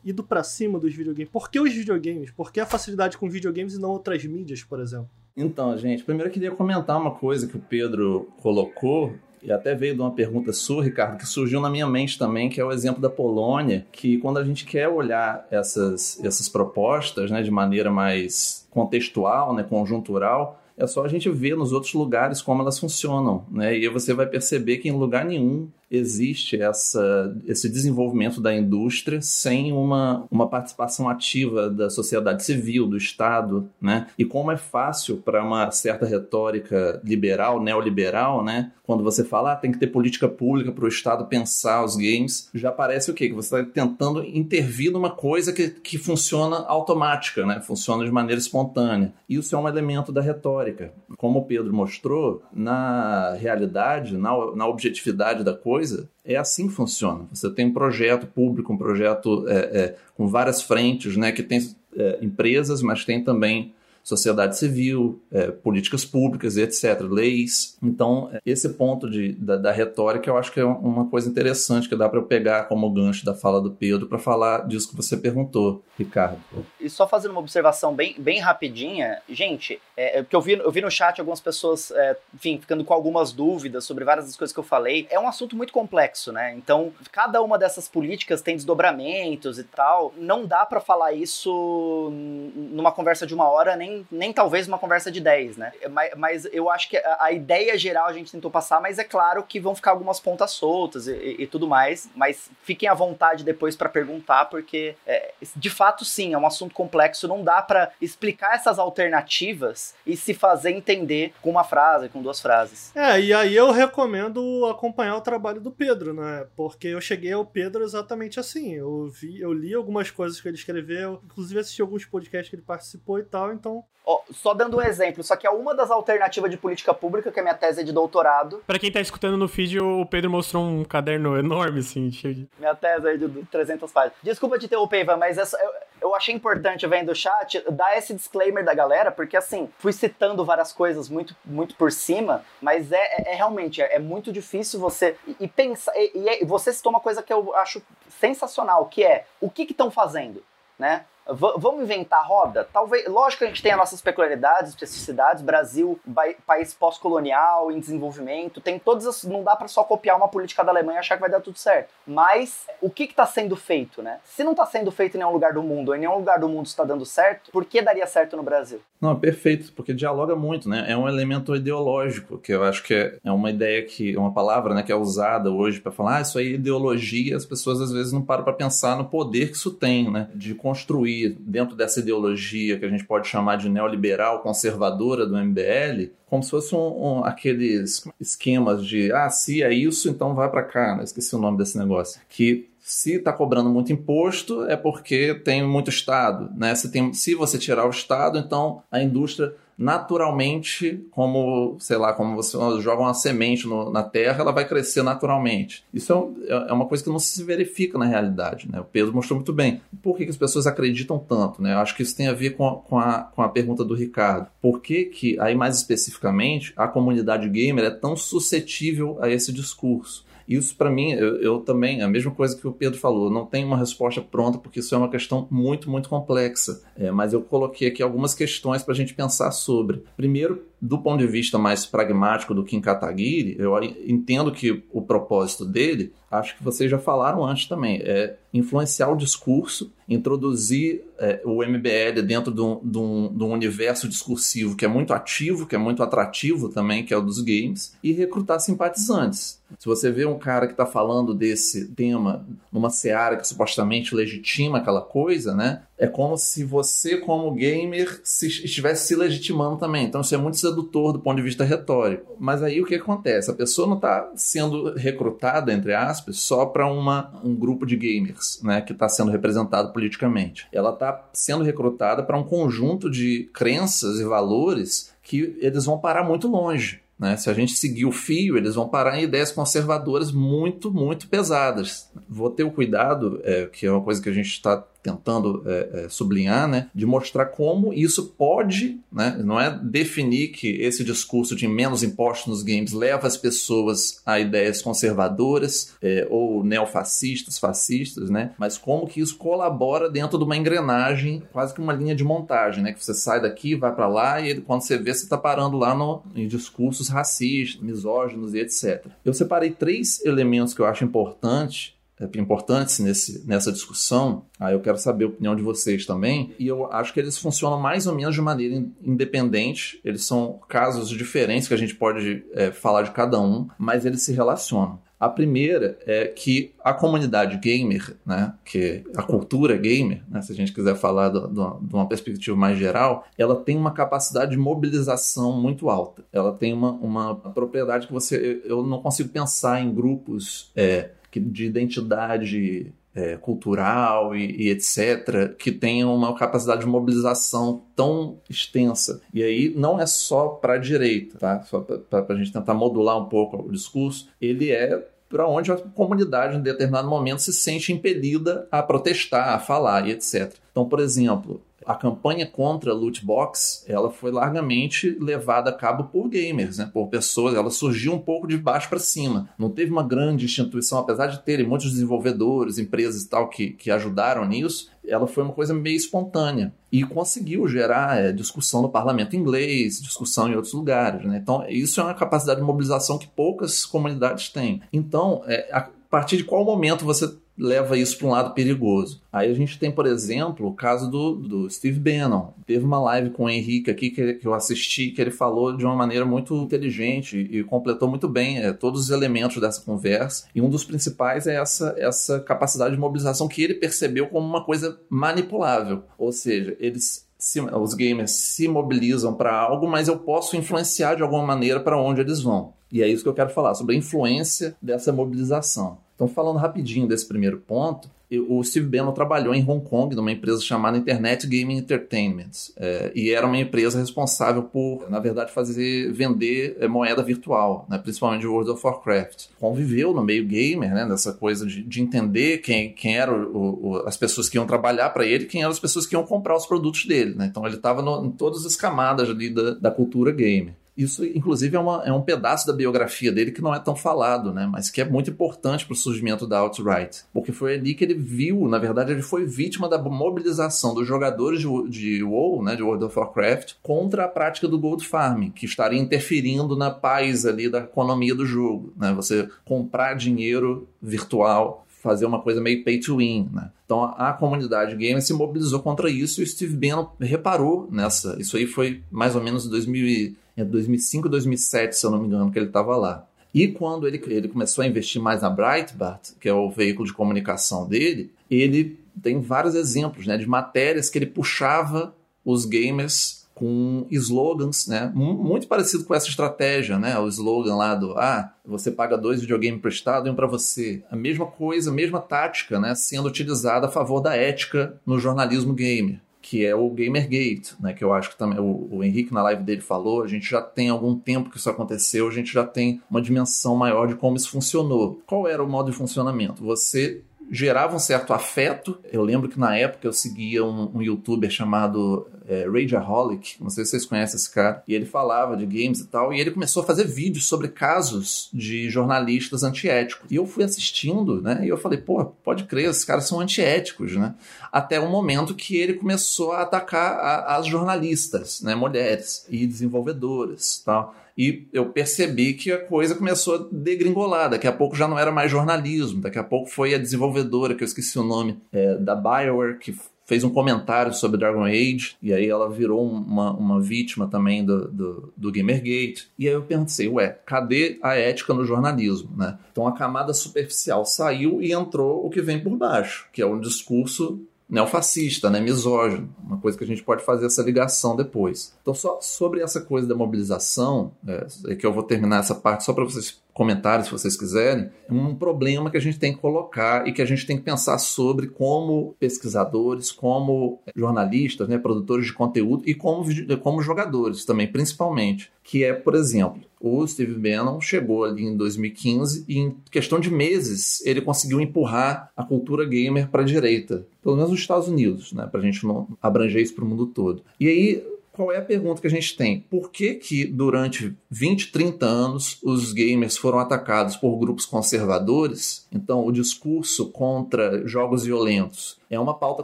Ido 0.03 0.23
para 0.23 0.43
cima 0.43 0.79
dos 0.79 0.93
videogames. 0.93 1.29
Por 1.31 1.49
que 1.49 1.59
os 1.59 1.71
videogames? 1.71 2.31
Por 2.31 2.51
que 2.51 2.59
a 2.59 2.65
facilidade 2.65 3.17
com 3.17 3.29
videogames 3.29 3.75
e 3.75 3.79
não 3.79 3.91
outras 3.91 4.25
mídias, 4.25 4.63
por 4.63 4.79
exemplo? 4.79 5.09
Então, 5.37 5.77
gente, 5.77 6.03
primeiro 6.03 6.29
eu 6.29 6.33
queria 6.33 6.51
comentar 6.51 6.99
uma 6.99 7.11
coisa 7.11 7.47
que 7.47 7.55
o 7.55 7.59
Pedro 7.61 8.27
colocou 8.41 9.13
e 9.41 9.51
até 9.51 9.73
veio 9.75 9.95
de 9.95 10.01
uma 10.01 10.11
pergunta 10.11 10.51
sua, 10.51 10.83
Ricardo, 10.83 11.17
que 11.17 11.25
surgiu 11.25 11.61
na 11.61 11.69
minha 11.69 11.87
mente 11.87 12.17
também, 12.17 12.49
que 12.49 12.59
é 12.59 12.65
o 12.65 12.71
exemplo 12.71 13.01
da 13.01 13.09
Polônia, 13.09 13.85
que 13.91 14.17
quando 14.17 14.37
a 14.37 14.43
gente 14.43 14.65
quer 14.65 14.87
olhar 14.87 15.47
essas, 15.49 16.19
essas 16.23 16.49
propostas 16.49 17.31
né, 17.31 17.41
de 17.41 17.51
maneira 17.51 17.91
mais 17.91 18.67
contextual, 18.69 19.53
né, 19.53 19.63
conjuntural, 19.63 20.61
é 20.77 20.87
só 20.87 21.03
a 21.03 21.07
gente 21.07 21.29
ver 21.29 21.57
nos 21.57 21.73
outros 21.73 21.93
lugares 21.93 22.41
como 22.41 22.61
elas 22.61 22.79
funcionam, 22.79 23.43
né? 23.51 23.77
E 23.77 23.89
você 23.89 24.13
vai 24.13 24.25
perceber 24.25 24.77
que 24.77 24.87
em 24.87 24.93
lugar 24.93 25.25
nenhum 25.25 25.67
existe 25.89 26.61
essa, 26.61 27.35
esse 27.45 27.69
desenvolvimento 27.69 28.41
da 28.41 28.55
indústria 28.55 29.21
sem 29.21 29.71
uma, 29.71 30.25
uma 30.29 30.47
participação 30.47 31.09
ativa 31.09 31.69
da 31.69 31.89
sociedade 31.89 32.43
civil, 32.43 32.87
do 32.87 32.97
Estado, 32.97 33.69
né? 33.81 34.07
E 34.17 34.25
como 34.25 34.51
é 34.51 34.57
fácil 34.57 35.17
para 35.17 35.43
uma 35.43 35.71
certa 35.71 36.05
retórica 36.05 37.01
liberal, 37.03 37.61
neoliberal, 37.61 38.43
né? 38.43 38.71
Quando 38.89 39.03
você 39.03 39.23
fala, 39.23 39.51
ah, 39.51 39.55
tem 39.55 39.71
que 39.71 39.77
ter 39.77 39.85
política 39.85 40.27
pública 40.27 40.71
para 40.71 40.83
o 40.83 40.87
Estado 40.87 41.27
pensar 41.27 41.85
os 41.85 41.95
games, 41.95 42.49
já 42.55 42.71
parece 42.71 43.11
o 43.11 43.13
quê? 43.13 43.29
Que 43.29 43.35
você 43.35 43.59
está 43.59 43.71
tentando 43.71 44.25
intervir 44.25 44.91
numa 44.91 45.11
coisa 45.11 45.53
que, 45.53 45.69
que 45.69 45.97
funciona 45.99 46.65
automática, 46.67 47.45
né? 47.45 47.61
Funciona 47.61 48.03
de 48.03 48.11
maneira 48.11 48.41
espontânea. 48.41 49.13
Isso 49.29 49.55
é 49.55 49.59
um 49.59 49.67
elemento 49.67 50.11
da 50.11 50.21
retórica. 50.21 50.91
Como 51.17 51.37
o 51.37 51.45
Pedro 51.45 51.71
mostrou, 51.71 52.41
na 52.51 53.35
realidade, 53.35 54.17
na, 54.17 54.31
na 54.55 54.67
objetividade 54.67 55.43
da 55.43 55.53
coisa, 55.53 55.78
é 56.25 56.35
assim 56.35 56.67
que 56.67 56.73
funciona. 56.73 57.25
Você 57.33 57.49
tem 57.49 57.65
um 57.65 57.73
projeto 57.73 58.27
público, 58.27 58.73
um 58.73 58.77
projeto 58.77 59.47
é, 59.47 59.57
é, 59.57 59.95
com 60.15 60.27
várias 60.27 60.61
frentes, 60.61 61.15
né? 61.17 61.31
Que 61.31 61.43
tem 61.43 61.59
é, 61.95 62.19
empresas, 62.21 62.81
mas 62.81 63.05
tem 63.05 63.23
também 63.23 63.73
sociedade 64.09 64.57
civil, 64.57 65.21
é, 65.31 65.51
políticas 65.51 66.03
públicas, 66.03 66.57
etc., 66.57 67.01
leis. 67.01 67.77
Então, 67.81 68.31
esse 68.43 68.69
ponto 68.69 69.07
de, 69.07 69.33
da, 69.33 69.55
da, 69.55 69.71
retórica 69.71 70.27
eu 70.29 70.35
acho 70.35 70.51
que 70.51 70.59
é 70.59 70.65
uma 70.65 71.07
coisa 71.07 71.29
interessante 71.29 71.87
que 71.87 71.95
dá 71.95 72.09
para 72.09 72.17
eu 72.17 72.23
pegar 72.23 72.63
como 72.63 72.91
gancho 72.91 73.23
da 73.23 73.35
fala 73.35 73.61
do 73.61 73.69
Pedro 73.69 74.07
para 74.07 74.17
falar 74.17 74.67
disso 74.67 74.89
que 74.89 74.95
você 74.95 75.15
perguntou, 75.15 75.83
Ricardo. 75.97 76.39
E 76.79 76.89
só 76.89 77.07
fazendo 77.07 77.31
uma 77.31 77.39
observação 77.39 77.93
bem, 77.93 78.15
bem 78.17 78.39
rapidinha, 78.39 79.21
gente, 79.29 79.79
é, 79.95 80.19
é, 80.19 80.23
porque 80.23 80.35
eu 80.35 80.41
vi, 80.41 80.53
eu 80.53 80.71
vi 80.71 80.81
no 80.81 80.89
chat 80.89 81.19
algumas 81.19 81.39
pessoas, 81.39 81.91
é, 81.91 82.17
enfim, 82.33 82.57
ficando 82.59 82.83
com 82.83 82.93
algumas 82.93 83.31
dúvidas 83.31 83.85
sobre 83.85 84.03
várias 84.03 84.25
das 84.25 84.35
coisas 84.35 84.51
que 84.51 84.59
eu 84.59 84.63
falei. 84.63 85.05
É 85.11 85.19
um 85.19 85.27
assunto 85.27 85.55
muito 85.55 85.71
complexo, 85.71 86.31
né? 86.31 86.55
Então, 86.55 86.91
cada 87.11 87.43
uma 87.43 87.59
dessas 87.59 87.87
políticas 87.87 88.41
tem 88.41 88.55
desdobramentos 88.55 89.59
e 89.59 89.63
tal. 89.63 90.13
Não 90.17 90.47
dá 90.47 90.65
para 90.65 90.79
falar 90.79 91.13
isso 91.13 92.09
numa 92.11 92.91
conversa 92.91 93.27
de 93.27 93.35
uma 93.35 93.47
hora, 93.47 93.75
nem 93.75 93.98
nem, 94.11 94.33
talvez 94.33 94.67
uma 94.67 94.77
conversa 94.77 95.11
de 95.11 95.19
10, 95.19 95.57
né? 95.57 95.71
Mas, 95.89 96.11
mas 96.15 96.45
eu 96.51 96.69
acho 96.69 96.89
que 96.89 96.97
a, 96.97 97.17
a, 97.25 97.31
ideia 97.31 97.77
geral 97.77 98.07
a 98.07 98.13
gente 98.13 98.31
tentou 98.31 98.51
passar, 98.51 98.81
mas 98.81 98.99
é 98.99 99.03
claro 99.03 99.43
que 99.43 99.59
vão 99.59 99.75
ficar 99.75 99.91
algumas 99.91 100.19
pontas 100.19 100.51
soltas 100.51 101.07
e, 101.07 101.13
e, 101.13 101.43
e 101.43 101.47
tudo 101.47 101.67
mais. 101.67 102.09
Mas 102.15 102.49
fiquem 102.63 102.87
à 102.89 102.93
vontade 102.93 103.43
depois 103.43 103.75
para 103.75 103.89
perguntar, 103.89 104.45
porque 104.45 104.95
é, 105.05 105.33
de 105.55 105.69
fato 105.69 106.03
sim, 106.05 106.33
é 106.33 106.37
um 106.37 106.45
assunto 106.45 106.73
complexo. 106.73 107.27
Não 107.27 107.43
dá 107.43 107.61
para 107.61 107.91
explicar 108.01 108.55
essas 108.55 108.79
alternativas 108.79 109.95
e 110.05 110.15
se 110.15 110.33
fazer 110.33 110.71
entender 110.71 111.33
com 111.41 111.49
uma 111.49 111.63
frase, 111.63 112.09
com 112.09 112.21
duas 112.21 112.39
frases. 112.41 112.95
É, 112.95 113.19
e 113.19 113.33
aí 113.33 113.55
eu 113.55 113.71
recomendo 113.71 114.65
acompanhar 114.65 115.15
o 115.17 115.21
trabalho 115.21 115.61
do 115.61 115.71
Pedro, 115.71 116.13
né? 116.13 116.47
Porque 116.55 116.87
eu 116.87 117.01
cheguei 117.01 117.31
ao 117.31 117.45
Pedro 117.45 117.83
exatamente 117.83 118.39
assim. 118.39 118.73
Eu 118.73 119.07
vi, 119.07 119.39
eu 119.39 119.53
li 119.53 119.73
algumas 119.73 120.11
coisas 120.11 120.39
que 120.39 120.47
ele 120.47 120.57
escreveu, 120.57 121.21
inclusive 121.23 121.59
assisti 121.59 121.81
alguns 121.81 122.05
podcasts 122.05 122.49
que 122.49 122.55
ele 122.55 122.63
participou 122.63 123.19
e 123.19 123.23
tal, 123.23 123.53
então 123.53 123.83
Oh, 124.11 124.21
só 124.33 124.55
dando 124.55 124.77
um 124.77 124.81
exemplo, 124.81 125.21
isso 125.21 125.31
aqui 125.31 125.45
é 125.45 125.51
uma 125.51 125.75
das 125.75 125.91
alternativas 125.91 126.49
de 126.49 126.57
política 126.57 126.95
pública, 126.95 127.31
que 127.31 127.39
é 127.39 127.43
minha 127.43 127.53
tese 127.53 127.83
de 127.83 127.91
doutorado. 127.93 128.63
Para 128.65 128.79
quem 128.79 128.91
tá 128.91 128.99
escutando 128.99 129.37
no 129.37 129.47
feed, 129.47 129.79
o 129.79 130.03
Pedro 130.03 130.31
mostrou 130.31 130.63
um 130.63 130.83
caderno 130.83 131.37
enorme, 131.37 131.81
assim, 131.81 132.11
cheio 132.11 132.33
de... 132.33 132.49
Minha 132.57 132.73
tese 132.73 133.07
aí 133.07 133.19
de 133.19 133.29
300 133.45 133.91
páginas. 133.91 134.17
Desculpa 134.23 134.57
te 134.57 134.65
interromper, 134.65 135.01
Ivan, 135.01 135.17
mas 135.17 135.37
essa, 135.37 135.55
eu, 135.61 135.71
eu 136.01 136.15
achei 136.15 136.33
importante, 136.33 136.87
vendo 136.87 137.11
o 137.11 137.15
chat, 137.15 137.63
dar 137.69 137.95
esse 137.99 138.15
disclaimer 138.15 138.65
da 138.65 138.73
galera, 138.73 139.11
porque 139.11 139.37
assim, 139.37 139.69
fui 139.77 139.93
citando 139.93 140.43
várias 140.43 140.73
coisas 140.73 141.07
muito, 141.07 141.35
muito 141.45 141.75
por 141.75 141.91
cima, 141.91 142.43
mas 142.59 142.91
é, 142.91 142.97
é, 142.97 143.33
é 143.33 143.35
realmente, 143.35 143.79
é, 143.79 143.93
é, 143.93 143.99
muito 143.99 144.31
difícil 144.31 144.79
você... 144.79 145.17
E, 145.27 145.35
e 145.41 145.47
pensar... 145.47 145.93
E, 145.95 146.41
e, 146.41 146.45
você 146.45 146.73
citou 146.73 146.91
uma 146.91 146.99
coisa 146.99 147.21
que 147.21 147.31
eu 147.31 147.53
acho 147.55 147.79
sensacional, 148.19 148.87
que 148.87 149.03
é, 149.03 149.27
o 149.39 149.51
que 149.51 149.67
estão 149.69 149.91
fazendo, 149.91 150.43
né? 150.79 151.05
Vamos 151.33 151.83
inventar 151.83 152.25
roda? 152.25 152.67
Talvez, 152.71 153.07
lógico 153.07 153.39
que 153.39 153.45
a 153.45 153.47
gente 153.47 153.61
tem 153.61 153.71
as 153.71 153.77
nossas 153.77 154.01
peculiaridades, 154.01 154.69
especificidades. 154.69 155.43
Brasil, 155.43 155.99
país 156.45 156.73
pós-colonial, 156.73 157.71
em 157.71 157.79
desenvolvimento, 157.79 158.61
tem 158.61 158.79
todas 158.79 159.05
as. 159.05 159.23
Não 159.23 159.43
dá 159.43 159.55
para 159.55 159.67
só 159.67 159.83
copiar 159.83 160.17
uma 160.17 160.27
política 160.27 160.63
da 160.63 160.71
Alemanha 160.71 160.97
e 160.97 160.99
achar 160.99 161.15
que 161.15 161.21
vai 161.21 161.29
dar 161.29 161.41
tudo 161.41 161.57
certo. 161.57 161.89
Mas 162.05 162.65
o 162.81 162.89
que 162.89 163.03
está 163.03 163.25
sendo 163.25 163.55
feito, 163.55 164.01
né? 164.01 164.19
Se 164.23 164.43
não 164.43 164.51
está 164.51 164.65
sendo 164.65 164.91
feito 164.91 165.15
em 165.15 165.19
nenhum 165.19 165.31
lugar 165.31 165.53
do 165.53 165.63
mundo, 165.63 165.93
em 165.93 165.99
nenhum 165.99 166.17
lugar 166.17 166.39
do 166.39 166.49
mundo 166.49 166.65
está 166.65 166.83
dando 166.83 167.05
certo, 167.05 167.51
por 167.51 167.65
que 167.65 167.81
daria 167.81 168.07
certo 168.07 168.35
no 168.35 168.43
Brasil? 168.43 168.81
Não, 168.99 169.17
perfeito, 169.17 169.71
porque 169.73 169.93
dialoga 169.93 170.35
muito, 170.35 170.67
né? 170.67 170.85
É 170.87 170.97
um 170.97 171.07
elemento 171.07 171.55
ideológico, 171.55 172.37
que 172.37 172.51
eu 172.51 172.63
acho 172.63 172.83
que 172.83 172.93
é, 172.93 173.17
é 173.23 173.31
uma 173.31 173.49
ideia 173.49 173.83
que, 173.83 174.13
é 174.13 174.19
uma 174.19 174.33
palavra, 174.33 174.73
né, 174.73 174.83
que 174.83 174.91
é 174.91 174.95
usada 174.95 175.49
hoje 175.49 175.79
para 175.79 175.91
falar, 175.91 176.17
ah, 176.17 176.21
isso 176.21 176.37
aí 176.37 176.47
é 176.47 176.55
ideologia, 176.55 177.37
as 177.37 177.45
pessoas 177.45 177.79
às 177.79 177.91
vezes 177.91 178.11
não 178.11 178.21
param 178.21 178.43
para 178.43 178.53
pensar 178.53 178.97
no 178.97 179.05
poder 179.05 179.51
que 179.51 179.55
isso 179.55 179.71
tem, 179.71 180.11
né? 180.11 180.29
De 180.35 180.53
construir 180.53 181.18
dentro 181.27 181.75
dessa 181.75 181.99
ideologia 181.99 182.79
que 182.79 182.85
a 182.85 182.89
gente 182.89 183.03
pode 183.03 183.27
chamar 183.27 183.57
de 183.57 183.67
neoliberal 183.67 184.41
conservadora 184.41 185.25
do 185.25 185.35
MBL, 185.37 186.11
como 186.27 186.41
se 186.43 186.51
fosse 186.51 186.73
um, 186.73 186.77
um, 186.77 187.25
aqueles 187.25 188.05
esquemas 188.19 188.85
de 188.85 189.11
ah, 189.11 189.29
se 189.29 189.61
é 189.61 189.73
isso, 189.73 190.09
então 190.09 190.33
vai 190.33 190.49
para 190.49 190.63
cá. 190.63 190.99
Esqueci 191.03 191.35
o 191.35 191.39
nome 191.39 191.57
desse 191.57 191.77
negócio. 191.77 192.21
Que 192.29 192.69
se 192.79 193.15
está 193.15 193.33
cobrando 193.33 193.69
muito 193.69 193.91
imposto 193.91 194.63
é 194.63 194.77
porque 194.77 195.35
tem 195.43 195.67
muito 195.67 195.89
Estado. 195.89 196.49
Né? 196.55 196.73
Se, 196.75 196.91
tem, 196.91 197.13
se 197.13 197.35
você 197.35 197.57
tirar 197.57 197.85
o 197.85 197.89
Estado, 197.89 198.37
então 198.37 198.81
a 198.91 199.01
indústria 199.01 199.53
naturalmente, 199.79 201.07
como, 201.09 201.77
sei 201.79 201.95
lá, 201.95 202.11
como 202.11 202.35
você 202.35 202.57
joga 202.81 203.01
uma 203.01 203.13
semente 203.13 203.65
no, 203.65 203.89
na 203.89 204.03
terra, 204.03 204.41
ela 204.41 204.51
vai 204.51 204.67
crescer 204.67 205.01
naturalmente. 205.01 205.85
Isso 205.93 206.35
é, 206.47 206.69
é, 206.69 206.73
uma 206.73 206.85
coisa 206.85 207.01
que 207.01 207.09
não 207.09 207.17
se 207.17 207.41
verifica 207.45 207.97
na 207.97 208.03
realidade, 208.03 208.69
né? 208.69 208.81
O 208.81 208.83
Pedro 208.83 209.13
mostrou 209.13 209.37
muito 209.37 209.53
bem. 209.53 209.79
Por 210.03 210.17
que, 210.17 210.25
que 210.25 210.31
as 210.31 210.37
pessoas 210.37 210.67
acreditam 210.67 211.17
tanto, 211.17 211.61
né? 211.61 211.73
Eu 211.73 211.77
acho 211.79 211.95
que 211.95 212.03
isso 212.03 212.15
tem 212.15 212.27
a 212.27 212.33
ver 212.33 212.57
com 212.57 212.67
a, 212.67 212.75
com 212.75 212.99
a, 212.99 213.19
com 213.19 213.41
a 213.41 213.47
pergunta 213.47 213.85
do 213.85 213.95
Ricardo. 213.95 214.47
Por 214.61 214.81
que 214.81 215.05
que, 215.05 215.39
aí 215.39 215.55
mais 215.55 215.77
especificamente, 215.77 216.73
a 216.75 216.85
comunidade 216.85 217.47
gamer 217.47 217.85
é 217.85 217.89
tão 217.89 218.17
suscetível 218.17 219.17
a 219.21 219.29
esse 219.29 219.53
discurso? 219.53 220.27
Isso, 220.49 220.75
para 220.75 220.89
mim, 220.89 221.11
eu, 221.11 221.39
eu, 221.41 221.59
também, 221.59 222.01
a 222.01 222.07
mesma 222.07 222.31
coisa 222.31 222.57
que 222.57 222.67
o 222.67 222.71
Pedro 222.71 222.97
falou, 222.97 223.29
não 223.29 223.45
tem 223.45 223.63
uma 223.63 223.77
resposta 223.77 224.19
pronta, 224.19 224.57
porque 224.57 224.79
isso 224.79 224.95
é 224.95 224.97
uma 224.97 225.09
questão 225.09 225.47
muito, 225.51 225.91
muito 225.91 226.09
complexa. 226.09 226.81
É, 226.97 227.11
mas 227.11 227.33
eu 227.33 227.41
coloquei 227.41 227.87
aqui 227.87 228.01
algumas 228.01 228.33
questões 228.33 228.81
para 228.81 228.93
a 228.95 228.97
gente 228.97 229.13
pensar 229.13 229.51
sobre. 229.51 230.03
Primeiro, 230.17 230.65
do 230.81 230.97
ponto 230.97 231.19
de 231.19 231.27
vista 231.27 231.57
mais 231.57 231.85
pragmático 231.85 232.53
do 232.53 232.63
Kim 232.63 232.79
Kataguiri, 232.79 233.55
eu 233.59 233.77
entendo 234.05 234.51
que 234.51 234.83
o 234.91 235.01
propósito 235.01 235.65
dele, 235.65 236.13
acho 236.31 236.57
que 236.57 236.63
vocês 236.63 236.89
já 236.89 236.97
falaram 236.97 237.45
antes 237.45 237.67
também, 237.67 238.01
é 238.01 238.37
influenciar 238.53 239.09
o 239.09 239.15
discurso, 239.15 239.91
introduzir 240.07 241.03
é, 241.19 241.41
o 241.45 241.63
MBL 241.63 242.21
dentro 242.25 242.51
de 242.51 242.61
um, 242.61 242.79
de, 242.83 242.97
um, 242.97 243.37
de 243.37 243.43
um, 243.43 243.51
universo 243.51 244.07
discursivo 244.07 244.75
que 244.75 244.83
é 244.83 244.87
muito 244.87 245.13
ativo, 245.13 245.67
que 245.67 245.75
é 245.75 245.77
muito 245.77 246.01
atrativo 246.01 246.69
também, 246.69 247.05
que 247.05 247.13
é 247.13 247.17
o 247.17 247.21
dos 247.21 247.39
games, 247.41 247.95
e 248.03 248.11
recrutar 248.11 248.59
simpatizantes. 248.59 249.59
Se 249.77 249.85
você 249.85 250.09
vê 250.09 250.25
um 250.25 250.39
cara 250.39 250.65
que 250.65 250.73
está 250.73 250.85
falando 250.85 251.33
desse 251.33 251.89
tema 251.89 252.43
numa 252.71 252.89
seara 252.89 253.37
que 253.37 253.47
supostamente 253.47 254.15
legitima 254.15 254.79
aquela 254.79 255.01
coisa, 255.01 255.53
né? 255.53 255.83
É 255.95 256.07
como 256.07 256.37
se 256.37 256.63
você, 256.63 257.17
como 257.17 257.53
gamer, 257.53 258.19
se 258.23 258.47
estivesse 258.47 259.05
se 259.05 259.15
legitimando 259.15 259.77
também. 259.77 260.05
Então 260.05 260.21
isso 260.21 260.33
é 260.33 260.37
muito 260.39 260.57
sedutor 260.69 261.13
do 261.13 261.19
ponto 261.19 261.37
de 261.37 261.43
vista 261.43 261.63
retórico. 261.63 262.35
Mas 262.39 262.63
aí 262.63 262.81
o 262.81 262.85
que 262.85 262.95
acontece? 262.95 263.51
A 263.51 263.53
pessoa 263.53 263.87
não 263.87 263.95
está 263.95 264.31
sendo 264.35 264.93
recrutada, 264.93 265.73
entre 265.73 265.93
aspas, 265.93 266.39
só 266.39 266.65
para 266.65 266.87
um 266.87 267.55
grupo 267.55 267.85
de 267.85 267.95
gamers, 267.95 268.61
né? 268.63 268.81
Que 268.81 268.93
está 268.93 269.09
sendo 269.09 269.31
representado 269.31 269.91
politicamente. 269.91 270.67
Ela 270.71 270.91
está 270.91 271.29
sendo 271.33 271.63
recrutada 271.63 272.23
para 272.23 272.37
um 272.37 272.43
conjunto 272.43 273.09
de 273.09 273.49
crenças 273.53 274.19
e 274.19 274.23
valores 274.23 275.13
que 275.23 275.57
eles 275.61 275.85
vão 275.85 275.99
parar 275.99 276.23
muito 276.23 276.47
longe. 276.47 277.01
Né? 277.19 277.35
Se 277.35 277.49
a 277.49 277.53
gente 277.53 277.73
seguir 277.73 278.05
o 278.05 278.11
fio, 278.13 278.57
eles 278.57 278.75
vão 278.75 278.87
parar 278.87 279.19
em 279.19 279.23
ideias 279.23 279.51
conservadoras 279.51 280.31
muito, 280.31 280.89
muito 280.89 281.27
pesadas. 281.27 282.09
Vou 282.29 282.49
ter 282.49 282.63
o 282.63 282.71
cuidado, 282.71 283.41
é, 283.43 283.65
que 283.65 283.85
é 283.85 283.91
uma 283.91 284.01
coisa 284.01 284.21
que 284.21 284.29
a 284.29 284.33
gente 284.33 284.47
está 284.47 284.77
tentando 285.01 285.63
é, 285.65 285.89
é, 285.93 286.09
sublinhar, 286.09 286.67
né, 286.67 286.89
de 286.93 287.05
mostrar 287.05 287.45
como 287.45 287.93
isso 287.93 288.33
pode, 288.37 288.99
né, 289.11 289.39
não 289.43 289.59
é 289.59 289.77
definir 289.81 290.49
que 290.49 290.67
esse 290.81 291.03
discurso 291.03 291.55
de 291.55 291.67
menos 291.67 292.03
impostos 292.03 292.47
nos 292.47 292.63
games 292.63 292.91
leva 292.91 293.27
as 293.27 293.37
pessoas 293.37 294.21
a 294.25 294.39
ideias 294.39 294.81
conservadoras 294.81 295.95
é, 296.01 296.27
ou 296.29 296.63
neofascistas, 296.63 297.57
fascistas, 297.57 298.29
né, 298.29 298.51
mas 298.57 298.77
como 298.77 299.07
que 299.07 299.21
isso 299.21 299.37
colabora 299.37 300.09
dentro 300.09 300.37
de 300.37 300.43
uma 300.43 300.57
engrenagem, 300.57 301.43
quase 301.51 301.73
que 301.73 301.81
uma 301.81 301.93
linha 301.93 302.15
de 302.15 302.23
montagem, 302.23 302.83
né, 302.83 302.93
que 302.93 303.03
você 303.03 303.13
sai 303.13 303.41
daqui, 303.41 303.75
vai 303.75 303.93
para 303.93 304.07
lá 304.07 304.41
e 304.41 304.59
quando 304.61 304.81
você 304.81 304.97
vê 304.97 305.13
você 305.13 305.23
está 305.23 305.37
parando 305.37 305.77
lá 305.77 305.95
no, 305.95 306.23
em 306.35 306.47
discursos 306.47 307.07
racistas, 307.07 307.81
misóginos 307.81 308.53
e 308.53 308.59
etc. 308.59 309.07
Eu 309.23 309.33
separei 309.33 309.71
três 309.71 310.23
elementos 310.25 310.73
que 310.73 310.81
eu 310.81 310.85
acho 310.85 311.03
importantes 311.03 311.49
é, 311.49 311.98
importantes 312.35 312.99
nesse, 312.99 313.47
nessa 313.47 313.71
discussão. 313.71 314.45
Aí 314.59 314.73
eu 314.73 314.79
quero 314.79 314.97
saber 314.97 315.25
a 315.25 315.27
opinião 315.27 315.55
de 315.55 315.61
vocês 315.61 316.05
também. 316.05 316.53
E 316.59 316.67
eu 316.67 316.91
acho 316.91 317.13
que 317.13 317.19
eles 317.19 317.37
funcionam 317.37 317.79
mais 317.79 318.07
ou 318.07 318.15
menos 318.15 318.35
de 318.35 318.41
maneira 318.41 318.83
independente. 319.01 319.99
Eles 320.03 320.25
são 320.25 320.59
casos 320.67 321.09
diferentes 321.09 321.67
que 321.67 321.73
a 321.73 321.77
gente 321.77 321.95
pode 321.95 322.43
é, 322.53 322.71
falar 322.71 323.03
de 323.03 323.11
cada 323.11 323.39
um, 323.39 323.67
mas 323.77 324.05
eles 324.05 324.21
se 324.21 324.33
relacionam. 324.33 324.99
A 325.19 325.27
primeira 325.27 325.99
é 326.05 326.27
que 326.27 326.73
a 326.81 326.93
comunidade 326.93 327.57
gamer, 327.57 328.15
né, 328.25 328.53
que 328.63 329.03
a 329.13 329.21
cultura 329.21 329.75
gamer, 329.75 330.23
né, 330.29 330.41
se 330.41 330.53
a 330.53 330.55
gente 330.55 330.71
quiser 330.71 330.95
falar 330.95 331.27
do, 331.27 331.45
do, 331.45 331.79
de 331.81 331.93
uma 331.93 332.07
perspectiva 332.07 332.55
mais 332.55 332.77
geral, 332.77 333.27
ela 333.37 333.57
tem 333.57 333.75
uma 333.75 333.91
capacidade 333.91 334.51
de 334.51 334.57
mobilização 334.57 335.59
muito 335.59 335.89
alta. 335.89 336.23
Ela 336.31 336.53
tem 336.53 336.71
uma, 336.71 336.91
uma 336.91 337.35
propriedade 337.35 338.07
que 338.07 338.13
você, 338.13 338.61
eu 338.63 338.81
não 338.81 339.01
consigo 339.01 339.27
pensar 339.27 339.81
em 339.81 339.93
grupos 339.93 340.71
é, 340.73 341.09
de 341.37 341.65
identidade 341.65 342.93
é, 343.13 343.35
cultural 343.37 344.35
e, 344.35 344.67
e, 344.67 344.69
etc., 344.69 345.55
que 345.57 345.71
tenham 345.71 346.15
uma 346.15 346.33
capacidade 346.35 346.81
de 346.81 346.87
mobilização 346.87 347.83
tão 347.95 348.37
extensa. 348.49 349.21
E 349.33 349.43
aí 349.43 349.73
não 349.75 349.99
é 349.99 350.05
só 350.05 350.47
para 350.47 350.73
a 350.73 350.77
direita, 350.77 351.37
tá? 351.37 351.61
só 351.63 351.81
para 351.81 352.25
a 352.29 352.35
gente 352.35 352.53
tentar 352.53 352.73
modular 352.73 353.17
um 353.17 353.25
pouco 353.25 353.57
o 353.57 353.71
discurso, 353.71 354.29
ele 354.39 354.71
é 354.71 355.05
para 355.27 355.47
onde 355.47 355.71
a 355.71 355.77
comunidade 355.77 356.57
em 356.57 356.61
determinado 356.61 357.07
momento 357.07 357.39
se 357.39 357.53
sente 357.53 357.93
impelida 357.93 358.67
a 358.71 358.81
protestar, 358.81 359.49
a 359.49 359.59
falar 359.59 360.07
e 360.07 360.11
etc. 360.11 360.53
Então, 360.71 360.89
por 360.89 360.99
exemplo, 360.99 361.61
a 361.89 361.95
campanha 361.95 362.45
contra 362.45 362.93
loot 362.93 363.25
box, 363.25 363.83
ela 363.87 364.11
foi 364.11 364.29
largamente 364.31 365.17
levada 365.19 365.71
a 365.71 365.73
cabo 365.73 366.03
por 366.03 366.29
gamers, 366.29 366.77
né? 366.77 366.87
por 366.93 367.07
pessoas, 367.07 367.55
ela 367.55 367.71
surgiu 367.71 368.13
um 368.13 368.19
pouco 368.19 368.45
de 368.47 368.55
baixo 368.59 368.87
para 368.87 368.99
cima. 368.99 369.49
Não 369.57 369.71
teve 369.71 369.91
uma 369.91 370.03
grande 370.03 370.45
instituição, 370.45 370.99
apesar 370.99 371.25
de 371.25 371.41
terem 371.41 371.65
muitos 371.65 371.89
desenvolvedores, 371.89 372.77
empresas 372.77 373.23
e 373.23 373.27
tal 373.27 373.49
que, 373.49 373.71
que 373.71 373.89
ajudaram 373.89 374.45
nisso, 374.45 374.91
ela 375.03 375.25
foi 375.25 375.41
uma 375.41 375.51
coisa 375.51 375.73
meio 375.73 375.97
espontânea 375.97 376.71
e 376.91 377.03
conseguiu 377.03 377.67
gerar 377.67 378.19
é, 378.19 378.31
discussão 378.31 378.83
no 378.83 378.89
parlamento 378.89 379.35
inglês, 379.35 379.99
discussão 379.99 380.47
em 380.47 380.53
outros 380.55 380.75
lugares. 380.75 381.25
Né? 381.25 381.39
Então, 381.41 381.65
isso 381.67 381.99
é 381.99 382.03
uma 382.03 382.13
capacidade 382.13 382.59
de 382.59 382.65
mobilização 382.67 383.17
que 383.17 383.25
poucas 383.27 383.83
comunidades 383.83 384.49
têm. 384.49 384.79
Então, 384.93 385.41
é, 385.47 385.67
a 385.73 385.89
partir 386.09 386.37
de 386.37 386.43
qual 386.43 386.65
momento 386.65 387.05
você 387.05 387.31
leva 387.59 387.97
isso 387.97 388.17
para 388.17 388.27
um 388.27 388.31
lado 388.31 388.53
perigoso. 388.53 389.21
Aí 389.31 389.51
a 389.51 389.53
gente 389.53 389.77
tem, 389.77 389.91
por 389.91 390.05
exemplo, 390.05 390.67
o 390.67 390.73
caso 390.73 391.11
do, 391.11 391.35
do 391.35 391.69
Steve 391.69 391.99
Bannon. 391.99 392.53
Teve 392.65 392.85
uma 392.85 393.01
live 393.01 393.31
com 393.31 393.45
o 393.45 393.49
Henrique 393.49 393.91
aqui 393.91 394.09
que, 394.09 394.35
que 394.35 394.47
eu 394.47 394.53
assisti, 394.53 395.11
que 395.11 395.21
ele 395.21 395.29
falou 395.29 395.75
de 395.75 395.85
uma 395.85 395.95
maneira 395.95 396.25
muito 396.25 396.55
inteligente 396.55 397.37
e 397.37 397.63
completou 397.63 398.07
muito 398.07 398.29
bem 398.29 398.59
é, 398.59 398.71
todos 398.71 399.01
os 399.01 399.09
elementos 399.09 399.59
dessa 399.59 399.81
conversa. 399.81 400.47
E 400.55 400.61
um 400.61 400.69
dos 400.69 400.85
principais 400.85 401.47
é 401.47 401.55
essa, 401.55 401.93
essa 401.97 402.39
capacidade 402.39 402.95
de 402.95 403.01
mobilização 403.01 403.47
que 403.47 403.61
ele 403.61 403.73
percebeu 403.73 404.27
como 404.27 404.47
uma 404.47 404.63
coisa 404.63 404.97
manipulável. 405.09 406.03
Ou 406.17 406.31
seja, 406.31 406.77
eles 406.79 407.28
se, 407.39 407.61
os 407.61 407.93
gamers 407.93 408.31
se 408.31 408.67
mobilizam 408.67 409.33
para 409.33 409.57
algo, 409.57 409.87
mas 409.87 410.09
eu 410.09 410.19
posso 410.19 410.57
influenciar 410.57 411.15
de 411.15 411.23
alguma 411.23 411.43
maneira 411.43 411.79
para 411.79 411.99
onde 411.99 412.19
eles 412.19 412.41
vão. 412.41 412.73
E 412.91 413.01
é 413.01 413.07
isso 413.07 413.23
que 413.23 413.29
eu 413.29 413.33
quero 413.33 413.49
falar, 413.49 413.73
sobre 413.75 413.95
a 413.95 413.97
influência 413.97 414.75
dessa 414.81 415.13
mobilização. 415.13 415.97
Então, 416.15 416.27
falando 416.27 416.57
rapidinho 416.57 417.07
desse 417.07 417.25
primeiro 417.25 417.59
ponto, 417.59 418.09
o 418.37 418.63
Steve 418.63 418.85
Bannon 418.85 419.11
trabalhou 419.11 419.55
em 419.55 419.67
Hong 419.67 419.83
Kong 419.83 420.15
numa 420.15 420.31
empresa 420.31 420.61
chamada 420.61 420.97
Internet 420.97 421.47
Gaming 421.47 421.77
Entertainment 421.77 422.51
é, 422.77 423.11
e 423.15 423.31
era 423.31 423.47
uma 423.47 423.57
empresa 423.57 423.99
responsável 423.99 424.63
por, 424.63 425.09
na 425.09 425.19
verdade, 425.19 425.51
fazer 425.51 426.11
vender 426.13 426.77
é, 426.79 426.87
moeda 426.87 427.23
virtual, 427.23 427.87
né, 427.89 427.97
principalmente 427.97 428.45
World 428.45 428.69
of 428.69 428.85
Warcraft. 428.85 429.47
Conviveu 429.59 430.13
no 430.13 430.23
meio 430.23 430.45
gamer, 430.45 430.93
né, 430.93 431.05
nessa 431.05 431.33
coisa 431.33 431.65
de, 431.65 431.81
de 431.81 432.01
entender 432.01 432.59
quem, 432.59 432.93
quem 432.93 433.17
eram 433.17 434.03
as 434.05 434.15
pessoas 434.15 434.47
que 434.47 434.57
iam 434.57 434.67
trabalhar 434.67 435.09
para 435.09 435.25
ele, 435.25 435.45
quem 435.45 435.61
eram 435.61 435.71
as 435.71 435.79
pessoas 435.79 436.05
que 436.05 436.15
iam 436.15 436.23
comprar 436.23 436.55
os 436.55 436.67
produtos 436.67 437.05
dele. 437.05 437.33
Né? 437.33 437.47
Então 437.47 437.65
ele 437.65 437.77
estava 437.77 438.01
em 438.23 438.31
todas 438.31 438.63
as 438.65 438.75
camadas 438.75 439.27
ali 439.27 439.49
da, 439.49 439.71
da 439.71 439.91
cultura 439.91 440.31
gamer. 440.31 440.73
Isso, 440.99 441.25
inclusive, 441.25 441.77
é, 441.77 441.79
uma, 441.79 442.03
é, 442.03 442.11
um 442.11 442.21
pedaço 442.21 442.67
da 442.67 442.73
biografia 442.73 443.31
dele 443.31 443.51
que 443.51 443.61
não 443.61 443.73
é 443.73 443.79
tão 443.79 443.95
falado, 443.95 444.53
né? 444.53 444.67
mas 444.69 444.89
que 444.89 444.99
é 444.99 445.05
muito 445.05 445.29
importante 445.29 445.85
para 445.85 445.93
o 445.93 445.95
surgimento 445.95 446.45
da 446.45 446.59
alt-right. 446.59 447.23
Porque 447.31 447.53
foi 447.53 447.75
ali 447.75 447.95
que 447.95 448.03
ele 448.03 448.15
viu, 448.15 448.67
na 448.67 448.77
verdade, 448.77 449.13
ele 449.13 449.21
foi 449.21 449.45
vítima 449.45 449.87
da 449.87 449.97
mobilização 449.97 450.93
dos 450.93 451.07
jogadores 451.07 451.61
de, 451.61 451.67
de 451.89 452.21
WoW, 452.21 452.61
né, 452.61 452.75
de 452.75 452.83
World 452.83 453.05
of 453.05 453.17
Warcraft, 453.17 453.75
contra 453.81 454.25
a 454.25 454.27
prática 454.27 454.67
do 454.67 454.77
gold 454.77 455.07
farming, 455.07 455.51
que 455.51 455.65
estaria 455.65 455.97
interferindo 455.97 456.75
na 456.75 456.91
paz 456.91 457.45
ali 457.45 457.69
da 457.69 457.79
economia 457.79 458.35
do 458.35 458.45
jogo. 458.45 458.91
Né? 458.97 459.13
Você 459.13 459.47
comprar 459.63 460.15
dinheiro 460.15 460.85
virtual 461.01 461.85
fazer 462.01 462.25
uma 462.25 462.41
coisa 462.41 462.61
meio 462.61 462.83
pay 462.83 462.99
to 462.99 463.17
win, 463.17 463.49
né? 463.53 463.71
Então 463.85 464.03
a, 464.03 464.29
a 464.29 464.33
comunidade 464.33 464.95
gamer 464.95 465.21
se 465.21 465.33
mobilizou 465.33 465.81
contra 465.81 466.09
isso 466.09 466.39
e 466.39 466.43
o 466.43 466.47
Steve 466.47 466.75
Bannon 466.75 467.09
reparou 467.19 467.89
nessa. 467.91 468.37
Isso 468.39 468.55
aí 468.55 468.65
foi 468.65 469.01
mais 469.11 469.35
ou 469.35 469.43
menos 469.43 469.65
em 469.65 469.69
2000 469.69 470.35
é 470.61 470.65
2005, 470.65 471.29
2007, 471.29 471.95
se 471.95 472.05
eu 472.05 472.11
não 472.11 472.19
me 472.19 472.27
engano, 472.27 472.51
que 472.51 472.59
ele 472.59 472.67
estava 472.67 472.95
lá. 472.95 473.25
E 473.53 473.67
quando 473.67 474.07
ele, 474.07 474.21
ele 474.27 474.47
começou 474.47 474.83
a 474.83 474.87
investir 474.87 475.21
mais 475.21 475.41
na 475.41 475.49
Breitbart, 475.49 476.31
que 476.39 476.47
é 476.47 476.53
o 476.53 476.69
veículo 476.69 477.07
de 477.07 477.13
comunicação 477.13 477.87
dele, 477.87 478.31
ele 478.49 478.99
tem 479.21 479.41
vários 479.41 479.75
exemplos 479.75 480.27
né, 480.27 480.37
de 480.37 480.47
matérias 480.47 481.09
que 481.09 481.17
ele 481.17 481.25
puxava 481.25 482.13
os 482.45 482.65
gamers 482.65 483.39
com 483.59 484.07
slogans, 484.09 484.87
né? 484.87 485.11
Muito 485.13 485.67
parecido 485.67 486.05
com 486.05 486.15
essa 486.15 486.29
estratégia, 486.29 486.97
né? 486.97 487.19
O 487.19 487.27
slogan 487.27 487.75
lá 487.75 487.93
do 487.93 488.17
ah, 488.17 488.53
você 488.65 488.89
paga 488.89 489.17
dois 489.17 489.41
videogames 489.41 489.77
emprestados 489.77 490.25
e 490.25 490.31
um 490.31 490.35
para 490.35 490.47
você. 490.47 491.03
A 491.11 491.15
mesma 491.17 491.45
coisa, 491.45 491.89
a 491.89 491.93
mesma 491.93 492.21
tática, 492.21 492.79
né? 492.79 492.95
Sendo 492.95 493.27
utilizada 493.27 493.87
a 493.87 493.91
favor 493.91 494.21
da 494.21 494.33
ética 494.33 494.97
no 495.05 495.19
jornalismo 495.19 495.73
gamer 495.73 496.21
que 496.49 496.65
é 496.65 496.73
o 496.73 496.89
Gamergate, 496.89 497.75
né? 497.79 497.93
Que 497.93 498.03
eu 498.03 498.11
acho 498.11 498.31
que 498.31 498.35
também 498.35 498.57
o, 498.57 498.87
o, 498.91 499.03
Henrique 499.03 499.31
na 499.31 499.43
live 499.43 499.61
dele 499.61 499.81
falou. 499.81 500.23
A 500.23 500.27
gente 500.27 500.49
já 500.49 500.59
tem 500.59 500.89
algum 500.89 501.15
tempo 501.15 501.47
que 501.47 501.57
isso 501.57 501.69
aconteceu, 501.69 502.27
a 502.27 502.31
gente 502.31 502.51
já 502.51 502.65
tem 502.65 502.99
uma 503.07 503.21
dimensão 503.21 503.75
maior 503.75 504.07
de 504.07 504.15
como 504.15 504.35
isso 504.35 504.49
funcionou. 504.49 505.21
Qual 505.27 505.47
era 505.47 505.63
o 505.63 505.69
modo 505.69 505.91
de 505.91 505.97
funcionamento? 505.97 506.65
Você 506.65 507.21
gerava 507.51 507.95
um 507.95 507.99
certo 507.99 508.33
afeto. 508.33 508.97
Eu 509.11 509.23
lembro 509.23 509.49
que 509.49 509.59
na 509.59 509.75
época 509.75 510.07
eu 510.07 510.13
seguia 510.13 510.63
um, 510.63 510.97
um 510.97 511.01
youtuber 511.01 511.49
chamado 511.49 512.27
é, 512.49 512.65
Rageaholic, 512.67 513.61
não 513.61 513.69
sei 513.69 513.85
se 513.85 513.91
vocês 513.91 514.05
conhecem 514.07 514.35
esse 514.35 514.51
cara, 514.51 514.83
e 514.87 514.95
ele 514.95 515.05
falava 515.05 515.55
de 515.55 515.65
games 515.67 515.99
e 515.99 516.07
tal, 516.07 516.33
e 516.33 516.39
ele 516.39 516.49
começou 516.49 516.81
a 516.81 516.85
fazer 516.85 517.05
vídeos 517.05 517.45
sobre 517.45 517.67
casos 517.67 518.49
de 518.51 518.89
jornalistas 518.89 519.63
antiéticos. 519.63 520.29
E 520.31 520.35
eu 520.35 520.47
fui 520.47 520.63
assistindo, 520.63 521.41
né, 521.41 521.61
e 521.63 521.69
eu 521.69 521.77
falei, 521.77 521.99
pô, 521.99 522.25
pode 522.43 522.63
crer, 522.63 522.89
esses 522.89 523.05
caras 523.05 523.27
são 523.27 523.39
antiéticos, 523.39 524.15
né? 524.15 524.33
Até 524.71 524.99
o 524.99 525.09
momento 525.09 525.53
que 525.53 525.77
ele 525.77 525.93
começou 525.93 526.51
a 526.51 526.63
atacar 526.63 527.13
a, 527.19 527.57
as 527.57 527.67
jornalistas, 527.67 528.61
né, 528.61 528.73
mulheres 528.73 529.45
e 529.47 529.67
desenvolvedoras 529.67 530.81
tal. 530.83 531.13
E 531.39 531.69
eu 531.71 531.85
percebi 531.85 532.53
que 532.53 532.69
a 532.69 532.85
coisa 532.85 533.15
começou 533.15 533.55
a 533.55 533.67
degringolar. 533.71 534.49
Daqui 534.49 534.67
a 534.67 534.73
pouco 534.73 534.93
já 534.93 535.07
não 535.07 535.17
era 535.17 535.31
mais 535.31 535.49
jornalismo, 535.49 536.19
daqui 536.19 536.37
a 536.37 536.43
pouco 536.43 536.69
foi 536.69 536.93
a 536.93 536.97
desenvolvedora, 536.97 537.75
que 537.75 537.81
eu 537.81 537.87
esqueci 537.87 538.19
o 538.19 538.23
nome, 538.23 538.57
é, 538.73 538.97
da 538.97 539.15
Bioware, 539.15 539.79
que 539.79 539.95
fez 540.25 540.43
um 540.43 540.49
comentário 540.49 541.11
sobre 541.13 541.39
Dragon 541.39 541.63
Age, 541.63 542.17
e 542.21 542.33
aí 542.33 542.47
ela 542.47 542.69
virou 542.69 543.09
uma, 543.09 543.51
uma 543.51 543.81
vítima 543.81 544.27
também 544.27 544.65
do, 544.65 544.87
do, 544.89 545.33
do 545.35 545.51
Gamergate. 545.51 546.27
E 546.37 546.45
aí 546.45 546.53
eu 546.53 546.61
pensei, 546.61 547.07
ué, 547.07 547.39
cadê 547.45 547.97
a 548.03 548.15
ética 548.15 548.53
no 548.53 548.65
jornalismo? 548.65 549.31
Né? 549.35 549.57
Então 549.71 549.87
a 549.87 549.93
camada 549.93 550.33
superficial 550.33 551.05
saiu 551.05 551.61
e 551.61 551.71
entrou 551.71 552.23
o 552.23 552.29
que 552.29 552.41
vem 552.41 552.59
por 552.59 552.75
baixo, 552.75 553.27
que 553.31 553.41
é 553.41 553.45
um 553.45 553.59
discurso 553.59 554.45
neofascista, 554.69 555.49
né, 555.49 555.59
misógino, 555.59 556.29
uma 556.45 556.57
coisa 556.57 556.77
que 556.77 556.83
a 556.83 556.87
gente 556.87 557.03
pode 557.03 557.23
fazer 557.23 557.47
essa 557.47 557.63
ligação 557.63 558.15
depois. 558.15 558.75
Então, 558.81 558.93
só 558.93 559.19
sobre 559.19 559.61
essa 559.61 559.81
coisa 559.81 560.07
da 560.07 560.15
mobilização, 560.15 561.11
é, 561.27 561.47
é 561.69 561.75
que 561.75 561.85
eu 561.85 561.91
vou 561.91 562.03
terminar 562.03 562.39
essa 562.39 562.53
parte 562.53 562.83
só 562.83 562.93
para 562.93 563.03
vocês 563.03 563.41
comentários, 563.51 564.07
se 564.07 564.13
vocês 564.13 564.37
quiserem, 564.37 564.89
é 565.09 565.13
um 565.13 565.35
problema 565.35 565.89
que 565.91 565.97
a 565.97 565.99
gente 565.99 566.17
tem 566.17 566.33
que 566.33 566.39
colocar 566.39 567.05
e 567.07 567.11
que 567.11 567.21
a 567.21 567.25
gente 567.25 567.45
tem 567.45 567.57
que 567.57 567.63
pensar 567.63 567.97
sobre 567.97 568.47
como 568.47 569.15
pesquisadores, 569.19 570.11
como 570.11 570.79
jornalistas, 570.95 571.67
né, 571.67 571.77
produtores 571.77 572.27
de 572.27 572.33
conteúdo 572.33 572.83
e 572.85 572.93
como, 572.93 573.25
como 573.61 573.81
jogadores 573.81 574.45
também, 574.45 574.71
principalmente. 574.71 575.51
Que 575.69 575.83
é, 575.83 575.93
por 575.93 576.15
exemplo, 576.15 576.63
o 576.81 577.05
Steve 577.05 577.35
Bannon 577.35 577.79
chegou 577.79 578.23
ali 578.23 578.43
em 578.43 578.57
2015 578.57 579.45
e 579.47 579.59
em 579.59 579.75
questão 579.91 580.19
de 580.19 580.31
meses 580.31 580.99
ele 581.05 581.21
conseguiu 581.21 581.61
empurrar 581.61 582.31
a 582.35 582.43
cultura 582.43 582.83
gamer 582.83 583.29
para 583.29 583.43
a 583.43 583.45
direita, 583.45 584.03
pelo 584.23 584.35
menos 584.35 584.49
nos 584.49 584.61
Estados 584.61 584.87
Unidos, 584.87 585.31
né, 585.31 585.45
para 585.45 585.59
a 585.59 585.63
gente 585.63 585.85
não 585.85 586.07
abranger 586.19 586.63
isso 586.63 586.73
para 586.73 586.83
o 586.83 586.87
mundo 586.87 587.05
todo. 587.05 587.43
E 587.59 587.67
aí 587.67 588.03
qual 588.31 588.51
é 588.51 588.57
a 588.57 588.63
pergunta 588.63 588.99
que 588.99 589.05
a 589.05 589.11
gente 589.11 589.37
tem? 589.37 589.59
Por 589.69 589.91
que 589.91 590.15
que 590.15 590.45
durante 590.45 591.13
20, 591.29 591.71
30 591.71 592.05
anos 592.05 592.57
os 592.63 592.91
gamers 592.91 593.37
foram 593.37 593.59
atacados 593.59 594.15
por 594.15 594.39
grupos 594.39 594.65
conservadores? 594.65 595.85
Então, 595.91 596.25
o 596.25 596.31
discurso 596.31 597.11
contra 597.11 597.85
jogos 597.85 598.23
violentos 598.23 598.98
é 599.09 599.19
uma 599.19 599.33
pauta 599.33 599.63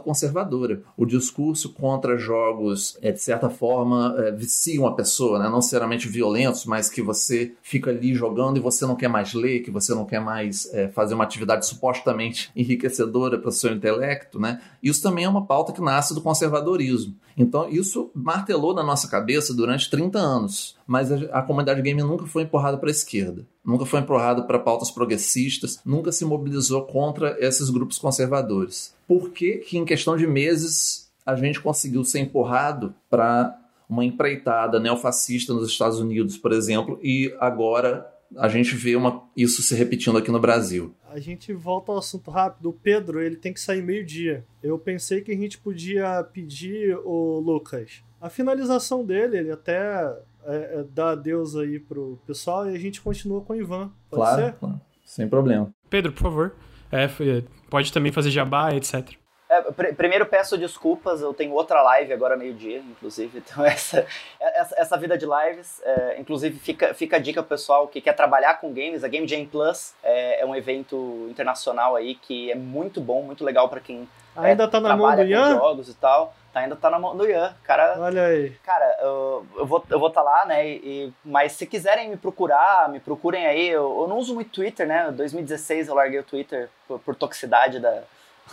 conservadora. 0.00 0.82
O 0.96 1.06
discurso 1.06 1.72
contra 1.72 2.16
jogos, 2.16 2.98
é, 3.00 3.12
de 3.12 3.20
certa 3.20 3.48
forma, 3.48 4.14
é, 4.18 4.32
viciam 4.32 4.86
a 4.86 4.94
pessoa, 4.94 5.38
né? 5.38 5.48
não 5.48 5.56
necessariamente 5.56 6.08
violentos, 6.08 6.64
mas 6.64 6.88
que 6.88 7.00
você 7.00 7.54
fica 7.62 7.90
ali 7.90 8.14
jogando 8.14 8.56
e 8.56 8.60
você 8.60 8.84
não 8.84 8.96
quer 8.96 9.08
mais 9.08 9.32
ler, 9.34 9.60
que 9.60 9.70
você 9.70 9.94
não 9.94 10.04
quer 10.04 10.20
mais 10.20 10.68
é, 10.74 10.88
fazer 10.88 11.14
uma 11.14 11.24
atividade 11.24 11.66
supostamente 11.66 12.50
enriquecedora 12.56 13.38
para 13.38 13.48
o 13.48 13.52
seu 13.52 13.72
intelecto. 13.72 14.40
Né? 14.40 14.60
Isso 14.82 15.02
também 15.02 15.24
é 15.24 15.28
uma 15.28 15.46
pauta 15.46 15.72
que 15.72 15.80
nasce 15.80 16.14
do 16.14 16.20
conservadorismo. 16.20 17.14
Então, 17.36 17.68
isso 17.68 18.10
martelou 18.14 18.74
na 18.74 18.82
nossa 18.82 19.08
cabeça 19.08 19.54
durante 19.54 19.90
30 19.90 20.18
anos. 20.18 20.76
Mas 20.86 21.10
a, 21.10 21.16
a 21.38 21.42
comunidade 21.42 21.82
game 21.82 22.02
nunca 22.02 22.26
foi 22.26 22.44
empurrada 22.44 22.78
para 22.78 22.88
a 22.88 22.92
esquerda, 22.92 23.46
nunca 23.64 23.84
foi 23.84 24.00
empurrada 24.00 24.42
para 24.42 24.58
pautas 24.58 24.90
progressistas, 24.90 25.80
nunca 25.84 26.12
se 26.12 26.24
mobilizou 26.24 26.82
contra 26.86 27.36
esses 27.44 27.68
grupos 27.70 27.98
conservadores. 27.98 28.94
Por 29.08 29.30
que, 29.30 29.58
que 29.58 29.76
em 29.76 29.84
questão 29.84 30.16
de 30.16 30.26
meses 30.26 31.10
a 31.24 31.34
gente 31.34 31.60
conseguiu 31.60 32.04
ser 32.04 32.20
empurrado 32.20 32.94
para 33.10 33.58
uma 33.88 34.04
empreitada 34.04 34.78
neofascista 34.78 35.52
nos 35.52 35.68
Estados 35.68 35.98
Unidos, 35.98 36.36
por 36.36 36.52
exemplo, 36.52 36.98
e 37.02 37.34
agora 37.40 38.06
a 38.36 38.48
gente 38.48 38.74
vê 38.74 38.96
uma, 38.96 39.22
isso 39.36 39.62
se 39.62 39.74
repetindo 39.74 40.18
aqui 40.18 40.30
no 40.30 40.40
Brasil. 40.40 40.94
A 41.08 41.18
gente 41.18 41.52
volta 41.52 41.92
ao 41.92 41.98
assunto 41.98 42.30
rápido. 42.30 42.70
O 42.70 42.72
Pedro, 42.72 43.20
ele 43.20 43.36
tem 43.36 43.52
que 43.52 43.60
sair 43.60 43.82
meio-dia. 43.82 44.44
Eu 44.62 44.78
pensei 44.78 45.20
que 45.20 45.30
a 45.32 45.36
gente 45.36 45.58
podia 45.58 46.22
pedir 46.24 46.96
o 47.04 47.38
Lucas. 47.38 48.02
A 48.20 48.28
finalização 48.28 49.04
dele, 49.04 49.38
ele 49.38 49.52
até 49.52 50.12
é, 50.46 50.80
é, 50.80 50.84
dá 50.88 51.10
adeus 51.10 51.56
aí 51.56 51.78
pro 51.78 52.18
pessoal 52.26 52.68
e 52.68 52.74
a 52.74 52.78
gente 52.78 53.00
continua 53.00 53.40
com 53.40 53.52
o 53.52 53.56
Ivan. 53.56 53.90
Pode 54.10 54.22
claro, 54.22 54.42
ser? 54.42 54.52
claro, 54.54 54.80
sem 55.04 55.28
problema. 55.28 55.70
Pedro, 55.90 56.12
por 56.12 56.22
favor. 56.22 56.54
É, 56.90 57.08
pode 57.68 57.92
também 57.92 58.12
fazer 58.12 58.30
jabá, 58.30 58.74
etc. 58.74 59.12
É, 59.48 59.62
pr 59.62 59.94
primeiro 59.94 60.26
peço 60.26 60.58
desculpas, 60.58 61.20
eu 61.20 61.32
tenho 61.32 61.52
outra 61.52 61.80
live 61.82 62.12
agora 62.12 62.36
meio-dia, 62.36 62.78
inclusive. 62.78 63.42
Então, 63.46 63.64
essa, 63.64 64.06
essa, 64.40 64.74
essa 64.78 64.96
vida 64.96 65.16
de 65.16 65.26
lives, 65.26 65.80
é, 65.84 66.20
inclusive, 66.20 66.58
fica, 66.58 66.94
fica 66.94 67.16
a 67.16 67.18
dica 67.18 67.42
pro 67.42 67.50
pessoal 67.50 67.86
que 67.86 68.00
quer 68.00 68.12
trabalhar 68.12 68.60
com 68.60 68.72
games. 68.72 69.04
A 69.04 69.08
Game 69.08 69.26
Jam 69.26 69.46
Plus 69.46 69.94
é, 70.02 70.40
é 70.40 70.46
um 70.46 70.54
evento 70.54 71.26
internacional 71.30 71.96
aí 71.96 72.14
que 72.14 72.50
é 72.50 72.54
muito 72.54 73.00
bom, 73.00 73.22
muito 73.22 73.44
legal 73.44 73.68
para 73.68 73.80
quem 73.80 74.08
Ainda 74.36 74.64
é, 74.64 74.66
tá 74.66 74.80
na 74.80 74.96
mão 74.96 75.14
do 75.14 75.22
Ian? 75.22 75.56
jogos 75.56 75.88
e 75.88 75.94
tal. 75.94 76.34
Tá, 76.56 76.60
ainda 76.60 76.74
tá 76.74 76.88
na 76.88 76.98
mão 76.98 77.14
do 77.14 77.28
Ian. 77.28 77.54
Cara, 77.62 77.96
Olha 77.98 78.24
aí. 78.24 78.50
Cara, 78.64 78.96
eu, 79.02 79.46
eu 79.56 79.66
vou 79.66 79.84
eu 79.90 80.00
vou 80.00 80.08
tá 80.08 80.22
lá, 80.22 80.46
né? 80.46 80.66
E, 80.66 81.12
mas 81.22 81.52
se 81.52 81.66
quiserem 81.66 82.08
me 82.08 82.16
procurar, 82.16 82.88
me 82.88 82.98
procurem 82.98 83.46
aí. 83.46 83.68
Eu, 83.68 84.00
eu 84.00 84.08
não 84.08 84.16
uso 84.16 84.32
muito 84.32 84.52
Twitter, 84.52 84.86
né? 84.86 85.10
Em 85.10 85.12
2016 85.12 85.88
eu 85.88 85.94
larguei 85.94 86.18
o 86.18 86.24
Twitter 86.24 86.70
por, 86.88 86.98
por 87.00 87.14
toxicidade 87.14 87.78
da, 87.78 88.02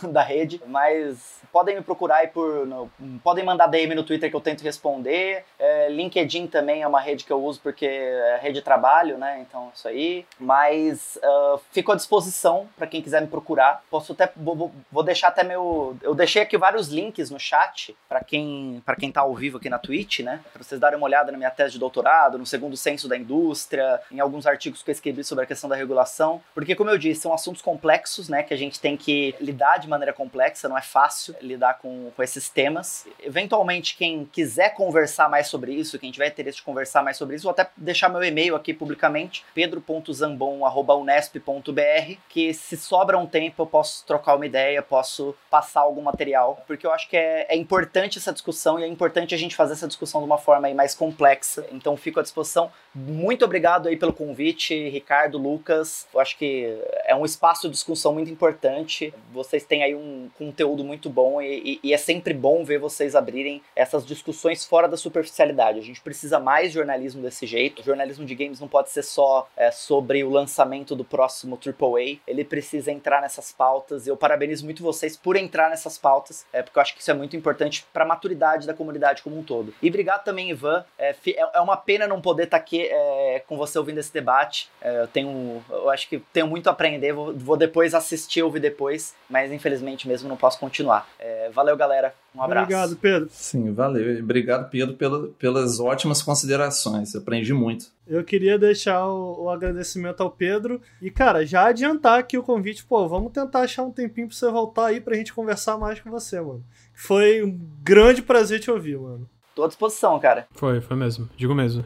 da 0.10 0.22
rede, 0.22 0.60
mas 0.66 1.40
podem 1.52 1.76
me 1.76 1.82
procurar 1.82 2.16
aí 2.16 2.28
por. 2.28 2.66
No, 2.66 2.90
podem 3.22 3.44
mandar 3.44 3.66
DM 3.66 3.94
no 3.94 4.02
Twitter 4.02 4.28
que 4.28 4.36
eu 4.36 4.40
tento 4.40 4.62
responder. 4.62 5.44
É, 5.58 5.88
LinkedIn 5.88 6.46
também 6.48 6.82
é 6.82 6.86
uma 6.86 7.00
rede 7.00 7.24
que 7.24 7.32
eu 7.32 7.42
uso 7.42 7.60
porque 7.60 7.86
é 7.86 8.38
rede 8.40 8.54
de 8.54 8.62
trabalho, 8.62 9.18
né? 9.18 9.44
Então 9.46 9.70
isso 9.74 9.86
aí. 9.86 10.26
Mas 10.38 11.18
uh, 11.22 11.60
fico 11.70 11.92
à 11.92 11.94
disposição 11.94 12.68
para 12.76 12.86
quem 12.86 13.02
quiser 13.02 13.20
me 13.20 13.28
procurar. 13.28 13.82
Posso 13.90 14.12
até. 14.12 14.30
Vou, 14.36 14.72
vou, 14.90 15.02
deixar 15.02 15.28
até 15.28 15.44
meu. 15.44 15.96
Eu 16.02 16.14
deixei 16.14 16.42
aqui 16.42 16.58
vários 16.58 16.88
links 16.88 17.30
no 17.30 17.38
chat 17.38 17.96
para 18.08 18.22
quem 18.22 18.82
para 18.84 18.96
quem 18.96 19.12
tá 19.12 19.20
ao 19.20 19.34
vivo 19.34 19.58
aqui 19.58 19.68
na 19.68 19.78
Twitch, 19.78 20.20
né? 20.20 20.40
Para 20.52 20.62
vocês 20.62 20.80
darem 20.80 20.96
uma 20.96 21.06
olhada 21.06 21.30
na 21.30 21.38
minha 21.38 21.50
tese 21.50 21.72
de 21.72 21.78
doutorado, 21.78 22.38
no 22.38 22.46
segundo 22.46 22.76
censo 22.76 23.08
da 23.08 23.16
indústria, 23.16 24.00
em 24.10 24.20
alguns 24.20 24.46
artigos 24.46 24.82
que 24.82 24.90
eu 24.90 24.92
escrevi 24.92 25.22
sobre 25.22 25.44
a 25.44 25.46
questão 25.46 25.68
da 25.68 25.76
regulação. 25.76 26.40
Porque, 26.54 26.74
como 26.74 26.90
eu 26.90 26.98
disse, 26.98 27.22
são 27.22 27.32
assuntos 27.32 27.62
complexos, 27.62 28.28
né? 28.28 28.42
Que 28.42 28.54
a 28.54 28.56
gente 28.56 28.80
tem 28.80 28.96
que 28.96 29.34
lidar 29.40 29.83
de 29.84 29.90
maneira 29.90 30.12
complexa, 30.12 30.68
não 30.68 30.76
é 30.76 30.82
fácil 30.82 31.34
lidar 31.40 31.78
com, 31.78 32.10
com 32.14 32.22
esses 32.22 32.48
temas. 32.48 33.06
Eventualmente, 33.22 33.96
quem 33.96 34.24
quiser 34.24 34.74
conversar 34.74 35.28
mais 35.28 35.46
sobre 35.46 35.72
isso, 35.72 35.96
quem 35.98 36.10
tiver 36.10 36.28
interesse 36.28 36.56
de 36.58 36.62
conversar 36.62 37.02
mais 37.02 37.16
sobre 37.16 37.36
isso, 37.36 37.44
vou 37.44 37.52
até 37.52 37.68
deixar 37.76 38.08
meu 38.08 38.22
e-mail 38.22 38.56
aqui 38.56 38.74
publicamente, 38.74 39.44
pedro.zambon.unesp.br, 39.54 42.18
que 42.28 42.54
se 42.54 42.76
sobra 42.76 43.18
um 43.18 43.26
tempo 43.26 43.62
eu 43.62 43.66
posso 43.66 44.04
trocar 44.06 44.36
uma 44.36 44.46
ideia, 44.46 44.82
posso 44.82 45.34
passar 45.50 45.80
algum 45.80 46.02
material, 46.02 46.62
porque 46.66 46.86
eu 46.86 46.92
acho 46.92 47.08
que 47.08 47.16
é, 47.16 47.46
é 47.48 47.56
importante 47.56 48.18
essa 48.18 48.32
discussão 48.32 48.78
e 48.78 48.84
é 48.84 48.86
importante 48.86 49.34
a 49.34 49.38
gente 49.38 49.56
fazer 49.56 49.74
essa 49.74 49.86
discussão 49.86 50.20
de 50.20 50.26
uma 50.26 50.38
forma 50.38 50.72
mais 50.72 50.94
complexa. 50.94 51.66
Então, 51.72 51.96
fico 51.96 52.20
à 52.20 52.22
disposição. 52.22 52.70
Muito 52.94 53.44
obrigado 53.44 53.88
aí 53.88 53.96
pelo 53.96 54.12
convite, 54.12 54.88
Ricardo, 54.88 55.36
Lucas. 55.36 56.06
Eu 56.14 56.20
acho 56.20 56.38
que 56.38 56.78
é 57.04 57.14
um 57.14 57.24
espaço 57.24 57.68
de 57.68 57.74
discussão 57.74 58.14
muito 58.14 58.30
importante. 58.30 59.12
Vocês 59.32 59.64
têm 59.64 59.73
aí 59.82 59.94
um 59.94 60.28
conteúdo 60.36 60.84
muito 60.84 61.08
bom 61.08 61.40
e, 61.40 61.80
e, 61.82 61.88
e, 61.88 61.94
é 61.94 61.96
sempre 61.96 62.34
bom 62.34 62.64
ver 62.64 62.78
vocês 62.78 63.14
abrirem 63.14 63.62
essas 63.74 64.06
discussões 64.06 64.64
fora 64.64 64.88
da 64.88 64.96
superficialidade. 64.96 65.78
A 65.78 65.82
gente 65.82 66.00
precisa 66.00 66.38
mais 66.38 66.72
jornalismo 66.72 67.22
desse 67.22 67.46
jeito. 67.46 67.80
O 67.80 67.84
jornalismo 67.84 68.24
de 68.24 68.34
games 68.34 68.60
não 68.60 68.68
pode 68.68 68.90
ser 68.90 69.02
só 69.02 69.48
é, 69.56 69.70
sobre 69.70 70.22
o 70.24 70.30
lançamento 70.30 70.94
do 70.94 71.04
próximo 71.04 71.58
AAA. 71.58 72.18
Ele 72.26 72.44
precisa 72.44 72.90
entrar 72.90 73.20
nessas 73.20 73.52
pautas. 73.52 74.06
Eu 74.06 74.16
parabenizo 74.16 74.64
muito 74.64 74.82
vocês 74.82 75.16
por 75.16 75.36
entrar 75.36 75.70
nessas 75.70 75.98
pautas, 75.98 76.46
é, 76.52 76.62
porque 76.62 76.78
eu 76.78 76.82
acho 76.82 76.94
que 76.94 77.00
isso 77.00 77.10
é 77.10 77.14
muito 77.14 77.36
importante 77.36 77.86
para 77.92 78.04
a 78.04 78.06
maturidade 78.06 78.66
da 78.66 78.74
comunidade 78.74 79.22
como 79.22 79.38
um 79.38 79.42
todo. 79.42 79.74
E 79.80 79.88
obrigado 79.88 80.24
também, 80.24 80.50
Ivan. 80.50 80.84
É, 80.98 81.10
é, 81.10 81.50
é 81.54 81.60
uma 81.60 81.76
pena 81.76 82.06
não 82.06 82.20
poder 82.20 82.44
estar 82.44 82.58
tá 82.58 82.62
aqui 82.62 82.86
é, 82.90 83.42
com 83.46 83.56
você 83.56 83.78
ouvindo 83.78 83.98
esse 83.98 84.12
debate. 84.12 84.68
É, 84.80 85.02
eu 85.02 85.08
tenho, 85.08 85.64
eu 85.70 85.90
acho 85.90 86.08
que 86.08 86.18
tenho 86.32 86.46
muito 86.46 86.68
a 86.68 86.72
aprender. 86.72 87.12
Vou, 87.12 87.34
vou 87.34 87.56
depois 87.56 87.94
assistir, 87.94 88.42
ouvir 88.42 88.60
depois, 88.60 89.14
mas 89.28 89.52
infelizmente 89.64 90.06
mesmo 90.06 90.28
não 90.28 90.36
posso 90.36 90.58
continuar. 90.58 91.08
É, 91.18 91.50
valeu, 91.50 91.74
galera. 91.76 92.14
Um 92.34 92.42
abraço. 92.42 92.64
Obrigado, 92.64 92.96
Pedro. 92.96 93.28
Sim, 93.32 93.72
valeu. 93.72 94.20
Obrigado, 94.20 94.68
Pedro, 94.68 94.94
pela, 94.94 95.28
pelas 95.38 95.80
ótimas 95.80 96.20
considerações. 96.20 97.16
Aprendi 97.16 97.54
muito. 97.54 97.86
Eu 98.06 98.22
queria 98.22 98.58
deixar 98.58 99.06
o, 99.06 99.44
o, 99.44 99.50
agradecimento 99.50 100.22
ao 100.22 100.30
Pedro 100.30 100.80
e, 101.00 101.10
cara, 101.10 101.46
já 101.46 101.66
adiantar 101.66 102.18
aqui 102.18 102.36
o 102.36 102.42
convite. 102.42 102.84
Pô, 102.84 103.08
vamos 103.08 103.32
tentar 103.32 103.60
achar 103.60 103.82
um 103.82 103.90
tempinho 103.90 104.28
pra 104.28 104.36
você 104.36 104.50
voltar 104.50 104.86
aí 104.86 105.00
pra 105.00 105.16
gente 105.16 105.32
conversar 105.32 105.78
mais 105.78 105.98
com 106.00 106.10
você, 106.10 106.40
mano. 106.40 106.62
Foi 106.92 107.42
um 107.42 107.58
grande 107.82 108.20
prazer 108.20 108.60
te 108.60 108.70
ouvir, 108.70 108.98
mano. 108.98 109.28
Tô 109.54 109.64
à 109.64 109.68
disposição, 109.68 110.18
cara. 110.20 110.46
Foi, 110.52 110.80
foi 110.80 110.96
mesmo. 110.96 111.28
Digo 111.36 111.54
mesmo. 111.54 111.84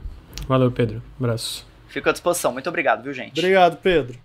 Valeu, 0.48 0.72
Pedro. 0.72 1.02
Abraço. 1.18 1.66
Fico 1.88 2.09
à 2.09 2.12
disposição. 2.12 2.52
Muito 2.52 2.68
obrigado, 2.68 3.02
viu, 3.02 3.12
gente? 3.12 3.38
Obrigado, 3.38 3.76
Pedro. 3.76 4.18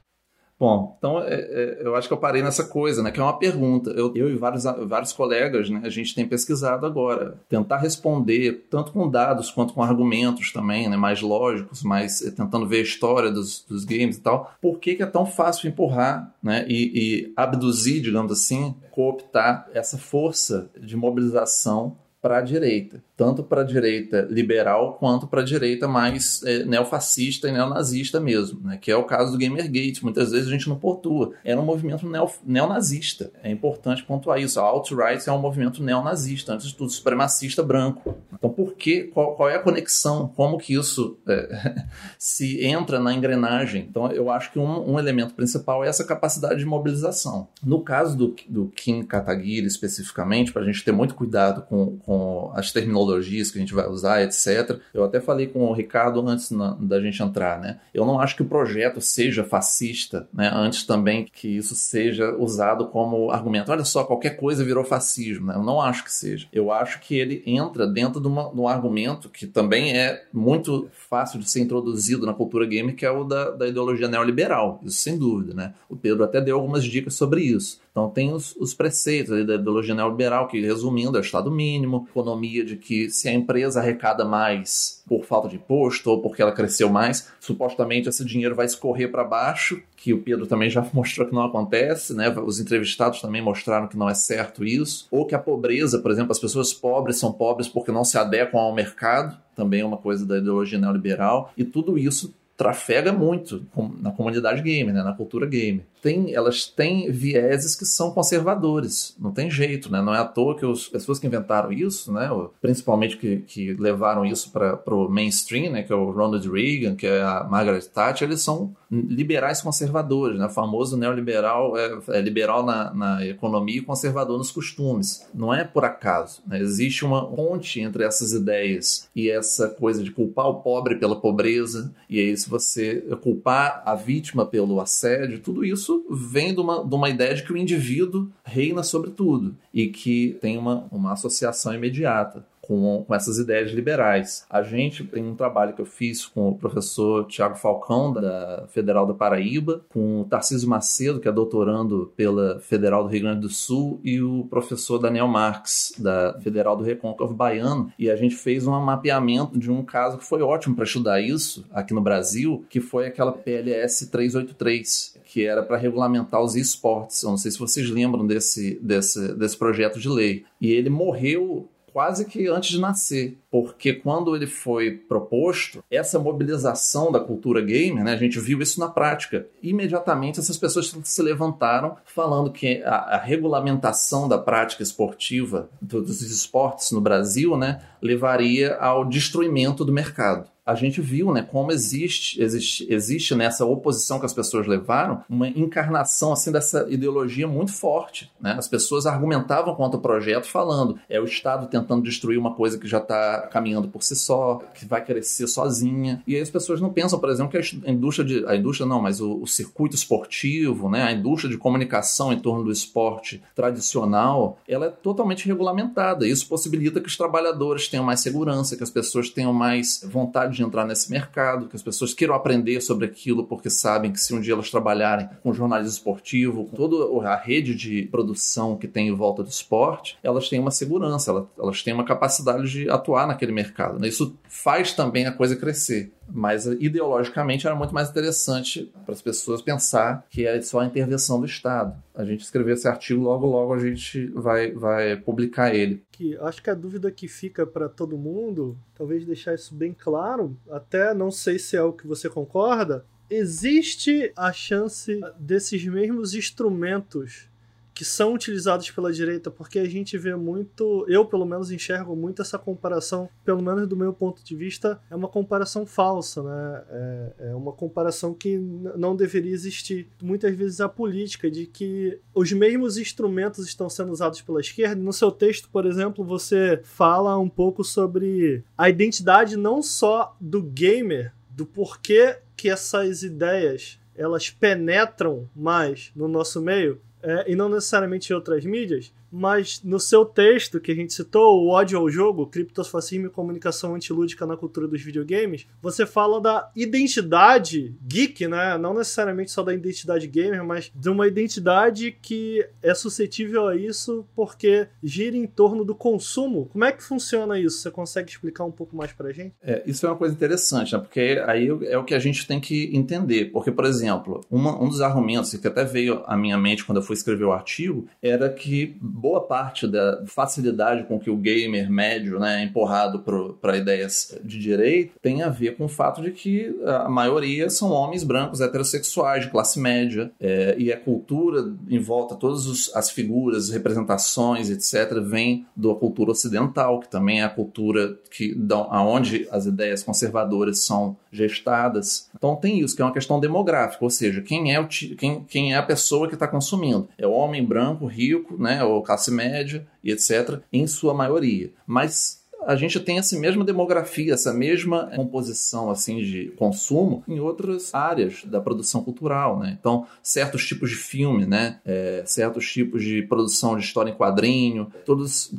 Bom, 0.60 0.96
então 0.98 1.20
é, 1.20 1.34
é, 1.34 1.78
eu 1.82 1.96
acho 1.96 2.08
que 2.08 2.14
eu 2.14 2.18
parei 2.18 2.42
nessa 2.42 2.64
coisa, 2.64 3.02
né? 3.04 3.12
Que 3.12 3.20
é 3.20 3.24
uma 3.24 3.38
pergunta. 3.38 3.90
Eu, 3.92 4.14
eu 4.16 4.30
e 4.30 4.36
vários, 4.36 4.64
vários 4.64 5.12
colegas, 5.12 5.70
né? 5.70 5.82
A 5.84 5.90
gente 5.90 6.14
tem 6.14 6.28
pesquisado 6.28 6.86
agora. 6.86 7.38
Tentar 7.50 7.78
responder, 7.78 8.68
tanto 8.70 8.92
com 8.92 9.10
dados 9.10 9.52
quanto 9.52 9.74
com 9.74 9.84
argumentos 9.84 10.54
também, 10.54 10.88
né? 10.88 10.96
Mais 10.96 11.22
lógicos, 11.22 11.84
mais 11.84 12.22
é, 12.22 12.32
tentando 12.32 12.68
ver 12.68 12.78
a 12.78 12.84
história 12.84 13.32
dos, 13.32 13.66
dos 13.68 13.84
games 13.84 14.18
e 14.18 14.22
tal. 14.22 14.54
Por 14.62 14.80
que, 14.80 14.96
que 14.96 15.04
é 15.04 15.08
tão 15.08 15.26
fácil 15.26 15.68
empurrar, 15.68 16.34
né? 16.42 16.66
E, 16.70 16.92
e 16.94 17.34
abduzir, 17.36 18.02
digamos 18.02 18.32
assim, 18.32 18.76
cooptar 18.92 19.68
essa 19.74 19.98
força 19.98 20.70
de 20.80 20.96
mobilização 20.96 21.98
para 22.24 22.38
a 22.38 22.42
direita, 22.42 23.04
tanto 23.18 23.44
para 23.44 23.64
a 23.64 23.64
direita 23.66 24.26
liberal 24.32 24.94
quanto 24.94 25.28
para 25.28 25.42
a 25.42 25.44
direita 25.44 25.90
mais 25.90 26.42
é, 26.44 26.64
neofascista 26.64 27.50
e 27.50 27.52
neonazista 27.52 28.18
mesmo, 28.18 28.62
né? 28.62 28.78
que 28.78 28.90
é 28.90 28.96
o 28.96 29.04
caso 29.04 29.34
do 29.34 29.38
Gamergate. 29.38 30.02
Muitas 30.02 30.32
vezes 30.32 30.48
a 30.48 30.52
gente 30.52 30.70
não 30.70 30.78
pontua. 30.78 31.34
Era 31.44 31.60
um 31.60 31.66
movimento 31.66 32.08
neo, 32.08 32.32
neonazista. 32.46 33.30
É 33.44 33.52
importante 33.52 34.06
pontuar 34.06 34.40
isso. 34.40 34.58
A 34.58 34.64
alt-right 34.64 35.28
é 35.28 35.34
um 35.34 35.38
movimento 35.38 35.84
neonazista, 35.84 36.54
antes 36.54 36.68
de 36.68 36.76
tudo 36.76 36.92
supremacista 36.92 37.62
branco. 37.62 38.16
Então, 38.34 38.50
por 38.50 38.74
que? 38.74 39.04
Qual, 39.04 39.36
qual 39.36 39.50
é 39.50 39.56
a 39.56 39.60
conexão? 39.60 40.32
Como 40.34 40.58
que 40.58 40.76
isso 40.76 41.18
é, 41.28 41.86
se 42.18 42.66
entra 42.66 43.00
na 43.00 43.14
engrenagem? 43.14 43.86
Então, 43.90 44.10
eu 44.14 44.32
acho 44.32 44.50
que 44.54 44.60
um, 44.60 44.94
um, 44.94 44.98
elemento 44.98 45.34
principal 45.34 45.84
é 45.84 45.90
essa 45.90 46.06
capacidade 46.06 46.60
de 46.60 46.66
mobilização. 46.66 47.50
No 47.62 47.82
caso 47.82 48.18
do, 48.18 48.34
do 48.48 48.68
Kim 48.68 49.04
Kataguiri, 49.04 49.68
especificamente, 49.68 50.54
para 50.54 50.62
a 50.62 50.66
gente 50.66 50.86
ter 50.86 50.94
muito 50.94 51.16
cuidado 51.16 51.64
com, 51.64 51.98
com 51.98 52.13
com 52.14 52.52
as 52.54 52.72
terminologias 52.72 53.50
que 53.50 53.58
a 53.58 53.62
gente 53.62 53.74
vai 53.74 53.88
usar, 53.88 54.22
etc. 54.22 54.80
Eu 54.94 55.04
até 55.04 55.20
falei 55.20 55.48
com 55.48 55.66
o 55.66 55.74
Ricardo 55.74 56.26
antes 56.28 56.52
na, 56.52 56.78
da 56.80 57.02
gente 57.02 57.22
entrar, 57.24 57.60
né? 57.60 57.80
Eu 57.92 58.06
não 58.06 58.20
acho 58.20 58.36
que 58.36 58.44
o 58.44 58.48
projeto 58.48 59.02
seja 59.02 59.44
fascista, 59.44 60.28
né? 60.32 60.52
Antes 60.54 60.84
também 60.86 61.26
que 61.26 61.48
isso 61.48 61.74
seja 61.74 62.36
usado 62.36 62.88
como 62.88 63.32
argumento. 63.32 63.72
Olha 63.72 63.84
só, 63.84 64.04
qualquer 64.04 64.38
coisa 64.38 64.64
virou 64.64 64.84
fascismo, 64.84 65.48
né? 65.48 65.56
Eu 65.56 65.64
não 65.64 65.82
acho 65.82 66.04
que 66.04 66.12
seja. 66.14 66.48
Eu 66.54 66.72
acho 66.72 67.00
que 67.00 67.16
ele 67.16 67.42
entra 67.48 67.88
dentro 67.88 68.22
de, 68.22 68.28
uma, 68.28 68.52
de 68.54 68.60
um 68.60 68.68
argumento 68.68 69.28
que 69.30 69.48
também 69.48 69.98
é 69.98 70.24
muito 70.32 70.88
fácil 70.92 71.40
de 71.40 71.50
ser 71.50 71.62
introduzido 71.62 72.28
na 72.28 72.34
cultura 72.34 72.68
gamer, 72.68 72.96
que 72.96 73.06
é 73.06 73.12
o 73.12 73.24
da, 73.24 73.50
da 73.50 73.68
ideologia 73.68 74.08
neoliberal. 74.08 74.80
Isso 74.84 74.98
sem 74.98 75.18
dúvida, 75.18 75.56
né? 75.56 75.74
O 75.90 75.96
Pedro 75.96 76.24
até 76.24 76.40
deu 76.40 76.58
algumas 76.58 76.84
dicas 76.84 77.16
sobre 77.16 77.42
isso. 77.42 77.82
Então 77.94 78.10
tem 78.10 78.34
os, 78.34 78.56
os 78.56 78.74
preceitos 78.74 79.46
da 79.46 79.54
ideologia 79.54 79.94
neoliberal, 79.94 80.48
que 80.48 80.60
resumindo 80.60 81.16
é 81.16 81.20
o 81.20 81.24
Estado 81.24 81.52
mínimo, 81.52 82.08
economia 82.10 82.66
de 82.66 82.76
que 82.76 83.08
se 83.12 83.30
a 83.30 83.34
empresa 83.34 83.80
arrecada 83.80 84.26
mais 84.26 85.04
por 85.08 85.24
falta 85.24 85.48
de 85.48 85.58
imposto 85.58 86.10
ou 86.10 86.20
porque 86.20 86.42
ela 86.42 86.52
cresceu 86.52 86.90
mais, 86.90 87.32
supostamente 87.40 88.10
esse 88.10 88.26
dinheiro 88.26 88.56
vai 88.56 88.66
escorrer 88.66 89.12
para 89.12 89.24
baixo, 89.24 89.80
que 89.96 90.12
o 90.12 90.24
Pedro 90.24 90.48
também 90.48 90.72
já 90.72 90.84
mostrou 90.92 91.28
que 91.28 91.36
não 91.36 91.44
acontece, 91.44 92.16
né? 92.16 92.30
Os 92.44 92.60
entrevistados 92.60 93.22
também 93.22 93.44
mostraram 93.44 93.88
que 93.88 93.98
não 93.98 94.10
é 94.10 94.16
certo 94.16 94.66
isso, 94.66 95.08
ou 95.12 95.28
que 95.28 95.36
a 95.36 95.40
pobreza, 95.40 96.00
por 96.00 96.10
exemplo, 96.10 96.32
as 96.32 96.40
pessoas 96.40 96.74
pobres 96.74 97.20
são 97.20 97.32
pobres 97.32 97.68
porque 97.68 97.92
não 97.92 98.04
se 98.04 98.18
adequam 98.18 98.58
ao 98.58 98.74
mercado, 98.74 99.38
também 99.56 99.82
é 99.82 99.86
uma 99.86 99.98
coisa 99.98 100.26
da 100.26 100.40
ideologia 100.40 100.80
neoliberal, 100.80 101.54
e 101.56 101.64
tudo 101.64 101.96
isso 101.96 102.34
trafega 102.58 103.14
muito 103.14 103.68
na 104.00 104.12
comunidade 104.12 104.64
gamer, 104.64 104.96
né, 104.96 105.04
na 105.04 105.14
cultura 105.14 105.46
gamer 105.46 105.86
tem, 106.04 106.36
elas 106.36 106.66
têm 106.66 107.10
vieses 107.10 107.78
que 107.78 107.86
são 107.86 108.12
conservadores. 108.12 109.16
Não 109.18 109.32
tem 109.32 109.50
jeito, 109.50 109.90
né? 109.90 110.02
Não 110.02 110.14
é 110.14 110.20
à 110.20 110.26
toa 110.26 110.58
que 110.58 110.66
as 110.66 110.86
pessoas 110.90 111.18
que 111.18 111.26
inventaram 111.26 111.72
isso, 111.72 112.12
né? 112.12 112.30
Principalmente 112.62 113.16
que, 113.16 113.38
que 113.38 113.74
levaram 113.76 114.26
isso 114.26 114.52
para 114.52 114.94
o 114.94 115.08
mainstream, 115.08 115.72
né? 115.72 115.82
Que 115.82 115.94
é 115.94 115.96
o 115.96 116.12
Ronald 116.12 116.46
Reagan, 116.50 116.96
que 116.96 117.08
é 117.08 117.22
a 117.22 117.48
Margaret 117.50 117.84
Thatcher, 117.84 118.28
eles 118.28 118.42
são 118.42 118.76
liberais 118.92 119.62
conservadores, 119.62 120.38
né? 120.38 120.46
O 120.46 120.50
famoso 120.50 120.98
neoliberal 120.98 121.78
é, 121.78 121.98
é 122.10 122.22
liberal 122.22 122.66
na, 122.66 122.94
na, 122.94 123.26
economia 123.26 123.78
e 123.78 123.82
conservador 123.82 124.38
nos 124.38 124.52
costumes. 124.52 125.26
Não 125.34 125.54
é 125.54 125.64
por 125.64 125.86
acaso. 125.86 126.42
Né? 126.46 126.60
Existe 126.60 127.06
uma 127.06 127.26
ponte 127.26 127.80
entre 127.80 128.04
essas 128.04 128.34
ideias 128.34 129.10
e 129.16 129.30
essa 129.30 129.70
coisa 129.70 130.04
de 130.04 130.12
culpar 130.12 130.48
o 130.48 130.56
pobre 130.56 130.96
pela 130.96 131.16
pobreza, 131.16 131.94
e 132.10 132.20
aí 132.20 132.36
se 132.36 132.50
você 132.50 133.02
culpar 133.22 133.82
a 133.86 133.96
vítima 133.96 134.46
pelo 134.46 134.82
assédio, 134.82 135.40
tudo 135.40 135.64
isso 135.64 135.93
isso 135.94 136.06
vem 136.10 136.54
de 136.54 136.60
uma, 136.60 136.84
de 136.84 136.96
uma 136.96 137.10
ideia 137.10 137.36
de 137.36 137.44
que 137.44 137.54
o 137.54 137.58
indivíduo 137.58 138.30
reina 138.44 138.82
sobre 138.84 139.12
tudo 139.12 139.56
e 139.74 139.88
que 139.88 140.38
tem 140.42 140.58
uma, 140.58 140.88
uma 140.92 141.14
associação 141.14 141.74
imediata 141.74 142.46
com, 142.68 143.04
com 143.06 143.14
essas 143.14 143.38
ideias 143.38 143.72
liberais. 143.72 144.46
A 144.50 144.64
gente 144.64 145.04
tem 145.04 145.24
um 145.24 145.36
trabalho 145.36 145.74
que 145.74 145.82
eu 145.82 145.86
fiz 145.86 146.26
com 146.26 146.50
o 146.50 146.58
professor 146.58 147.26
Tiago 147.26 147.56
Falcão, 147.56 148.14
da 148.14 148.66
Federal 148.70 149.06
da 149.06 149.14
Paraíba, 149.14 149.82
com 149.90 150.22
o 150.22 150.26
Tarcísio 150.26 150.70
Macedo, 150.70 151.20
que 151.20 151.28
é 151.28 151.32
doutorando 151.32 152.12
pela 152.16 152.60
Federal 152.60 153.04
do 153.04 153.10
Rio 153.10 153.22
Grande 153.22 153.42
do 153.42 153.50
Sul, 153.50 154.00
e 154.04 154.22
o 154.22 154.46
professor 154.50 154.98
Daniel 154.98 155.28
Marques, 155.28 155.94
da 155.98 156.40
Federal 156.42 156.76
do 156.76 156.84
Recôncavo 156.84 157.34
Baiano, 157.34 157.92
e 158.00 158.10
a 158.10 158.16
gente 158.16 158.36
fez 158.36 158.66
um 158.66 158.72
mapeamento 158.80 159.58
de 159.58 159.70
um 159.70 159.84
caso 159.84 160.18
que 160.18 160.26
foi 160.26 160.42
ótimo 160.42 160.76
para 160.76 160.86
estudar 160.86 161.22
isso 161.22 161.66
aqui 161.72 161.94
no 161.94 162.02
Brasil, 162.02 162.66
que 162.70 162.80
foi 162.80 163.08
aquela 163.08 163.32
PLS 163.32 164.08
383, 164.10 165.20
que 165.26 165.46
era 165.46 165.64
para 165.64 165.78
regulamentar 165.78 166.42
os 166.42 166.56
esportes. 166.56 167.24
Eu 167.24 167.32
não 167.32 167.38
sei 167.38 167.52
se 167.52 167.60
vocês 167.60 167.90
lembram 167.90 168.26
desse, 168.26 168.80
desse, 168.82 169.34
desse 169.36 169.58
projeto 169.58 170.00
de 170.00 170.08
lei. 170.08 170.46
E 170.62 170.72
ele 170.72 170.90
morreu 170.90 171.68
quase 171.94 172.26
que 172.26 172.48
antes 172.48 172.72
de 172.72 172.82
nascer, 172.82 173.38
porque 173.52 173.94
quando 173.94 174.36
ele 174.36 174.48
foi 174.48 174.92
proposto, 174.92 175.84
essa 175.90 176.18
mobilização 176.18 177.12
da 177.12 177.20
cultura 177.20 177.62
gamer, 177.62 178.04
né, 178.04 178.14
a 178.14 178.18
gente 178.18 178.40
viu 178.40 178.60
isso 178.62 178.80
na 178.80 178.90
prática. 178.90 179.48
Imediatamente 179.62 180.40
essas 180.40 180.58
pessoas 180.58 180.94
se 181.04 181.22
levantaram 181.22 181.96
falando 182.04 182.52
que 182.52 182.82
a, 182.84 182.96
a 182.96 183.18
regulamentação 183.18 184.28
da 184.28 184.38
prática 184.38 184.82
esportiva 184.82 185.70
dos 185.80 186.22
esportes 186.22 186.92
no 186.92 187.00
Brasil, 187.00 187.56
né, 187.56 187.82
levaria 188.02 188.76
ao 188.78 189.06
destruimento 189.06 189.86
do 189.86 189.94
mercado 189.94 190.53
a 190.66 190.76
gente 190.76 191.02
viu 191.02 191.32
né, 191.34 191.42
como 191.42 191.72
existe, 191.72 192.42
existe, 192.42 192.88
existe 192.92 193.36
nessa 193.36 193.66
oposição 193.66 194.20
que 194.20 194.26
as 194.26 194.34
pessoas 194.34 194.66
levaram 194.68 195.24
uma 195.30 195.48
encarnação 195.48 196.32
assim 196.32 196.52
dessa 196.52 196.86
ideologia 196.90 197.48
muito 197.48 197.74
forte. 197.74 198.32
Né? 198.40 198.56
As 198.58 198.68
pessoas 198.68 199.06
argumentavam 199.06 199.76
contra 199.76 199.98
o 199.98 200.02
projeto 200.02 200.48
falando 200.48 200.98
é 201.10 201.20
o 201.20 201.26
Estado 201.26 201.68
tentando 201.68 202.04
destruir 202.04 202.38
uma 202.38 202.54
coisa 202.54 202.78
que 202.78 202.88
já 202.88 203.00
está 203.00 203.48
caminhando 203.52 203.88
por 203.88 204.04
si 204.04 204.16
só, 204.16 204.62
que 204.74 204.86
vai 204.86 205.04
crescer 205.04 205.48
sozinha. 205.48 206.24
E 206.26 206.36
aí 206.36 206.42
as 206.42 206.50
pessoas 206.50 206.80
não 206.80 206.92
pensam, 206.92 207.20
por 207.20 207.30
exemplo, 207.30 207.52
que 207.52 207.58
a 207.58 207.92
indústria 207.92 208.26
de. 208.26 208.46
A 208.46 208.56
indústria 208.56 208.88
não, 208.88 209.02
mas 209.02 209.20
o, 209.20 209.42
o 209.42 209.48
circuito 209.48 209.96
esportivo, 209.96 210.90
né, 210.90 211.04
a 211.04 211.12
indústria 211.12 211.50
de 211.50 211.58
comunicação 211.58 212.32
em 212.32 212.40
torno 212.40 212.64
do 212.64 212.72
esporte 212.72 213.42
tradicional, 213.56 214.58
ela 214.68 214.86
é 214.86 214.90
totalmente 214.90 215.46
regulamentada. 215.48 216.28
Isso 216.28 216.48
possibilita 216.48 217.02
que 217.02 217.08
os 217.08 217.18
trabalhadores 217.18 217.88
tenham 217.88 218.06
mais 218.06 218.22
segurança, 218.22 218.78
que 218.78 218.84
as 218.84 218.90
pessoas 218.90 219.30
tenham 219.30 219.54
mais 219.54 220.06
vontade 220.10 220.53
de 220.56 220.64
entrar 220.64 220.86
nesse 220.86 221.12
mercado, 221.12 221.68
que 221.68 221.76
as 221.76 221.84
pessoas 221.84 222.14
queiram 222.14 222.36
aprender 222.36 222.82
sobre 222.82 223.06
aquilo 223.06 223.46
porque 223.46 223.70
sabem 223.70 224.12
que 224.12 224.20
se 224.20 224.34
um 224.34 224.40
dia 224.40 224.54
elas 224.54 224.70
trabalharem 224.70 225.30
com 225.42 225.54
jornalismo 225.54 225.94
esportivo, 225.94 226.66
com 226.66 226.76
toda 226.76 227.28
a 227.28 227.36
rede 227.36 227.76
de 227.76 228.04
produção 228.04 228.78
que 228.78 228.88
tem 228.88 229.08
em 229.08 229.16
volta 229.16 229.44
do 229.44 229.50
esporte, 229.50 230.18
elas 230.24 230.50
têm 230.50 230.60
uma 230.60 230.72
segurança, 230.72 231.48
elas, 231.58 231.84
têm 231.84 231.94
uma 231.94 232.04
capacidade 232.04 232.70
de 232.70 232.90
atuar 232.90 233.28
naquele 233.28 233.52
mercado. 233.52 234.00
Né? 234.00 234.08
Isso 234.08 234.36
faz 234.54 234.94
também 234.94 235.26
a 235.26 235.32
coisa 235.32 235.56
crescer. 235.56 236.14
Mas 236.30 236.66
ideologicamente 236.66 237.66
era 237.66 237.76
muito 237.76 237.94
mais 237.94 238.10
interessante 238.10 238.94
para 239.04 239.14
as 239.14 239.22
pessoas 239.22 239.64
pensar 239.64 240.26
que 240.30 240.46
é 240.46 240.62
só 240.62 240.80
a 240.80 240.86
intervenção 240.86 241.40
do 241.40 241.46
Estado. 241.48 242.02
A 242.14 242.24
gente 242.24 242.42
escreveu 242.42 242.76
esse 242.76 242.88
artigo, 242.88 243.24
logo 243.24 243.48
logo 243.48 243.74
a 243.74 243.80
gente 243.80 244.28
vai, 244.28 244.72
vai 244.72 245.18
publicar 245.18 245.74
ele. 245.74 246.04
Que 246.12 246.38
acho 246.38 246.62
que 246.62 246.70
a 246.70 246.76
dúvida 246.76 247.12
que 247.12 247.28
fica 247.28 247.66
para 247.66 247.90
todo 247.90 248.16
mundo, 248.16 248.78
talvez 248.96 249.26
deixar 249.26 249.56
isso 249.56 249.74
bem 249.74 249.92
claro, 249.92 250.56
até 250.70 251.16
não 251.16 251.32
sei 251.32 251.58
se 251.58 251.76
é 251.76 251.82
o 251.82 251.92
que 251.92 252.06
você 252.06 252.30
concorda, 252.30 253.04
existe 253.30 254.32
a 254.36 254.54
chance 254.54 255.20
desses 255.40 255.84
mesmos 255.84 256.36
instrumentos 256.36 257.50
que 257.94 258.04
são 258.04 258.34
utilizados 258.34 258.90
pela 258.92 259.12
direita, 259.12 259.52
porque 259.52 259.80
a 259.80 259.88
gente 259.88 260.18
vê 260.18 260.36
muito, 260.36 261.06
eu 261.08 261.26
pelo 261.26 261.46
menos 261.46 261.72
enxergo 261.72 262.16
muito 262.16 262.42
essa 262.42 262.58
comparação, 262.58 263.30
pelo 263.46 263.62
menos 263.62 263.88
do 263.88 263.96
meu 263.96 264.14
ponto 264.14 264.44
de 264.44 264.56
vista, 264.56 265.00
é 265.10 265.16
uma 265.16 265.28
comparação 265.28 265.86
falsa, 265.86 266.42
né? 266.42 266.84
É, 266.90 267.34
é 267.50 267.56
uma 267.56 267.72
comparação 267.72 268.34
que 268.34 268.58
não 268.58 269.16
deveria 269.16 269.52
existir. 269.52 270.08
Muitas 270.22 270.56
vezes 270.56 270.82
a 270.82 270.90
política 270.90 271.50
de 271.50 271.66
que 271.66 272.20
os 272.34 272.52
mesmos 272.52 272.98
instrumentos 272.98 273.66
estão 273.66 273.90
sendo 273.90 274.12
usados 274.12 274.42
pela 274.42 274.60
esquerda. 274.60 274.96
No 274.96 275.14
seu 275.14 275.32
texto, 275.32 275.70
por 275.70 275.86
exemplo, 275.86 276.24
você 276.24 276.80
fala 276.84 277.38
um 277.38 277.50
pouco 277.50 277.84
sobre 277.84 278.64
a 278.78 278.90
identidade 278.90 279.56
não 279.56 279.82
só 279.82 280.36
do 280.40 280.62
gamer, 280.62 281.34
do 281.50 281.66
porquê 281.66 282.38
que 282.56 282.70
essas 282.70 283.24
ideias 283.24 284.00
elas 284.16 284.50
penetram 284.50 285.50
mais 285.56 286.12
no 286.16 286.28
nosso 286.28 286.62
meio 286.62 287.02
é, 287.24 287.52
e 287.52 287.56
não 287.56 287.70
necessariamente 287.70 288.32
em 288.32 288.36
outras 288.36 288.66
mídias, 288.66 289.14
mas 289.34 289.82
no 289.84 290.00
seu 290.00 290.24
texto 290.24 290.80
que 290.80 290.92
a 290.92 290.96
gente 290.96 291.12
citou, 291.12 291.64
o 291.64 291.70
ódio 291.70 291.98
ao 291.98 292.08
jogo, 292.08 292.46
criptofascismo 292.46 293.26
e 293.26 293.30
comunicação 293.30 293.96
antilúdica 293.96 294.46
na 294.46 294.56
cultura 294.56 294.88
dos 294.88 295.02
videogames, 295.02 295.66
você 295.82 296.06
fala 296.06 296.40
da 296.40 296.70
identidade 296.76 297.96
geek, 298.08 298.48
né? 298.48 298.78
Não 298.78 298.94
necessariamente 298.94 299.52
só 299.52 299.64
da 299.64 299.74
identidade 299.74 300.28
gamer, 300.28 300.64
mas 300.64 300.92
de 300.94 301.10
uma 301.10 301.28
identidade 301.28 302.16
que 302.22 302.64
é 302.82 302.94
suscetível 302.94 303.68
a 303.68 303.76
isso 303.76 304.24
porque 304.36 304.88
gira 305.04 305.36
em 305.36 305.48
torno 305.48 305.84
do 305.84 305.96
consumo. 305.96 306.70
Como 306.72 306.86
é 306.86 306.92
que 306.92 307.04
funciona 307.04 307.60
isso? 307.60 307.80
Você 307.80 307.90
consegue 307.90 308.30
explicar 308.30 308.66
um 308.66 308.72
pouco 308.72 308.96
mais 308.96 309.12
pra 309.12 309.32
gente? 309.32 309.56
É, 309.64 309.82
isso 309.88 310.06
é 310.06 310.10
uma 310.10 310.18
coisa 310.18 310.36
interessante, 310.36 310.94
né? 310.94 311.00
Porque 311.00 311.42
aí 311.48 311.68
é 311.88 311.98
o 311.98 312.04
que 312.04 312.14
a 312.14 312.20
gente 312.20 312.46
tem 312.46 312.60
que 312.60 312.96
entender. 312.96 313.46
Porque, 313.46 313.72
por 313.72 313.86
exemplo, 313.86 314.42
uma, 314.52 314.80
um 314.80 314.88
dos 314.88 315.02
argumentos 315.02 315.56
que 315.56 315.68
até 315.68 315.84
veio 315.84 316.24
à 316.28 316.38
minha 316.38 316.58
mente 316.58 316.86
quando 316.86 316.98
eu 317.00 317.04
fui 317.04 317.16
escrever 317.16 317.46
o 317.46 317.52
artigo 317.52 318.06
era 318.22 318.48
que 318.50 318.96
boa 319.24 319.40
parte 319.40 319.88
da 319.88 320.22
facilidade 320.26 321.06
com 321.06 321.18
que 321.18 321.30
o 321.30 321.38
gamer 321.38 321.90
médio 321.90 322.38
né, 322.40 322.60
é 322.60 322.64
empurrado 322.66 323.24
para 323.62 323.78
ideias 323.78 324.38
de 324.44 324.60
direita 324.60 325.14
tem 325.22 325.42
a 325.42 325.48
ver 325.48 325.78
com 325.78 325.86
o 325.86 325.88
fato 325.90 326.22
de 326.22 326.32
que 326.32 326.76
a 326.86 327.08
maioria 327.08 327.70
são 327.70 327.90
homens 327.90 328.26
brancos 328.26 328.60
heterossexuais 328.60 329.46
de 329.46 329.50
classe 329.50 329.80
média 329.80 330.30
é, 330.42 330.76
e 330.78 330.92
a 330.92 331.00
cultura 331.00 331.74
em 331.90 332.00
volta, 332.00 332.36
todas 332.36 332.92
as 332.94 333.10
figuras, 333.12 333.70
representações, 333.70 334.70
etc., 334.70 335.22
vem 335.22 335.66
da 335.74 335.96
cultura 335.96 336.32
ocidental, 336.32 337.00
que 337.00 337.08
também 337.08 337.40
é 337.40 337.46
a 337.46 337.50
cultura 337.50 338.18
que 338.30 338.58
aonde 338.90 339.48
as 339.50 339.66
ideias 339.66 340.04
conservadoras 340.04 340.80
são 340.80 341.16
gestadas. 341.32 342.30
Então 342.36 342.56
tem 342.58 342.80
isso, 342.80 342.96
que 342.96 343.02
é 343.02 343.06
uma 343.06 343.14
questão 343.14 343.40
demográfica, 343.40 344.04
ou 344.04 344.10
seja, 344.10 344.42
quem 344.42 344.74
é, 344.74 344.80
o, 344.80 344.88
quem, 344.88 345.46
quem 345.46 345.74
é 345.74 345.78
a 345.78 345.84
pessoa 345.84 346.28
que 346.28 346.34
está 346.34 346.48
consumindo? 346.48 347.08
É 347.18 347.26
o 347.26 347.32
homem 347.32 347.64
branco, 347.64 348.06
rico, 348.06 348.62
né, 348.62 348.84
ou 348.84 349.02
classe 349.14 349.32
média 349.32 349.86
e 350.04 350.12
etc., 350.12 350.60
em 350.72 350.88
sua 350.88 351.14
maioria. 351.14 351.72
Mas 351.86 352.42
a 352.66 352.76
gente 352.76 353.00
tem 353.00 353.18
essa 353.18 353.38
mesma 353.38 353.64
demografia, 353.64 354.34
essa 354.34 354.54
mesma 354.54 355.12
composição 355.16 355.92
assim 355.92 356.24
de 356.24 356.54
consumo 356.58 357.24
em 357.28 357.40
outras 357.40 357.94
áreas 357.94 358.44
da 358.46 358.62
produção 358.62 359.04
cultural, 359.04 359.60
né? 359.60 359.78
Então, 359.80 360.08
certos 360.22 360.66
tipos 360.66 360.90
de 360.90 360.96
filme, 360.96 361.46
né? 361.46 361.80
É, 361.86 362.24
certos 362.26 362.72
tipos 362.72 363.04
de 363.04 363.22
produção 363.24 363.78
de 363.78 363.84
história 363.84 364.12
em 364.12 364.16
quadrinho, 364.16 364.92
todos 365.06 365.54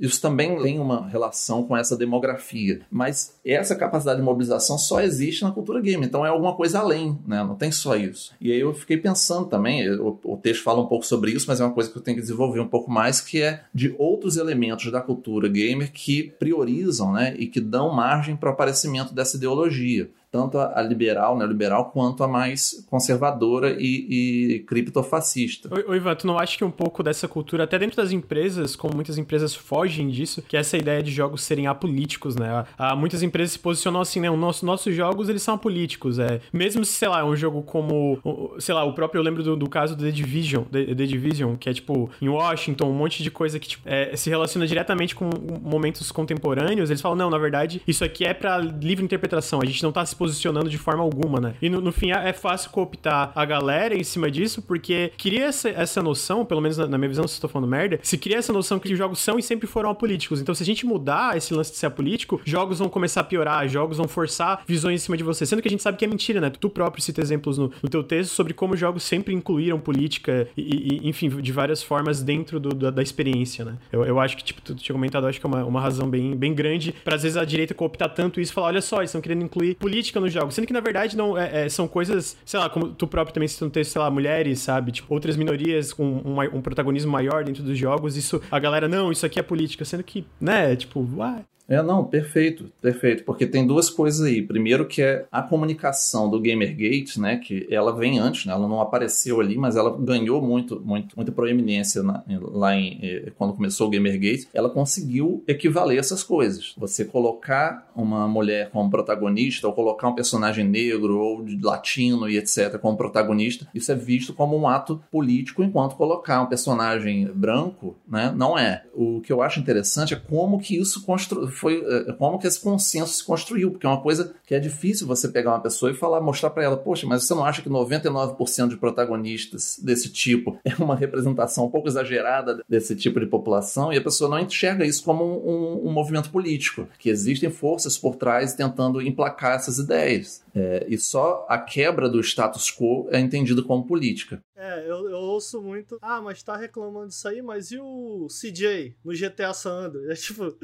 isso 0.00 0.20
também 0.20 0.60
tem 0.62 0.78
uma 0.78 1.08
relação 1.08 1.62
com 1.62 1.76
essa 1.76 1.96
demografia. 1.96 2.80
Mas 2.90 3.38
essa 3.44 3.74
capacidade 3.74 4.18
de 4.18 4.24
mobilização 4.24 4.78
só 4.78 5.00
existe 5.00 5.42
na 5.42 5.50
cultura 5.50 5.80
game, 5.80 6.04
então 6.04 6.24
é 6.24 6.28
alguma 6.28 6.54
coisa 6.54 6.80
além, 6.80 7.18
né? 7.26 7.42
Não 7.42 7.54
tem 7.54 7.70
só 7.70 7.96
isso. 7.96 8.34
E 8.40 8.52
aí 8.52 8.60
eu 8.60 8.74
fiquei 8.74 8.96
pensando 8.96 9.46
também, 9.46 9.88
o, 9.90 10.18
o 10.24 10.36
texto 10.36 10.62
fala 10.62 10.82
um 10.82 10.86
pouco 10.86 11.06
sobre 11.06 11.32
isso, 11.32 11.46
mas 11.48 11.60
é 11.60 11.64
uma 11.64 11.72
coisa 11.72 11.90
que 11.90 11.96
eu 11.96 12.02
tenho 12.02 12.16
que 12.16 12.22
desenvolver 12.22 12.60
um 12.60 12.68
pouco 12.68 12.90
mais, 12.90 13.20
que 13.20 13.42
é 13.42 13.64
de 13.74 13.94
outros 13.98 14.36
elementos 14.36 14.90
da 14.90 15.00
cultura 15.00 15.48
gamer 15.48 15.92
que 15.92 16.34
priorizam 16.38 17.12
né, 17.12 17.34
e 17.38 17.46
que 17.46 17.60
dão 17.60 17.92
margem 17.92 18.36
para 18.36 18.50
o 18.50 18.52
aparecimento 18.52 19.14
dessa 19.14 19.36
ideologia 19.36 20.10
tanto 20.36 20.58
a, 20.58 20.82
liberal, 20.82 21.36
neoliberal, 21.36 21.86
quanto 21.86 22.22
a 22.22 22.28
mais 22.28 22.86
conservadora 22.90 23.74
e, 23.78 24.56
e 24.56 24.58
criptofascista. 24.60 25.70
Ô, 25.88 25.94
Ivan, 25.94 26.14
tu 26.14 26.26
não 26.26 26.38
acha 26.38 26.58
que 26.58 26.64
um 26.64 26.70
pouco 26.70 27.02
dessa 27.02 27.26
cultura, 27.26 27.64
até 27.64 27.78
dentro 27.78 27.96
das 27.96 28.12
empresas, 28.12 28.76
como 28.76 28.94
muitas 28.94 29.16
empresas 29.16 29.54
fogem 29.54 30.08
disso, 30.08 30.42
que 30.42 30.56
essa 30.56 30.76
ideia 30.76 31.02
de 31.02 31.10
jogos 31.10 31.42
serem 31.42 31.66
apolíticos, 31.66 32.36
né? 32.36 32.66
Há, 32.76 32.94
muitas 32.94 33.22
empresas 33.22 33.52
se 33.52 33.58
posicionam 33.58 34.00
assim, 34.00 34.20
né? 34.20 34.30
Os 34.30 34.38
nossos, 34.38 34.62
nossos 34.62 34.94
jogos, 34.94 35.28
eles 35.28 35.42
são 35.42 35.54
apolíticos, 35.54 36.18
é. 36.18 36.40
Mesmo 36.52 36.84
se, 36.84 36.92
sei 36.92 37.08
lá, 37.08 37.24
um 37.24 37.34
jogo 37.34 37.62
como, 37.62 38.20
sei 38.58 38.74
lá, 38.74 38.84
o 38.84 38.92
próprio, 38.92 39.20
eu 39.20 39.22
lembro 39.22 39.42
do, 39.42 39.56
do 39.56 39.68
caso 39.68 39.96
do 39.96 40.04
The 40.04 40.10
Division, 40.10 40.64
The, 40.64 40.94
The, 40.94 41.06
Division, 41.06 41.56
que 41.56 41.70
é, 41.70 41.72
tipo, 41.72 42.10
em 42.20 42.28
Washington, 42.28 42.90
um 42.90 42.94
monte 42.94 43.22
de 43.22 43.30
coisa 43.30 43.58
que, 43.58 43.68
tipo, 43.68 43.88
é, 43.88 44.14
se 44.16 44.28
relaciona 44.28 44.66
diretamente 44.66 45.14
com 45.14 45.30
momentos 45.62 46.12
contemporâneos, 46.12 46.90
eles 46.90 47.00
falam, 47.00 47.16
não, 47.16 47.30
na 47.30 47.38
verdade, 47.38 47.80
isso 47.86 48.04
aqui 48.04 48.24
é 48.24 48.34
para 48.34 48.58
livre 48.58 49.04
interpretação, 49.04 49.60
a 49.62 49.64
gente 49.64 49.82
não 49.82 49.92
tá 49.92 50.04
se 50.04 50.14
posicionando 50.26 50.68
de 50.68 50.78
forma 50.78 51.02
alguma, 51.02 51.40
né? 51.40 51.54
E 51.60 51.68
no, 51.68 51.80
no 51.80 51.92
fim 51.92 52.10
é 52.10 52.32
fácil 52.32 52.70
cooptar 52.70 53.32
a 53.34 53.44
galera 53.44 53.94
em 53.94 54.04
cima 54.04 54.30
disso, 54.30 54.60
porque 54.62 55.12
queria 55.16 55.46
essa, 55.46 55.68
essa 55.68 56.02
noção, 56.02 56.44
pelo 56.44 56.60
menos 56.60 56.76
na, 56.76 56.86
na 56.86 56.98
minha 56.98 57.08
visão, 57.08 57.26
se 57.26 57.34
estou 57.34 57.48
falando 57.48 57.68
merda, 57.68 57.98
se 58.02 58.18
cria 58.18 58.38
essa 58.38 58.52
noção 58.52 58.78
que 58.78 58.92
os 58.92 58.98
jogos 58.98 59.18
são 59.18 59.38
e 59.38 59.42
sempre 59.42 59.66
foram 59.66 59.90
apolíticos. 59.90 60.40
Então, 60.40 60.54
se 60.54 60.62
a 60.62 60.66
gente 60.66 60.84
mudar 60.84 61.36
esse 61.36 61.54
lance 61.54 61.72
de 61.72 61.78
ser 61.78 61.86
apolítico, 61.86 62.40
jogos 62.44 62.78
vão 62.78 62.88
começar 62.88 63.20
a 63.20 63.24
piorar, 63.24 63.68
jogos 63.68 63.96
vão 63.96 64.08
forçar 64.08 64.62
visões 64.66 65.00
em 65.00 65.04
cima 65.04 65.16
de 65.16 65.22
você. 65.22 65.46
Sendo 65.46 65.62
que 65.62 65.68
a 65.68 65.70
gente 65.70 65.82
sabe 65.82 65.96
que 65.96 66.04
é 66.04 66.08
mentira, 66.08 66.40
né? 66.40 66.50
Tu 66.50 66.68
próprio 66.68 67.02
cita 67.02 67.20
exemplos 67.20 67.58
no, 67.58 67.70
no 67.82 67.88
teu 67.88 68.02
texto 68.02 68.32
sobre 68.32 68.52
como 68.52 68.76
jogos 68.76 69.02
sempre 69.02 69.34
incluíram 69.34 69.78
política 69.78 70.48
e, 70.56 71.00
e 71.04 71.08
enfim, 71.08 71.28
de 71.28 71.52
várias 71.52 71.82
formas 71.82 72.22
dentro 72.22 72.58
do, 72.58 72.70
da, 72.70 72.90
da, 72.90 73.02
experiência, 73.02 73.64
né? 73.64 73.76
Eu, 73.92 74.04
eu 74.04 74.20
acho 74.20 74.36
que, 74.36 74.44
tipo, 74.44 74.60
tu 74.60 74.74
tinha 74.74 74.94
comentado, 74.94 75.26
acho 75.26 75.40
que 75.40 75.46
é 75.46 75.48
uma, 75.48 75.64
uma 75.64 75.80
razão 75.80 76.08
bem, 76.08 76.34
bem 76.36 76.54
grande 76.54 76.92
para 77.04 77.16
às 77.16 77.22
vezes 77.22 77.36
a 77.36 77.44
direita 77.44 77.74
cooptar 77.74 78.12
tanto 78.12 78.40
isso 78.40 78.52
e 78.52 78.54
falar, 78.54 78.68
olha 78.68 78.80
só, 78.80 78.98
eles 78.98 79.10
estão 79.10 79.20
querendo 79.20 79.44
incluir 79.44 79.76
política 79.76 80.15
nos 80.20 80.32
jogos. 80.32 80.54
Sendo 80.54 80.66
que, 80.66 80.72
na 80.72 80.80
verdade, 80.80 81.16
não 81.16 81.36
é, 81.36 81.66
é, 81.66 81.68
são 81.68 81.86
coisas, 81.88 82.36
sei 82.44 82.60
lá, 82.60 82.68
como 82.68 82.88
tu 82.88 83.06
próprio 83.06 83.34
também 83.34 83.48
cita 83.48 83.64
no 83.64 83.70
texto, 83.70 83.92
sei 83.92 84.00
lá, 84.00 84.10
mulheres, 84.10 84.60
sabe? 84.60 84.92
Tipo, 84.92 85.12
outras 85.14 85.36
minorias 85.36 85.92
com 85.92 86.04
um, 86.04 86.40
um, 86.56 86.62
protagonismo 86.62 87.10
maior 87.10 87.44
dentro 87.44 87.62
dos 87.62 87.78
jogos. 87.78 88.16
Isso, 88.16 88.40
a 88.50 88.58
galera, 88.58 88.88
não, 88.88 89.10
isso 89.10 89.24
aqui 89.24 89.38
é 89.38 89.42
política. 89.42 89.84
Sendo 89.84 90.02
que, 90.02 90.26
né, 90.40 90.74
tipo, 90.76 91.06
uai, 91.16 91.44
é, 91.68 91.82
não, 91.82 92.04
perfeito, 92.04 92.70
perfeito. 92.80 93.24
Porque 93.24 93.46
tem 93.46 93.66
duas 93.66 93.90
coisas 93.90 94.24
aí. 94.24 94.40
Primeiro 94.40 94.86
que 94.86 95.02
é 95.02 95.26
a 95.32 95.42
comunicação 95.42 96.30
do 96.30 96.40
Gamergate, 96.40 97.20
né? 97.20 97.38
Que 97.38 97.66
ela 97.70 97.92
vem 97.92 98.18
antes, 98.18 98.46
né? 98.46 98.52
Ela 98.52 98.68
não 98.68 98.80
apareceu 98.80 99.40
ali, 99.40 99.56
mas 99.56 99.74
ela 99.74 99.96
ganhou 99.98 100.40
muito, 100.40 100.80
muito 100.84 101.16
muita 101.16 101.32
proeminência 101.32 102.02
na, 102.02 102.22
lá 102.40 102.76
em, 102.76 102.98
eh, 103.02 103.32
quando 103.36 103.54
começou 103.54 103.88
o 103.88 103.90
Gamergate. 103.90 104.48
Ela 104.54 104.70
conseguiu 104.70 105.42
equivaler 105.48 105.98
essas 105.98 106.22
coisas. 106.22 106.72
Você 106.76 107.04
colocar 107.04 107.90
uma 107.96 108.28
mulher 108.28 108.70
como 108.70 108.88
protagonista, 108.88 109.66
ou 109.66 109.72
colocar 109.72 110.08
um 110.08 110.14
personagem 110.14 110.64
negro, 110.64 111.18
ou 111.18 111.44
latino 111.62 112.28
e 112.28 112.36
etc. 112.36 112.78
como 112.78 112.96
protagonista, 112.96 113.66
isso 113.74 113.90
é 113.90 113.94
visto 113.94 114.32
como 114.32 114.56
um 114.56 114.68
ato 114.68 115.02
político, 115.10 115.64
enquanto 115.64 115.96
colocar 115.96 116.42
um 116.42 116.46
personagem 116.46 117.26
branco, 117.26 117.96
né? 118.08 118.32
Não 118.36 118.56
é. 118.56 118.84
O 118.94 119.20
que 119.20 119.32
eu 119.32 119.42
acho 119.42 119.58
interessante 119.58 120.14
é 120.14 120.16
como 120.16 120.60
que 120.60 120.76
isso 120.76 121.04
construiu 121.04 121.55
foi 121.56 121.84
é, 121.84 122.12
como 122.12 122.38
que 122.38 122.46
esse 122.46 122.60
consenso 122.60 123.14
se 123.14 123.24
construiu, 123.24 123.70
porque 123.70 123.86
é 123.86 123.88
uma 123.88 124.00
coisa 124.00 124.34
que 124.46 124.54
é 124.54 124.60
difícil 124.60 125.06
você 125.06 125.28
pegar 125.28 125.52
uma 125.52 125.60
pessoa 125.60 125.90
e 125.90 125.94
falar, 125.94 126.20
mostrar 126.20 126.50
para 126.50 126.64
ela, 126.64 126.76
poxa, 126.76 127.06
mas 127.06 127.24
você 127.24 127.34
não 127.34 127.44
acha 127.44 127.62
que 127.62 127.68
99% 127.68 128.68
de 128.68 128.76
protagonistas 128.76 129.78
desse 129.82 130.10
tipo 130.10 130.58
é 130.64 130.74
uma 130.82 130.96
representação 130.96 131.66
um 131.66 131.70
pouco 131.70 131.88
exagerada 131.88 132.62
desse 132.68 132.94
tipo 132.94 133.20
de 133.20 133.26
população 133.26 133.92
e 133.92 133.96
a 133.96 134.02
pessoa 134.02 134.30
não 134.30 134.38
enxerga 134.38 134.84
isso 134.84 135.04
como 135.04 135.24
um, 135.24 135.88
um 135.88 135.92
movimento 135.92 136.30
político, 136.30 136.88
que 136.98 137.08
existem 137.08 137.50
forças 137.50 137.96
por 137.98 138.16
trás 138.16 138.54
tentando 138.54 139.00
emplacar 139.00 139.56
essas 139.56 139.78
ideias. 139.78 140.44
É, 140.54 140.86
e 140.88 140.96
só 140.96 141.44
a 141.48 141.58
quebra 141.58 142.08
do 142.08 142.20
status 142.20 142.70
quo 142.70 143.08
é 143.10 143.20
entendida 143.20 143.62
como 143.62 143.86
política. 143.86 144.42
É, 144.56 144.80
eu, 144.80 145.10
eu, 145.10 145.18
ouço 145.18 145.60
muito. 145.60 145.98
Ah, 146.00 146.20
mas 146.22 146.42
tá 146.42 146.56
reclamando 146.56 147.08
disso 147.08 147.28
aí, 147.28 147.42
mas 147.42 147.70
e 147.70 147.78
o 147.78 148.26
CJ 148.28 148.96
no 149.04 149.12
GTA 149.12 149.52
San 149.52 149.86
Andreas? 149.86 150.08
É 150.10 150.14
tipo. 150.22 150.56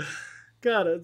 Cara, 0.63 1.03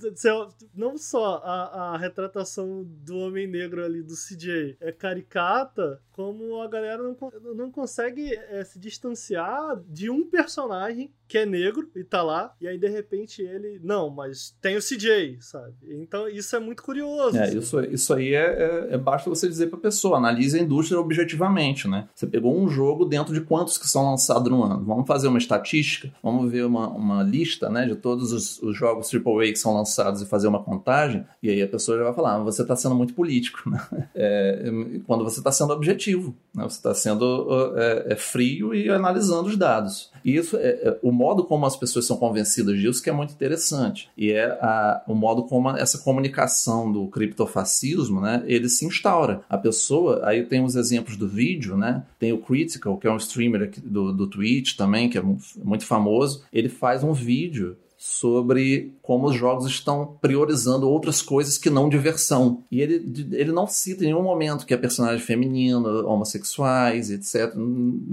não 0.73 0.97
só 0.97 1.43
a, 1.45 1.95
a 1.95 1.99
retratação 1.99 2.87
do 3.05 3.19
Homem 3.19 3.49
Negro 3.49 3.85
ali, 3.85 4.05
do 4.05 4.15
CJ, 4.15 4.77
é 4.81 4.93
caricata, 4.93 6.01
como 6.13 6.61
a 6.63 6.69
galera 6.69 7.03
não, 7.03 7.17
não 7.55 7.71
consegue 7.71 8.35
é, 8.51 8.63
se 8.65 8.79
distanciar 8.79 9.81
de 9.89 10.09
um 10.11 10.29
personagem 10.29 11.13
que 11.27 11.37
é 11.37 11.45
negro 11.45 11.91
e 11.95 12.03
tá 12.03 12.23
lá, 12.23 12.55
e 12.61 12.67
aí 12.67 12.79
de 12.79 12.89
repente 12.89 13.43
ele, 13.43 13.79
não, 13.83 14.09
mas 14.09 14.57
tem 14.63 14.77
o 14.77 14.81
CJ, 14.81 15.39
sabe? 15.41 15.75
Então 15.89 16.27
isso 16.29 16.57
é 16.57 16.59
muito 16.59 16.83
curioso. 16.83 17.37
É, 17.37 17.53
isso, 17.53 17.81
isso 17.83 18.15
aí 18.15 18.35
é, 18.35 18.89
é, 18.91 18.95
é 18.95 18.99
basta 18.99 19.29
você 19.29 19.47
dizer 19.47 19.67
pra 19.67 19.79
pessoa, 19.79 20.17
analise 20.17 20.59
a 20.59 20.63
indústria 20.63 20.99
objetivamente, 20.99 21.87
né? 21.87 22.09
Você 22.15 22.27
pegou 22.27 22.59
um 22.59 22.69
jogo 22.69 23.05
dentro 23.05 23.35
de 23.35 23.43
quantos 23.43 23.77
que 23.77 23.87
são 23.87 24.11
lançados 24.11 24.51
no 24.51 24.65
ano. 24.65 24.85
Vamos 24.85 25.07
fazer 25.07 25.29
uma 25.29 25.39
estatística, 25.39 26.13
vamos 26.23 26.51
ver 26.51 26.65
uma, 26.65 26.89
uma 26.89 27.23
lista, 27.23 27.69
né, 27.69 27.87
de 27.87 27.95
todos 27.95 28.33
os, 28.33 28.63
os 28.63 28.77
jogos 28.77 29.13
AAA 29.13 29.48
que 29.53 29.59
são 29.59 29.75
lançados 29.75 30.23
e 30.23 30.27
fazer 30.27 30.49
uma 30.49 30.63
contagem, 30.63 31.25
e 31.43 31.51
aí 31.51 31.63
a 31.63 31.69
pessoa 31.69 31.99
já 31.99 32.05
vai 32.05 32.15
falar, 32.15 32.37
ah, 32.37 32.39
você 32.39 32.65
tá 32.65 32.77
sendo 32.77 32.95
muito 32.95 33.15
político, 33.15 33.69
né? 33.71 34.09
É, 34.15 34.71
quando 35.07 35.25
você 35.25 35.43
tá 35.43 35.53
sendo 35.53 35.73
objetivo, 35.73 36.35
né? 36.55 36.65
Você 36.65 36.83
tá 36.83 36.95
sendo 36.95 37.75
é, 37.77 38.13
é, 38.13 38.17
frio 38.17 38.75
e 38.75 38.89
analisando 38.89 39.49
os 39.49 39.57
dados. 39.57 40.11
E 40.25 40.37
isso 40.37 40.57
é, 40.57 40.69
é, 40.69 40.99
o 41.03 41.13
modo 41.13 41.45
como 41.45 41.67
as 41.67 41.77
pessoas 41.77 42.07
são 42.07 42.17
convencidas 42.17 42.79
disso 42.79 43.03
que 43.03 43.11
é 43.11 43.13
muito 43.13 43.33
interessante. 43.33 44.11
E 44.17 44.31
é 44.33 44.47
a, 44.61 45.03
o 45.07 45.15
modo 45.15 45.45
como 45.45 45.71
essa 45.71 45.99
comunicação 45.99 46.91
do 46.91 47.07
criptofascismo, 47.09 48.21
né, 48.21 48.43
ele 48.47 48.69
se 48.69 48.85
instaura. 48.85 49.43
A 49.49 49.59
pessoa, 49.59 50.21
aí 50.25 50.45
tem 50.45 50.65
os 50.65 50.77
exemplos 50.77 51.17
do 51.17 51.29
vídeo, 51.29 51.77
né? 51.77 52.03
Tem 52.19 52.33
o 52.33 52.39
Critical, 52.39 52.97
que 52.97 53.07
é 53.07 53.11
um 53.11 53.17
streamer 53.17 53.71
do, 53.85 54.13
do 54.13 54.27
Twitch 54.27 54.77
também, 54.77 55.09
que 55.09 55.19
é 55.19 55.23
muito 55.63 55.85
famoso. 55.85 56.43
Ele 56.53 56.69
faz 56.69 57.05
um 57.05 57.13
vídeo 57.13 57.77
sobre 58.01 58.95
como 59.03 59.27
os 59.27 59.35
jogos 59.35 59.67
estão 59.67 60.17
priorizando 60.21 60.89
outras 60.89 61.21
coisas 61.21 61.59
que 61.59 61.69
não 61.69 61.89
diversão. 61.89 62.63
E 62.71 62.81
ele, 62.81 63.29
ele 63.33 63.51
não 63.51 63.67
cita 63.67 64.05
em 64.05 64.07
nenhum 64.07 64.23
momento 64.23 64.65
que 64.65 64.73
é 64.73 64.77
personagem 64.77 65.19
feminino, 65.19 66.07
homossexuais, 66.07 67.11
etc., 67.11 67.53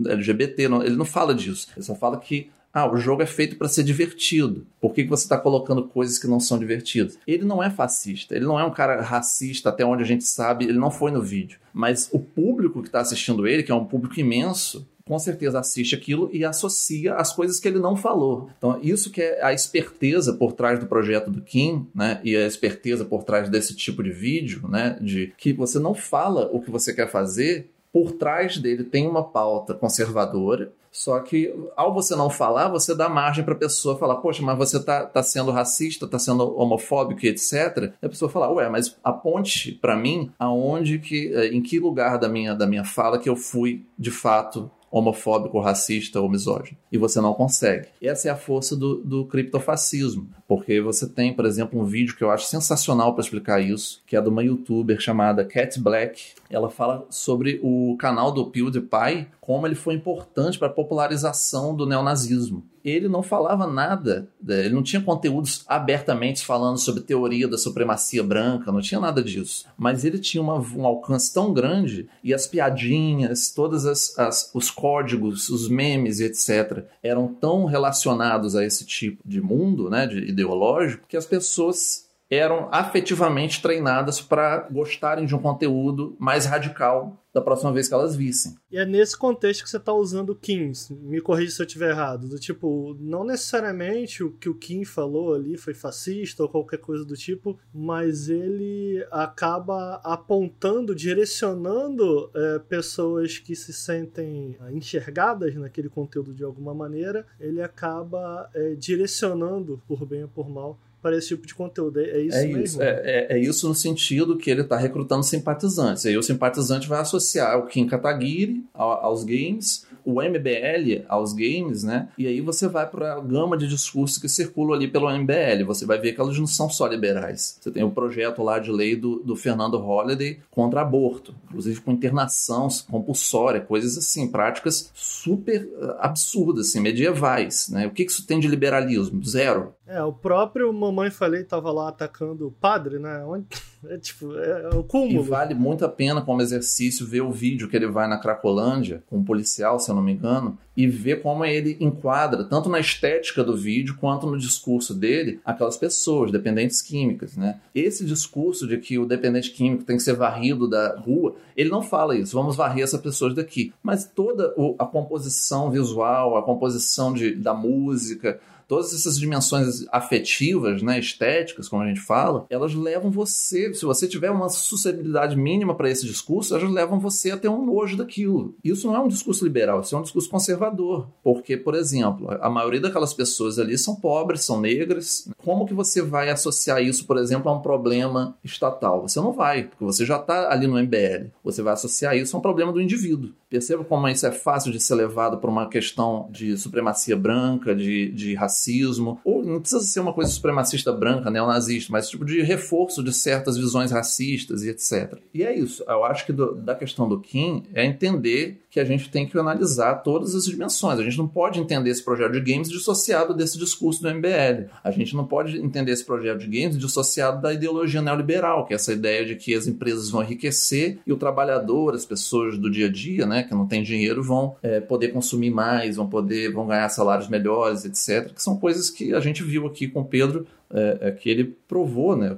LGBT, 0.08 0.68
não, 0.68 0.84
ele 0.84 0.96
não 0.96 1.06
fala 1.06 1.36
disso. 1.36 1.68
Ele 1.78 1.86
só 1.86 1.94
fala 1.94 2.18
que 2.18 2.50
ah, 2.74 2.92
o 2.92 2.98
jogo 2.98 3.22
é 3.22 3.26
feito 3.28 3.56
para 3.58 3.70
ser 3.70 3.84
divertido. 3.84 4.66
Por 4.82 4.92
que, 4.92 5.04
que 5.04 5.10
você 5.10 5.24
está 5.24 5.38
colocando 5.38 5.88
coisas 5.88 6.18
que 6.18 6.28
não 6.28 6.42
são 6.42 6.58
divertidas? 6.58 7.18
Ele 7.26 7.46
não 7.46 7.64
é 7.64 7.70
fascista, 7.70 8.36
ele 8.36 8.44
não 8.44 8.60
é 8.60 8.66
um 8.66 8.74
cara 8.74 9.02
racista, 9.02 9.70
até 9.70 9.86
onde 9.86 10.04
a 10.04 10.06
gente 10.06 10.26
sabe, 10.26 10.66
ele 10.66 10.78
não 10.78 10.92
foi 10.92 11.10
no 11.10 11.22
vídeo. 11.22 11.58
Mas 11.72 12.10
o 12.12 12.20
público 12.20 12.82
que 12.82 12.90
está 12.90 13.00
assistindo 13.00 13.48
ele, 13.48 13.64
que 13.64 13.72
é 13.72 13.76
um 13.76 13.86
público 13.86 14.20
imenso, 14.20 14.86
com 15.08 15.20
certeza 15.20 15.60
assiste 15.60 15.94
aquilo 15.94 16.30
e 16.34 16.44
associa 16.44 17.14
as 17.14 17.32
coisas 17.32 17.60
que 17.60 17.68
ele 17.68 17.78
não 17.78 17.96
falou. 17.96 18.50
Então, 18.58 18.80
isso 18.82 19.12
que 19.12 19.22
é 19.22 19.44
a 19.44 19.54
esperteza 19.54 20.34
por 20.34 20.54
trás 20.54 20.80
do 20.80 20.88
projeto 20.88 21.30
do 21.30 21.42
Kim, 21.42 21.88
né? 21.94 22.20
E 22.24 22.36
a 22.36 22.48
esperteza 22.48 23.06
por 23.06 23.24
trás 23.24 23.48
desse 23.48 23.76
tipo 23.76 24.02
de 24.02 24.12
vídeo, 24.12 24.68
né? 24.68 24.98
De 25.00 25.32
que 25.38 25.54
você 25.54 25.78
não 25.78 25.94
fala 25.94 26.50
o 26.52 26.60
que 26.60 26.72
você 26.72 26.92
quer 26.92 27.10
fazer, 27.10 27.70
por 27.94 28.14
trás 28.14 28.58
dele 28.58 28.84
tem 28.84 29.08
uma 29.08 29.24
pauta 29.24 29.74
conservadora, 29.74 30.72
só 30.96 31.20
que 31.20 31.54
ao 31.76 31.94
você 31.94 32.16
não 32.16 32.30
falar, 32.30 32.70
você 32.70 32.96
dá 32.96 33.10
margem 33.10 33.44
para 33.44 33.54
a 33.54 33.58
pessoa 33.58 33.98
falar, 33.98 34.16
poxa, 34.16 34.42
mas 34.42 34.58
você 34.58 34.82
tá, 34.82 35.06
tá 35.06 35.22
sendo 35.22 35.52
racista, 35.52 36.08
tá 36.08 36.18
sendo 36.18 36.58
homofóbico 36.58 37.26
etc. 37.26 37.92
E 38.02 38.06
a 38.06 38.10
pessoa 38.10 38.32
fala, 38.32 38.50
ué, 38.50 38.70
mas 38.70 38.98
aponte 39.04 39.74
para 39.74 39.96
mim 39.96 40.32
aonde 40.40 40.98
que, 41.00 41.34
eh, 41.34 41.48
em 41.48 41.62
que 41.62 41.80
lugar 41.80 42.18
da 42.18 42.30
minha, 42.30 42.56
da 42.56 42.66
minha 42.66 42.86
fala 42.86 43.20
que 43.20 43.30
eu 43.30 43.36
fui 43.36 43.86
de 44.00 44.10
fato 44.10 44.72
homofóbico, 44.92 45.60
racista 45.60 46.22
ou 46.22 46.30
misógino. 46.30 46.78
E 46.92 46.98
você 46.98 47.20
não 47.20 47.34
consegue. 47.34 47.88
Essa 48.02 48.30
é 48.30 48.32
a 48.32 48.36
força 48.36 48.76
do, 48.76 48.98
do 48.98 49.26
criptofascismo. 49.26 50.30
Porque 50.48 50.80
você 50.80 51.08
tem, 51.08 51.34
por 51.34 51.46
exemplo, 51.46 51.80
um 51.80 51.86
vídeo 51.86 52.16
que 52.16 52.24
eu 52.24 52.32
acho 52.32 52.46
sensacional 52.46 53.14
para 53.14 53.24
explicar 53.24 53.62
isso, 53.62 54.02
que 54.06 54.16
é 54.16 54.22
de 54.22 54.30
uma 54.30 54.44
youtuber 54.44 55.00
chamada 55.00 55.44
Cat 55.44 55.80
Black. 55.80 56.34
Ela 56.50 56.70
fala 56.70 57.06
sobre 57.10 57.60
o 57.64 57.98
canal 57.98 58.32
do 58.32 58.46
PewDiePie, 58.46 59.28
como 59.46 59.68
ele 59.68 59.76
foi 59.76 59.94
importante 59.94 60.58
para 60.58 60.68
a 60.68 60.74
popularização 60.74 61.76
do 61.76 61.86
neonazismo 61.86 62.64
ele 62.86 63.10
não 63.10 63.24
falava 63.24 63.66
nada, 63.66 64.30
né? 64.42 64.66
ele 64.66 64.76
não 64.76 64.84
tinha 64.84 65.02
conteúdos 65.02 65.64
abertamente 65.68 66.46
falando 66.46 66.78
sobre 66.78 67.02
teoria 67.02 67.48
da 67.48 67.58
supremacia 67.58 68.24
branca, 68.24 68.72
não 68.72 68.80
tinha 68.80 69.00
nada 69.00 69.24
disso. 69.24 69.66
Mas 69.76 70.06
ele 70.06 70.20
tinha 70.20 70.42
uma, 70.42 70.60
um 70.60 70.86
alcance 70.86 71.34
tão 71.34 71.52
grande 71.52 72.08
e 72.24 72.32
as 72.32 72.46
piadinhas, 72.46 73.50
todos 73.50 73.88
as, 73.88 74.18
as, 74.20 74.52
os 74.54 74.70
códigos, 74.70 75.50
os 75.50 75.68
memes, 75.68 76.20
etc., 76.20 76.86
eram 77.02 77.28
tão 77.28 77.66
relacionados 77.66 78.56
a 78.56 78.64
esse 78.64 78.86
tipo 78.86 79.18
de 79.26 79.42
mundo, 79.42 79.90
né, 79.90 80.06
de 80.06 80.20
ideológico, 80.20 81.08
que 81.08 81.18
as 81.18 81.26
pessoas 81.26 82.05
eram 82.36 82.70
afetivamente 82.72 83.62
treinadas 83.62 84.22
para 84.22 84.68
gostarem 84.72 85.26
de 85.26 85.36
um 85.36 85.40
conteúdo 85.40 86.16
mais 86.20 86.46
radical 86.46 87.22
da 87.36 87.42
próxima 87.42 87.74
vez 87.74 87.90
que 87.90 87.94
elas 87.94 88.16
vissem. 88.16 88.56
E 88.72 88.78
é 88.78 88.86
nesse 88.86 89.18
contexto 89.18 89.66
que 89.66 89.70
você 89.70 89.76
está 89.76 89.92
usando 89.92 90.30
o 90.30 90.36
Kim. 90.36 90.72
Me 91.02 91.20
corrija 91.20 91.52
se 91.52 91.62
eu 91.62 91.66
estiver 91.66 91.90
errado. 91.90 92.30
Do 92.30 92.40
tipo, 92.40 92.96
não 92.98 93.26
necessariamente 93.26 94.24
o 94.24 94.32
que 94.32 94.48
o 94.48 94.56
Kim 94.56 94.86
falou 94.86 95.34
ali 95.34 95.58
foi 95.58 95.74
fascista 95.74 96.44
ou 96.44 96.48
qualquer 96.48 96.78
coisa 96.78 97.04
do 97.04 97.14
tipo, 97.14 97.60
mas 97.74 98.30
ele 98.30 99.06
acaba 99.12 99.96
apontando, 100.02 100.96
direcionando 100.96 102.32
é, 102.34 102.60
pessoas 102.60 103.38
que 103.38 103.54
se 103.54 103.74
sentem 103.74 104.56
enxergadas 104.72 105.54
naquele 105.56 105.90
conteúdo 105.90 106.34
de 106.34 106.44
alguma 106.44 106.74
maneira. 106.74 107.26
Ele 107.38 107.62
acaba 107.62 108.50
é, 108.54 108.76
direcionando, 108.76 109.82
por 109.86 110.06
bem 110.06 110.24
ou 110.24 110.30
por 110.30 110.50
mal, 110.50 110.80
para 111.06 111.16
esse 111.16 111.28
tipo 111.28 111.46
de 111.46 111.54
conteúdo. 111.54 112.00
É, 112.00 112.04
é 112.04 112.22
isso 112.22 112.38
é 112.38 112.48
mesmo? 112.48 112.64
Isso, 112.64 112.82
é, 112.82 113.02
é, 113.04 113.28
é, 113.34 113.40
isso 113.40 113.68
no 113.68 113.76
sentido 113.76 114.38
que 114.38 114.50
ele 114.50 114.62
está 114.62 114.76
recrutando 114.76 115.22
simpatizantes. 115.22 116.04
Aí 116.08 116.18
o 116.18 116.24
simpatizante 116.24 116.88
vai 116.88 117.00
associar 117.00 117.60
o 117.60 117.68
Kim 117.68 117.86
Kataguiri 117.86 118.66
aos 118.74 119.24
games, 119.24 119.86
o 120.04 120.20
MBL 120.20 121.06
aos 121.08 121.32
games, 121.32 121.84
né? 121.84 122.10
E 122.18 122.26
aí 122.26 122.42
você 122.42 122.68
vai 122.68 122.90
para 122.90 123.14
a 123.14 123.20
gama 123.20 123.56
de 123.56 123.68
discursos 123.68 124.18
que 124.18 124.28
circulam 124.28 124.74
ali 124.76 124.88
pelo 124.88 125.08
MBL. 125.08 125.64
Você 125.68 125.86
vai 125.86 126.00
ver 126.00 126.14
que 126.14 126.20
elas 126.20 126.40
não 126.40 126.48
são 126.48 126.72
só 126.72 126.88
liberais. 126.88 127.60
Você 127.62 127.70
tem 127.70 127.84
o 127.84 127.92
projeto 127.92 128.42
lá 128.42 128.58
de 128.58 128.72
lei 128.72 128.96
do, 128.96 129.20
do 129.20 129.36
Fernando 129.36 129.78
Holliday 129.78 130.40
contra 130.50 130.82
aborto, 130.82 131.36
inclusive 131.50 131.82
com 131.82 131.92
internação 131.92 132.68
compulsória, 132.90 133.62
coisas 133.62 133.96
assim, 133.96 134.28
práticas 134.28 134.90
super 134.96 135.70
eh, 135.80 135.96
absurdas, 136.00 136.70
assim, 136.70 136.80
medievais, 136.80 137.70
né? 137.70 137.86
O 137.86 137.92
que, 137.92 138.06
que 138.06 138.12
isso 138.12 138.26
tem 138.26 138.40
de 138.40 138.48
liberalismo? 138.48 139.24
Zero. 139.24 139.76
É, 139.88 140.02
o 140.02 140.12
próprio 140.12 140.74
Mamãe 140.74 141.12
Falei 141.12 141.44
tava 141.44 141.72
lá 141.72 141.90
atacando 141.90 142.48
o 142.48 142.52
padre, 142.52 143.00
né? 143.00 143.24
Onde... 143.26 143.46
É 143.88 143.98
tipo, 143.98 144.36
é, 144.36 144.64
é 144.64 144.76
o 144.76 144.84
cúmulo. 144.84 145.24
E 145.24 145.30
vale 145.30 145.54
muito 145.54 145.86
a 145.86 145.90
pena 145.90 146.20
como 146.20 146.42
exercício 146.42 147.06
ver 147.06 147.22
o 147.22 147.32
vídeo 147.32 147.68
que 147.68 147.76
ele 147.76 147.86
vai 147.86 148.08
na 148.08 148.18
Cracolândia, 148.18 149.04
com 149.08 149.18
um 149.18 149.24
policial, 149.24 149.80
se 149.80 149.92
eu 149.92 149.96
não 149.96 150.02
me 150.02 150.14
engano, 150.14 150.58
e 150.76 150.88
ver 150.88 151.22
como 151.22 151.46
ele 151.46 151.78
enquadra, 151.80 152.44
tanto 152.44 152.68
na 152.68 152.80
estética 152.80 153.44
do 153.44 153.56
vídeo 153.56 153.96
quanto 154.00 154.26
no 154.26 154.38
discurso 154.38 154.94
dele, 154.94 155.40
aquelas 155.46 155.78
pessoas, 155.78 156.32
dependentes 156.32 156.82
químicas, 156.82 157.38
né? 157.38 157.60
Esse 157.74 158.04
discurso 158.06 158.68
de 158.68 158.78
que 158.78 158.98
o 158.98 159.06
dependente 159.06 159.52
químico 159.52 159.84
tem 159.84 159.98
que 159.98 160.04
ser 160.04 160.16
varrido 160.16 160.68
da 160.68 160.98
rua, 160.98 161.36
ele 161.56 161.70
não 161.70 161.82
fala 161.82 162.18
isso, 162.18 162.36
vamos 162.36 162.56
varrer 162.56 162.84
essas 162.84 163.00
pessoas 163.00 163.34
daqui. 163.34 163.72
Mas 163.84 164.06
toda 164.06 164.54
a 164.80 164.86
composição 164.86 165.70
visual, 165.70 166.38
a 166.38 166.44
composição 166.44 167.14
de, 167.14 167.36
da 167.36 167.54
música, 167.54 168.40
todas 168.68 168.94
essas 168.94 169.18
dimensões 169.18 169.86
afetivas, 169.92 170.82
né, 170.82 171.00
estéticas, 171.00 171.68
como 171.68 171.84
a 171.84 171.88
gente 171.88 172.00
fala, 172.00 172.46
elas 172.50 172.74
levam 172.74 173.12
você, 173.12 173.74
se 173.74 173.86
você 173.86 174.08
tiver 174.08 174.32
uma 174.32 174.50
suscetibilidade 174.50 175.36
mínima 175.36 175.76
para 175.76 175.90
esse 175.90 176.06
discurso, 176.06 176.56
elas 176.56 176.70
levam 176.72 177.00
você 177.00 177.32
a 177.32 177.38
ter 177.38 177.50
um 177.50 177.66
nojo 177.66 177.98
daquilo. 177.98 178.56
Isso 178.64 178.88
não 178.88 178.96
é 178.96 179.00
um 179.00 179.08
discurso 179.08 179.44
liberal, 179.44 179.82
isso 179.82 179.96
é 179.96 180.00
um 180.00 180.04
discurso 180.04 180.30
conservador. 180.30 181.08
Porque, 181.24 181.58
por 181.58 181.76
exemplo, 181.76 182.28
a 182.42 182.50
maioria 182.50 182.82
daquelas 182.82 183.14
pessoas 183.14 183.60
ali 183.60 183.78
são 183.78 183.96
pobres, 183.96 184.44
são 184.44 184.60
negras. 184.60 185.30
Como 185.38 185.66
que 185.66 185.74
você 185.74 186.02
vai 186.02 186.30
associar 186.30 186.82
isso, 186.82 187.06
por 187.06 187.18
exemplo, 187.18 187.50
a 187.50 187.56
um 187.56 187.62
problema 187.62 188.38
estatal? 188.44 189.02
Você 189.02 189.20
não 189.20 189.34
vai, 189.34 189.64
porque 189.64 189.84
você 189.84 190.06
já 190.06 190.18
está 190.18 190.52
ali 190.52 190.68
no 190.68 190.82
MBL. 190.82 191.30
Você 191.44 191.62
vai 191.62 191.74
associar 191.74 192.16
isso 192.16 192.36
a 192.36 192.40
um 192.40 192.42
problema 192.42 192.72
do 192.72 192.82
indivíduo. 192.82 193.32
Perceba 193.50 193.84
como 193.84 194.08
isso 194.10 194.26
é 194.26 194.32
fácil 194.32 194.72
de 194.72 194.80
ser 194.80 194.96
levado 194.96 195.38
para 195.38 195.50
uma 195.50 195.70
questão 195.70 196.28
de 196.32 196.58
supremacia 196.58 197.16
branca, 197.16 197.76
de, 197.76 198.12
de 198.12 198.34
racismo 198.34 198.55
racismo, 198.56 199.20
ou 199.24 199.44
não 199.44 199.60
precisa 199.60 199.82
ser 199.84 200.00
uma 200.00 200.14
coisa 200.14 200.32
supremacista 200.32 200.92
branca, 200.92 201.30
neonazista, 201.30 201.92
mas 201.92 202.10
tipo 202.10 202.24
de 202.24 202.42
reforço 202.42 203.04
de 203.04 203.14
certas 203.14 203.58
visões 203.58 203.92
racistas 203.92 204.64
e 204.64 204.70
etc. 204.70 205.20
E 205.34 205.44
é 205.44 205.54
isso. 205.54 205.84
Eu 205.88 206.04
acho 206.06 206.26
que 206.26 206.32
do, 206.32 206.56
da 206.56 206.74
questão 206.74 207.08
do 207.08 207.20
Kim 207.20 207.64
é 207.74 207.86
entender 207.86 208.62
que 208.76 208.80
a 208.82 208.84
gente 208.84 209.10
tem 209.10 209.26
que 209.26 209.40
analisar 209.40 210.04
todas 210.04 210.36
as 210.36 210.44
dimensões. 210.44 211.00
A 211.00 211.02
gente 211.02 211.18
não 211.18 211.30
pode 211.30 211.62
entender 211.62 211.90
esse 211.90 212.04
projeto 212.04 212.34
de 212.34 212.42
games 212.42 212.70
dissociado 212.70 213.34
desse 213.34 213.58
discurso 213.58 214.02
do 214.02 214.14
MBL. 214.14 214.68
A 214.84 214.92
gente 214.92 215.16
não 215.16 215.26
pode 215.26 215.58
entender 215.58 215.94
esse 215.94 216.04
projeto 216.04 216.40
de 216.40 216.48
games 216.48 216.78
dissociado 216.78 217.42
da 217.42 217.54
ideologia 217.54 218.02
neoliberal, 218.02 218.66
que 218.66 218.74
é 218.74 218.76
essa 218.76 218.92
ideia 218.92 219.26
de 219.26 219.38
que 219.38 219.54
as 219.56 219.66
empresas 219.66 220.10
vão 220.10 220.24
enriquecer 220.24 221.00
e 221.08 221.14
o 221.14 221.16
trabalhador, 221.16 221.96
as 221.96 222.06
pessoas 222.06 222.58
do 222.58 222.70
dia 222.70 222.88
a 222.88 222.92
dia, 222.92 223.26
né, 223.26 223.44
que 223.44 223.56
não 223.56 223.66
tem 223.66 223.82
dinheiro, 223.82 224.22
vão 224.22 224.58
é, 224.62 224.82
poder 224.82 225.14
consumir 225.14 225.52
mais, 225.52 225.96
vão 225.96 226.10
poder, 226.10 226.52
vão 226.52 226.68
ganhar 226.68 226.90
salários 226.90 227.30
melhores, 227.30 227.86
etc. 227.86 228.34
Que 228.34 228.44
são 228.44 228.58
coisas 228.58 228.90
que 228.90 229.14
a 229.14 229.22
gente 229.22 229.42
viu 229.42 229.66
aqui 229.68 229.88
com 229.88 230.02
o 230.02 230.06
Pedro 230.06 230.46
é, 230.70 230.98
é 231.00 231.12
que 231.12 231.30
ele 231.30 231.56
provou, 231.66 232.18
né, 232.18 232.36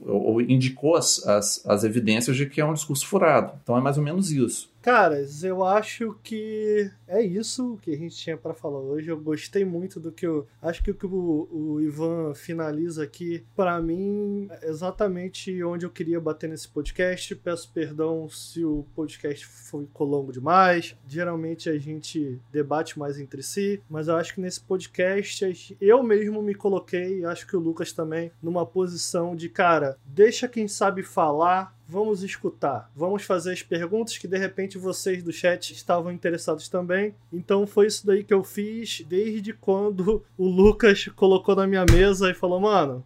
ou 0.00 0.40
indicou 0.40 0.96
as, 0.96 1.24
as, 1.26 1.64
as 1.64 1.84
evidências 1.84 2.36
de 2.36 2.46
que 2.46 2.60
é 2.60 2.64
um 2.64 2.74
discurso 2.74 3.06
furado. 3.06 3.52
Então 3.62 3.76
é 3.76 3.80
mais 3.80 3.96
ou 3.96 4.02
menos 4.02 4.32
isso. 4.32 4.68
Caras, 4.86 5.42
eu 5.42 5.64
acho 5.64 6.16
que 6.22 6.88
é 7.08 7.20
isso 7.20 7.76
que 7.82 7.90
a 7.90 7.96
gente 7.96 8.14
tinha 8.14 8.36
para 8.36 8.54
falar 8.54 8.78
hoje. 8.78 9.08
Eu 9.08 9.18
gostei 9.18 9.64
muito 9.64 9.98
do 9.98 10.12
que 10.12 10.24
eu. 10.24 10.46
Acho 10.62 10.80
que 10.80 10.92
o 10.92 10.94
que 10.94 11.06
o, 11.06 11.48
o 11.50 11.80
Ivan 11.80 12.32
finaliza 12.34 13.02
aqui, 13.02 13.44
para 13.56 13.82
mim, 13.82 14.46
é 14.62 14.68
exatamente 14.68 15.60
onde 15.64 15.84
eu 15.84 15.90
queria 15.90 16.20
bater 16.20 16.48
nesse 16.48 16.68
podcast. 16.68 17.34
Peço 17.34 17.68
perdão 17.74 18.28
se 18.28 18.64
o 18.64 18.86
podcast 18.94 19.44
ficou 19.44 20.06
longo 20.06 20.30
demais. 20.30 20.96
Geralmente 21.08 21.68
a 21.68 21.76
gente 21.76 22.40
debate 22.52 22.96
mais 22.96 23.18
entre 23.18 23.42
si, 23.42 23.82
mas 23.90 24.06
eu 24.06 24.14
acho 24.14 24.34
que 24.34 24.40
nesse 24.40 24.60
podcast 24.60 25.76
eu 25.80 26.00
mesmo 26.00 26.40
me 26.40 26.54
coloquei, 26.54 27.24
acho 27.24 27.44
que 27.44 27.56
o 27.56 27.60
Lucas 27.60 27.92
também, 27.92 28.30
numa 28.40 28.64
posição 28.64 29.34
de, 29.34 29.48
cara, 29.48 29.98
deixa 30.06 30.46
quem 30.46 30.68
sabe 30.68 31.02
falar 31.02 31.75
vamos 31.88 32.22
escutar, 32.22 32.90
vamos 32.94 33.22
fazer 33.22 33.52
as 33.52 33.62
perguntas 33.62 34.18
que 34.18 34.28
de 34.28 34.36
repente 34.36 34.78
vocês 34.78 35.22
do 35.22 35.32
chat 35.32 35.72
estavam 35.72 36.12
interessados 36.12 36.68
também. 36.68 37.14
Então 37.32 37.66
foi 37.66 37.86
isso 37.86 38.06
daí 38.06 38.24
que 38.24 38.34
eu 38.34 38.42
fiz 38.42 39.02
desde 39.08 39.52
quando 39.52 40.24
o 40.36 40.48
Lucas 40.48 41.06
colocou 41.14 41.54
na 41.54 41.66
minha 41.66 41.84
mesa 41.84 42.30
e 42.30 42.34
falou: 42.34 42.60
"Mano, 42.60 43.04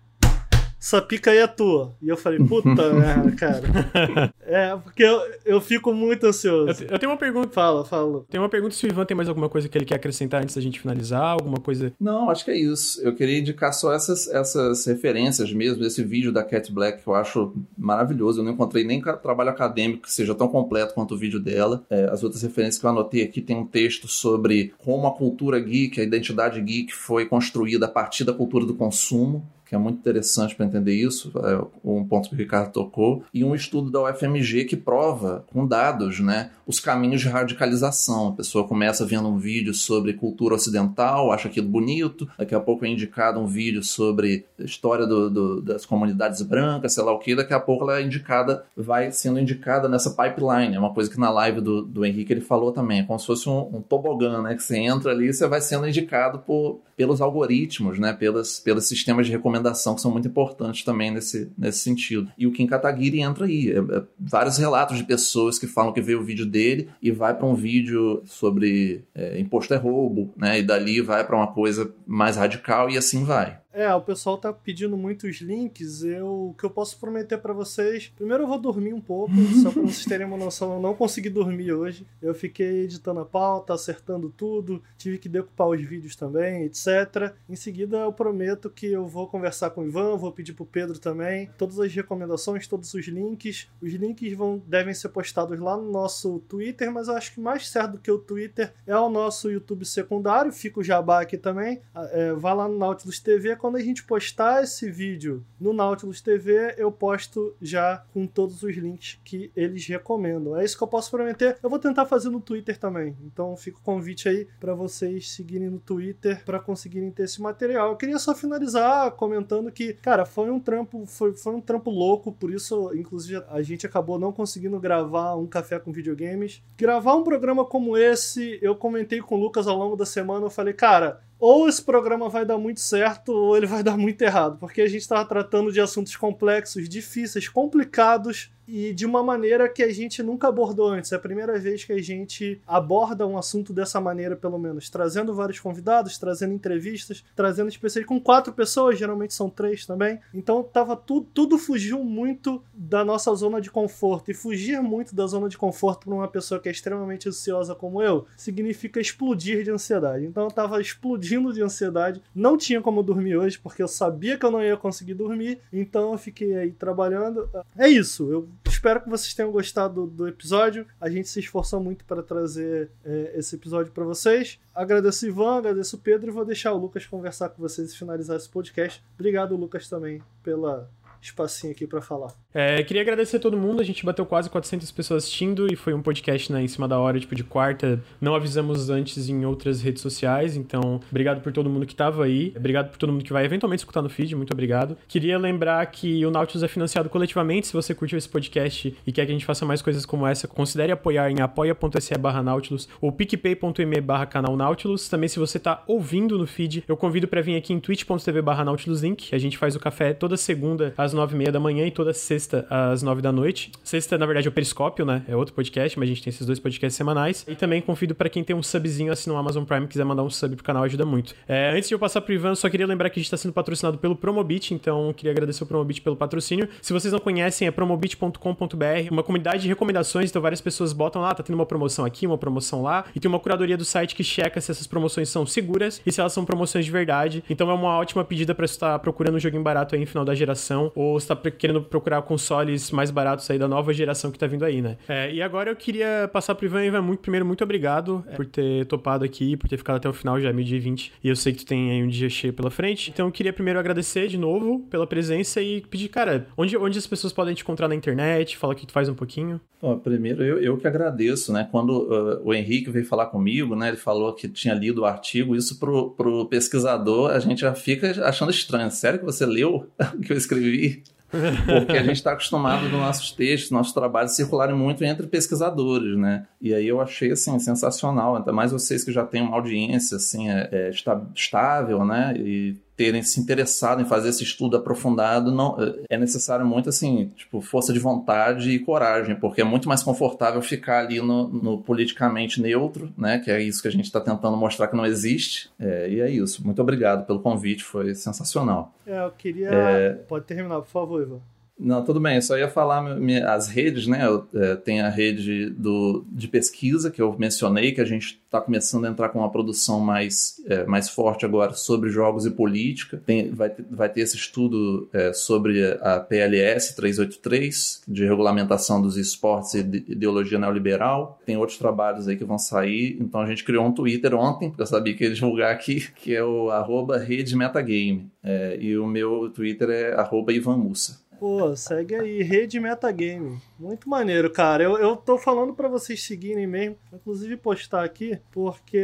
essa 0.81 1.02
pica 1.02 1.31
aí 1.31 1.36
é 1.36 1.47
tua. 1.47 1.94
E 2.01 2.09
eu 2.09 2.16
falei, 2.16 2.39
puta 2.39 2.90
merda, 2.93 3.31
cara. 3.32 4.32
É, 4.52 4.74
porque 4.74 5.05
eu, 5.05 5.20
eu 5.44 5.61
fico 5.61 5.94
muito 5.94 6.27
ansioso. 6.27 6.82
Eu, 6.82 6.98
tenho 6.98 7.12
uma 7.12 7.19
pergunta. 7.19 7.51
Fala, 7.51 7.85
fala. 7.85 8.24
Tem 8.28 8.40
uma 8.40 8.48
pergunta 8.48 8.74
se 8.74 8.85
o 8.85 8.89
Ivan 8.89 9.05
tem 9.05 9.16
mais 9.16 9.28
alguma 9.28 9.48
coisa 9.48 9.69
que 9.69 9.78
ele 9.78 9.85
quer 9.85 9.94
acrescentar 9.94 10.43
antes 10.43 10.57
da 10.57 10.61
gente 10.61 10.81
finalizar, 10.81 11.23
alguma 11.23 11.59
coisa. 11.59 11.93
Não, 12.01 12.28
acho 12.28 12.44
que 12.44 12.51
é 12.51 12.57
isso. 12.57 13.01
Eu 13.01 13.15
queria 13.15 13.39
indicar 13.39 13.73
só 13.73 13.93
essas, 13.93 14.27
essas 14.27 14.85
referências 14.86 15.52
mesmo, 15.52 15.85
esse 15.85 16.02
vídeo 16.02 16.32
da 16.32 16.43
Cat 16.43 16.73
Black 16.73 17.01
que 17.01 17.09
eu 17.09 17.15
acho 17.15 17.55
maravilhoso. 17.78 18.40
Eu 18.40 18.44
não 18.44 18.52
encontrei 18.52 18.82
nem 18.82 19.01
trabalho 19.01 19.51
acadêmico 19.51 20.02
que 20.02 20.12
seja 20.12 20.35
tão 20.35 20.48
completo 20.48 20.94
quanto 20.94 21.15
o 21.15 21.19
vídeo 21.19 21.39
dela. 21.39 21.85
É, 21.89 22.07
as 22.07 22.24
outras 22.24 22.43
referências 22.43 22.81
que 22.81 22.86
eu 22.86 22.90
anotei 22.90 23.23
aqui 23.23 23.40
tem 23.40 23.57
um 23.57 23.66
texto 23.66 24.09
sobre 24.09 24.74
como 24.78 25.07
a 25.07 25.15
cultura 25.15 25.61
geek, 25.61 26.01
a 26.01 26.05
identidade 26.05 26.61
geek 26.61 26.93
foi 26.93 27.24
construída 27.27 27.86
a 27.86 27.89
partir 27.89 28.24
da 28.24 28.32
cultura 28.32 28.66
do 28.66 28.74
consumo 28.74 29.47
que 29.70 29.76
é 29.76 29.78
muito 29.78 30.01
interessante 30.01 30.56
para 30.56 30.66
entender 30.66 30.94
isso, 30.94 31.30
é 31.36 31.64
um 31.84 32.05
ponto 32.05 32.28
que 32.28 32.34
o 32.34 32.38
Ricardo 32.38 32.72
tocou, 32.72 33.22
e 33.32 33.44
um 33.44 33.55
estudo 33.55 33.88
da 33.88 34.02
UFMG 34.02 34.64
que 34.64 34.76
prova, 34.76 35.44
com 35.47 35.64
dados, 35.64 36.18
né, 36.18 36.51
os 36.66 36.80
caminhos 36.80 37.20
de 37.20 37.28
radicalização. 37.28 38.30
A 38.30 38.32
pessoa 38.32 38.66
começa 38.66 39.06
vendo 39.06 39.28
um 39.28 39.38
vídeo 39.38 39.72
sobre 39.72 40.14
cultura 40.14 40.56
ocidental, 40.56 41.30
acha 41.30 41.47
aquilo 41.47 41.68
bonito, 41.68 42.28
daqui 42.36 42.52
a 42.52 42.59
pouco 42.59 42.84
é 42.84 42.88
indicado 42.88 43.38
um 43.38 43.47
vídeo 43.47 43.80
sobre 43.80 44.44
história 44.59 45.06
do, 45.06 45.30
do, 45.30 45.62
das 45.62 45.86
comunidades 45.86 46.42
brancas, 46.42 46.92
sei 46.92 47.05
lá 47.05 47.12
o 47.12 47.20
que, 47.20 47.36
daqui 47.36 47.55
a 47.55 47.60
pouco 47.60 47.84
ela 47.84 48.01
é 48.01 48.02
indicada, 48.02 48.64
vai 48.76 49.12
sendo 49.12 49.38
indicada 49.38 49.88
nessa 49.88 50.10
pipeline. 50.10 50.74
É 50.74 50.80
uma 50.80 50.92
coisa 50.92 51.09
que 51.09 51.20
na 51.20 51.30
live 51.30 51.60
do, 51.60 51.82
do 51.82 52.05
Henrique 52.05 52.32
ele 52.32 52.40
falou 52.40 52.72
também, 52.72 53.02
é 53.02 53.02
como 53.05 53.20
se 53.20 53.26
fosse 53.26 53.48
um, 53.48 53.76
um 53.76 53.80
tobogã, 53.80 54.42
né, 54.42 54.56
que 54.56 54.64
você 54.64 54.78
entra 54.78 55.12
ali 55.12 55.28
e 55.28 55.32
você 55.32 55.47
vai 55.47 55.60
sendo 55.60 55.86
indicado 55.86 56.40
por, 56.40 56.80
pelos 57.01 57.22
algoritmos, 57.22 57.98
né, 57.98 58.12
pelas, 58.12 58.60
pelos 58.60 58.86
sistemas 58.86 59.24
de 59.24 59.32
recomendação 59.32 59.94
que 59.94 60.02
são 60.02 60.10
muito 60.10 60.28
importantes 60.28 60.85
também 60.85 61.10
nesse, 61.10 61.51
nesse 61.56 61.78
sentido. 61.78 62.31
E 62.36 62.47
o 62.47 62.52
Kim 62.52 62.66
Kataguiri 62.66 63.22
entra 63.22 63.47
aí. 63.47 63.70
É, 63.70 63.78
é, 63.78 64.02
vários 64.18 64.59
relatos 64.59 64.98
de 64.98 65.05
pessoas 65.05 65.59
que 65.59 65.66
falam 65.66 65.94
que 65.94 66.02
vê 66.02 66.14
o 66.14 66.22
vídeo 66.22 66.44
dele 66.44 66.90
e 67.01 67.10
vai 67.10 67.35
para 67.35 67.47
um 67.47 67.55
vídeo 67.55 68.22
sobre 68.27 69.02
é, 69.14 69.40
imposto 69.40 69.72
é 69.72 69.78
roubo, 69.78 70.31
né? 70.36 70.59
E 70.59 70.62
dali 70.62 71.01
vai 71.01 71.27
para 71.27 71.36
uma 71.36 71.47
coisa 71.47 71.90
mais 72.06 72.36
radical 72.36 72.90
e 72.90 72.98
assim 72.98 73.24
vai. 73.24 73.60
É, 73.72 73.92
o 73.94 74.01
pessoal 74.01 74.36
tá 74.36 74.52
pedindo 74.52 74.97
muitos 74.97 75.36
links. 75.36 76.02
Eu, 76.02 76.51
o 76.51 76.55
que 76.59 76.64
eu 76.64 76.70
posso 76.70 76.98
prometer 76.98 77.38
para 77.38 77.52
vocês, 77.52 78.12
primeiro 78.16 78.42
eu 78.42 78.48
vou 78.48 78.59
dormir 78.59 78.92
um 78.92 79.01
pouco, 79.01 79.32
só 79.62 79.70
para 79.70 79.82
vocês 79.82 80.05
terem 80.05 80.26
uma 80.26 80.36
noção, 80.36 80.74
eu 80.74 80.80
não 80.80 80.94
consegui 80.94 81.30
dormir 81.30 81.72
hoje. 81.72 82.06
Eu 82.20 82.34
fiquei 82.34 82.82
editando 82.82 83.20
a 83.20 83.24
pauta, 83.24 83.72
acertando 83.72 84.32
tudo, 84.36 84.82
tive 84.98 85.18
que 85.18 85.28
decupar 85.28 85.68
os 85.68 85.80
vídeos 85.82 86.16
também, 86.16 86.64
etc. 86.64 87.32
Em 87.48 87.55
seguida 87.55 87.98
eu 87.98 88.12
prometo 88.12 88.68
que 88.68 88.86
eu 88.86 89.06
vou 89.06 89.28
conversar 89.28 89.70
com 89.70 89.82
o 89.82 89.86
Ivan, 89.86 90.16
vou 90.16 90.32
pedir 90.32 90.52
pro 90.52 90.66
Pedro 90.66 90.98
também, 90.98 91.48
todas 91.56 91.78
as 91.78 91.94
recomendações, 91.94 92.66
todos 92.66 92.92
os 92.92 93.06
links. 93.06 93.68
Os 93.80 93.92
links 93.92 94.32
vão 94.32 94.60
devem 94.66 94.94
ser 94.94 95.10
postados 95.10 95.59
lá 95.60 95.76
no 95.76 95.90
nosso 95.90 96.40
Twitter, 96.48 96.90
mas 96.90 97.06
eu 97.06 97.14
acho 97.14 97.34
que 97.34 97.40
mais 97.40 97.68
certo 97.68 97.92
do 97.92 97.98
que 97.98 98.10
o 98.10 98.18
Twitter 98.18 98.72
é 98.86 98.97
o 98.97 99.09
nosso 99.09 99.51
YouTube 99.51 99.84
secundário, 99.84 100.52
fica 100.52 100.80
o 100.80 100.84
jabá 100.84 101.20
aqui 101.20 101.38
também. 101.38 101.80
É, 102.12 102.32
vá 102.32 102.52
lá 102.52 102.66
no 102.66 102.76
Nautilus 102.76 103.20
TV, 103.20 103.56
quando 103.61 103.77
a 103.77 103.81
gente 103.81 104.03
postar 104.05 104.62
esse 104.62 104.91
vídeo 104.91 105.45
no 105.61 105.73
Nautilus 105.73 106.20
TV, 106.20 106.74
eu 106.78 106.91
posto 106.91 107.55
já 107.61 108.03
com 108.12 108.27
todos 108.27 108.62
os 108.62 108.74
links 108.74 109.20
que 109.23 109.53
eles 109.55 109.87
recomendam. 109.87 110.59
É 110.59 110.65
isso 110.65 110.77
que 110.77 110.82
eu 110.82 110.89
posso 110.89 111.11
prometer. 111.11 111.59
Eu 111.62 111.69
vou 111.69 111.78
tentar 111.78 112.07
fazer 112.07 112.31
no 112.31 112.41
Twitter 112.41 112.78
também. 112.78 113.15
Então 113.23 113.57
fica 113.57 113.78
o 113.78 113.82
convite 113.82 114.28
aí 114.28 114.49
para 114.59 114.74
vocês 114.74 115.31
seguirem 115.31 115.69
no 115.69 115.78
Twitter 115.78 116.43
para 116.45 116.59
conseguirem 116.59 117.11
ter 117.11 117.24
esse 117.24 117.41
material. 117.43 117.91
Eu 117.91 117.97
queria 117.97 118.19
só 118.19 118.35
finalizar 118.35 119.12
comentando 119.12 119.70
que, 119.70 119.93
cara, 119.93 120.24
foi 120.24 120.51
um 120.51 120.59
trampo, 120.59 121.05
foi, 121.07 121.35
foi 121.35 121.55
um 121.55 121.61
trampo 121.61 121.91
louco, 121.91 122.32
por 122.32 122.51
isso, 122.51 122.93
inclusive, 122.95 123.45
a 123.51 123.61
gente 123.61 123.87
acabou 123.87 124.19
não 124.19 124.32
conseguindo 124.32 124.81
gravar 124.81 125.37
um 125.37 125.47
café 125.47 125.78
com 125.78 125.93
videogames. 125.93 126.62
Gravar 126.78 127.15
um 127.15 127.23
programa 127.23 127.65
como 127.65 127.97
esse, 127.97 128.59
eu 128.62 128.74
comentei 128.74 129.20
com 129.20 129.35
o 129.35 129.39
Lucas 129.39 129.66
ao 129.66 129.77
longo 129.77 129.97
da 129.97 130.07
semana, 130.07 130.47
eu 130.47 130.51
falei, 130.51 130.73
cara, 130.73 131.20
ou 131.41 131.67
esse 131.69 131.83
programa 131.83 132.29
vai 132.29 132.45
dar 132.45 132.59
muito 132.59 132.81
certo 132.81 133.33
ou 133.33 133.57
ele 133.57 133.67
vai 133.67 133.83
dar 133.83 133.97
muito 133.97 134.21
errado, 134.21 134.59
porque 134.59 134.83
a 134.83 134.87
gente 134.87 135.01
estava 135.01 135.25
tratando 135.25 135.73
de 135.73 135.81
assuntos 135.81 136.15
complexos, 136.15 136.89
difíceis, 136.89 137.49
complicados 137.49 138.53
e 138.70 138.94
de 138.94 139.05
uma 139.05 139.22
maneira 139.22 139.68
que 139.68 139.82
a 139.82 139.92
gente 139.92 140.22
nunca 140.22 140.48
abordou 140.48 140.88
antes. 140.88 141.12
É 141.12 141.16
a 141.16 141.18
primeira 141.18 141.59
vez 141.59 141.84
que 141.84 141.92
a 141.92 142.02
gente 142.02 142.60
aborda 142.66 143.26
um 143.26 143.36
assunto 143.36 143.72
dessa 143.72 144.01
maneira, 144.01 144.36
pelo 144.36 144.59
menos, 144.59 144.88
trazendo 144.88 145.34
vários 145.34 145.59
convidados, 145.59 146.18
trazendo 146.18 146.55
entrevistas, 146.55 147.24
trazendo 147.34 147.68
especialistas 147.68 148.09
com 148.09 148.20
quatro 148.20 148.52
pessoas, 148.52 148.98
geralmente 148.98 149.34
são 149.34 149.51
três 149.51 149.84
também. 149.84 150.20
Então 150.32 150.62
tava 150.62 150.97
tudo, 150.97 151.26
tudo 151.34 151.59
fugiu 151.59 152.05
muito 152.05 152.62
da 152.72 153.05
nossa 153.05 153.34
zona 153.34 153.60
de 153.60 153.70
conforto 153.70 154.30
e 154.30 154.34
fugir 154.34 154.80
muito 154.80 155.14
da 155.14 155.26
zona 155.26 155.48
de 155.48 155.59
conforto 155.59 156.05
para 156.05 156.14
uma 156.14 156.28
pessoa 156.28 156.60
que 156.60 156.68
é 156.68 156.72
extremamente 156.72 157.28
ansiosa 157.28 157.74
como 157.74 158.02
eu 158.02 158.26
significa 158.36 159.01
explodir 159.01 159.64
de 159.64 159.70
ansiedade. 159.70 160.24
Então 160.24 160.44
eu 160.44 160.51
tava 160.51 160.80
explodindo 160.80 161.52
de 161.52 161.62
ansiedade, 161.62 162.22
não 162.34 162.56
tinha 162.56 162.80
como 162.80 163.02
dormir 163.02 163.36
hoje 163.36 163.59
porque 163.59 163.82
eu 163.82 163.88
sabia 163.88 164.38
que 164.38 164.47
eu 164.47 164.51
não 164.51 164.62
ia 164.62 164.76
conseguir 164.76 165.14
dormir, 165.14 165.60
então 165.72 166.12
eu 166.12 166.18
fiquei 166.18 166.56
aí 166.56 166.72
trabalhando. 166.72 167.48
É 167.76 167.88
isso. 167.88 168.30
Eu 168.30 168.48
espero 168.69 169.01
que 169.01 169.09
vocês 169.09 169.35
tenham 169.35 169.53
gostado 169.53 170.07
do, 170.07 170.27
episódio. 170.27 170.87
A 171.01 171.09
gente 171.11 171.28
se 171.28 171.41
esforçou 171.41 171.81
muito 171.81 172.05
para 172.05 172.23
trazer 172.23 172.91
é, 173.05 173.32
esse 173.37 173.55
episódio 173.57 173.93
para 173.93 174.05
vocês. 174.05 174.59
Agradeço 174.74 175.24
o 175.24 175.28
Ivan, 175.28 175.59
agradeço 175.59 175.97
o 175.97 175.99
Pedro 175.99 176.31
e 176.31 176.32
vou 176.32 176.45
deixar 176.45 176.73
o 176.73 176.78
Lucas 176.78 177.07
conversar 177.07 177.51
com 177.51 177.61
vocês 177.61 177.93
e 177.93 177.97
finalizar 177.97 178.37
esse 178.37 178.49
podcast. 178.49 179.03
Obrigado, 179.15 179.57
Lucas, 179.57 179.89
também 179.89 180.23
pela 180.43 180.89
espacinho 181.20 181.72
aqui 181.72 181.86
para 181.86 182.01
falar. 182.01 182.32
É, 182.52 182.82
queria 182.82 183.02
agradecer 183.02 183.36
a 183.36 183.40
todo 183.40 183.56
mundo, 183.56 183.80
a 183.80 183.84
gente 183.84 184.05
bateu 184.05 184.24
quase 184.26 184.48
400 184.51 184.90
pessoas 184.90 185.24
assistindo 185.24 185.72
e 185.72 185.76
foi 185.76 185.94
um 185.94 186.02
podcast 186.02 186.52
né, 186.52 186.62
em 186.62 186.68
cima 186.68 186.88
da 186.88 186.98
hora, 186.98 187.18
tipo 187.20 187.34
de 187.34 187.44
quarta. 187.44 188.02
Não 188.20 188.34
avisamos 188.34 188.90
antes 188.90 189.28
em 189.28 189.44
outras 189.44 189.82
redes 189.82 190.02
sociais, 190.02 190.56
então 190.56 191.01
obrigado 191.10 191.40
por 191.40 191.52
todo 191.52 191.68
mundo 191.68 191.86
que 191.86 191.92
estava 191.92 192.24
aí, 192.24 192.52
obrigado 192.56 192.90
por 192.90 192.98
todo 192.98 193.12
mundo 193.12 193.24
que 193.24 193.32
vai 193.32 193.44
eventualmente 193.44 193.80
escutar 193.80 194.02
no 194.02 194.09
feed, 194.09 194.34
muito 194.34 194.52
obrigado. 194.52 194.97
Queria 195.06 195.38
lembrar 195.38 195.84
que 195.86 196.24
o 196.24 196.30
Nautilus 196.30 196.62
é 196.62 196.68
financiado 196.68 197.09
coletivamente, 197.09 197.66
se 197.66 197.72
você 197.72 197.94
curtiu 197.94 198.18
esse 198.18 198.28
podcast 198.28 198.97
e 199.06 199.12
quer 199.12 199.26
que 199.26 199.32
a 199.32 199.34
gente 199.34 199.44
faça 199.44 199.64
mais 199.64 199.82
coisas 199.82 200.06
como 200.06 200.26
essa, 200.26 200.48
considere 200.48 200.92
apoiar 200.92 201.30
em 201.30 201.40
apoia.se 201.40 202.18
barra 202.18 202.42
Nautilus 202.42 202.88
ou 203.01 203.12
picpay.me 203.12 204.01
barra 204.01 204.26
canal 204.26 204.56
Nautilus. 204.56 205.09
Também 205.09 205.28
se 205.28 205.38
você 205.38 205.59
está 205.59 205.82
ouvindo 205.86 206.38
no 206.38 206.47
feed, 206.47 206.84
eu 206.88 206.97
convido 206.97 207.28
para 207.28 207.40
vir 207.40 207.56
aqui 207.56 207.72
em 207.72 207.80
twitch.tv 207.80 208.42
barra 208.42 208.64
Nautilus 208.64 209.02
Link, 209.02 209.34
a 209.34 209.38
gente 209.38 209.59
faz 209.59 209.76
o 209.76 209.80
café 209.80 210.12
toda 210.12 210.36
segunda 210.36 210.94
às 210.97 211.10
nove 211.12 211.35
e 211.35 211.39
meia 211.39 211.53
da 211.53 211.61
manhã 211.61 211.87
e 211.87 211.91
toda 211.91 212.12
sexta 212.12 212.41
sexta 212.41 212.66
às 212.69 213.03
nove 213.03 213.20
da 213.20 213.31
noite. 213.31 213.70
Sexta, 213.85 214.19
na 214.19 214.27
verdade, 214.27 214.49
é 214.49 214.51
o 214.51 214.53
Periscópio, 214.53 215.05
né? 215.05 215.23
É 215.28 215.37
outro 215.37 215.55
podcast, 215.55 215.99
mas 215.99 216.09
a 216.09 216.11
gente 216.11 216.23
tem 216.23 216.31
esses 216.31 216.47
dois 216.47 216.59
podcasts 216.59 216.97
semanais. 216.97 217.45
E 217.47 217.55
também 217.55 217.81
convido 217.81 218.15
para 218.15 218.28
quem 218.28 218.43
tem 218.43 218.57
um 218.57 218.62
subzinho 218.62 219.12
assim 219.12 219.31
no 219.31 219.37
Amazon 219.37 219.65
Prime, 219.65 219.87
quiser 219.87 220.05
mandar 220.05 220.23
um 220.23 220.31
sub 220.31 220.57
pro 220.57 220.65
canal, 220.65 220.82
ajuda 220.82 221.05
muito. 221.05 221.35
É, 221.47 221.73
antes 221.74 221.89
de 221.89 221.95
eu 221.95 221.99
passar 221.99 222.20
pro 222.20 222.32
Ivan, 222.32 222.55
só 222.55 222.69
queria 222.69 222.87
lembrar 222.87 223.11
que 223.11 223.19
a 223.19 223.20
gente 223.20 223.27
está 223.27 223.37
sendo 223.37 223.53
patrocinado 223.53 223.99
pelo 223.99 224.16
Promobit, 224.16 224.74
então 224.74 225.12
queria 225.12 225.32
agradecer 225.32 225.62
o 225.62 225.66
Promobit 225.66 226.01
pelo 226.01 226.16
patrocínio. 226.16 226.69
Se 226.81 226.93
vocês 226.93 227.12
não 227.12 227.20
conhecem, 227.20 227.69
é 227.69 227.70
promobit.com.br, 227.70 229.11
uma 229.11 229.23
comunidade 229.23 229.62
de 229.62 229.69
recomendações, 229.69 230.31
então 230.31 230.41
várias 230.41 230.61
pessoas 230.61 230.93
botam 230.93 231.23
lá, 231.23 231.35
tá 231.35 231.43
tendo 231.43 231.57
uma 231.57 231.66
promoção 231.66 232.05
aqui, 232.05 232.27
uma 232.27 232.39
promoção 232.39 232.82
lá, 232.82 233.05
e 233.15 233.20
tem 233.20 233.28
uma 233.28 233.39
curadoria 233.39 233.77
do 233.77 233.85
site 233.85 234.15
que 234.15 234.24
checa 234.24 234.61
se 234.61 234.70
essas 234.70 234.87
promoções 234.87 235.28
são 235.28 235.45
seguras 235.45 236.01
e 236.05 236.12
se 236.12 236.20
elas 236.20 236.32
são 236.32 236.45
promoções 236.45 236.85
de 236.85 236.91
verdade. 236.91 237.45
Então 237.51 237.70
é 237.70 237.74
uma 237.74 237.99
ótima 237.99 238.24
pedida 238.24 238.55
para 238.55 238.65
estar 238.65 238.99
procurando 239.01 239.37
um 239.37 239.41
joguinho 239.41 239.62
barato 239.62 239.95
aí 239.95 240.01
no 240.01 240.07
final 240.07 240.24
da 240.24 240.35
geração, 240.35 240.91
ou 241.01 241.16
está 241.16 241.35
querendo 241.36 241.82
procurar 241.82 242.20
consoles 242.22 242.90
mais 242.90 243.10
baratos 243.10 243.51
aí 243.51 243.59
da 243.59 243.66
nova 243.66 243.93
geração 243.93 244.31
que 244.31 244.39
tá 244.39 244.47
vindo 244.47 244.64
aí, 244.64 244.82
né? 244.82 244.98
É, 245.09 245.32
e 245.32 245.40
agora 245.40 245.70
eu 245.70 245.77
queria 245.77 246.28
passar 246.32 246.55
pro 246.55 246.66
Ivan. 246.66 246.85
Ivan, 246.85 247.02
muito, 247.02 247.20
primeiro, 247.20 247.47
muito 247.47 247.64
obrigado 247.64 248.22
é, 248.28 248.35
por 248.35 248.44
ter 248.44 248.85
topado 248.86 249.24
aqui, 249.24 249.56
por 249.56 249.68
ter 249.68 249.77
ficado 249.77 249.97
até 249.97 250.09
o 250.09 250.12
final, 250.12 250.39
já 250.40 250.51
é 250.51 250.52
meio-dia 250.52 250.81
20. 250.81 251.12
E 251.24 251.28
eu 251.28 251.36
sei 251.36 251.52
que 251.52 251.60
tu 251.60 251.66
tem 251.66 251.90
aí 251.90 252.02
um 252.02 252.09
dia 252.09 252.28
cheio 252.28 252.52
pela 252.52 252.70
frente. 252.70 253.10
Então 253.10 253.27
eu 253.27 253.32
queria 253.32 253.52
primeiro 253.52 253.78
agradecer 253.78 254.28
de 254.28 254.36
novo 254.36 254.81
pela 254.90 255.06
presença 255.06 255.62
e 255.62 255.81
pedir, 255.81 256.09
cara, 256.09 256.47
onde, 256.56 256.77
onde 256.77 256.98
as 256.98 257.06
pessoas 257.06 257.32
podem 257.32 257.55
te 257.55 257.62
encontrar 257.62 257.89
na 257.89 257.94
internet? 257.94 258.56
Fala 258.56 258.74
o 258.74 258.77
que 258.77 258.86
tu 258.86 258.93
faz 258.93 259.09
um 259.09 259.14
pouquinho. 259.14 259.60
Bom, 259.81 259.98
primeiro, 259.98 260.44
eu, 260.44 260.60
eu 260.60 260.77
que 260.77 260.86
agradeço, 260.86 261.55
né? 261.55 261.66
Quando 261.70 262.02
uh, 262.02 262.43
o 262.44 262.52
Henrique 262.52 262.90
veio 262.90 263.06
falar 263.06 263.27
comigo, 263.27 263.74
né? 263.74 263.89
Ele 263.89 263.97
falou 263.97 264.35
que 264.35 264.47
tinha 264.47 264.74
lido 264.74 265.01
o 265.01 265.05
artigo. 265.06 265.56
Isso 265.56 265.78
pro, 265.78 266.10
pro 266.10 266.44
pesquisador, 266.47 267.31
a 267.31 267.39
gente 267.39 267.62
já 267.62 267.74
fica 267.74 268.10
achando 268.27 268.51
estranho. 268.51 268.90
Sério 268.90 269.18
que 269.18 269.24
você 269.24 269.47
leu 269.47 269.86
o 270.14 270.20
que 270.20 270.32
eu 270.32 270.36
escrevi? 270.36 270.90
Porque 271.31 271.97
a 271.97 272.03
gente 272.03 272.17
está 272.17 272.33
acostumado 272.33 272.83
nos 272.83 272.93
nossos 272.93 273.31
textos, 273.31 273.71
nossos 273.71 273.93
trabalhos 273.93 274.35
circularem 274.35 274.75
muito 274.75 275.05
entre 275.05 275.27
pesquisadores, 275.27 276.19
né? 276.19 276.47
E 276.61 276.75
aí 276.75 276.89
eu 276.89 277.01
achei, 277.01 277.31
assim, 277.31 277.57
sensacional. 277.59 278.37
Ainda 278.37 278.53
mais 278.53 278.73
vocês 278.73 279.05
que 279.05 279.12
já 279.12 279.25
têm 279.25 279.43
uma 279.43 279.57
audiência, 279.57 280.17
assim, 280.17 280.51
é, 280.51 280.69
é, 280.73 280.91
estável, 281.35 282.05
né? 282.05 282.35
E 282.37 282.77
terem 283.01 283.22
se 283.22 283.40
interessado 283.40 284.02
em 284.02 284.05
fazer 284.05 284.28
esse 284.28 284.44
estudo 284.44 284.77
aprofundado, 284.77 285.51
não 285.51 285.74
é 286.06 286.18
necessário 286.18 286.66
muito 286.66 286.90
assim, 286.90 287.32
tipo, 287.35 287.62
força 287.62 287.94
de 287.94 287.98
vontade 287.98 288.72
e 288.72 288.78
coragem, 288.78 289.35
porque 289.35 289.62
é 289.62 289.64
muito 289.64 289.89
mais 289.89 290.02
confortável 290.02 290.60
ficar 290.60 290.98
ali 290.98 291.18
no, 291.18 291.48
no 291.48 291.78
politicamente 291.78 292.60
neutro, 292.60 293.10
né? 293.16 293.39
Que 293.39 293.51
é 293.51 293.62
isso 293.62 293.81
que 293.81 293.89
a 293.89 293.90
gente 293.90 294.05
está 294.05 294.20
tentando 294.20 294.55
mostrar 294.55 294.86
que 294.86 294.94
não 294.94 295.06
existe. 295.06 295.70
É, 295.81 296.10
e 296.10 296.20
é 296.20 296.28
isso. 296.28 296.62
Muito 296.62 296.82
obrigado 296.82 297.24
pelo 297.24 297.40
convite, 297.40 297.82
foi 297.82 298.14
sensacional. 298.14 298.93
É, 299.06 299.24
eu 299.24 299.31
queria. 299.31 299.70
É... 299.70 300.10
Pode 300.28 300.44
terminar, 300.44 300.82
por 300.82 300.89
favor, 300.89 301.22
Ivan. 301.22 301.40
Não, 301.81 302.05
tudo 302.05 302.20
bem. 302.20 302.36
Eu 302.36 302.43
só 302.43 302.59
ia 302.59 302.69
falar 302.69 303.02
as 303.47 303.69
redes, 303.69 304.07
né? 304.07 304.27
Eu, 304.27 304.47
é, 304.55 304.77
tem 304.77 305.01
a 305.01 305.09
rede 305.09 305.70
do, 305.70 306.24
de 306.31 306.47
pesquisa 306.47 307.11
que 307.11 307.23
eu 307.23 307.35
mencionei, 307.39 307.93
que 307.93 308.02
a 308.02 308.05
gente 308.05 308.39
está 308.44 308.61
começando 308.61 309.07
a 309.07 309.09
entrar 309.09 309.31
com 309.31 309.39
uma 309.39 309.51
produção 309.51 309.98
mais, 309.98 310.61
é, 310.66 310.85
mais 310.85 311.09
forte 311.09 311.47
agora 311.47 311.73
sobre 311.73 312.11
jogos 312.11 312.44
e 312.44 312.51
política. 312.51 313.23
Tem, 313.24 313.51
vai, 313.51 313.73
vai 313.90 314.09
ter 314.11 314.20
esse 314.20 314.36
estudo 314.36 315.09
é, 315.12 315.32
sobre 315.32 315.98
a 316.02 316.20
PLS 316.20 316.94
383, 316.94 318.02
de 318.07 318.27
regulamentação 318.27 319.01
dos 319.01 319.16
esportes 319.16 319.74
e 319.74 319.78
ideologia 319.81 320.59
neoliberal. 320.59 321.40
Tem 321.47 321.57
outros 321.57 321.78
trabalhos 321.78 322.28
aí 322.28 322.36
que 322.36 322.44
vão 322.44 322.59
sair. 322.59 323.16
Então 323.20 323.40
a 323.40 323.47
gente 323.47 323.65
criou 323.65 323.86
um 323.86 323.93
Twitter 323.93 324.35
ontem, 324.35 324.69
porque 324.69 324.82
eu 324.82 324.86
sabia 324.86 325.15
que 325.15 325.24
ia 325.24 325.32
divulgar 325.32 325.73
aqui, 325.73 326.09
que 326.16 326.35
é 326.35 326.44
o 326.44 326.70
arroba 326.70 327.16
rede 327.16 327.57
metagame. 327.57 328.31
É, 328.44 328.77
e 328.78 328.98
o 328.98 329.07
meu 329.07 329.48
Twitter 329.51 329.89
é 329.89 330.15
arroba 330.15 330.52
Ivan 330.52 330.77
Mussa. 330.77 331.30
Pô, 331.41 331.75
segue 331.75 332.15
aí, 332.15 332.43
Rede 332.43 332.79
Metagame. 332.79 333.59
Muito 333.79 334.11
maneiro, 334.11 334.51
cara. 334.51 334.85
Eu, 334.85 334.99
eu 334.99 335.17
tô 335.17 335.39
falando 335.39 335.73
para 335.73 335.89
vocês 335.89 336.23
seguirem 336.23 336.67
mesmo, 336.67 336.99
inclusive 337.11 337.57
postar 337.57 338.05
aqui, 338.05 338.39
porque 338.53 339.03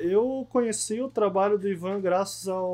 eu 0.00 0.46
conheci 0.48 1.02
o 1.02 1.10
trabalho 1.10 1.58
do 1.58 1.68
Ivan 1.68 2.00
graças 2.00 2.48
ao, 2.48 2.64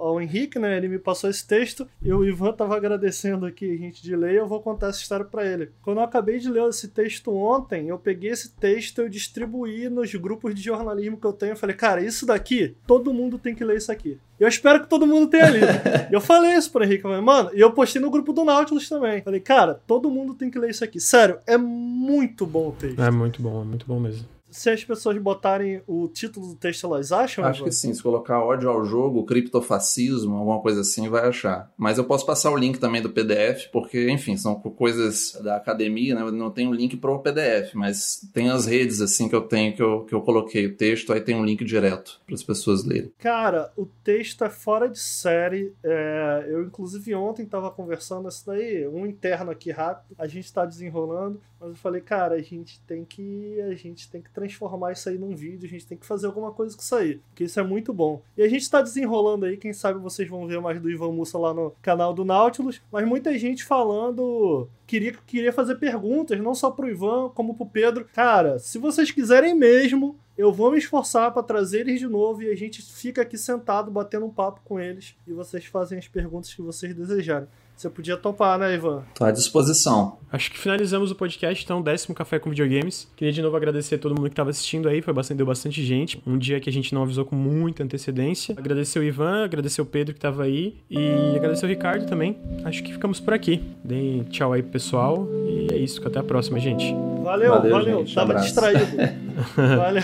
ao 0.00 0.20
Henrique, 0.20 0.60
né? 0.60 0.76
Ele 0.76 0.86
me 0.86 1.00
passou 1.00 1.28
esse 1.28 1.44
texto 1.44 1.88
e 2.00 2.12
o 2.12 2.24
Ivan 2.24 2.52
tava 2.52 2.76
agradecendo 2.76 3.46
aqui 3.46 3.68
a 3.68 3.76
gente 3.76 4.00
de 4.00 4.14
ler. 4.14 4.36
Eu 4.36 4.46
vou 4.46 4.62
contar 4.62 4.90
essa 4.90 5.00
história 5.00 5.24
para 5.24 5.44
ele. 5.44 5.72
Quando 5.82 5.98
eu 5.98 6.04
acabei 6.04 6.38
de 6.38 6.48
ler 6.48 6.62
esse 6.68 6.86
texto 6.86 7.34
ontem, 7.34 7.88
eu 7.88 7.98
peguei 7.98 8.30
esse 8.30 8.52
texto 8.52 8.98
e 8.98 9.02
eu 9.02 9.08
distribuí 9.08 9.88
nos 9.88 10.14
grupos 10.14 10.54
de 10.54 10.62
jornalismo 10.62 11.16
que 11.16 11.26
eu 11.26 11.32
tenho. 11.32 11.54
Eu 11.54 11.56
falei, 11.56 11.74
cara, 11.74 12.00
isso 12.00 12.24
daqui, 12.24 12.76
todo 12.86 13.12
mundo 13.12 13.40
tem 13.40 13.56
que 13.56 13.64
ler 13.64 13.78
isso 13.78 13.90
aqui. 13.90 14.20
Eu 14.42 14.48
espero 14.48 14.80
que 14.80 14.88
todo 14.88 15.06
mundo 15.06 15.28
tenha 15.28 15.48
lido. 15.48 15.66
eu 16.10 16.20
falei 16.20 16.54
isso 16.54 16.72
pro 16.72 16.82
Henrique, 16.82 17.04
mano, 17.04 17.50
e 17.54 17.60
eu 17.60 17.70
postei 17.70 18.02
no 18.02 18.10
grupo 18.10 18.32
do 18.32 18.44
Nautilus 18.44 18.88
também. 18.88 19.22
Falei, 19.22 19.38
cara, 19.38 19.80
todo 19.86 20.10
mundo 20.10 20.34
tem 20.34 20.50
que 20.50 20.58
ler 20.58 20.70
isso 20.70 20.82
aqui. 20.82 20.98
Sério, 20.98 21.38
é 21.46 21.56
muito 21.56 22.44
bom 22.44 22.70
o 22.70 22.72
texto. 22.72 23.00
É 23.00 23.10
muito 23.10 23.40
bom, 23.40 23.62
é 23.62 23.64
muito 23.64 23.86
bom 23.86 24.00
mesmo 24.00 24.26
se 24.52 24.70
as 24.70 24.84
pessoas 24.84 25.16
botarem 25.18 25.82
o 25.86 26.06
título 26.08 26.48
do 26.48 26.54
texto, 26.54 26.86
elas 26.86 27.10
acham? 27.10 27.44
Acho 27.44 27.64
que 27.64 27.72
sim. 27.72 27.92
Se 27.92 28.02
colocar 28.02 28.40
ódio 28.40 28.68
ao 28.68 28.84
jogo, 28.84 29.24
criptofascismo, 29.24 30.36
alguma 30.36 30.60
coisa 30.60 30.82
assim, 30.82 31.08
vai 31.08 31.26
achar. 31.26 31.70
Mas 31.76 31.98
eu 31.98 32.04
posso 32.04 32.26
passar 32.26 32.50
o 32.50 32.56
link 32.56 32.78
também 32.78 33.00
do 33.00 33.10
PDF, 33.10 33.68
porque, 33.72 34.10
enfim, 34.10 34.36
são 34.36 34.54
coisas 34.54 35.32
da 35.42 35.56
academia, 35.56 36.14
né? 36.14 36.30
Não 36.30 36.50
tem 36.50 36.68
um 36.68 36.74
link 36.74 36.96
pro 36.96 37.18
PDF, 37.20 37.74
mas 37.74 38.28
tem 38.32 38.50
as 38.50 38.66
redes, 38.66 39.00
assim, 39.00 39.28
que 39.28 39.34
eu 39.34 39.42
tenho, 39.42 39.74
que 39.74 39.82
eu, 39.82 40.04
que 40.04 40.14
eu 40.14 40.20
coloquei 40.20 40.66
o 40.66 40.76
texto, 40.76 41.12
aí 41.12 41.20
tem 41.20 41.34
um 41.34 41.44
link 41.44 41.64
direto 41.64 42.20
para 42.26 42.34
as 42.34 42.42
pessoas 42.42 42.84
lerem. 42.84 43.12
Cara, 43.18 43.72
o 43.76 43.86
texto 44.04 44.44
é 44.44 44.50
fora 44.50 44.88
de 44.88 44.98
série. 44.98 45.72
É... 45.82 46.46
Eu, 46.48 46.62
inclusive, 46.62 47.14
ontem 47.14 47.44
estava 47.44 47.70
conversando 47.70 48.28
isso 48.28 48.46
daí, 48.46 48.86
um 48.86 49.06
interno 49.06 49.50
aqui 49.50 49.70
rápido, 49.70 50.14
a 50.18 50.26
gente 50.26 50.44
está 50.44 50.64
desenrolando 50.64 51.40
Mas 51.62 51.70
eu 51.70 51.76
falei, 51.76 52.00
cara, 52.00 52.34
a 52.34 52.42
gente 52.42 52.80
tem 52.80 53.04
que 53.04 53.60
a 53.60 53.72
gente 53.74 54.10
tem 54.10 54.20
que 54.20 54.30
transformar 54.30 54.92
isso 54.92 55.08
aí 55.08 55.16
num 55.16 55.36
vídeo, 55.36 55.64
a 55.64 55.70
gente 55.70 55.86
tem 55.86 55.96
que 55.96 56.04
fazer 56.04 56.26
alguma 56.26 56.50
coisa 56.50 56.74
com 56.74 56.82
isso 56.82 56.94
aí, 56.96 57.20
porque 57.28 57.44
isso 57.44 57.60
é 57.60 57.62
muito 57.62 57.92
bom. 57.92 58.20
E 58.36 58.42
a 58.42 58.48
gente 58.48 58.68
tá 58.68 58.82
desenrolando 58.82 59.46
aí, 59.46 59.56
quem 59.56 59.72
sabe 59.72 60.00
vocês 60.00 60.28
vão 60.28 60.46
ver 60.46 60.60
mais 60.60 60.80
do 60.80 60.90
Ivan 60.90 61.12
Mussa 61.12 61.38
lá 61.38 61.54
no 61.54 61.72
canal 61.80 62.12
do 62.12 62.24
Nautilus, 62.24 62.82
mas 62.90 63.06
muita 63.06 63.38
gente 63.38 63.62
falando 63.62 64.68
queria 64.86 65.14
queria 65.24 65.52
fazer 65.52 65.76
perguntas, 65.76 66.40
não 66.40 66.54
só 66.54 66.68
pro 66.70 66.90
Ivan, 66.90 67.28
como 67.28 67.54
pro 67.54 67.64
Pedro. 67.64 68.06
Cara, 68.12 68.58
se 68.58 68.78
vocês 68.78 69.12
quiserem 69.12 69.54
mesmo, 69.54 70.16
eu 70.36 70.52
vou 70.52 70.72
me 70.72 70.78
esforçar 70.78 71.30
para 71.32 71.42
trazer 71.42 71.80
eles 71.80 72.00
de 72.00 72.08
novo 72.08 72.42
e 72.42 72.50
a 72.50 72.56
gente 72.56 72.82
fica 72.82 73.22
aqui 73.22 73.38
sentado 73.38 73.90
batendo 73.90 74.26
um 74.26 74.30
papo 74.30 74.60
com 74.64 74.80
eles 74.80 75.14
e 75.28 75.32
vocês 75.32 75.64
fazem 75.66 75.98
as 75.98 76.08
perguntas 76.08 76.52
que 76.52 76.62
vocês 76.62 76.92
desejarem. 76.94 77.48
Você 77.82 77.90
podia 77.90 78.16
topar, 78.16 78.60
né, 78.60 78.76
Ivan? 78.76 79.02
Tô 79.12 79.24
à 79.24 79.32
disposição. 79.32 80.16
Acho 80.30 80.52
que 80.52 80.56
finalizamos 80.56 81.10
o 81.10 81.16
podcast, 81.16 81.64
então, 81.64 81.82
décimo 81.82 82.14
Café 82.14 82.38
com 82.38 82.48
Videogames. 82.48 83.10
Queria 83.16 83.32
de 83.32 83.42
novo 83.42 83.56
agradecer 83.56 83.96
a 83.96 83.98
todo 83.98 84.14
mundo 84.14 84.26
que 84.26 84.34
estava 84.34 84.50
assistindo 84.50 84.88
aí, 84.88 85.02
foi 85.02 85.12
bastante, 85.12 85.38
deu 85.38 85.46
bastante 85.46 85.82
gente. 85.84 86.22
Um 86.24 86.38
dia 86.38 86.60
que 86.60 86.70
a 86.70 86.72
gente 86.72 86.94
não 86.94 87.02
avisou 87.02 87.24
com 87.24 87.34
muita 87.34 87.82
antecedência. 87.82 88.54
Agradecer 88.56 89.00
o 89.00 89.02
Ivan, 89.02 89.44
agradecer 89.44 89.82
o 89.82 89.84
Pedro 89.84 90.14
que 90.14 90.18
estava 90.18 90.44
aí 90.44 90.76
e 90.88 91.34
agradecer 91.34 91.66
o 91.66 91.68
Ricardo 91.68 92.06
também. 92.06 92.38
Acho 92.64 92.84
que 92.84 92.92
ficamos 92.92 93.18
por 93.18 93.34
aqui. 93.34 93.60
Deem 93.82 94.22
tchau 94.30 94.52
aí 94.52 94.62
pro 94.62 94.70
pessoal 94.70 95.26
e 95.48 95.74
é 95.74 95.76
isso, 95.76 96.06
até 96.06 96.20
a 96.20 96.22
próxima, 96.22 96.60
gente. 96.60 96.84
Valeu, 97.24 97.50
valeu. 97.50 97.72
valeu. 97.72 97.98
Gente, 97.98 98.14
Tava 98.14 98.30
abraço. 98.30 98.46
distraído. 98.46 98.86
valeu. 99.58 100.02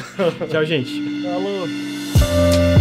tchau, 0.50 0.64
gente. 0.64 1.22
Falou. 1.22 2.77